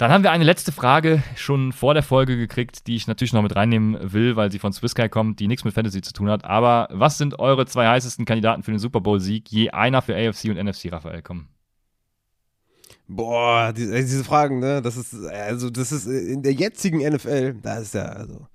Dann 0.00 0.10
haben 0.12 0.24
wir 0.24 0.30
eine 0.30 0.44
letzte 0.44 0.72
Frage 0.72 1.22
schon 1.36 1.72
vor 1.72 1.92
der 1.92 2.02
Folge 2.02 2.38
gekriegt, 2.38 2.86
die 2.86 2.96
ich 2.96 3.06
natürlich 3.06 3.34
noch 3.34 3.42
mit 3.42 3.54
reinnehmen 3.54 3.98
will, 4.14 4.34
weil 4.34 4.50
sie 4.50 4.58
von 4.58 4.72
Swissguy 4.72 5.10
kommt, 5.10 5.40
die 5.40 5.46
nichts 5.46 5.62
mit 5.62 5.74
Fantasy 5.74 6.00
zu 6.00 6.14
tun 6.14 6.30
hat. 6.30 6.42
Aber 6.42 6.88
was 6.90 7.18
sind 7.18 7.38
eure 7.38 7.66
zwei 7.66 7.86
heißesten 7.86 8.24
Kandidaten 8.24 8.62
für 8.62 8.70
den 8.70 8.78
Super 8.78 9.02
Bowl-Sieg? 9.02 9.52
Je 9.52 9.68
einer 9.68 10.00
für 10.00 10.16
AFC 10.16 10.46
und 10.46 10.56
NFC, 10.56 10.90
Raphael, 10.90 11.20
komm. 11.20 11.48
Boah, 13.08 13.74
die, 13.74 13.90
diese 13.90 14.24
Fragen, 14.24 14.58
ne? 14.58 14.80
Das 14.80 14.96
ist, 14.96 15.12
also, 15.12 15.68
das 15.68 15.92
ist 15.92 16.06
in 16.06 16.42
der 16.42 16.54
jetzigen 16.54 17.06
NFL, 17.06 17.56
da 17.60 17.76
ist 17.76 17.92
ja, 17.92 18.04
also, 18.04 18.46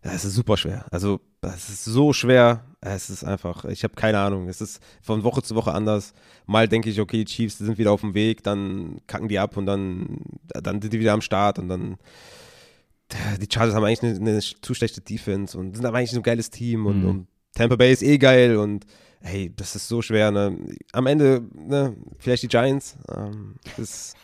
das 0.00 0.24
ist 0.24 0.32
super 0.32 0.56
schwer. 0.56 0.86
Also, 0.90 1.20
das 1.42 1.68
ist 1.68 1.84
so 1.84 2.12
schwer. 2.12 2.64
Es 2.80 3.10
ist 3.10 3.24
einfach, 3.24 3.64
ich 3.64 3.82
habe 3.84 3.94
keine 3.94 4.18
Ahnung. 4.18 4.48
Es 4.48 4.60
ist 4.60 4.80
von 5.02 5.24
Woche 5.24 5.42
zu 5.42 5.54
Woche 5.56 5.72
anders. 5.72 6.14
Mal 6.46 6.68
denke 6.68 6.88
ich, 6.88 7.00
okay, 7.00 7.18
die 7.18 7.24
Chiefs 7.24 7.58
sind 7.58 7.78
wieder 7.78 7.92
auf 7.92 8.00
dem 8.00 8.14
Weg, 8.14 8.42
dann 8.44 9.00
kacken 9.08 9.28
die 9.28 9.38
ab 9.38 9.56
und 9.56 9.66
dann, 9.66 10.18
dann 10.54 10.80
sind 10.80 10.92
die 10.92 11.00
wieder 11.00 11.12
am 11.12 11.20
Start 11.20 11.58
und 11.58 11.68
dann. 11.68 11.96
Die 13.40 13.48
Chargers 13.52 13.74
haben 13.74 13.84
eigentlich 13.84 14.02
eine, 14.02 14.30
eine 14.30 14.40
zu 14.40 14.72
schlechte 14.72 15.02
Defense 15.02 15.58
und 15.58 15.76
sind 15.76 15.84
aber 15.84 15.98
eigentlich 15.98 16.14
ein 16.14 16.22
geiles 16.22 16.48
Team 16.48 16.86
und, 16.86 17.02
mhm. 17.02 17.08
und 17.08 17.26
Tampa 17.54 17.76
Bay 17.76 17.92
ist 17.92 18.02
eh 18.02 18.16
geil 18.16 18.56
und 18.56 18.86
hey, 19.20 19.52
das 19.54 19.76
ist 19.76 19.88
so 19.88 20.00
schwer. 20.00 20.30
Ne? 20.30 20.56
Am 20.92 21.06
Ende, 21.06 21.42
ne, 21.52 21.94
vielleicht 22.18 22.44
die 22.44 22.48
Giants. 22.48 22.96
Ähm, 23.14 23.56
ist 23.76 24.14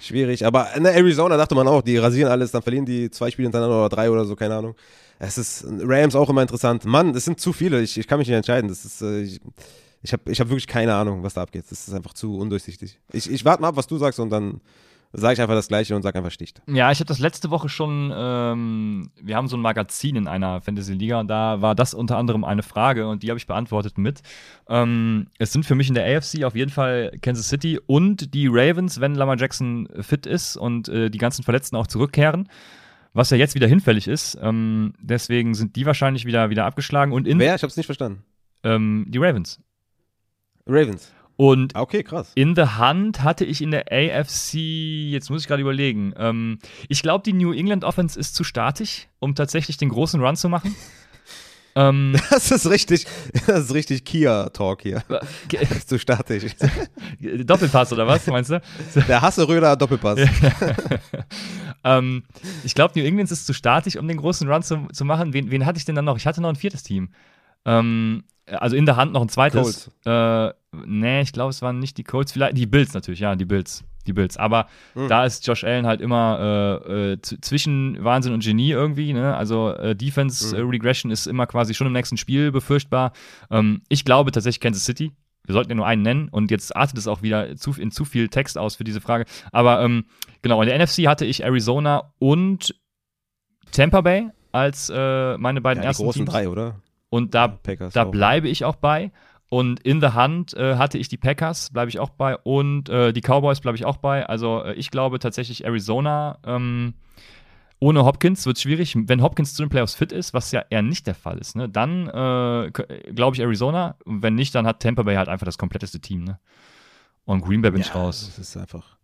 schwierig. 0.00 0.46
Aber 0.46 0.74
in 0.74 0.84
Arizona 0.84 1.36
dachte 1.36 1.54
man 1.54 1.68
auch, 1.68 1.82
die 1.82 1.98
rasieren 1.98 2.30
alles, 2.30 2.50
dann 2.50 2.62
verlieren 2.62 2.86
die 2.86 3.10
zwei 3.10 3.30
Spiele 3.30 3.46
hintereinander 3.46 3.78
oder 3.78 3.88
drei 3.88 4.10
oder 4.10 4.24
so, 4.24 4.36
keine 4.36 4.56
Ahnung. 4.56 4.74
Es 5.24 5.38
ist 5.38 5.64
Rams 5.68 6.16
auch 6.16 6.28
immer 6.30 6.42
interessant. 6.42 6.84
Mann, 6.84 7.14
es 7.14 7.24
sind 7.24 7.38
zu 7.38 7.52
viele. 7.52 7.80
Ich, 7.80 7.96
ich 7.96 8.08
kann 8.08 8.18
mich 8.18 8.26
nicht 8.26 8.36
entscheiden. 8.36 8.68
Das 8.68 8.84
ist, 8.84 9.02
äh, 9.02 9.22
ich, 9.22 9.40
ich 10.02 10.12
habe 10.12 10.30
ich 10.30 10.40
hab 10.40 10.48
wirklich 10.48 10.66
keine 10.66 10.94
Ahnung, 10.94 11.22
was 11.22 11.34
da 11.34 11.42
abgeht. 11.42 11.64
Das 11.70 11.86
ist 11.86 11.94
einfach 11.94 12.12
zu 12.12 12.36
undurchsichtig. 12.36 12.98
Ich, 13.12 13.30
ich 13.30 13.44
warte 13.44 13.62
mal 13.62 13.68
ab, 13.68 13.76
was 13.76 13.86
du 13.86 13.98
sagst 13.98 14.18
und 14.18 14.30
dann 14.30 14.60
sage 15.12 15.34
ich 15.34 15.40
einfach 15.40 15.54
das 15.54 15.68
Gleiche 15.68 15.94
und 15.94 16.02
sage 16.02 16.18
einfach 16.18 16.32
Sticht. 16.32 16.60
Ja, 16.66 16.90
ich 16.90 16.98
habe 16.98 17.06
das 17.06 17.20
letzte 17.20 17.50
Woche 17.50 17.68
schon, 17.68 18.12
ähm, 18.12 19.10
wir 19.20 19.36
haben 19.36 19.46
so 19.46 19.56
ein 19.56 19.60
Magazin 19.60 20.16
in 20.16 20.26
einer 20.26 20.60
Fantasy-Liga 20.60 21.20
und 21.20 21.28
da 21.28 21.60
war 21.60 21.76
das 21.76 21.94
unter 21.94 22.16
anderem 22.16 22.42
eine 22.42 22.64
Frage 22.64 23.06
und 23.06 23.22
die 23.22 23.28
habe 23.28 23.38
ich 23.38 23.46
beantwortet 23.46 23.98
mit. 23.98 24.22
Ähm, 24.68 25.28
es 25.38 25.52
sind 25.52 25.64
für 25.64 25.76
mich 25.76 25.88
in 25.88 25.94
der 25.94 26.16
AFC 26.16 26.42
auf 26.42 26.56
jeden 26.56 26.70
Fall 26.72 27.16
Kansas 27.20 27.48
City 27.48 27.78
und 27.86 28.34
die 28.34 28.48
Ravens, 28.48 29.00
wenn 29.00 29.14
Lamar 29.14 29.36
Jackson 29.36 29.86
fit 30.00 30.26
ist 30.26 30.56
und 30.56 30.88
äh, 30.88 31.10
die 31.10 31.18
ganzen 31.18 31.44
Verletzten 31.44 31.76
auch 31.76 31.86
zurückkehren 31.86 32.48
was 33.14 33.30
ja 33.30 33.36
jetzt 33.36 33.54
wieder 33.54 33.66
hinfällig 33.66 34.08
ist. 34.08 34.38
Ähm, 34.40 34.94
deswegen 35.00 35.54
sind 35.54 35.76
die 35.76 35.86
wahrscheinlich 35.86 36.24
wieder, 36.24 36.50
wieder 36.50 36.64
abgeschlagen. 36.64 37.12
Und 37.12 37.26
in, 37.26 37.38
Wer? 37.38 37.54
Ich 37.54 37.62
hab's 37.62 37.76
nicht 37.76 37.86
verstanden. 37.86 38.24
Ähm, 38.64 39.06
die 39.08 39.18
Ravens. 39.18 39.60
Ravens. 40.66 41.12
Und 41.36 41.74
ah, 41.74 41.80
okay, 41.80 42.02
krass. 42.02 42.32
in 42.34 42.54
the 42.54 42.62
Hand 42.62 43.22
hatte 43.22 43.44
ich 43.44 43.62
in 43.62 43.70
der 43.70 43.86
AFC, 43.90 44.54
jetzt 44.54 45.30
muss 45.30 45.42
ich 45.42 45.48
gerade 45.48 45.62
überlegen, 45.62 46.12
ähm, 46.16 46.58
ich 46.88 47.02
glaube, 47.02 47.24
die 47.24 47.32
New 47.32 47.52
England 47.52 47.84
Offense 47.84 48.20
ist 48.20 48.34
zu 48.34 48.44
statisch, 48.44 49.08
um 49.18 49.34
tatsächlich 49.34 49.76
den 49.76 49.88
großen 49.88 50.20
Run 50.20 50.36
zu 50.36 50.48
machen. 50.48 50.74
Ähm, 51.74 52.16
das 52.30 52.50
ist 52.50 52.68
richtig, 52.68 53.06
das 53.46 53.64
ist 53.64 53.74
richtig 53.74 54.04
Kia-Talk 54.04 54.82
hier. 54.82 55.02
Das 55.48 55.70
ist 55.70 55.88
zu 55.88 55.98
statisch. 55.98 56.44
Doppelpass 57.44 57.92
oder 57.92 58.06
was, 58.06 58.26
meinst 58.26 58.50
du? 58.50 58.60
Der 59.08 59.20
Hasse-Röder 59.20 59.76
Doppelpass. 59.76 60.18
ähm, 61.84 62.22
ich 62.64 62.74
glaube, 62.74 62.98
New 62.98 63.04
England 63.04 63.30
ist 63.30 63.46
zu 63.46 63.52
statisch, 63.52 63.96
um 63.96 64.08
den 64.08 64.16
großen 64.16 64.48
Run 64.48 64.62
zu, 64.62 64.86
zu 64.92 65.04
machen. 65.04 65.32
Wen, 65.32 65.50
wen 65.50 65.66
hatte 65.66 65.78
ich 65.78 65.84
denn 65.84 65.94
dann 65.94 66.04
noch? 66.04 66.16
Ich 66.16 66.26
hatte 66.26 66.40
noch 66.40 66.48
ein 66.48 66.56
viertes 66.56 66.82
Team. 66.82 67.10
Ähm, 67.64 68.24
also 68.46 68.76
in 68.76 68.86
der 68.86 68.96
Hand 68.96 69.12
noch 69.12 69.22
ein 69.22 69.28
zweites. 69.28 69.62
Colts. 69.62 69.90
Äh, 70.04 70.54
nee, 70.86 71.20
ich 71.20 71.32
glaube, 71.32 71.50
es 71.50 71.62
waren 71.62 71.78
nicht 71.78 71.96
die 71.98 72.04
Colts, 72.04 72.32
vielleicht 72.32 72.56
die 72.56 72.66
Bills 72.66 72.94
natürlich, 72.94 73.20
ja, 73.20 73.36
die 73.36 73.44
Bills 73.44 73.84
die 74.06 74.12
Bills. 74.12 74.36
Aber 74.36 74.66
mhm. 74.94 75.08
da 75.08 75.24
ist 75.24 75.46
Josh 75.46 75.64
Allen 75.64 75.86
halt 75.86 76.00
immer 76.00 76.80
äh, 76.86 77.12
äh, 77.12 77.20
zwischen 77.20 78.02
Wahnsinn 78.02 78.32
und 78.32 78.42
Genie 78.42 78.70
irgendwie. 78.70 79.12
Ne? 79.12 79.34
Also 79.36 79.70
äh, 79.70 79.94
Defense 79.94 80.56
mhm. 80.56 80.70
Regression 80.70 81.10
ist 81.10 81.26
immer 81.26 81.46
quasi 81.46 81.74
schon 81.74 81.86
im 81.86 81.92
nächsten 81.92 82.16
Spiel 82.16 82.52
befürchtbar. 82.52 83.12
Ähm, 83.50 83.82
ich 83.88 84.04
glaube 84.04 84.32
tatsächlich 84.32 84.60
Kansas 84.60 84.84
City. 84.84 85.12
Wir 85.44 85.54
sollten 85.54 85.70
ja 85.70 85.74
nur 85.74 85.86
einen 85.86 86.02
nennen 86.02 86.28
und 86.28 86.50
jetzt 86.50 86.74
artet 86.76 86.98
es 86.98 87.08
auch 87.08 87.22
wieder 87.22 87.56
zu, 87.56 87.72
in 87.72 87.90
zu 87.90 88.04
viel 88.04 88.28
Text 88.28 88.56
aus 88.56 88.76
für 88.76 88.84
diese 88.84 89.00
Frage. 89.00 89.24
Aber 89.50 89.82
ähm, 89.82 90.04
genau, 90.40 90.62
in 90.62 90.68
der 90.68 90.78
NFC 90.78 91.06
hatte 91.06 91.24
ich 91.24 91.42
Arizona 91.42 92.12
und 92.20 92.74
Tampa 93.72 94.02
Bay 94.02 94.28
als 94.52 94.90
äh, 94.94 95.36
meine 95.38 95.60
beiden 95.60 95.82
ja, 95.82 95.88
ersten 95.88 96.02
die 96.02 96.06
großen 96.06 96.20
Teams. 96.20 96.30
drei, 96.30 96.48
oder? 96.48 96.76
Und 97.10 97.34
da, 97.34 97.58
da 97.92 98.04
bleibe 98.04 98.48
ich 98.48 98.64
auch 98.64 98.76
bei. 98.76 99.12
Und 99.52 99.80
in 99.80 100.00
the 100.00 100.06
Hand 100.06 100.54
äh, 100.54 100.76
hatte 100.76 100.96
ich 100.96 101.08
die 101.08 101.18
Packers, 101.18 101.68
bleibe 101.68 101.90
ich 101.90 101.98
auch 101.98 102.08
bei. 102.08 102.38
Und 102.38 102.88
äh, 102.88 103.12
die 103.12 103.20
Cowboys 103.20 103.60
bleibe 103.60 103.76
ich 103.76 103.84
auch 103.84 103.98
bei. 103.98 104.24
Also 104.24 104.62
äh, 104.62 104.72
ich 104.72 104.90
glaube 104.90 105.18
tatsächlich 105.18 105.66
Arizona. 105.66 106.38
Ähm, 106.42 106.94
ohne 107.78 108.06
Hopkins 108.06 108.46
wird 108.46 108.56
es 108.56 108.62
schwierig. 108.62 108.96
Wenn 108.96 109.20
Hopkins 109.20 109.52
zu 109.52 109.62
den 109.62 109.68
Playoffs 109.68 109.94
fit 109.94 110.10
ist, 110.10 110.32
was 110.32 110.52
ja 110.52 110.64
eher 110.70 110.80
nicht 110.80 111.06
der 111.06 111.14
Fall 111.14 111.36
ist, 111.36 111.54
ne, 111.54 111.68
dann 111.68 112.08
äh, 112.08 112.70
glaube 112.70 113.36
ich 113.36 113.42
Arizona. 113.42 113.96
Und 114.06 114.22
wenn 114.22 114.36
nicht, 114.36 114.54
dann 114.54 114.66
hat 114.66 114.80
Tampa 114.80 115.02
Bay 115.02 115.16
halt 115.16 115.28
einfach 115.28 115.44
das 115.44 115.58
kompletteste 115.58 116.00
Team. 116.00 116.24
Ne? 116.24 116.38
Und 117.26 117.42
Green 117.42 117.60
Bay 117.60 117.72
bin 117.72 117.82
ja, 117.82 117.88
ich 117.88 117.94
raus. 117.94 118.32
Das 118.34 118.38
ist 118.38 118.56
einfach. 118.56 118.96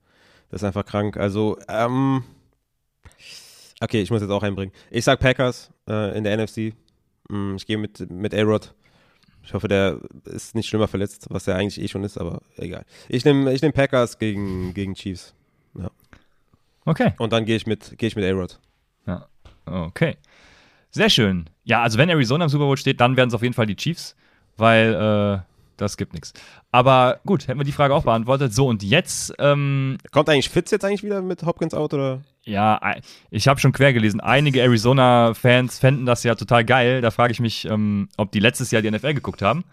Das 0.49 0.63
ist 0.63 0.67
einfach 0.67 0.87
krank. 0.87 1.19
Also, 1.19 1.59
ähm, 1.69 2.25
okay, 3.83 4.01
ich 4.01 4.11
muss 4.11 4.23
jetzt 4.23 4.31
auch 4.31 4.43
einbringen. 4.43 4.73
Ich 4.91 5.05
sag 5.05 5.21
Packers 5.21 5.71
äh, 5.87 6.17
in 6.17 6.25
der 6.25 6.39
NFC. 6.39 6.73
Mm, 7.29 7.57
ich 7.57 7.67
gehe 7.67 7.77
mit, 7.77 8.11
mit 8.11 8.33
A-Rod. 8.33 8.75
Ich 9.49 9.55
hoffe, 9.55 9.67
der 9.67 9.99
ist 10.27 10.55
nicht 10.55 10.69
schlimmer 10.69 10.89
verletzt, 10.89 11.29
was 11.31 11.49
er 11.49 11.57
eigentlich 11.57 11.81
eh 11.83 11.89
schon 11.89 12.05
ist, 12.05 12.19
aber 12.19 12.43
egal. 12.59 12.85
Ich 13.09 13.25
nehme 13.25 13.51
ich 13.55 13.63
nehm 13.63 13.73
Packers 13.73 14.19
gegen, 14.19 14.75
gegen 14.75 14.93
Chiefs. 14.95 15.33
Ja. 15.75 15.91
Okay. 16.85 17.15
Und 17.17 17.33
dann 17.33 17.47
gehe 17.47 17.57
ich 17.57 17.67
mit, 17.67 17.95
geh 17.97 18.09
ich 18.09 18.15
mit 18.15 18.27
A-Rod. 18.27 18.61
Ja. 19.07 19.27
Okay. 19.65 20.19
Sehr 20.91 21.09
schön. 21.09 21.49
Ja, 21.65 21.81
also 21.81 21.97
wenn 21.97 22.11
Arizona 22.11 22.45
im 22.45 22.51
Super 22.51 22.67
Bowl 22.67 22.77
steht, 22.77 23.01
dann 23.01 23.17
werden 23.17 23.29
es 23.29 23.35
auf 23.35 23.41
jeden 23.41 23.55
Fall 23.55 23.65
die 23.65 23.77
Chiefs, 23.77 24.17
weil 24.59 24.93
äh, 24.93 25.39
das 25.79 25.97
gibt 25.97 26.13
nichts. 26.13 26.35
Aber 26.71 27.21
gut, 27.25 27.49
hätten 27.49 27.59
wir 27.59 27.65
die 27.65 27.73
Frage 27.73 27.95
auch 27.95 28.05
beantwortet. 28.05 28.53
So, 28.53 28.67
und 28.67 28.83
jetzt. 28.83 29.33
Ähm, 29.39 29.97
Kommt 30.11 30.29
eigentlich 30.29 30.51
Fitz 30.51 30.71
jetzt 30.73 30.85
eigentlich 30.85 31.03
wieder 31.03 31.23
mit 31.23 31.43
Hopkins 31.43 31.73
out 31.73 31.95
oder? 31.95 32.21
Ja, 32.49 32.81
ich 33.31 33.47
habe 33.47 33.61
schon 33.61 33.73
quer 33.73 33.93
gelesen. 33.93 34.21
Einige 34.21 34.63
Arizona-Fans 34.63 35.79
fänden 35.79 36.07
das 36.07 36.25
ja 36.25 36.35
total 36.35 36.65
geil. 36.65 37.01
Da 37.01 37.11
frage 37.11 37.33
ich 37.33 37.41
mich, 37.41 37.67
ähm, 37.67 38.09
ob 38.17 38.33
die 38.33 38.41
letztes 38.41 38.71
Jahr 38.71 38.83
die 38.83 38.91
NFL 38.91 39.15
geguckt 39.15 39.43
haben. 39.43 39.65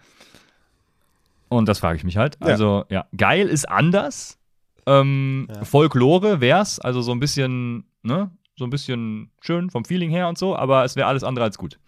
Und 1.48 1.68
das 1.68 1.78
frage 1.78 1.96
ich 1.96 2.04
mich 2.04 2.16
halt. 2.16 2.36
Ja. 2.40 2.48
Also, 2.48 2.84
ja, 2.90 3.06
geil 3.16 3.48
ist 3.48 3.68
anders. 3.68 4.38
Ähm, 4.86 5.48
ja. 5.52 5.64
Folklore 5.64 6.40
wär's, 6.40 6.78
also 6.78 7.00
so 7.00 7.12
ein 7.12 7.20
bisschen, 7.20 7.84
ne, 8.02 8.30
so 8.56 8.64
ein 8.64 8.70
bisschen 8.70 9.30
schön 9.40 9.70
vom 9.70 9.84
Feeling 9.84 10.10
her 10.10 10.28
und 10.28 10.38
so, 10.38 10.56
aber 10.56 10.84
es 10.84 10.96
wäre 10.96 11.08
alles 11.08 11.24
andere 11.24 11.44
als 11.44 11.58
gut. 11.58 11.78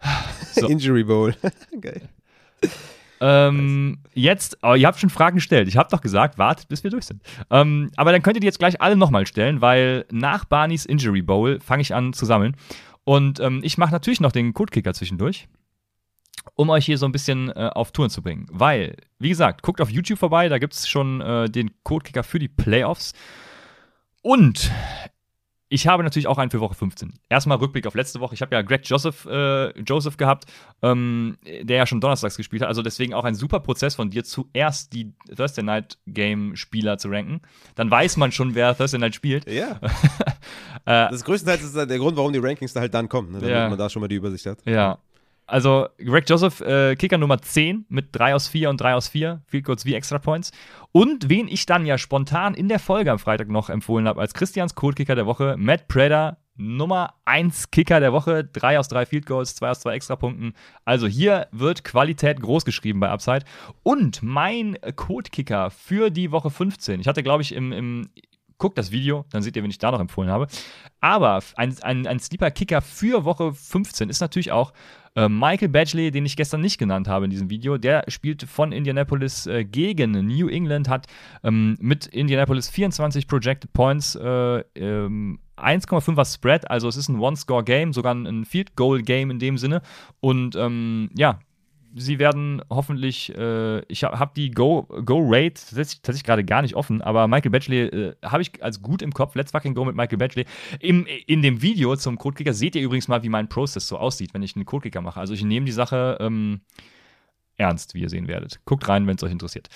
So. 0.52 0.66
Injury 0.66 1.04
Bowl. 1.04 1.36
Geil. 1.80 2.08
Ähm, 3.20 3.98
jetzt, 4.14 4.58
oh, 4.62 4.74
ihr 4.74 4.86
habt 4.86 5.00
schon 5.00 5.10
Fragen 5.10 5.36
gestellt. 5.36 5.68
Ich 5.68 5.76
habe 5.76 5.88
doch 5.90 6.00
gesagt, 6.00 6.38
wartet, 6.38 6.68
bis 6.68 6.84
wir 6.84 6.90
durch 6.90 7.06
sind. 7.06 7.22
Ähm, 7.50 7.90
aber 7.96 8.12
dann 8.12 8.22
könnt 8.22 8.36
ihr 8.36 8.40
die 8.40 8.46
jetzt 8.46 8.58
gleich 8.58 8.80
alle 8.80 8.96
nochmal 8.96 9.26
stellen, 9.26 9.60
weil 9.60 10.06
nach 10.10 10.44
Barneys 10.44 10.86
Injury 10.86 11.22
Bowl 11.22 11.60
fange 11.60 11.82
ich 11.82 11.94
an 11.94 12.12
zu 12.12 12.26
sammeln. 12.26 12.56
Und 13.04 13.40
ähm, 13.40 13.60
ich 13.62 13.78
mache 13.78 13.92
natürlich 13.92 14.20
noch 14.20 14.32
den 14.32 14.52
Codekicker 14.52 14.92
zwischendurch, 14.94 15.48
um 16.54 16.68
euch 16.70 16.84
hier 16.84 16.98
so 16.98 17.06
ein 17.06 17.12
bisschen 17.12 17.48
äh, 17.50 17.70
auf 17.72 17.90
Touren 17.92 18.10
zu 18.10 18.22
bringen. 18.22 18.46
Weil, 18.50 18.96
wie 19.18 19.30
gesagt, 19.30 19.62
guckt 19.62 19.80
auf 19.80 19.90
YouTube 19.90 20.18
vorbei, 20.18 20.48
da 20.48 20.58
gibt 20.58 20.74
es 20.74 20.88
schon 20.88 21.20
äh, 21.20 21.48
den 21.48 21.70
Codekicker 21.84 22.22
für 22.22 22.38
die 22.38 22.48
Playoffs. 22.48 23.14
Und 24.22 24.70
ich 25.70 25.86
habe 25.86 26.02
natürlich 26.02 26.26
auch 26.26 26.38
einen 26.38 26.50
für 26.50 26.60
Woche 26.60 26.74
15. 26.74 27.14
Erstmal 27.28 27.58
Rückblick 27.58 27.86
auf 27.86 27.94
letzte 27.94 28.20
Woche. 28.20 28.34
Ich 28.34 28.40
habe 28.40 28.54
ja 28.54 28.62
Greg 28.62 28.88
Joseph, 28.88 29.26
äh, 29.26 29.78
Joseph 29.80 30.16
gehabt, 30.16 30.46
ähm, 30.82 31.36
der 31.44 31.76
ja 31.76 31.86
schon 31.86 32.00
donnerstags 32.00 32.36
gespielt 32.36 32.62
hat. 32.62 32.68
Also 32.68 32.82
deswegen 32.82 33.12
auch 33.12 33.24
ein 33.24 33.34
super 33.34 33.60
Prozess 33.60 33.94
von 33.94 34.08
dir, 34.10 34.24
zuerst 34.24 34.92
die 34.94 35.12
Thursday 35.34 35.62
Night 35.62 35.98
Game 36.06 36.56
Spieler 36.56 36.96
zu 36.96 37.08
ranken. 37.08 37.42
Dann 37.74 37.90
weiß 37.90 38.16
man 38.16 38.32
schon, 38.32 38.54
wer 38.54 38.76
Thursday 38.76 38.98
Night 38.98 39.14
spielt. 39.14 39.50
Ja. 39.50 39.78
äh, 40.86 41.10
das 41.10 41.24
größtenteils 41.24 41.62
ist 41.62 41.76
der 41.76 41.86
Grund, 41.98 42.16
warum 42.16 42.32
die 42.32 42.38
Rankings 42.38 42.72
da 42.72 42.80
halt 42.80 42.94
dann 42.94 43.08
kommen, 43.08 43.32
ne? 43.32 43.38
damit 43.38 43.50
ja. 43.54 43.68
man 43.68 43.78
da 43.78 43.90
schon 43.90 44.00
mal 44.00 44.08
die 44.08 44.16
Übersicht 44.16 44.46
hat. 44.46 44.58
Ja. 44.64 44.98
Also 45.48 45.88
Greg 45.96 46.28
Joseph, 46.28 46.60
äh, 46.60 46.94
Kicker 46.94 47.16
Nummer 47.16 47.40
10 47.40 47.86
mit 47.88 48.08
3 48.12 48.34
aus 48.34 48.48
4 48.48 48.68
und 48.68 48.78
3 48.78 48.94
aus 48.94 49.08
4, 49.08 49.40
Field 49.46 49.64
Goals 49.64 49.86
wie 49.86 49.94
Extra 49.94 50.18
Points. 50.18 50.52
Und 50.92 51.30
wen 51.30 51.48
ich 51.48 51.64
dann 51.64 51.86
ja 51.86 51.96
spontan 51.96 52.52
in 52.52 52.68
der 52.68 52.78
Folge 52.78 53.10
am 53.10 53.18
Freitag 53.18 53.48
noch 53.48 53.70
empfohlen 53.70 54.06
habe 54.06 54.20
als 54.20 54.34
Christians 54.34 54.74
Code-Kicker 54.74 55.14
der 55.14 55.24
Woche, 55.24 55.56
Matt 55.56 55.88
Prater, 55.88 56.36
Nummer 56.56 57.14
1 57.24 57.70
Kicker 57.70 57.98
der 57.98 58.12
Woche, 58.12 58.44
3 58.44 58.78
aus 58.78 58.88
3 58.88 59.06
Field 59.06 59.24
Goals, 59.24 59.54
2 59.54 59.70
aus 59.70 59.80
2 59.80 59.94
Extrapunkten. 59.94 60.52
Also 60.84 61.06
hier 61.06 61.48
wird 61.50 61.82
Qualität 61.82 62.42
groß 62.42 62.66
geschrieben 62.66 63.00
bei 63.00 63.08
Upside. 63.08 63.44
Und 63.82 64.22
mein 64.22 64.76
Code-Kicker 64.96 65.70
für 65.70 66.10
die 66.10 66.30
Woche 66.30 66.50
15, 66.50 67.00
ich 67.00 67.08
hatte 67.08 67.22
glaube 67.22 67.42
ich 67.42 67.54
im, 67.54 67.72
im 67.72 68.10
guckt 68.58 68.76
das 68.76 68.90
Video, 68.90 69.24
dann 69.30 69.42
seht 69.42 69.56
ihr, 69.56 69.62
wen 69.62 69.70
ich 69.70 69.78
da 69.78 69.90
noch 69.90 70.00
empfohlen 70.00 70.30
habe. 70.30 70.48
Aber 71.00 71.40
ein, 71.56 71.74
ein, 71.82 72.06
ein 72.06 72.18
Sleeper-Kicker 72.18 72.82
für 72.82 73.24
Woche 73.24 73.54
15 73.54 74.10
ist 74.10 74.20
natürlich 74.20 74.52
auch 74.52 74.72
äh, 75.18 75.28
Michael 75.28 75.68
Badgley, 75.68 76.12
den 76.12 76.24
ich 76.24 76.36
gestern 76.36 76.60
nicht 76.60 76.78
genannt 76.78 77.08
habe 77.08 77.24
in 77.24 77.30
diesem 77.30 77.50
Video, 77.50 77.76
der 77.76 78.04
spielt 78.06 78.44
von 78.44 78.70
Indianapolis 78.70 79.46
äh, 79.46 79.64
gegen 79.64 80.12
New 80.12 80.48
England, 80.48 80.88
hat 80.88 81.06
ähm, 81.42 81.76
mit 81.80 82.06
Indianapolis 82.06 82.70
24 82.70 83.26
Projected 83.26 83.72
Points, 83.72 84.14
äh, 84.14 84.62
ähm, 84.76 85.40
1,5er 85.56 86.32
Spread, 86.32 86.70
also 86.70 86.86
es 86.86 86.96
ist 86.96 87.08
ein 87.08 87.18
One-Score-Game, 87.18 87.92
sogar 87.92 88.14
ein 88.14 88.44
Field-Goal-Game 88.44 89.32
in 89.32 89.40
dem 89.40 89.58
Sinne. 89.58 89.82
Und 90.20 90.54
ähm, 90.54 91.10
ja, 91.16 91.40
sie 91.98 92.18
werden 92.18 92.62
hoffentlich, 92.70 93.36
äh, 93.36 93.80
ich 93.86 94.04
habe 94.04 94.18
hab 94.18 94.34
die 94.34 94.50
Go-Rate 94.50 95.04
Go 95.04 95.22
tatsächlich 95.68 96.24
gerade 96.24 96.44
gar 96.44 96.62
nicht 96.62 96.74
offen, 96.74 97.02
aber 97.02 97.28
Michael 97.28 97.50
Batchley 97.50 97.80
äh, 97.86 98.14
habe 98.24 98.42
ich 98.42 98.62
als 98.62 98.82
gut 98.82 99.02
im 99.02 99.12
Kopf. 99.12 99.34
Let's 99.34 99.52
fucking 99.52 99.74
go 99.74 99.84
mit 99.84 99.96
Michael 99.96 100.18
Batchley. 100.18 100.44
Im, 100.80 101.06
in 101.26 101.42
dem 101.42 101.62
Video 101.62 101.94
zum 101.96 102.18
Codekicker 102.18 102.54
seht 102.54 102.76
ihr 102.76 102.82
übrigens 102.82 103.08
mal, 103.08 103.22
wie 103.22 103.28
mein 103.28 103.48
Prozess 103.48 103.88
so 103.88 103.98
aussieht, 103.98 104.34
wenn 104.34 104.42
ich 104.42 104.56
einen 104.56 104.64
Codekicker 104.64 105.00
mache. 105.00 105.20
Also 105.20 105.34
ich 105.34 105.44
nehme 105.44 105.66
die 105.66 105.72
Sache 105.72 106.16
ähm, 106.20 106.60
ernst, 107.56 107.94
wie 107.94 108.00
ihr 108.00 108.08
sehen 108.08 108.28
werdet. 108.28 108.60
Guckt 108.64 108.88
rein, 108.88 109.06
wenn 109.06 109.16
es 109.16 109.22
euch 109.22 109.32
interessiert. 109.32 109.68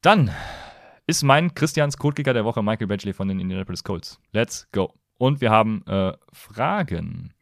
Dann 0.00 0.30
ist 1.06 1.22
mein 1.22 1.54
Christians 1.54 1.96
Codekicker 1.96 2.32
der 2.34 2.44
Woche 2.44 2.62
Michael 2.62 2.86
Batchley 2.86 3.12
von 3.12 3.28
den 3.28 3.40
Indianapolis 3.40 3.84
Colts. 3.84 4.18
Let's 4.32 4.68
go. 4.72 4.94
Und 5.18 5.40
wir 5.40 5.50
haben 5.50 5.86
äh, 5.86 6.12
Fragen. 6.32 7.34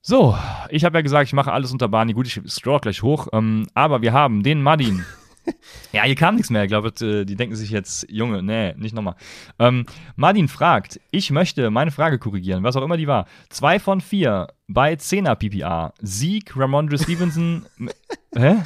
So, 0.00 0.38
ich 0.70 0.84
habe 0.84 0.98
ja 0.98 1.02
gesagt, 1.02 1.28
ich 1.28 1.32
mache 1.32 1.52
alles 1.52 1.72
unter 1.72 1.88
Barney. 1.88 2.12
Gut, 2.12 2.26
ich 2.26 2.40
scroll 2.50 2.80
gleich 2.80 3.02
hoch. 3.02 3.28
Ähm, 3.32 3.66
aber 3.74 4.02
wir 4.02 4.12
haben 4.12 4.42
den 4.42 4.62
Madin. 4.62 5.04
ja, 5.92 6.04
hier 6.04 6.14
kam 6.14 6.36
nichts 6.36 6.50
mehr. 6.50 6.64
Ich 6.64 6.68
glaube, 6.68 6.88
äh, 7.04 7.24
die 7.24 7.36
denken 7.36 7.56
sich 7.56 7.70
jetzt, 7.70 8.06
Junge, 8.10 8.42
nee, 8.42 8.74
nicht 8.74 8.94
nochmal. 8.94 9.16
Ähm, 9.58 9.86
Madin 10.16 10.48
fragt, 10.48 11.00
ich 11.10 11.30
möchte 11.30 11.70
meine 11.70 11.90
Frage 11.90 12.18
korrigieren, 12.18 12.62
was 12.62 12.76
auch 12.76 12.82
immer 12.82 12.96
die 12.96 13.06
war. 13.06 13.26
Zwei 13.48 13.78
von 13.78 14.00
vier 14.00 14.48
bei 14.68 14.94
10er 14.94 15.34
PPA. 15.34 15.92
Sieg, 16.00 16.56
Ramondre 16.56 16.98
Stevenson. 16.98 17.66
hä? 18.36 18.56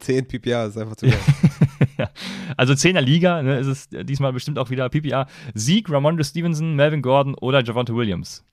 10 0.00 0.28
PPA 0.28 0.66
ist 0.66 0.76
einfach 0.76 0.96
zu 0.96 1.06
geil. 1.06 1.18
ja. 1.98 2.10
Also 2.56 2.74
10er 2.74 3.00
Liga, 3.00 3.42
ne, 3.42 3.58
ist 3.58 3.66
es 3.66 3.88
diesmal 3.90 4.32
bestimmt 4.32 4.58
auch 4.58 4.70
wieder 4.70 4.88
PPA. 4.88 5.26
Sieg, 5.54 5.90
Ramondre 5.90 6.24
Stevenson, 6.24 6.74
Melvin 6.74 7.02
Gordon 7.02 7.34
oder 7.34 7.62
Javante 7.62 7.94
Williams. 7.94 8.44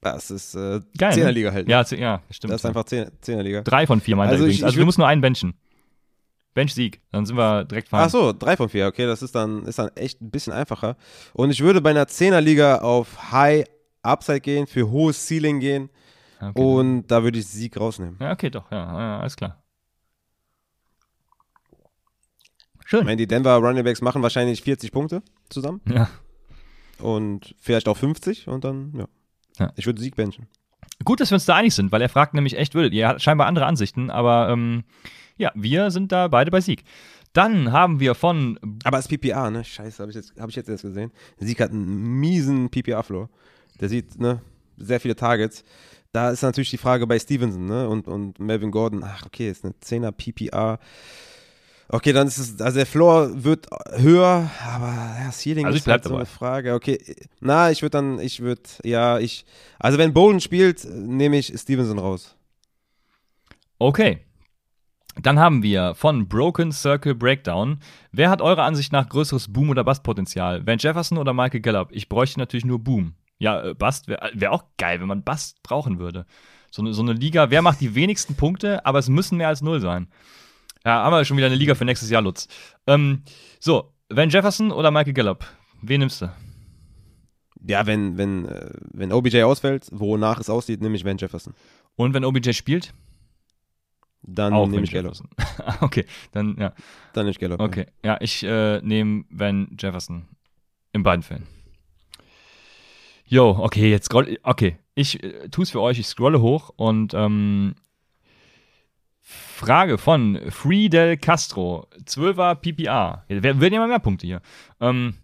Das 0.00 0.30
ist 0.30 0.54
äh, 0.54 0.80
Geil, 0.96 1.12
Zehnerliga 1.12 1.50
ne? 1.50 1.54
halt. 1.54 1.66
Ne? 1.66 1.72
Ja, 1.72 1.84
ja, 1.96 2.22
stimmt. 2.30 2.52
Das 2.52 2.62
ist 2.62 2.66
einfach 2.66 2.84
Zehnerliga. 2.84 3.62
Drei 3.62 3.86
von 3.86 4.00
vier 4.00 4.16
meinte 4.16 4.32
also 4.32 4.44
übrigens. 4.44 4.60
Ich, 4.60 4.64
also 4.64 4.78
wir 4.78 4.84
müssen 4.84 5.00
nur 5.00 5.08
einen 5.08 5.20
benchen. 5.20 5.54
Bench-Sieg, 6.54 7.00
dann 7.12 7.24
sind 7.24 7.36
wir 7.36 7.64
direkt 7.64 7.88
fahren. 7.88 8.04
Ach 8.06 8.10
so, 8.10 8.32
drei 8.32 8.56
von 8.56 8.68
vier, 8.68 8.88
okay, 8.88 9.06
das 9.06 9.22
ist 9.22 9.34
dann, 9.34 9.64
ist 9.64 9.78
dann 9.78 9.90
echt 9.94 10.20
ein 10.20 10.30
bisschen 10.30 10.52
einfacher. 10.52 10.96
Und 11.32 11.50
ich 11.50 11.60
würde 11.60 11.80
bei 11.80 11.90
einer 11.90 12.08
Zehnerliga 12.08 12.78
auf 12.78 13.30
High 13.30 13.64
Upside 14.02 14.40
gehen, 14.40 14.66
für 14.66 14.90
hohes 14.90 15.24
Ceiling 15.24 15.60
gehen. 15.60 15.88
Okay. 16.40 16.60
Und 16.60 17.06
da 17.08 17.22
würde 17.22 17.38
ich 17.38 17.46
Sieg 17.46 17.78
rausnehmen. 17.78 18.16
Ja, 18.20 18.32
okay, 18.32 18.50
doch, 18.50 18.70
ja, 18.72 18.78
ja 18.78 19.20
alles 19.20 19.36
klar. 19.36 19.62
Schön. 22.84 23.00
Ich 23.00 23.06
meine, 23.06 23.18
die 23.18 23.26
Denver 23.26 23.54
Running 23.56 23.84
Backs 23.84 24.00
machen 24.00 24.22
wahrscheinlich 24.22 24.62
40 24.62 24.90
Punkte 24.92 25.22
zusammen. 25.50 25.80
Ja. 25.88 26.08
Und 26.98 27.54
vielleicht 27.60 27.86
auch 27.86 27.96
50 27.96 28.48
und 28.48 28.64
dann, 28.64 28.94
ja. 28.96 29.06
Ja. 29.58 29.72
Ich 29.76 29.86
würde 29.86 30.00
Sieg 30.00 30.16
benchen. 30.16 30.46
Gut, 31.04 31.20
dass 31.20 31.30
wir 31.30 31.36
uns 31.36 31.44
da 31.44 31.54
einig 31.54 31.74
sind, 31.74 31.92
weil 31.92 32.02
er 32.02 32.08
fragt 32.08 32.34
nämlich 32.34 32.56
echt, 32.56 32.74
würdet 32.74 32.92
ihr 32.92 33.08
hat 33.08 33.22
scheinbar 33.22 33.46
andere 33.46 33.66
Ansichten, 33.66 34.10
aber 34.10 34.48
ähm, 34.50 34.84
ja, 35.36 35.52
wir 35.54 35.90
sind 35.90 36.10
da 36.12 36.28
beide 36.28 36.50
bei 36.50 36.60
Sieg. 36.60 36.84
Dann 37.32 37.72
haben 37.72 38.00
wir 38.00 38.14
von. 38.14 38.58
Aber 38.84 38.96
als 38.96 39.06
PPA, 39.06 39.50
ne? 39.50 39.64
Scheiße, 39.64 40.02
habe 40.02 40.10
ich, 40.10 40.16
jetzt, 40.16 40.40
hab 40.40 40.48
ich 40.48 40.56
jetzt 40.56 40.68
erst 40.68 40.82
gesehen. 40.82 41.12
Sieg 41.38 41.60
hat 41.60 41.70
einen 41.70 42.18
miesen 42.18 42.70
PPA-Floor. 42.70 43.28
Der 43.80 43.88
sieht, 43.88 44.18
ne, 44.18 44.42
sehr 44.76 44.98
viele 44.98 45.14
Targets. 45.14 45.64
Da 46.12 46.30
ist 46.30 46.42
natürlich 46.42 46.70
die 46.70 46.78
Frage 46.78 47.06
bei 47.06 47.18
Stevenson, 47.18 47.66
ne? 47.66 47.88
Und, 47.88 48.08
und 48.08 48.40
Melvin 48.40 48.70
Gordon, 48.70 49.04
ach, 49.04 49.26
okay, 49.26 49.50
ist 49.50 49.64
eine 49.64 49.74
10er 49.74 50.10
PPA. 50.10 50.80
Okay, 51.90 52.12
dann 52.12 52.26
ist 52.26 52.36
es, 52.36 52.60
also 52.60 52.76
der 52.76 52.86
Floor 52.86 53.44
wird 53.44 53.66
höher, 53.96 54.50
aber 54.62 54.88
ja, 54.88 55.30
Ceiling 55.32 55.64
also 55.64 55.78
ist 55.78 55.86
halt 55.86 56.04
so 56.04 56.10
dabei. 56.10 56.20
eine 56.20 56.26
Frage. 56.26 56.74
Okay, 56.74 56.98
na, 57.40 57.70
ich 57.70 57.80
würde 57.80 57.92
dann, 57.92 58.20
ich 58.20 58.40
würde, 58.40 58.60
ja, 58.84 59.18
ich, 59.18 59.46
also 59.78 59.96
wenn 59.96 60.12
Bolden 60.12 60.40
spielt, 60.40 60.84
nehme 60.84 61.38
ich 61.38 61.52
Stevenson 61.58 61.98
raus. 61.98 62.36
Okay. 63.78 64.20
Dann 65.20 65.38
haben 65.38 65.62
wir 65.62 65.94
von 65.94 66.28
Broken 66.28 66.72
Circle 66.72 67.14
Breakdown. 67.14 67.80
Wer 68.12 68.30
hat 68.30 68.40
eurer 68.40 68.64
Ansicht 68.64 68.92
nach 68.92 69.08
größeres 69.08 69.52
Boom- 69.52 69.70
oder 69.70 69.82
Bust-Potenzial? 69.82 70.64
Van 70.66 70.78
Jefferson 70.78 71.18
oder 71.18 71.32
Michael 71.32 71.60
Gallup? 71.60 71.88
Ich 71.90 72.08
bräuchte 72.08 72.38
natürlich 72.38 72.64
nur 72.64 72.78
Boom. 72.78 73.14
Ja, 73.38 73.62
äh, 73.62 73.74
Bust 73.74 74.08
wäre 74.08 74.30
wär 74.34 74.52
auch 74.52 74.64
geil, 74.76 75.00
wenn 75.00 75.08
man 75.08 75.24
Bust 75.24 75.62
brauchen 75.62 75.98
würde. 75.98 76.26
So 76.70 76.82
eine, 76.82 76.92
so 76.92 77.02
eine 77.02 77.14
Liga, 77.14 77.50
wer 77.50 77.62
macht 77.62 77.80
die 77.80 77.94
wenigsten 77.94 78.34
Punkte, 78.34 78.84
aber 78.84 78.98
es 78.98 79.08
müssen 79.08 79.38
mehr 79.38 79.48
als 79.48 79.62
null 79.62 79.80
sein. 79.80 80.08
Ja, 80.84 81.04
haben 81.04 81.12
wir 81.12 81.24
schon 81.24 81.36
wieder 81.36 81.46
eine 81.46 81.56
Liga 81.56 81.74
für 81.74 81.84
nächstes 81.84 82.10
Jahr, 82.10 82.22
Lutz. 82.22 82.48
Ähm, 82.86 83.22
so, 83.60 83.92
Van 84.08 84.30
Jefferson 84.30 84.70
oder 84.72 84.90
Michael 84.90 85.12
Gallup? 85.12 85.44
Wen 85.82 86.00
nimmst 86.00 86.22
du? 86.22 86.32
Ja, 87.66 87.86
wenn, 87.86 88.16
wenn, 88.16 88.46
äh, 88.46 88.70
wenn 88.92 89.12
OBJ 89.12 89.42
ausfällt, 89.42 89.88
wonach 89.90 90.40
es 90.40 90.48
aussieht, 90.48 90.80
nehme 90.80 90.96
ich 90.96 91.04
Van 91.04 91.18
Jefferson. 91.18 91.54
Und 91.96 92.14
wenn 92.14 92.24
OBJ 92.24 92.52
spielt? 92.52 92.94
Dann 94.22 94.52
Auch 94.52 94.66
nehme 94.66 94.84
ich 94.84 94.92
Gallup. 94.92 95.14
Okay, 95.80 96.04
dann 96.32 96.56
ja. 96.58 96.72
Dann 97.12 97.24
nehme 97.24 97.30
ich 97.30 97.38
Gallup. 97.38 97.60
Okay, 97.60 97.86
ja, 98.04 98.16
ich 98.20 98.42
äh, 98.42 98.80
nehme 98.82 99.24
Van 99.30 99.76
Jefferson. 99.78 100.28
In 100.92 101.02
beiden 101.02 101.22
Fällen. 101.22 101.46
Jo, 103.26 103.50
okay, 103.60 103.90
jetzt 103.90 104.06
scroll. 104.06 104.38
Okay, 104.42 104.78
ich 104.94 105.22
äh, 105.22 105.48
tue 105.50 105.64
es 105.64 105.70
für 105.70 105.80
euch. 105.80 105.98
Ich 105.98 106.06
scrolle 106.06 106.40
hoch 106.40 106.70
und 106.76 107.12
ähm, 107.14 107.74
Frage 109.28 109.98
von 109.98 110.40
Friedel 110.48 111.18
Castro. 111.18 111.86
12er 112.06 112.54
PPA. 112.54 113.24
Wir 113.28 113.42
werden 113.42 113.72
ja 113.74 113.80
mal 113.80 113.88
mehr 113.88 113.98
Punkte 113.98 114.26
hier. 114.26 114.40
Ähm, 114.80 115.14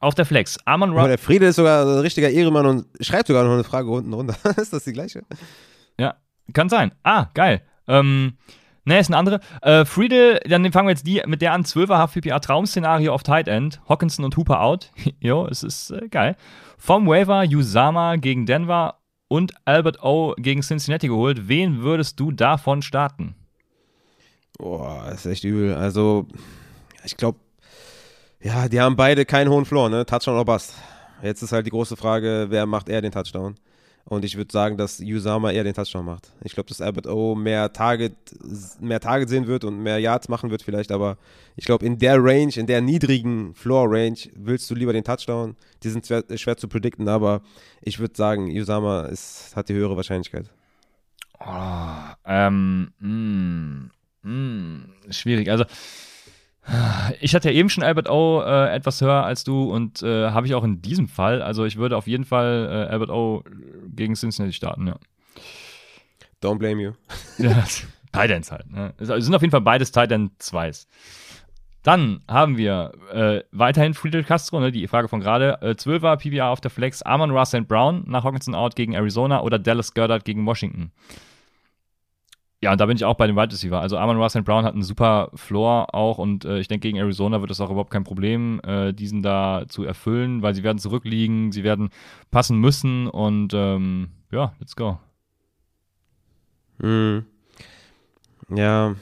auf 0.00 0.16
der 0.16 0.26
Flex. 0.26 0.58
Amon 0.64 0.90
Aber 0.90 1.02
Ra 1.02 1.08
der 1.08 1.18
Friede 1.18 1.46
ist 1.46 1.56
sogar 1.56 1.86
ein 1.86 2.00
richtiger 2.00 2.30
Ehrenmann 2.30 2.66
und 2.66 2.86
schreibt 3.00 3.28
sogar 3.28 3.44
noch 3.44 3.52
eine 3.52 3.62
Frage 3.62 3.88
unten 3.90 4.12
runter. 4.12 4.36
ist 4.56 4.72
das 4.72 4.84
die 4.84 4.92
gleiche? 4.92 5.22
Ja, 5.98 6.16
kann 6.52 6.68
sein. 6.68 6.92
Ah, 7.04 7.26
geil. 7.34 7.62
Ähm, 7.86 8.38
ne, 8.84 8.98
ist 8.98 9.08
eine 9.08 9.16
andere. 9.16 9.40
Äh, 9.62 9.84
Friedel, 9.84 10.40
dann 10.48 10.72
fangen 10.72 10.88
wir 10.88 10.92
jetzt 10.92 11.06
die 11.06 11.22
mit 11.26 11.40
der 11.40 11.52
an. 11.52 11.62
12er 11.62 12.08
HFPPA 12.08 12.40
Traum-Szenario 12.40 13.12
auf 13.12 13.22
Tight 13.22 13.46
End. 13.46 13.80
Hawkinson 13.88 14.24
und 14.24 14.36
Hooper 14.36 14.62
out. 14.62 14.90
jo, 15.20 15.46
es 15.46 15.62
ist 15.62 15.92
äh, 15.92 16.08
geil. 16.08 16.36
Vom 16.76 17.06
Waiver 17.06 17.44
Usama 17.48 18.16
gegen 18.16 18.46
Denver 18.46 18.98
und 19.28 19.52
Albert 19.64 20.02
O 20.02 20.34
gegen 20.38 20.62
Cincinnati 20.62 21.08
geholt. 21.08 21.48
Wen 21.48 21.82
würdest 21.82 22.18
du 22.18 22.32
davon 22.32 22.82
starten? 22.82 23.34
Boah, 24.58 25.10
ist 25.14 25.26
echt 25.26 25.44
übel. 25.44 25.74
Also, 25.74 26.26
ich 27.04 27.16
glaube, 27.16 27.38
ja, 28.40 28.68
die 28.68 28.80
haben 28.80 28.96
beide 28.96 29.24
keinen 29.24 29.50
hohen 29.50 29.64
Floor, 29.64 29.88
ne? 29.88 30.04
Touchdown 30.04 30.34
oder 30.34 30.44
Bust. 30.44 30.74
Jetzt 31.22 31.42
ist 31.42 31.52
halt 31.52 31.66
die 31.66 31.70
große 31.70 31.96
Frage, 31.96 32.46
wer 32.48 32.66
macht 32.66 32.88
eher 32.88 33.02
den 33.02 33.12
Touchdown? 33.12 33.56
Und 34.08 34.24
ich 34.24 34.38
würde 34.38 34.50
sagen, 34.50 34.78
dass 34.78 35.00
Usama 35.00 35.50
eher 35.50 35.64
den 35.64 35.74
Touchdown 35.74 36.06
macht. 36.06 36.32
Ich 36.42 36.54
glaube, 36.54 36.70
dass 36.70 36.80
Albert 36.80 37.06
O 37.06 37.34
mehr 37.34 37.70
Target, 37.74 38.14
mehr 38.80 39.00
Target 39.00 39.28
sehen 39.28 39.46
wird 39.46 39.64
und 39.64 39.82
mehr 39.82 39.98
Yards 39.98 40.30
machen 40.30 40.50
wird 40.50 40.62
vielleicht, 40.62 40.92
aber 40.92 41.18
ich 41.56 41.66
glaube, 41.66 41.84
in 41.84 41.98
der 41.98 42.16
Range, 42.18 42.52
in 42.56 42.66
der 42.66 42.80
niedrigen 42.80 43.54
Floor-Range 43.54 44.16
willst 44.34 44.70
du 44.70 44.74
lieber 44.74 44.94
den 44.94 45.04
Touchdown. 45.04 45.56
Die 45.82 45.90
sind 45.90 46.06
schwer, 46.06 46.24
schwer 46.36 46.56
zu 46.56 46.68
predikten, 46.68 47.06
aber 47.06 47.42
ich 47.82 47.98
würde 47.98 48.14
sagen, 48.16 48.50
Usama 48.50 49.02
ist, 49.02 49.54
hat 49.54 49.68
die 49.68 49.74
höhere 49.74 49.96
Wahrscheinlichkeit. 49.96 50.46
Oh, 51.40 52.14
ähm, 52.24 52.90
mh, 53.00 53.90
mh, 54.22 55.12
schwierig. 55.12 55.50
Also, 55.50 55.66
ich 57.20 57.34
hatte 57.34 57.50
ja 57.50 57.54
eben 57.54 57.68
schon 57.68 57.82
Albert 57.82 58.10
O 58.10 58.42
äh, 58.42 58.74
etwas 58.74 59.00
höher 59.00 59.24
als 59.24 59.44
du 59.44 59.70
und 59.70 60.02
äh, 60.02 60.30
habe 60.30 60.46
ich 60.46 60.54
auch 60.54 60.64
in 60.64 60.82
diesem 60.82 61.08
Fall. 61.08 61.42
Also, 61.42 61.64
ich 61.64 61.76
würde 61.76 61.96
auf 61.96 62.06
jeden 62.06 62.24
Fall 62.24 62.68
äh, 62.70 62.92
Albert 62.92 63.10
O 63.10 63.44
gegen 63.88 64.14
Cincinnati 64.14 64.52
starten, 64.52 64.86
ja. 64.86 64.96
Don't 66.42 66.58
blame 66.58 66.82
you. 66.82 66.92
ja 67.38 67.64
Titans 68.12 68.50
halt. 68.50 68.70
Ne? 68.70 68.94
Es 68.98 69.08
sind 69.08 69.34
auf 69.34 69.42
jeden 69.42 69.50
Fall 69.50 69.60
beides 69.60 69.92
Titan 69.92 70.30
2s. 70.40 70.86
Dann 71.82 72.20
haben 72.28 72.58
wir 72.58 72.92
äh, 73.12 73.42
weiterhin 73.52 73.94
Friedel 73.94 74.24
Castro, 74.24 74.60
ne, 74.60 74.72
die 74.72 74.86
Frage 74.88 75.08
von 75.08 75.20
gerade. 75.20 75.58
Äh, 75.62 75.70
12er 75.70 76.16
PBR 76.16 76.48
auf 76.48 76.60
der 76.60 76.70
Flex, 76.70 77.02
Amon 77.02 77.30
Ross. 77.30 77.52
Brown 77.66 78.04
nach 78.06 78.24
Hawkinson 78.24 78.54
out 78.54 78.76
gegen 78.76 78.92
Arizona 78.92 79.40
oder 79.40 79.58
Dallas 79.58 79.94
Goddard 79.94 80.24
gegen 80.24 80.44
Washington. 80.44 80.92
Ja, 82.60 82.72
und 82.72 82.80
da 82.80 82.86
bin 82.86 82.96
ich 82.96 83.04
auch 83.04 83.14
bei 83.14 83.28
dem 83.28 83.36
Wide 83.36 83.52
Receiver. 83.52 83.80
Also 83.80 83.96
Amon 83.98 84.28
St. 84.28 84.44
Brown 84.44 84.64
hat 84.64 84.72
einen 84.74 84.82
super 84.82 85.30
Floor 85.34 85.94
auch 85.94 86.18
und 86.18 86.44
äh, 86.44 86.58
ich 86.58 86.66
denke, 86.66 86.88
gegen 86.88 86.98
Arizona 86.98 87.40
wird 87.40 87.52
es 87.52 87.60
auch 87.60 87.70
überhaupt 87.70 87.92
kein 87.92 88.02
Problem, 88.02 88.60
äh, 88.66 88.92
diesen 88.92 89.22
da 89.22 89.64
zu 89.68 89.84
erfüllen, 89.84 90.42
weil 90.42 90.54
sie 90.54 90.64
werden 90.64 90.78
zurückliegen, 90.78 91.52
sie 91.52 91.62
werden 91.62 91.90
passen 92.32 92.58
müssen 92.58 93.06
und 93.06 93.52
ähm, 93.54 94.08
ja, 94.32 94.54
let's 94.58 94.74
go. 94.74 94.98
Mhm. 96.78 97.26
Ja. 98.54 98.94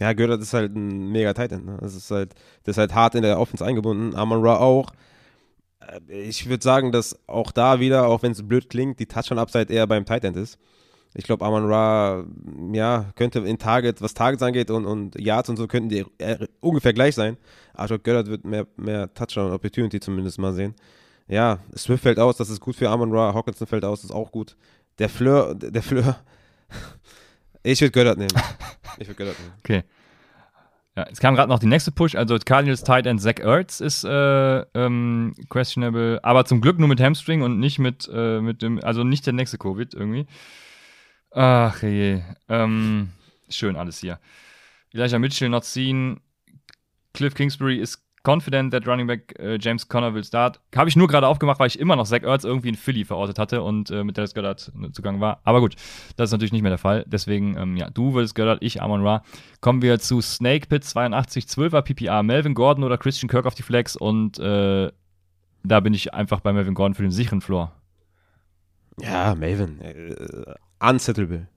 Ja, 0.00 0.12
Göttert 0.12 0.42
ist 0.42 0.52
halt 0.52 0.74
ein 0.74 1.10
mega 1.12 1.32
Titan. 1.32 1.64
Ne? 1.64 1.78
Das 1.80 1.94
ist 1.94 2.10
halt, 2.10 2.34
der 2.66 2.72
ist 2.72 2.78
halt 2.78 2.94
hart 2.94 3.14
in 3.14 3.22
der 3.22 3.38
Offense 3.38 3.64
eingebunden. 3.64 4.14
Amon 4.14 4.44
Ra 4.44 4.56
auch. 4.56 4.90
Äh, 6.08 6.28
Ich 6.28 6.48
würde 6.48 6.62
sagen, 6.62 6.92
dass 6.92 7.18
auch 7.28 7.52
da 7.52 7.80
wieder, 7.80 8.08
auch 8.08 8.22
wenn 8.22 8.32
es 8.32 8.46
blöd 8.46 8.68
klingt, 8.68 8.98
die 8.98 9.06
Touchdown-Upside 9.06 9.72
eher 9.72 9.86
beim 9.86 10.04
Titan 10.04 10.34
ist. 10.34 10.58
Ich 11.16 11.24
glaube, 11.24 11.44
Amon 11.44 11.66
Ra, 11.66 12.24
ja, 12.72 13.12
könnte 13.14 13.38
in 13.38 13.58
Target, 13.58 14.02
was 14.02 14.14
Targets 14.14 14.42
angeht 14.42 14.70
und, 14.70 14.84
und 14.84 15.18
Yards 15.18 15.48
und 15.48 15.56
so, 15.56 15.68
könnten 15.68 15.88
die 15.88 16.04
äh, 16.18 16.46
ungefähr 16.60 16.92
gleich 16.92 17.14
sein. 17.14 17.36
Aber 17.72 17.84
ich 17.84 17.88
glaube, 17.88 18.02
Göttert 18.02 18.26
wird 18.28 18.44
mehr, 18.44 18.66
mehr 18.76 19.12
Touchdown-Opportunity 19.14 20.00
zumindest 20.00 20.40
mal 20.40 20.52
sehen. 20.52 20.74
Ja, 21.28 21.60
Swift 21.76 22.02
fällt 22.02 22.18
aus, 22.18 22.36
das 22.36 22.50
ist 22.50 22.60
gut 22.60 22.74
für 22.74 22.90
Amon 22.90 23.12
Ra. 23.12 23.32
Hawkinson 23.32 23.66
fällt 23.66 23.84
aus, 23.84 24.02
das 24.02 24.10
ist 24.10 24.16
auch 24.16 24.32
gut. 24.32 24.56
Der 24.98 25.08
Fleur, 25.08 25.54
der 25.54 25.82
Fleur. 25.82 26.16
Ich 27.66 27.80
würde 27.80 27.92
Göttert 27.92 28.18
nehmen. 28.18 28.28
Ich 28.98 29.08
würde 29.08 29.14
Göttert 29.14 29.38
nehmen. 29.40 29.52
Okay. 29.60 29.84
Ja, 30.96 31.06
jetzt 31.08 31.20
kam 31.20 31.34
gerade 31.34 31.48
noch 31.48 31.58
die 31.58 31.66
nächste 31.66 31.90
Push. 31.90 32.14
Also 32.14 32.36
Cardinals 32.38 32.84
Tight 32.84 33.06
End 33.06 33.20
Zach 33.20 33.40
Ertz 33.40 33.80
ist 33.80 34.04
äh, 34.04 34.60
ähm, 34.74 35.34
questionable, 35.48 36.20
aber 36.22 36.44
zum 36.44 36.60
Glück 36.60 36.78
nur 36.78 36.88
mit 36.88 37.00
Hamstring 37.00 37.42
und 37.42 37.58
nicht 37.58 37.78
mit, 37.78 38.08
äh, 38.12 38.40
mit 38.40 38.62
dem, 38.62 38.78
also 38.84 39.02
nicht 39.02 39.26
der 39.26 39.32
nächste 39.32 39.56
Covid 39.58 39.94
irgendwie. 39.94 40.26
Ach 41.34 41.82
je. 41.82 42.22
Ähm, 42.48 43.10
schön 43.50 43.76
alles 43.76 43.98
hier. 43.98 44.20
Elijah 44.92 45.18
Mitchell 45.18 45.48
not 45.48 45.64
seen. 45.64 46.20
Cliff 47.12 47.34
Kingsbury 47.34 47.78
ist 47.78 48.04
confident 48.22 48.72
that 48.72 48.86
running 48.86 49.06
back 49.06 49.34
äh, 49.38 49.58
James 49.60 49.86
Conner 49.88 50.14
will 50.14 50.24
start. 50.24 50.60
Habe 50.74 50.88
ich 50.88 50.96
nur 50.96 51.08
gerade 51.08 51.26
aufgemacht, 51.26 51.58
weil 51.58 51.66
ich 51.66 51.78
immer 51.78 51.96
noch 51.96 52.06
Zach 52.06 52.22
Ertz 52.22 52.44
irgendwie 52.44 52.68
in 52.68 52.76
Philly 52.76 53.04
verortet 53.04 53.38
hatte 53.38 53.62
und 53.62 53.90
äh, 53.90 54.04
mit 54.04 54.16
Dallas 54.16 54.34
Goddard 54.34 54.72
zugang 54.92 55.20
war. 55.20 55.40
Aber 55.42 55.60
gut, 55.60 55.74
das 56.16 56.28
ist 56.28 56.32
natürlich 56.32 56.52
nicht 56.52 56.62
mehr 56.62 56.70
der 56.70 56.78
Fall. 56.78 57.04
Deswegen, 57.06 57.56
ähm, 57.56 57.76
ja, 57.76 57.90
du 57.90 58.14
würdest 58.14 58.34
Goddard, 58.36 58.62
ich 58.62 58.80
Amon 58.80 59.06
Ra. 59.06 59.24
Kommen 59.60 59.82
wir 59.82 59.98
zu 59.98 60.20
Snake 60.20 60.68
Pit 60.68 60.84
82, 60.84 61.44
12er 61.44 61.82
PPA. 61.82 62.22
Melvin 62.22 62.54
Gordon 62.54 62.84
oder 62.84 62.96
Christian 62.96 63.28
Kirk 63.28 63.46
auf 63.46 63.54
die 63.54 63.62
Flex 63.62 63.96
und 63.96 64.38
äh, 64.38 64.90
da 65.64 65.80
bin 65.80 65.94
ich 65.94 66.14
einfach 66.14 66.40
bei 66.40 66.52
Melvin 66.52 66.74
Gordon 66.74 66.94
für 66.94 67.02
den 67.02 67.10
sicheren 67.10 67.40
Floor. 67.40 67.72
Ja, 69.00 69.34
Maven. 69.34 69.80
Unsettable. 70.80 71.48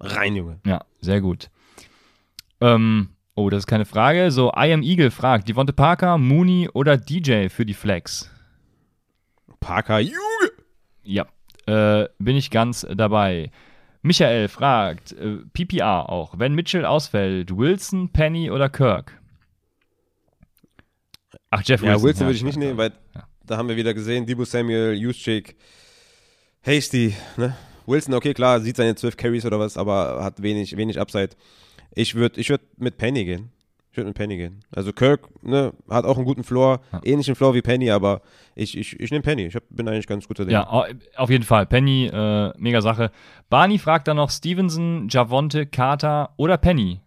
Rein, 0.00 0.36
Junge. 0.36 0.60
Ja, 0.66 0.84
sehr 1.00 1.20
gut. 1.20 1.50
Ähm, 2.60 3.10
oh, 3.34 3.50
das 3.50 3.60
ist 3.60 3.66
keine 3.66 3.84
Frage. 3.84 4.30
So, 4.30 4.48
I 4.50 4.72
am 4.72 4.82
Eagle 4.82 5.10
fragt, 5.10 5.48
Devonte 5.48 5.72
Parker, 5.72 6.18
Mooney 6.18 6.68
oder 6.72 6.96
DJ 6.96 7.48
für 7.48 7.64
die 7.64 7.74
Flex? 7.74 8.30
Parker, 9.60 10.00
Junge! 10.00 10.16
Ja, 11.02 11.26
äh, 11.66 12.08
bin 12.18 12.36
ich 12.36 12.50
ganz 12.50 12.86
dabei. 12.94 13.50
Michael 14.02 14.48
fragt, 14.48 15.12
äh, 15.12 15.38
PPA 15.52 16.02
auch, 16.02 16.38
wenn 16.38 16.54
Mitchell 16.54 16.84
ausfällt, 16.84 17.56
Wilson, 17.56 18.10
Penny 18.12 18.50
oder 18.50 18.68
Kirk? 18.68 19.20
Ach, 21.50 21.62
Jeff 21.64 21.82
Ja, 21.82 21.92
Wilson. 21.92 22.04
Wilson 22.04 22.26
würde 22.26 22.36
ich 22.36 22.44
nicht 22.44 22.58
nehmen, 22.58 22.76
weil 22.76 22.92
ja. 23.14 23.26
da 23.44 23.56
haben 23.56 23.68
wir 23.68 23.76
wieder 23.76 23.94
gesehen, 23.94 24.26
Debo 24.26 24.44
Samuel, 24.44 24.94
Juszczyk, 24.94 25.56
Hasty, 26.64 27.14
ne? 27.36 27.56
Wilson, 27.86 28.14
okay, 28.14 28.34
klar, 28.34 28.60
sieht 28.60 28.76
seine 28.76 28.94
12 28.94 29.16
Carries 29.16 29.44
oder 29.46 29.58
was, 29.58 29.76
aber 29.76 30.22
hat 30.24 30.42
wenig, 30.42 30.76
wenig 30.76 30.98
Upside. 31.00 31.30
Ich 31.94 32.14
würde 32.14 32.40
ich 32.40 32.48
würd 32.50 32.60
mit 32.78 32.96
Penny 32.98 33.24
gehen. 33.24 33.50
Ich 33.90 33.96
würde 33.96 34.08
mit 34.08 34.16
Penny 34.18 34.36
gehen. 34.36 34.60
Also 34.74 34.92
Kirk, 34.92 35.26
ne, 35.42 35.72
hat 35.88 36.04
auch 36.04 36.16
einen 36.16 36.26
guten 36.26 36.44
Floor, 36.44 36.80
Ja. 36.92 37.00
ähnlichen 37.02 37.34
Floor 37.34 37.54
wie 37.54 37.62
Penny, 37.62 37.90
aber 37.90 38.20
ich, 38.54 38.76
ich, 38.76 39.00
ich 39.00 39.10
nehme 39.10 39.22
Penny. 39.22 39.46
Ich 39.46 39.54
hab, 39.54 39.62
bin 39.70 39.88
eigentlich 39.88 40.06
ganz 40.06 40.28
guter 40.28 40.44
Ding. 40.44 40.52
Ja, 40.52 40.68
au- 40.70 40.84
auf 41.16 41.30
jeden 41.30 41.44
Fall. 41.44 41.64
Penny, 41.64 42.06
äh, 42.12 42.52
mega 42.58 42.82
Sache. 42.82 43.10
Barney 43.48 43.78
fragt 43.78 44.06
dann 44.08 44.16
noch 44.18 44.28
Stevenson, 44.30 45.08
Javonte, 45.10 45.64
Carter 45.66 46.34
oder 46.36 46.58
Penny. 46.58 47.00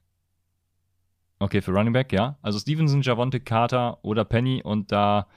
Okay, 1.40 1.62
für 1.62 1.72
Running 1.72 1.94
Back, 1.94 2.12
ja. 2.12 2.38
Also 2.42 2.60
Stevenson, 2.60 3.02
Javonte, 3.02 3.40
Carter 3.40 4.00
oder 4.04 4.26
Penny 4.26 4.62
und 4.64 4.92
da 4.92 5.28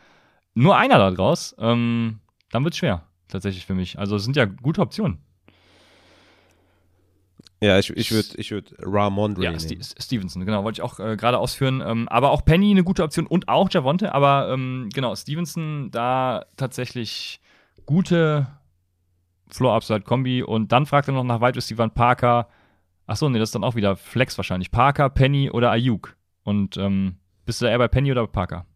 nur 0.54 0.76
einer 0.76 0.98
da 0.98 1.10
draus, 1.10 1.54
ähm, 1.58 2.18
dann 2.50 2.64
wird's 2.64 2.78
schwer, 2.78 3.06
tatsächlich 3.28 3.64
für 3.66 3.74
mich. 3.74 3.98
Also 3.98 4.16
es 4.16 4.24
sind 4.24 4.36
ja 4.36 4.44
gute 4.46 4.80
Optionen. 4.80 5.18
Ja, 7.62 7.78
ich, 7.78 7.90
ich 7.90 8.10
würde 8.10 8.28
ich 8.38 8.50
würd 8.50 8.74
Ramondre 8.80 9.44
Ja. 9.44 9.56
Ste 9.56 9.78
Stevenson, 9.96 10.44
genau, 10.44 10.64
wollte 10.64 10.80
ich 10.80 10.82
auch 10.82 10.98
äh, 10.98 11.16
gerade 11.16 11.38
ausführen. 11.38 11.80
Ähm, 11.80 12.08
aber 12.08 12.32
auch 12.32 12.44
Penny 12.44 12.72
eine 12.72 12.82
gute 12.82 13.04
Option 13.04 13.24
und 13.24 13.48
auch 13.48 13.70
Javonte, 13.70 14.12
aber 14.12 14.50
ähm, 14.52 14.88
genau, 14.92 15.14
Stevenson 15.14 15.90
da 15.92 16.44
tatsächlich 16.56 17.40
gute 17.86 18.48
Floor-Upside-Kombi 19.50 20.42
und 20.42 20.72
dann 20.72 20.86
fragt 20.86 21.08
er 21.08 21.14
noch 21.14 21.22
nach 21.22 21.40
Wide 21.40 21.54
Receiver 21.54 21.88
Parker. 21.88 22.48
Achso, 23.06 23.28
nee, 23.28 23.38
das 23.38 23.50
ist 23.50 23.54
dann 23.54 23.64
auch 23.64 23.76
wieder 23.76 23.96
Flex 23.96 24.36
wahrscheinlich. 24.36 24.72
Parker, 24.72 25.08
Penny 25.08 25.48
oder 25.48 25.70
Ayuk. 25.70 26.16
Und 26.42 26.76
ähm, 26.76 27.16
bist 27.44 27.60
du 27.60 27.66
da 27.66 27.70
eher 27.70 27.78
bei 27.78 27.88
Penny 27.88 28.10
oder 28.10 28.26
bei 28.26 28.32
Parker? 28.32 28.66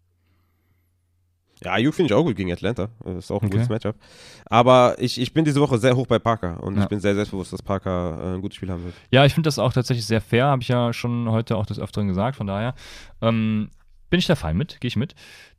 Ja, 1.64 1.72
Ayuk 1.72 1.94
finde 1.94 2.12
ich 2.12 2.14
auch 2.18 2.22
gut 2.22 2.36
gegen 2.36 2.52
Atlanta. 2.52 2.88
Das 3.04 3.16
ist 3.24 3.30
auch 3.30 3.40
ein 3.40 3.46
Okay. 3.46 3.54
gutes 3.56 3.68
Matchup. 3.70 3.96
Aber 4.44 4.96
ich, 4.98 5.18
ich 5.20 5.32
bin 5.32 5.44
diese 5.46 5.60
Woche 5.60 5.78
sehr 5.78 5.96
hoch 5.96 6.06
bei 6.06 6.18
Parker 6.18 6.62
und 6.62 6.76
Ja. 6.76 6.82
ich 6.82 6.88
bin 6.88 7.00
sehr 7.00 7.14
selbstbewusst, 7.14 7.52
dass 7.52 7.62
Parker 7.62 8.18
äh, 8.20 8.34
ein 8.34 8.42
gutes 8.42 8.56
Spiel 8.56 8.70
haben 8.70 8.84
wird. 8.84 8.94
Ja, 9.10 9.24
ich 9.24 9.32
finde 9.32 9.46
das 9.48 9.58
auch 9.58 9.72
tatsächlich 9.72 10.04
sehr 10.06 10.20
fair, 10.20 10.46
habe 10.46 10.60
ich 10.62 10.68
ja 10.68 10.92
schon 10.92 11.30
heute 11.30 11.56
auch 11.56 11.64
des 11.64 11.78
Öfteren 11.78 12.08
gesagt, 12.08 12.36
von 12.36 12.46
daher 12.46 12.74
ähm, 13.22 13.70
bin 14.10 14.18
ich 14.18 14.26
da 14.26 14.34
fein 14.34 14.56
mit, 14.56 14.80
gehe 14.80 14.88
ich 14.88 14.96
mit. 14.96 15.14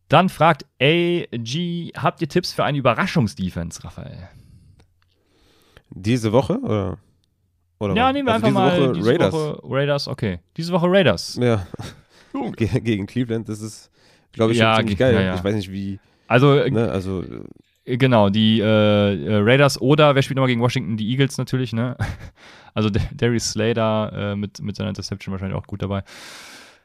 Dann 0.08 0.30
fragt 0.30 0.66
AG, 0.82 1.92
habt 1.98 2.22
ihr 2.22 2.30
Tipps 2.30 2.54
für 2.54 2.64
eine 2.64 2.78
Überraschungsdefense, 2.78 3.84
Raphael? 3.84 4.30
Diese 5.90 6.32
Woche? 6.32 6.60
Oder? 6.60 6.98
Oder 7.80 7.96
Ja, 7.96 8.12
nehmen 8.12 8.28
wir 8.28 8.34
also 8.34 8.46
einfach 8.48 8.62
diese 8.68 8.78
mal 8.80 8.88
Woche 8.90 8.94
diese 8.94 9.10
Raiders. 9.12 9.34
Woche 9.34 9.60
Raiders, 9.64 10.08
okay. 10.08 10.40
Diese 10.56 10.74
Woche 10.74 10.88
Raiders. 10.90 11.36
Ja. 11.42 11.66
Ge- 12.56 12.80
Gegen 12.82 13.06
Cleveland, 13.06 13.50
das 13.50 13.62
ist, 13.62 13.90
glaube 14.38 14.54
ich, 14.54 14.60
Ja, 14.60 14.74
schon 14.76 14.84
ziemlich 14.88 14.98
ge- 14.98 15.08
geil. 15.08 15.16
ja, 15.16 15.22
ja. 15.22 15.36
Ich 15.36 15.44
weiß 15.44 15.56
nicht, 15.56 15.72
wie, 15.72 16.00
Also, 16.28 16.56
äh, 16.58 16.70
ne, 16.72 16.90
also, 16.90 17.24
äh, 17.86 17.98
genau, 17.98 18.30
die 18.30 18.60
äh, 18.60 18.64
äh, 18.66 19.36
Raiders 19.38 19.80
oder 19.82 20.16
wer 20.16 20.22
spielt 20.22 20.38
nochmal 20.38 20.48
gegen 20.50 20.62
Washington? 20.62 20.98
Die 20.98 21.10
Eagles 21.12 21.38
natürlich, 21.38 21.74
ne? 21.74 21.98
Also 22.74 22.92
D- 22.92 23.00
Darius 23.12 23.50
Slater 23.52 24.12
äh, 24.14 24.36
mit, 24.36 24.62
mit 24.62 24.76
seiner 24.76 24.90
Interception 24.90 25.32
wahrscheinlich 25.32 25.58
auch 25.58 25.66
gut 25.66 25.82
dabei. 25.82 26.04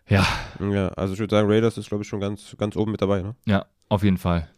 Ja, 0.09 0.27
ja, 0.59 0.89
also 0.89 1.13
ich 1.15 1.21
würde 1.21 1.37
sagen, 1.37 1.49
Raiders 1.51 1.77
ist, 1.77 1.89
glaube 1.89 2.03
ich, 2.03 2.09
schon 2.09 2.19
ganz, 2.21 2.57
ganz 2.59 2.77
oben 2.77 2.93
mit 2.93 3.03
dabei, 3.03 3.21
ne? 3.23 3.35
ja, 3.47 3.67
auf 3.91 4.03
jeden 4.03 4.17
Fall. 4.17 4.49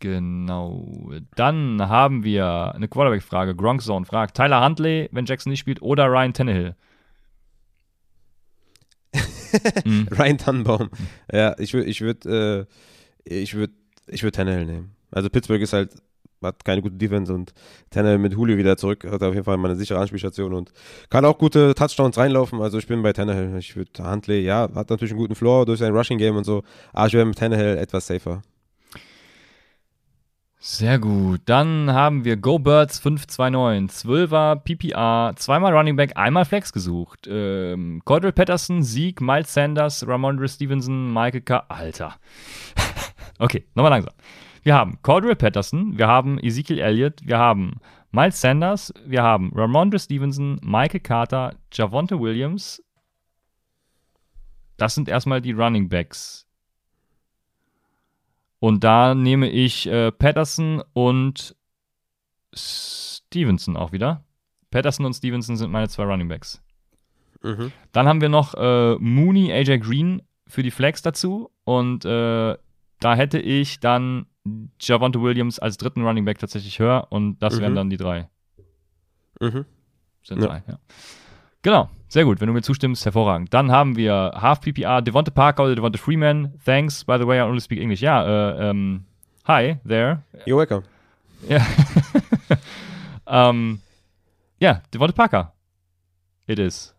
Genau. 0.00 1.10
Dann 1.34 1.80
haben 1.88 2.22
wir 2.22 2.74
eine 2.74 2.88
Quarterback-Frage. 2.88 3.54
Gronk 3.56 3.80
Zone 3.80 4.04
fragt: 4.04 4.36
Tyler 4.36 4.62
Huntley, 4.64 5.08
wenn 5.12 5.24
Jackson 5.24 5.50
nicht 5.50 5.60
spielt, 5.60 5.80
oder 5.82 6.06
Ryan 6.06 6.32
Tannehill? 6.34 6.76
Mhm. 9.84 10.08
Ryan 10.18 10.38
Tannenbaum. 10.38 10.90
Ja, 11.32 11.54
ich 11.58 11.74
würde, 11.74 11.88
ich 11.88 12.00
würde, 12.00 12.66
äh, 13.26 13.40
ich 13.42 13.54
würde, 13.54 13.72
ich 14.06 14.22
würde 14.22 14.32
Tannehill 14.36 14.66
nehmen. 14.66 14.96
Also 15.10 15.30
Pittsburgh 15.30 15.60
ist 15.62 15.72
halt, 15.72 15.94
hat 16.42 16.64
keine 16.64 16.82
gute 16.82 16.96
Defense 16.96 17.32
und 17.32 17.52
Tannehill 17.90 18.18
mit 18.18 18.32
Julio 18.32 18.56
wieder 18.56 18.76
zurück, 18.76 19.04
hat 19.10 19.22
auf 19.22 19.34
jeden 19.34 19.44
Fall 19.44 19.56
mal 19.56 19.70
eine 19.70 19.78
sichere 19.78 19.98
Anspielstation 19.98 20.52
und 20.52 20.72
kann 21.10 21.24
auch 21.24 21.38
gute 21.38 21.74
Touchdowns 21.74 22.18
reinlaufen. 22.18 22.60
Also 22.60 22.78
ich 22.78 22.86
bin 22.86 23.02
bei 23.02 23.12
Tannehill. 23.12 23.56
Ich 23.58 23.76
würde 23.76 23.90
Huntley, 23.98 24.40
ja, 24.40 24.68
hat 24.74 24.90
natürlich 24.90 25.12
einen 25.12 25.20
guten 25.20 25.34
Floor 25.34 25.66
durch 25.66 25.78
sein 25.78 25.94
Rushing 25.94 26.18
Game 26.18 26.36
und 26.36 26.44
so, 26.44 26.62
aber 26.92 27.06
ich 27.06 27.14
wäre 27.14 27.26
mit 27.26 27.38
Tannehill 27.38 27.78
etwas 27.78 28.06
safer. 28.06 28.42
Sehr 30.68 30.98
gut. 30.98 31.42
Dann 31.44 31.92
haben 31.92 32.24
wir 32.24 32.36
Go 32.36 32.58
Birds 32.58 32.98
529, 32.98 34.10
12er 34.10 34.56
PPR, 34.56 35.32
zweimal 35.36 35.72
Running 35.72 35.94
Back, 35.94 36.16
einmal 36.16 36.44
Flex 36.44 36.72
gesucht. 36.72 37.28
Ähm, 37.30 38.02
Cordell 38.04 38.32
Patterson, 38.32 38.82
Sieg, 38.82 39.20
Miles 39.20 39.54
Sanders, 39.54 40.04
Ramondre 40.08 40.48
Stevenson, 40.48 41.14
Michael 41.14 41.42
K. 41.42 41.64
Alter. 41.68 42.16
okay, 43.38 43.64
nochmal 43.76 43.92
langsam. 43.92 44.12
Wir 44.64 44.74
haben 44.74 44.98
Cordell 45.02 45.36
Patterson, 45.36 45.96
wir 45.96 46.08
haben 46.08 46.36
Ezekiel 46.40 46.80
Elliott, 46.80 47.20
wir 47.24 47.38
haben 47.38 47.76
Miles 48.10 48.40
Sanders, 48.40 48.92
wir 49.06 49.22
haben 49.22 49.52
Ramondre 49.54 50.00
Stevenson, 50.00 50.58
Michael 50.64 50.98
Carter, 50.98 51.54
Javonte 51.72 52.18
Williams. 52.18 52.82
Das 54.78 54.96
sind 54.96 55.08
erstmal 55.08 55.40
die 55.40 55.52
Running 55.52 55.88
Backs. 55.88 56.45
Und 58.66 58.82
da 58.82 59.14
nehme 59.14 59.48
ich 59.48 59.86
äh, 59.86 60.10
Patterson 60.10 60.82
und 60.92 61.54
Stevenson 62.52 63.76
auch 63.76 63.92
wieder. 63.92 64.24
Patterson 64.72 65.06
und 65.06 65.14
Stevenson 65.14 65.56
sind 65.56 65.70
meine 65.70 65.88
zwei 65.88 66.02
Running 66.02 66.26
Backs. 66.28 66.60
Mhm. 67.42 67.70
Dann 67.92 68.08
haben 68.08 68.20
wir 68.20 68.28
noch 68.28 68.54
äh, 68.54 68.96
Mooney, 68.96 69.52
AJ 69.52 69.78
Green 69.78 70.22
für 70.48 70.64
die 70.64 70.72
Flex 70.72 71.00
dazu. 71.02 71.52
Und 71.62 72.04
äh, 72.04 72.56
da 72.98 73.14
hätte 73.14 73.38
ich 73.38 73.78
dann 73.78 74.26
Javonte 74.80 75.22
Williams 75.22 75.60
als 75.60 75.76
dritten 75.76 76.02
Running 76.02 76.24
Back 76.24 76.38
tatsächlich 76.40 76.80
höher. 76.80 77.06
Und 77.10 77.38
das 77.38 77.60
wären 77.60 77.72
Mhm. 77.72 77.76
dann 77.76 77.90
die 77.90 77.96
drei. 77.98 78.28
Mhm. 79.40 79.64
Sind 80.24 80.40
Ja. 80.40 80.46
drei, 80.48 80.62
ja. 80.66 80.78
Genau, 81.62 81.88
sehr 82.08 82.24
gut. 82.24 82.40
Wenn 82.40 82.46
du 82.48 82.52
mir 82.52 82.62
zustimmst, 82.62 83.04
hervorragend. 83.04 83.52
Dann 83.52 83.70
haben 83.70 83.96
wir 83.96 84.32
Half 84.34 84.60
PPR, 84.60 85.02
Devonte 85.02 85.30
Parker 85.30 85.64
oder 85.64 85.74
Devonte 85.74 85.98
Freeman. 85.98 86.54
Thanks, 86.64 87.04
by 87.04 87.18
the 87.18 87.26
way, 87.26 87.38
I 87.38 87.42
only 87.42 87.60
speak 87.60 87.80
English. 87.80 88.00
Ja, 88.00 88.24
äh, 88.50 88.70
ähm, 88.70 89.04
hi 89.46 89.76
there. 89.86 90.22
You're 90.46 90.58
welcome. 90.58 90.82
Ja. 91.48 91.64
ähm, 93.50 93.80
ja, 94.58 94.82
Devonte 94.92 95.14
Parker. 95.14 95.52
It 96.46 96.58
is. 96.58 96.94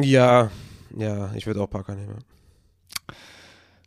Ja, 0.00 0.50
ja, 0.96 1.32
ich 1.34 1.46
würde 1.46 1.60
auch 1.60 1.68
Parker 1.68 1.94
nehmen. 1.94 2.24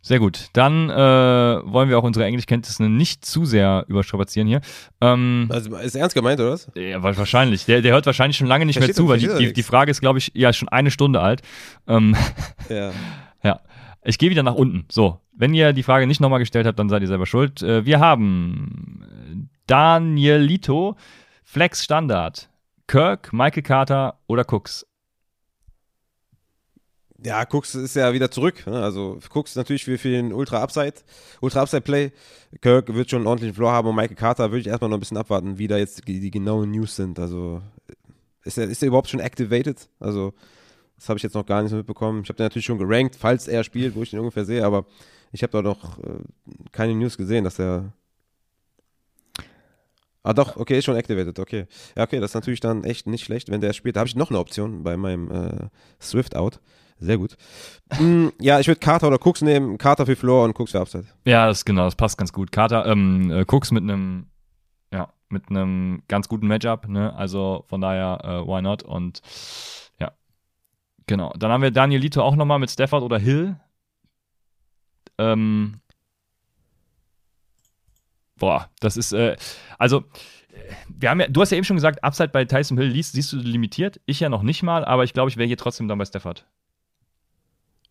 Sehr 0.04 0.18
gut. 0.18 0.48
Dann 0.52 0.90
äh, 0.90 0.94
wollen 0.94 1.88
wir 1.88 1.96
auch 1.96 2.02
unsere 2.02 2.24
Englischkenntnisse 2.26 2.82
nicht 2.82 3.24
zu 3.24 3.44
sehr 3.44 3.84
überstrapazieren 3.86 4.48
hier. 4.48 4.60
Ähm, 5.00 5.48
Also 5.50 5.76
ist 5.76 5.94
ernst 5.94 6.14
gemeint, 6.16 6.40
oder 6.40 6.50
was? 6.50 6.68
ja, 6.74 7.00
wa- 7.04 7.16
wahrscheinlich. 7.16 7.66
Der, 7.66 7.82
der 7.82 7.92
hört 7.92 8.04
wahrscheinlich 8.06 8.36
schon 8.36 8.48
lange 8.48 8.66
nicht 8.66 8.80
mehr 8.80 8.86
Versteht 8.88 8.96
zu, 8.96 9.04
er- 9.04 9.08
weil 9.10 9.38
die, 9.46 9.52
die, 9.52 9.62
Frage 9.62 9.92
ist, 9.92 10.00
glaube 10.00 10.18
ich, 10.18 10.32
ja 10.34 10.52
schon 10.52 10.68
eine 10.68 10.90
Stunde 10.90 11.20
alt. 11.20 11.42
Ähm, 11.86 12.16
Ja. 12.68 12.90
Ja, 13.44 13.60
ich 14.04 14.18
gehe 14.18 14.30
wieder 14.30 14.42
nach 14.44 14.54
unten. 14.54 14.84
So, 14.90 15.18
wenn 15.32 15.52
ihr 15.52 15.72
die 15.72 15.82
Frage 15.82 16.06
nicht 16.06 16.20
nochmal 16.20 16.38
gestellt 16.38 16.64
habt, 16.66 16.78
dann 16.78 16.88
seid 16.88 17.02
ihr 17.02 17.08
selber 17.08 17.26
schuld. 17.26 17.60
Äh, 17.62 17.84
wir 17.84 17.98
haben 17.98 19.48
Danielito, 19.66 20.96
Flex 21.42 21.82
Standard, 21.82 22.48
Kirk, 22.86 23.32
Michael 23.32 23.62
Carter 23.64 24.18
oder 24.28 24.44
Cooks. 24.48 24.86
Ja, 27.24 27.44
Cooks 27.48 27.74
ist 27.74 27.94
ja 27.94 28.12
wieder 28.12 28.30
zurück. 28.30 28.66
Ne? 28.66 28.82
Also 28.82 29.18
Cooks 29.32 29.54
natürlich 29.54 29.84
für, 29.84 29.96
für 29.96 30.10
den 30.10 30.32
Ultra 30.32 30.62
Upside, 30.62 30.94
Ultra 31.40 31.62
Upside 31.62 31.82
Play. 31.82 32.10
Kirk 32.60 32.92
wird 32.94 33.10
schon 33.10 33.20
einen 33.20 33.26
ordentlichen 33.28 33.54
Floor 33.54 33.72
haben 33.72 33.88
und 33.88 33.94
Michael 33.94 34.16
Carter 34.16 34.50
würde 34.50 34.60
ich 34.60 34.66
erstmal 34.66 34.90
noch 34.90 34.96
ein 34.96 35.00
bisschen 35.00 35.16
abwarten, 35.16 35.58
wie 35.58 35.68
da 35.68 35.76
jetzt 35.76 36.06
die, 36.08 36.20
die 36.20 36.30
genauen 36.30 36.70
News 36.70 36.96
sind. 36.96 37.18
Also 37.18 37.62
ist 38.44 38.58
er, 38.58 38.64
ist 38.68 38.82
er 38.82 38.88
überhaupt 38.88 39.08
schon 39.08 39.20
activated? 39.20 39.88
Also 40.00 40.34
das 40.96 41.08
habe 41.08 41.18
ich 41.18 41.22
jetzt 41.22 41.34
noch 41.34 41.46
gar 41.46 41.62
nicht 41.62 41.72
mitbekommen. 41.72 42.22
Ich 42.22 42.28
habe 42.28 42.36
den 42.36 42.46
natürlich 42.46 42.66
schon 42.66 42.78
gerankt, 42.78 43.16
falls 43.16 43.46
er 43.46 43.62
spielt, 43.62 43.94
wo 43.94 44.02
ich 44.02 44.12
ihn 44.12 44.18
ungefähr 44.18 44.44
sehe, 44.44 44.64
aber 44.64 44.84
ich 45.30 45.42
habe 45.42 45.52
da 45.52 45.62
noch 45.62 45.98
äh, 46.00 46.20
keine 46.72 46.94
News 46.94 47.16
gesehen, 47.16 47.44
dass 47.44 47.58
er 47.58 47.92
Ah 50.24 50.32
doch, 50.34 50.56
okay, 50.56 50.78
ist 50.78 50.84
schon 50.84 50.96
activated, 50.96 51.40
okay. 51.40 51.66
Ja, 51.96 52.04
okay, 52.04 52.20
das 52.20 52.30
ist 52.30 52.34
natürlich 52.34 52.60
dann 52.60 52.84
echt 52.84 53.08
nicht 53.08 53.24
schlecht, 53.24 53.50
wenn 53.50 53.60
der 53.60 53.72
spielt. 53.72 53.96
Da 53.96 54.00
habe 54.00 54.08
ich 54.08 54.14
noch 54.14 54.30
eine 54.30 54.38
Option 54.38 54.84
bei 54.84 54.96
meinem 54.96 55.30
äh, 55.32 55.68
Swift 56.00 56.36
Out. 56.36 56.60
Sehr 57.02 57.18
gut. 57.18 57.36
Mm, 57.98 58.28
ja, 58.40 58.60
ich 58.60 58.68
würde 58.68 58.78
Carter 58.78 59.08
oder 59.08 59.18
Cooks 59.26 59.42
nehmen. 59.42 59.76
Carter 59.76 60.06
für 60.06 60.14
Floor 60.14 60.44
und 60.44 60.58
Cooks 60.58 60.70
für 60.70 60.80
Upside. 60.80 61.06
Ja, 61.24 61.48
das 61.48 61.64
genau, 61.64 61.84
das 61.84 61.96
passt 61.96 62.16
ganz 62.16 62.32
gut. 62.32 62.52
Carter, 62.52 62.86
ähm, 62.86 63.30
äh, 63.32 63.44
Cooks 63.48 63.72
mit 63.72 63.82
einem, 63.82 64.26
ja, 64.92 65.08
mit 65.28 65.50
einem 65.50 66.04
ganz 66.06 66.28
guten 66.28 66.46
Matchup, 66.46 66.86
ne? 66.88 67.12
Also 67.14 67.64
von 67.66 67.80
daher, 67.80 68.20
äh, 68.22 68.46
why 68.46 68.62
not? 68.62 68.84
Und 68.84 69.20
ja, 69.98 70.12
genau. 71.06 71.32
Dann 71.36 71.50
haben 71.50 71.62
wir 71.62 71.72
Danielito 71.72 72.22
auch 72.22 72.36
nochmal 72.36 72.60
mit 72.60 72.70
Stafford 72.70 73.02
oder 73.02 73.18
Hill. 73.18 73.56
Ähm, 75.18 75.80
boah, 78.36 78.70
das 78.78 78.96
ist, 78.96 79.12
äh, 79.12 79.36
also, 79.76 80.04
äh, 80.52 80.72
wir 80.88 81.10
haben 81.10 81.18
ja, 81.18 81.26
du 81.26 81.40
hast 81.40 81.50
ja 81.50 81.56
eben 81.56 81.64
schon 81.64 81.76
gesagt, 81.76 82.04
Upside 82.04 82.28
bei 82.28 82.44
Tyson 82.44 82.78
Hill 82.78 82.86
liest, 82.86 83.14
siehst 83.14 83.32
du 83.32 83.38
limitiert. 83.38 84.00
Ich 84.06 84.20
ja 84.20 84.28
noch 84.28 84.42
nicht 84.42 84.62
mal, 84.62 84.84
aber 84.84 85.02
ich 85.02 85.12
glaube, 85.12 85.30
ich 85.30 85.36
wäre 85.36 85.48
hier 85.48 85.56
trotzdem 85.56 85.88
dann 85.88 85.98
bei 85.98 86.04
Stafford. 86.04 86.46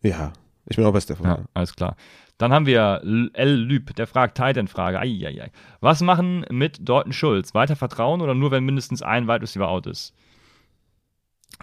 Ja, 0.02 0.32
ich 0.66 0.76
bin 0.76 0.84
auch 0.84 0.92
bei 0.92 1.00
Stefan. 1.00 1.26
Ja, 1.26 1.38
alles 1.54 1.74
klar. 1.74 1.96
Dann 2.38 2.52
haben 2.52 2.66
wir 2.66 3.02
L. 3.34 3.54
Lüb, 3.54 3.94
der 3.94 4.06
fragt 4.06 4.36
Titan-Frage. 4.36 4.98
Was 5.80 6.00
machen 6.00 6.44
mit 6.50 6.88
Dalton 6.88 7.12
Schulz? 7.12 7.54
Weiter 7.54 7.76
vertrauen 7.76 8.20
oder 8.20 8.34
nur, 8.34 8.50
wenn 8.50 8.64
mindestens 8.64 9.02
ein 9.02 9.28
Wide 9.28 9.42
Receiver 9.42 9.68
out 9.68 9.86
ist? 9.86 10.14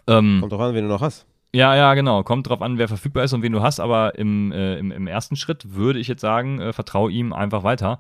Ähm, 0.08 0.38
Kommt 0.40 0.54
drauf 0.54 0.62
an, 0.62 0.74
wen 0.74 0.84
du 0.84 0.90
noch 0.90 1.02
hast. 1.02 1.26
ja, 1.54 1.76
ja, 1.76 1.94
genau. 1.96 2.24
Kommt 2.24 2.48
drauf 2.48 2.62
an, 2.62 2.78
wer 2.78 2.88
verfügbar 2.88 3.24
ist 3.26 3.34
und 3.34 3.42
wen 3.42 3.52
du 3.52 3.62
hast, 3.62 3.80
aber 3.80 4.16
im, 4.18 4.52
äh, 4.52 4.78
im, 4.78 4.92
im 4.92 5.08
ersten 5.08 5.36
Schritt 5.36 5.74
würde 5.74 6.00
ich 6.00 6.08
jetzt 6.08 6.22
sagen, 6.22 6.62
äh, 6.62 6.72
vertraue 6.72 7.12
ihm 7.12 7.34
einfach 7.34 7.64
weiter. 7.64 8.00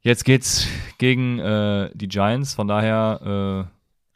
Jetzt 0.00 0.24
geht's 0.24 0.66
gegen 0.98 1.38
äh, 1.38 1.90
die 1.94 2.08
Giants, 2.08 2.54
von 2.54 2.66
daher, 2.68 3.68
äh, 3.70 3.73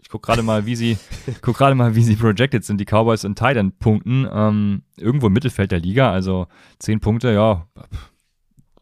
ich 0.08 0.12
guck 0.12 0.22
gerade 0.22 0.42
mal, 0.42 0.64
wie 0.64 0.74
sie, 0.74 0.96
guck 1.42 1.58
gerade 1.58 1.74
mal, 1.74 1.94
wie 1.94 2.02
sie 2.02 2.16
projected 2.16 2.64
sind, 2.64 2.80
die 2.80 2.86
Cowboys 2.86 3.24
in 3.24 3.34
Titan 3.34 3.72
Punkten. 3.72 4.26
Ähm, 4.32 4.80
irgendwo 4.96 5.26
im 5.26 5.34
Mittelfeld 5.34 5.70
der 5.70 5.80
Liga, 5.80 6.10
also 6.10 6.46
zehn 6.78 6.98
Punkte, 6.98 7.30
ja. 7.30 7.66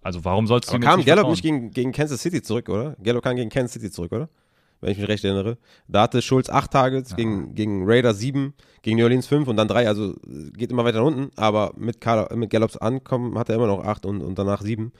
Also 0.02 0.24
warum 0.24 0.46
sollst 0.46 0.68
du 0.70 0.74
Aber 0.74 0.84
kam 0.84 1.04
Gallup 1.04 1.28
nicht 1.28 1.42
gegen, 1.42 1.72
gegen 1.72 1.90
Kansas 1.90 2.22
City 2.22 2.42
zurück, 2.42 2.68
oder? 2.68 2.94
Gallup 3.02 3.24
kam 3.24 3.34
gegen 3.34 3.50
Kansas 3.50 3.72
City 3.72 3.90
zurück, 3.90 4.12
oder? 4.12 4.28
Wenn 4.80 4.92
ich 4.92 4.98
mich 4.98 5.08
recht 5.08 5.24
erinnere. 5.24 5.58
Da 5.88 6.02
hatte 6.02 6.20
Schulz 6.22 6.50
acht 6.50 6.70
Targets, 6.70 7.16
gegen, 7.16 7.54
gegen 7.54 7.84
Raider 7.86 8.12
sieben, 8.14 8.54
gegen 8.82 8.98
New 8.98 9.04
Orleans 9.04 9.26
fünf 9.26 9.48
und 9.48 9.56
dann 9.56 9.68
drei. 9.68 9.88
Also 9.88 10.14
geht 10.54 10.70
immer 10.70 10.84
weiter 10.84 10.98
nach 10.98 11.06
unten. 11.06 11.30
Aber 11.36 11.72
mit, 11.76 12.00
Carter, 12.00 12.34
mit 12.36 12.50
Gallups 12.50 12.76
Ankommen 12.76 13.38
hat 13.38 13.48
er 13.48 13.56
immer 13.56 13.66
noch 13.66 13.84
acht 13.84 14.04
und, 14.06 14.20
und 14.20 14.38
danach 14.38 14.60
sieben. 14.60 14.92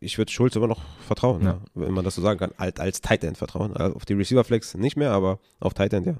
Ich 0.00 0.18
würde 0.18 0.30
Schulz 0.30 0.54
immer 0.54 0.66
noch 0.66 0.82
vertrauen, 1.00 1.42
Ja. 1.42 1.48
ja. 1.48 1.60
wenn 1.74 1.92
man 1.92 2.04
das 2.04 2.14
so 2.14 2.22
sagen 2.22 2.38
kann. 2.38 2.52
Als, 2.56 2.78
als 2.78 3.00
Tight 3.00 3.24
End 3.24 3.38
vertrauen. 3.38 3.76
Also 3.76 3.96
auf 3.96 4.04
die 4.04 4.14
Receiver 4.14 4.44
Flex 4.44 4.74
nicht 4.74 4.96
mehr, 4.96 5.12
aber 5.12 5.38
auf 5.60 5.74
Tight 5.74 5.92
End, 5.92 6.06
ja. 6.06 6.14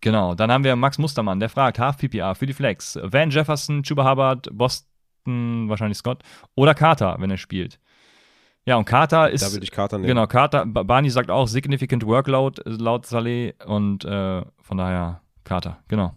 Genau, 0.00 0.34
dann 0.34 0.52
haben 0.52 0.62
wir 0.62 0.76
Max 0.76 0.96
Mustermann, 0.98 1.40
der 1.40 1.48
fragt, 1.48 1.78
Half 1.78 1.98
PPR 1.98 2.34
für 2.36 2.46
die 2.46 2.52
Flex. 2.52 2.98
Van 3.02 3.30
Jefferson, 3.30 3.82
Chuba 3.82 4.08
Hubbard, 4.08 4.48
Boston, 4.52 5.68
wahrscheinlich 5.68 5.98
Scott 5.98 6.22
oder 6.54 6.72
Carter, 6.74 7.16
wenn 7.18 7.30
er 7.30 7.36
spielt. 7.36 7.80
Ja, 8.68 8.76
und 8.76 8.84
Carter 8.84 9.30
ist. 9.30 9.42
Da 9.42 9.50
würde 9.50 9.64
ich 9.64 9.70
Carter 9.70 9.96
nehmen. 9.96 10.08
Genau, 10.08 10.26
Carter, 10.26 10.66
Ba- 10.66 10.82
Barney 10.82 11.08
sagt 11.08 11.30
auch 11.30 11.48
significant 11.48 12.04
Workload 12.04 12.60
äh, 12.66 12.68
laut 12.70 13.06
Saleh 13.06 13.54
und 13.64 14.04
äh, 14.04 14.42
von 14.60 14.76
daher 14.76 15.22
Carter, 15.42 15.78
genau. 15.88 16.14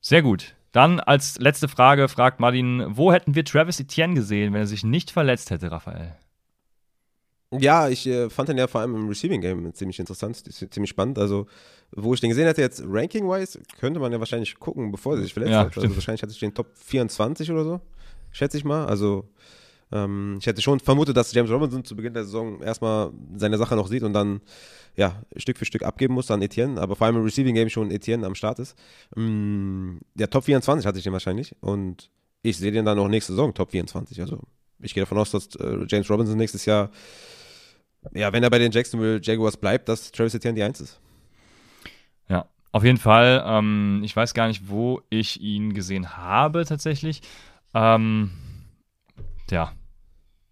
Sehr 0.00 0.22
gut. 0.22 0.56
Dann 0.72 0.98
als 0.98 1.38
letzte 1.38 1.68
Frage 1.68 2.08
fragt 2.08 2.40
Martin, 2.40 2.84
wo 2.88 3.12
hätten 3.12 3.36
wir 3.36 3.44
Travis 3.44 3.78
Etienne 3.78 4.14
gesehen, 4.14 4.52
wenn 4.52 4.60
er 4.60 4.66
sich 4.66 4.82
nicht 4.82 5.12
verletzt 5.12 5.50
hätte, 5.52 5.70
Raphael? 5.70 6.16
Ja, 7.52 7.88
ich 7.88 8.06
äh, 8.08 8.28
fand 8.28 8.48
den 8.48 8.58
ja 8.58 8.66
vor 8.66 8.80
allem 8.80 8.96
im 8.96 9.08
Receiving 9.08 9.40
Game 9.40 9.72
ziemlich 9.72 10.00
interessant, 10.00 10.36
ziemlich 10.52 10.90
spannend. 10.90 11.16
Also, 11.18 11.46
wo 11.92 12.12
ich 12.12 12.20
den 12.20 12.30
gesehen 12.30 12.46
hätte, 12.46 12.60
jetzt 12.60 12.82
ranking-wise, 12.84 13.60
könnte 13.78 14.00
man 14.00 14.10
ja 14.12 14.18
wahrscheinlich 14.18 14.58
gucken, 14.58 14.90
bevor 14.90 15.14
er 15.14 15.22
sich 15.22 15.32
verletzt 15.32 15.52
Ja, 15.52 15.60
hat. 15.60 15.78
Also, 15.78 15.94
wahrscheinlich 15.94 16.22
hatte 16.22 16.32
ich 16.32 16.40
den 16.40 16.52
Top 16.54 16.66
24 16.76 17.52
oder 17.52 17.62
so, 17.62 17.80
schätze 18.32 18.58
ich 18.58 18.64
mal. 18.64 18.86
Also, 18.86 19.28
ähm, 19.92 20.36
ich 20.40 20.46
hätte 20.46 20.62
schon 20.62 20.80
vermutet, 20.80 21.16
dass 21.16 21.32
James 21.32 21.50
Robinson 21.50 21.84
zu 21.84 21.96
Beginn 21.96 22.14
der 22.14 22.24
Saison 22.24 22.60
erstmal 22.60 23.12
seine 23.36 23.58
Sache 23.58 23.76
noch 23.76 23.88
sieht 23.88 24.02
und 24.02 24.12
dann, 24.12 24.40
ja, 24.96 25.22
Stück 25.36 25.58
für 25.58 25.64
Stück 25.64 25.82
abgeben 25.82 26.14
muss 26.14 26.30
an 26.30 26.42
Etienne, 26.42 26.80
aber 26.80 26.96
vor 26.96 27.06
allem 27.06 27.16
im 27.16 27.24
Receiving 27.24 27.54
Game 27.54 27.68
schon 27.68 27.90
Etienne 27.90 28.26
am 28.26 28.34
Start 28.34 28.58
ist. 28.58 28.76
Mm, 29.14 29.98
ja, 30.18 30.26
Top 30.26 30.44
24 30.44 30.86
hatte 30.86 30.98
ich 30.98 31.04
den 31.04 31.12
wahrscheinlich 31.12 31.54
und 31.60 32.10
ich 32.42 32.58
sehe 32.58 32.72
den 32.72 32.84
dann 32.84 32.98
auch 32.98 33.08
nächste 33.08 33.32
Saison 33.32 33.54
Top 33.54 33.70
24. 33.70 34.20
Also, 34.20 34.40
ich 34.80 34.94
gehe 34.94 35.02
davon 35.02 35.18
aus, 35.18 35.30
dass 35.30 35.54
äh, 35.56 35.86
James 35.88 36.10
Robinson 36.10 36.36
nächstes 36.36 36.64
Jahr 36.66 36.90
ja, 38.12 38.32
wenn 38.32 38.42
er 38.42 38.50
bei 38.50 38.58
den 38.58 38.72
Jacksonville 38.72 39.20
Jaguars 39.22 39.56
bleibt, 39.56 39.88
dass 39.88 40.12
Travis 40.12 40.34
Etienne 40.34 40.54
die 40.54 40.62
Eins 40.62 40.80
ist. 40.80 41.00
Ja, 42.28 42.46
auf 42.72 42.84
jeden 42.84 42.98
Fall. 42.98 43.42
Ähm, 43.46 44.02
ich 44.04 44.14
weiß 44.14 44.34
gar 44.34 44.48
nicht, 44.48 44.68
wo 44.68 45.02
ich 45.10 45.40
ihn 45.40 45.74
gesehen 45.74 46.16
habe 46.16 46.64
tatsächlich. 46.64 47.22
Ähm, 47.74 48.30
ja, 49.50 49.72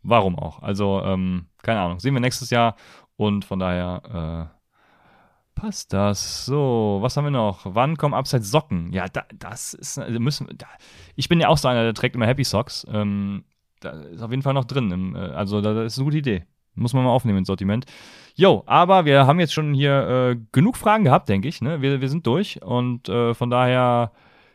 warum 0.03 0.39
auch? 0.39 0.63
Also, 0.63 1.03
ähm, 1.05 1.47
keine 1.63 1.81
Ahnung. 1.81 2.01
Sehen 2.01 2.15
wir 2.15 2.21
nächstes 2.21 2.51
Jahr 2.51 2.77
und 3.17 3.45
von 3.45 3.59
daher 3.59 4.51
äh, 4.51 5.61
passt 5.61 5.93
das. 5.93 6.47
So, 6.47 6.99
was 7.01 7.17
haben 7.17 7.25
wir 7.25 7.31
noch? 7.31 7.61
Wann 7.65 7.97
kommen 7.97 8.15
Upside 8.15 8.43
Socken? 8.43 8.93
Ja, 8.93 9.07
da, 9.09 9.25
das 9.35 9.75
ist, 9.75 9.99
müssen 10.19 10.49
da, 10.57 10.67
ich 11.15 11.29
bin 11.29 11.41
ja 11.41 11.49
auch 11.49 11.59
so 11.59 11.69
einer, 11.69 11.83
der 11.83 11.95
trägt 11.95 12.17
immer 12.17 12.27
Happy 12.27 12.45
Socks. 12.45 12.87
Ähm, 12.91 13.45
da 13.81 13.91
ist 13.91 14.23
auf 14.23 14.31
jeden 14.31 14.43
Fall 14.43 14.55
noch 14.55 14.65
drin. 14.65 14.91
Im, 14.91 15.17
äh, 15.17 15.19
also, 15.19 15.61
da, 15.61 15.75
das 15.75 15.95
ist 15.95 15.99
eine 15.99 16.07
gute 16.07 16.19
Idee. 16.19 16.45
Muss 16.77 16.93
man 16.93 17.05
mal 17.05 17.11
aufnehmen 17.11 17.39
ins 17.39 17.47
Sortiment. 17.47 17.87
Jo, 18.35 18.65
aber 18.67 19.05
wir 19.05 19.27
haben 19.27 19.39
jetzt 19.39 19.55
schon 19.55 19.75
hier 19.75 20.09
äh, 20.09 20.37
genug 20.51 20.77
Fragen 20.77 21.05
gehabt, 21.05 21.29
denke 21.29 21.47
ich. 21.47 21.63
Ne? 21.63 21.83
Wir, 21.83 22.01
wir 22.01 22.09
sind 22.09 22.27
durch 22.27 22.61
und 22.63 23.09
äh, 23.09 23.33
von 23.33 23.49
daher 23.49 24.11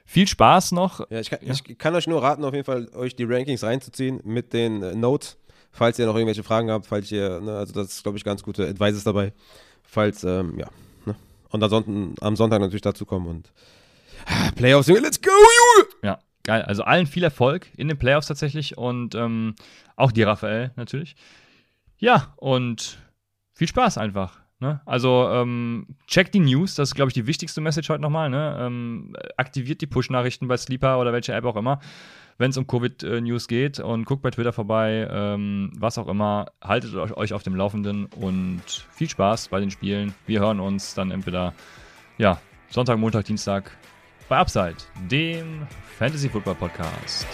viel 0.09 0.27
Spaß 0.27 0.71
noch. 0.71 1.09
Ja, 1.11 1.19
ich 1.19 1.29
kann, 1.29 1.39
Ja. 1.43 1.53
ich 1.53 1.77
kann 1.77 1.93
euch 1.93 2.07
nur 2.07 2.23
raten, 2.23 2.43
auf 2.43 2.53
jeden 2.53 2.65
Fall 2.65 2.89
euch 2.95 3.15
die 3.15 3.25
Rankings 3.25 3.63
reinzuziehen 3.63 4.19
mit 4.23 4.53
den 4.53 4.81
äh, 4.81 4.95
Notes, 4.95 5.37
falls 5.71 5.99
ihr 5.99 6.07
noch 6.07 6.15
irgendwelche 6.15 6.41
Fragen 6.43 6.71
habt, 6.71 6.87
falls 6.87 7.11
ihr, 7.11 7.39
ne, 7.39 7.57
also 7.57 7.73
das 7.73 7.93
ist, 7.93 8.03
glaube 8.03 8.17
ich, 8.17 8.23
ganz 8.23 8.41
gute 8.41 8.67
Advices 8.67 9.03
dabei. 9.03 9.33
Falls, 9.83 10.23
ähm, 10.23 10.57
ja, 10.57 10.67
ne? 11.05 11.15
Und 11.49 11.63
ansonsten 11.63 12.15
am 12.21 12.35
Sonntag 12.35 12.59
natürlich 12.59 12.81
dazu 12.81 13.05
kommen 13.05 13.27
und 13.27 13.51
ah, 14.25 14.49
Playoffs, 14.55 14.87
let's 14.87 15.21
go, 15.21 15.29
Junge! 15.29 15.89
Ja, 16.03 16.19
geil. 16.43 16.63
Also 16.63 16.83
allen 16.83 17.05
viel 17.07 17.23
Erfolg 17.23 17.67
in 17.77 17.87
den 17.87 17.97
Playoffs 17.97 18.27
tatsächlich 18.27 18.77
und 18.77 19.13
ähm, 19.15 19.55
auch 19.95 20.11
dir, 20.11 20.27
Raphael, 20.27 20.71
natürlich. 20.75 21.15
Ja, 21.99 22.33
und 22.37 22.97
viel 23.53 23.67
Spaß 23.67 23.97
einfach. 23.99 24.38
Ne? 24.59 24.81
Also 24.85 25.29
ähm, 25.31 25.87
checkt 26.05 26.33
die 26.33 26.39
News, 26.39 26.75
das 26.75 26.89
ist, 26.89 26.95
glaube 26.95 27.09
ich, 27.09 27.13
die 27.13 27.27
wichtigste 27.27 27.61
Message 27.61 27.89
heute 27.89 28.01
nochmal. 28.01 28.29
Ne? 28.29 28.57
Ähm, 28.59 29.15
aktiviert 29.37 29.79
die 29.81 29.87
Push-Nachrichten 29.87 30.47
bei 30.47 30.57
Sleeper 30.57 30.99
oder 30.99 31.13
welche 31.13 31.33
App 31.33 31.45
auch 31.45 31.55
immer, 31.55 31.79
wenn 32.37 32.49
es 32.51 32.57
um 32.57 32.67
Covid-News 32.67 33.47
geht 33.47 33.79
und 33.79 34.03
guckt 34.03 34.21
bei 34.21 34.31
Twitter 34.31 34.51
vorbei, 34.51 35.07
ähm, 35.09 35.71
was 35.77 35.97
auch 35.97 36.09
immer. 36.09 36.47
Haltet 36.61 36.93
euch, 36.95 37.33
auf 37.33 37.43
dem 37.43 37.55
Laufenden 37.55 38.07
und 38.07 38.61
viel 38.91 39.09
Spaß 39.09 39.47
bei 39.47 39.61
den 39.61 39.71
Spielen. 39.71 40.13
Wir 40.27 40.41
hören 40.41 40.59
uns 40.59 40.93
dann 40.93 41.11
entweder 41.11 41.53
ja, 42.17 42.41
Sonntag, 42.69 42.99
Montag, 42.99 43.25
Dienstag 43.25 43.71
bei 44.27 44.37
Upside, 44.37 44.77
dem 45.09 45.67
Fantasy 45.97 46.27
Football 46.27 46.55
Podcast. 46.55 47.27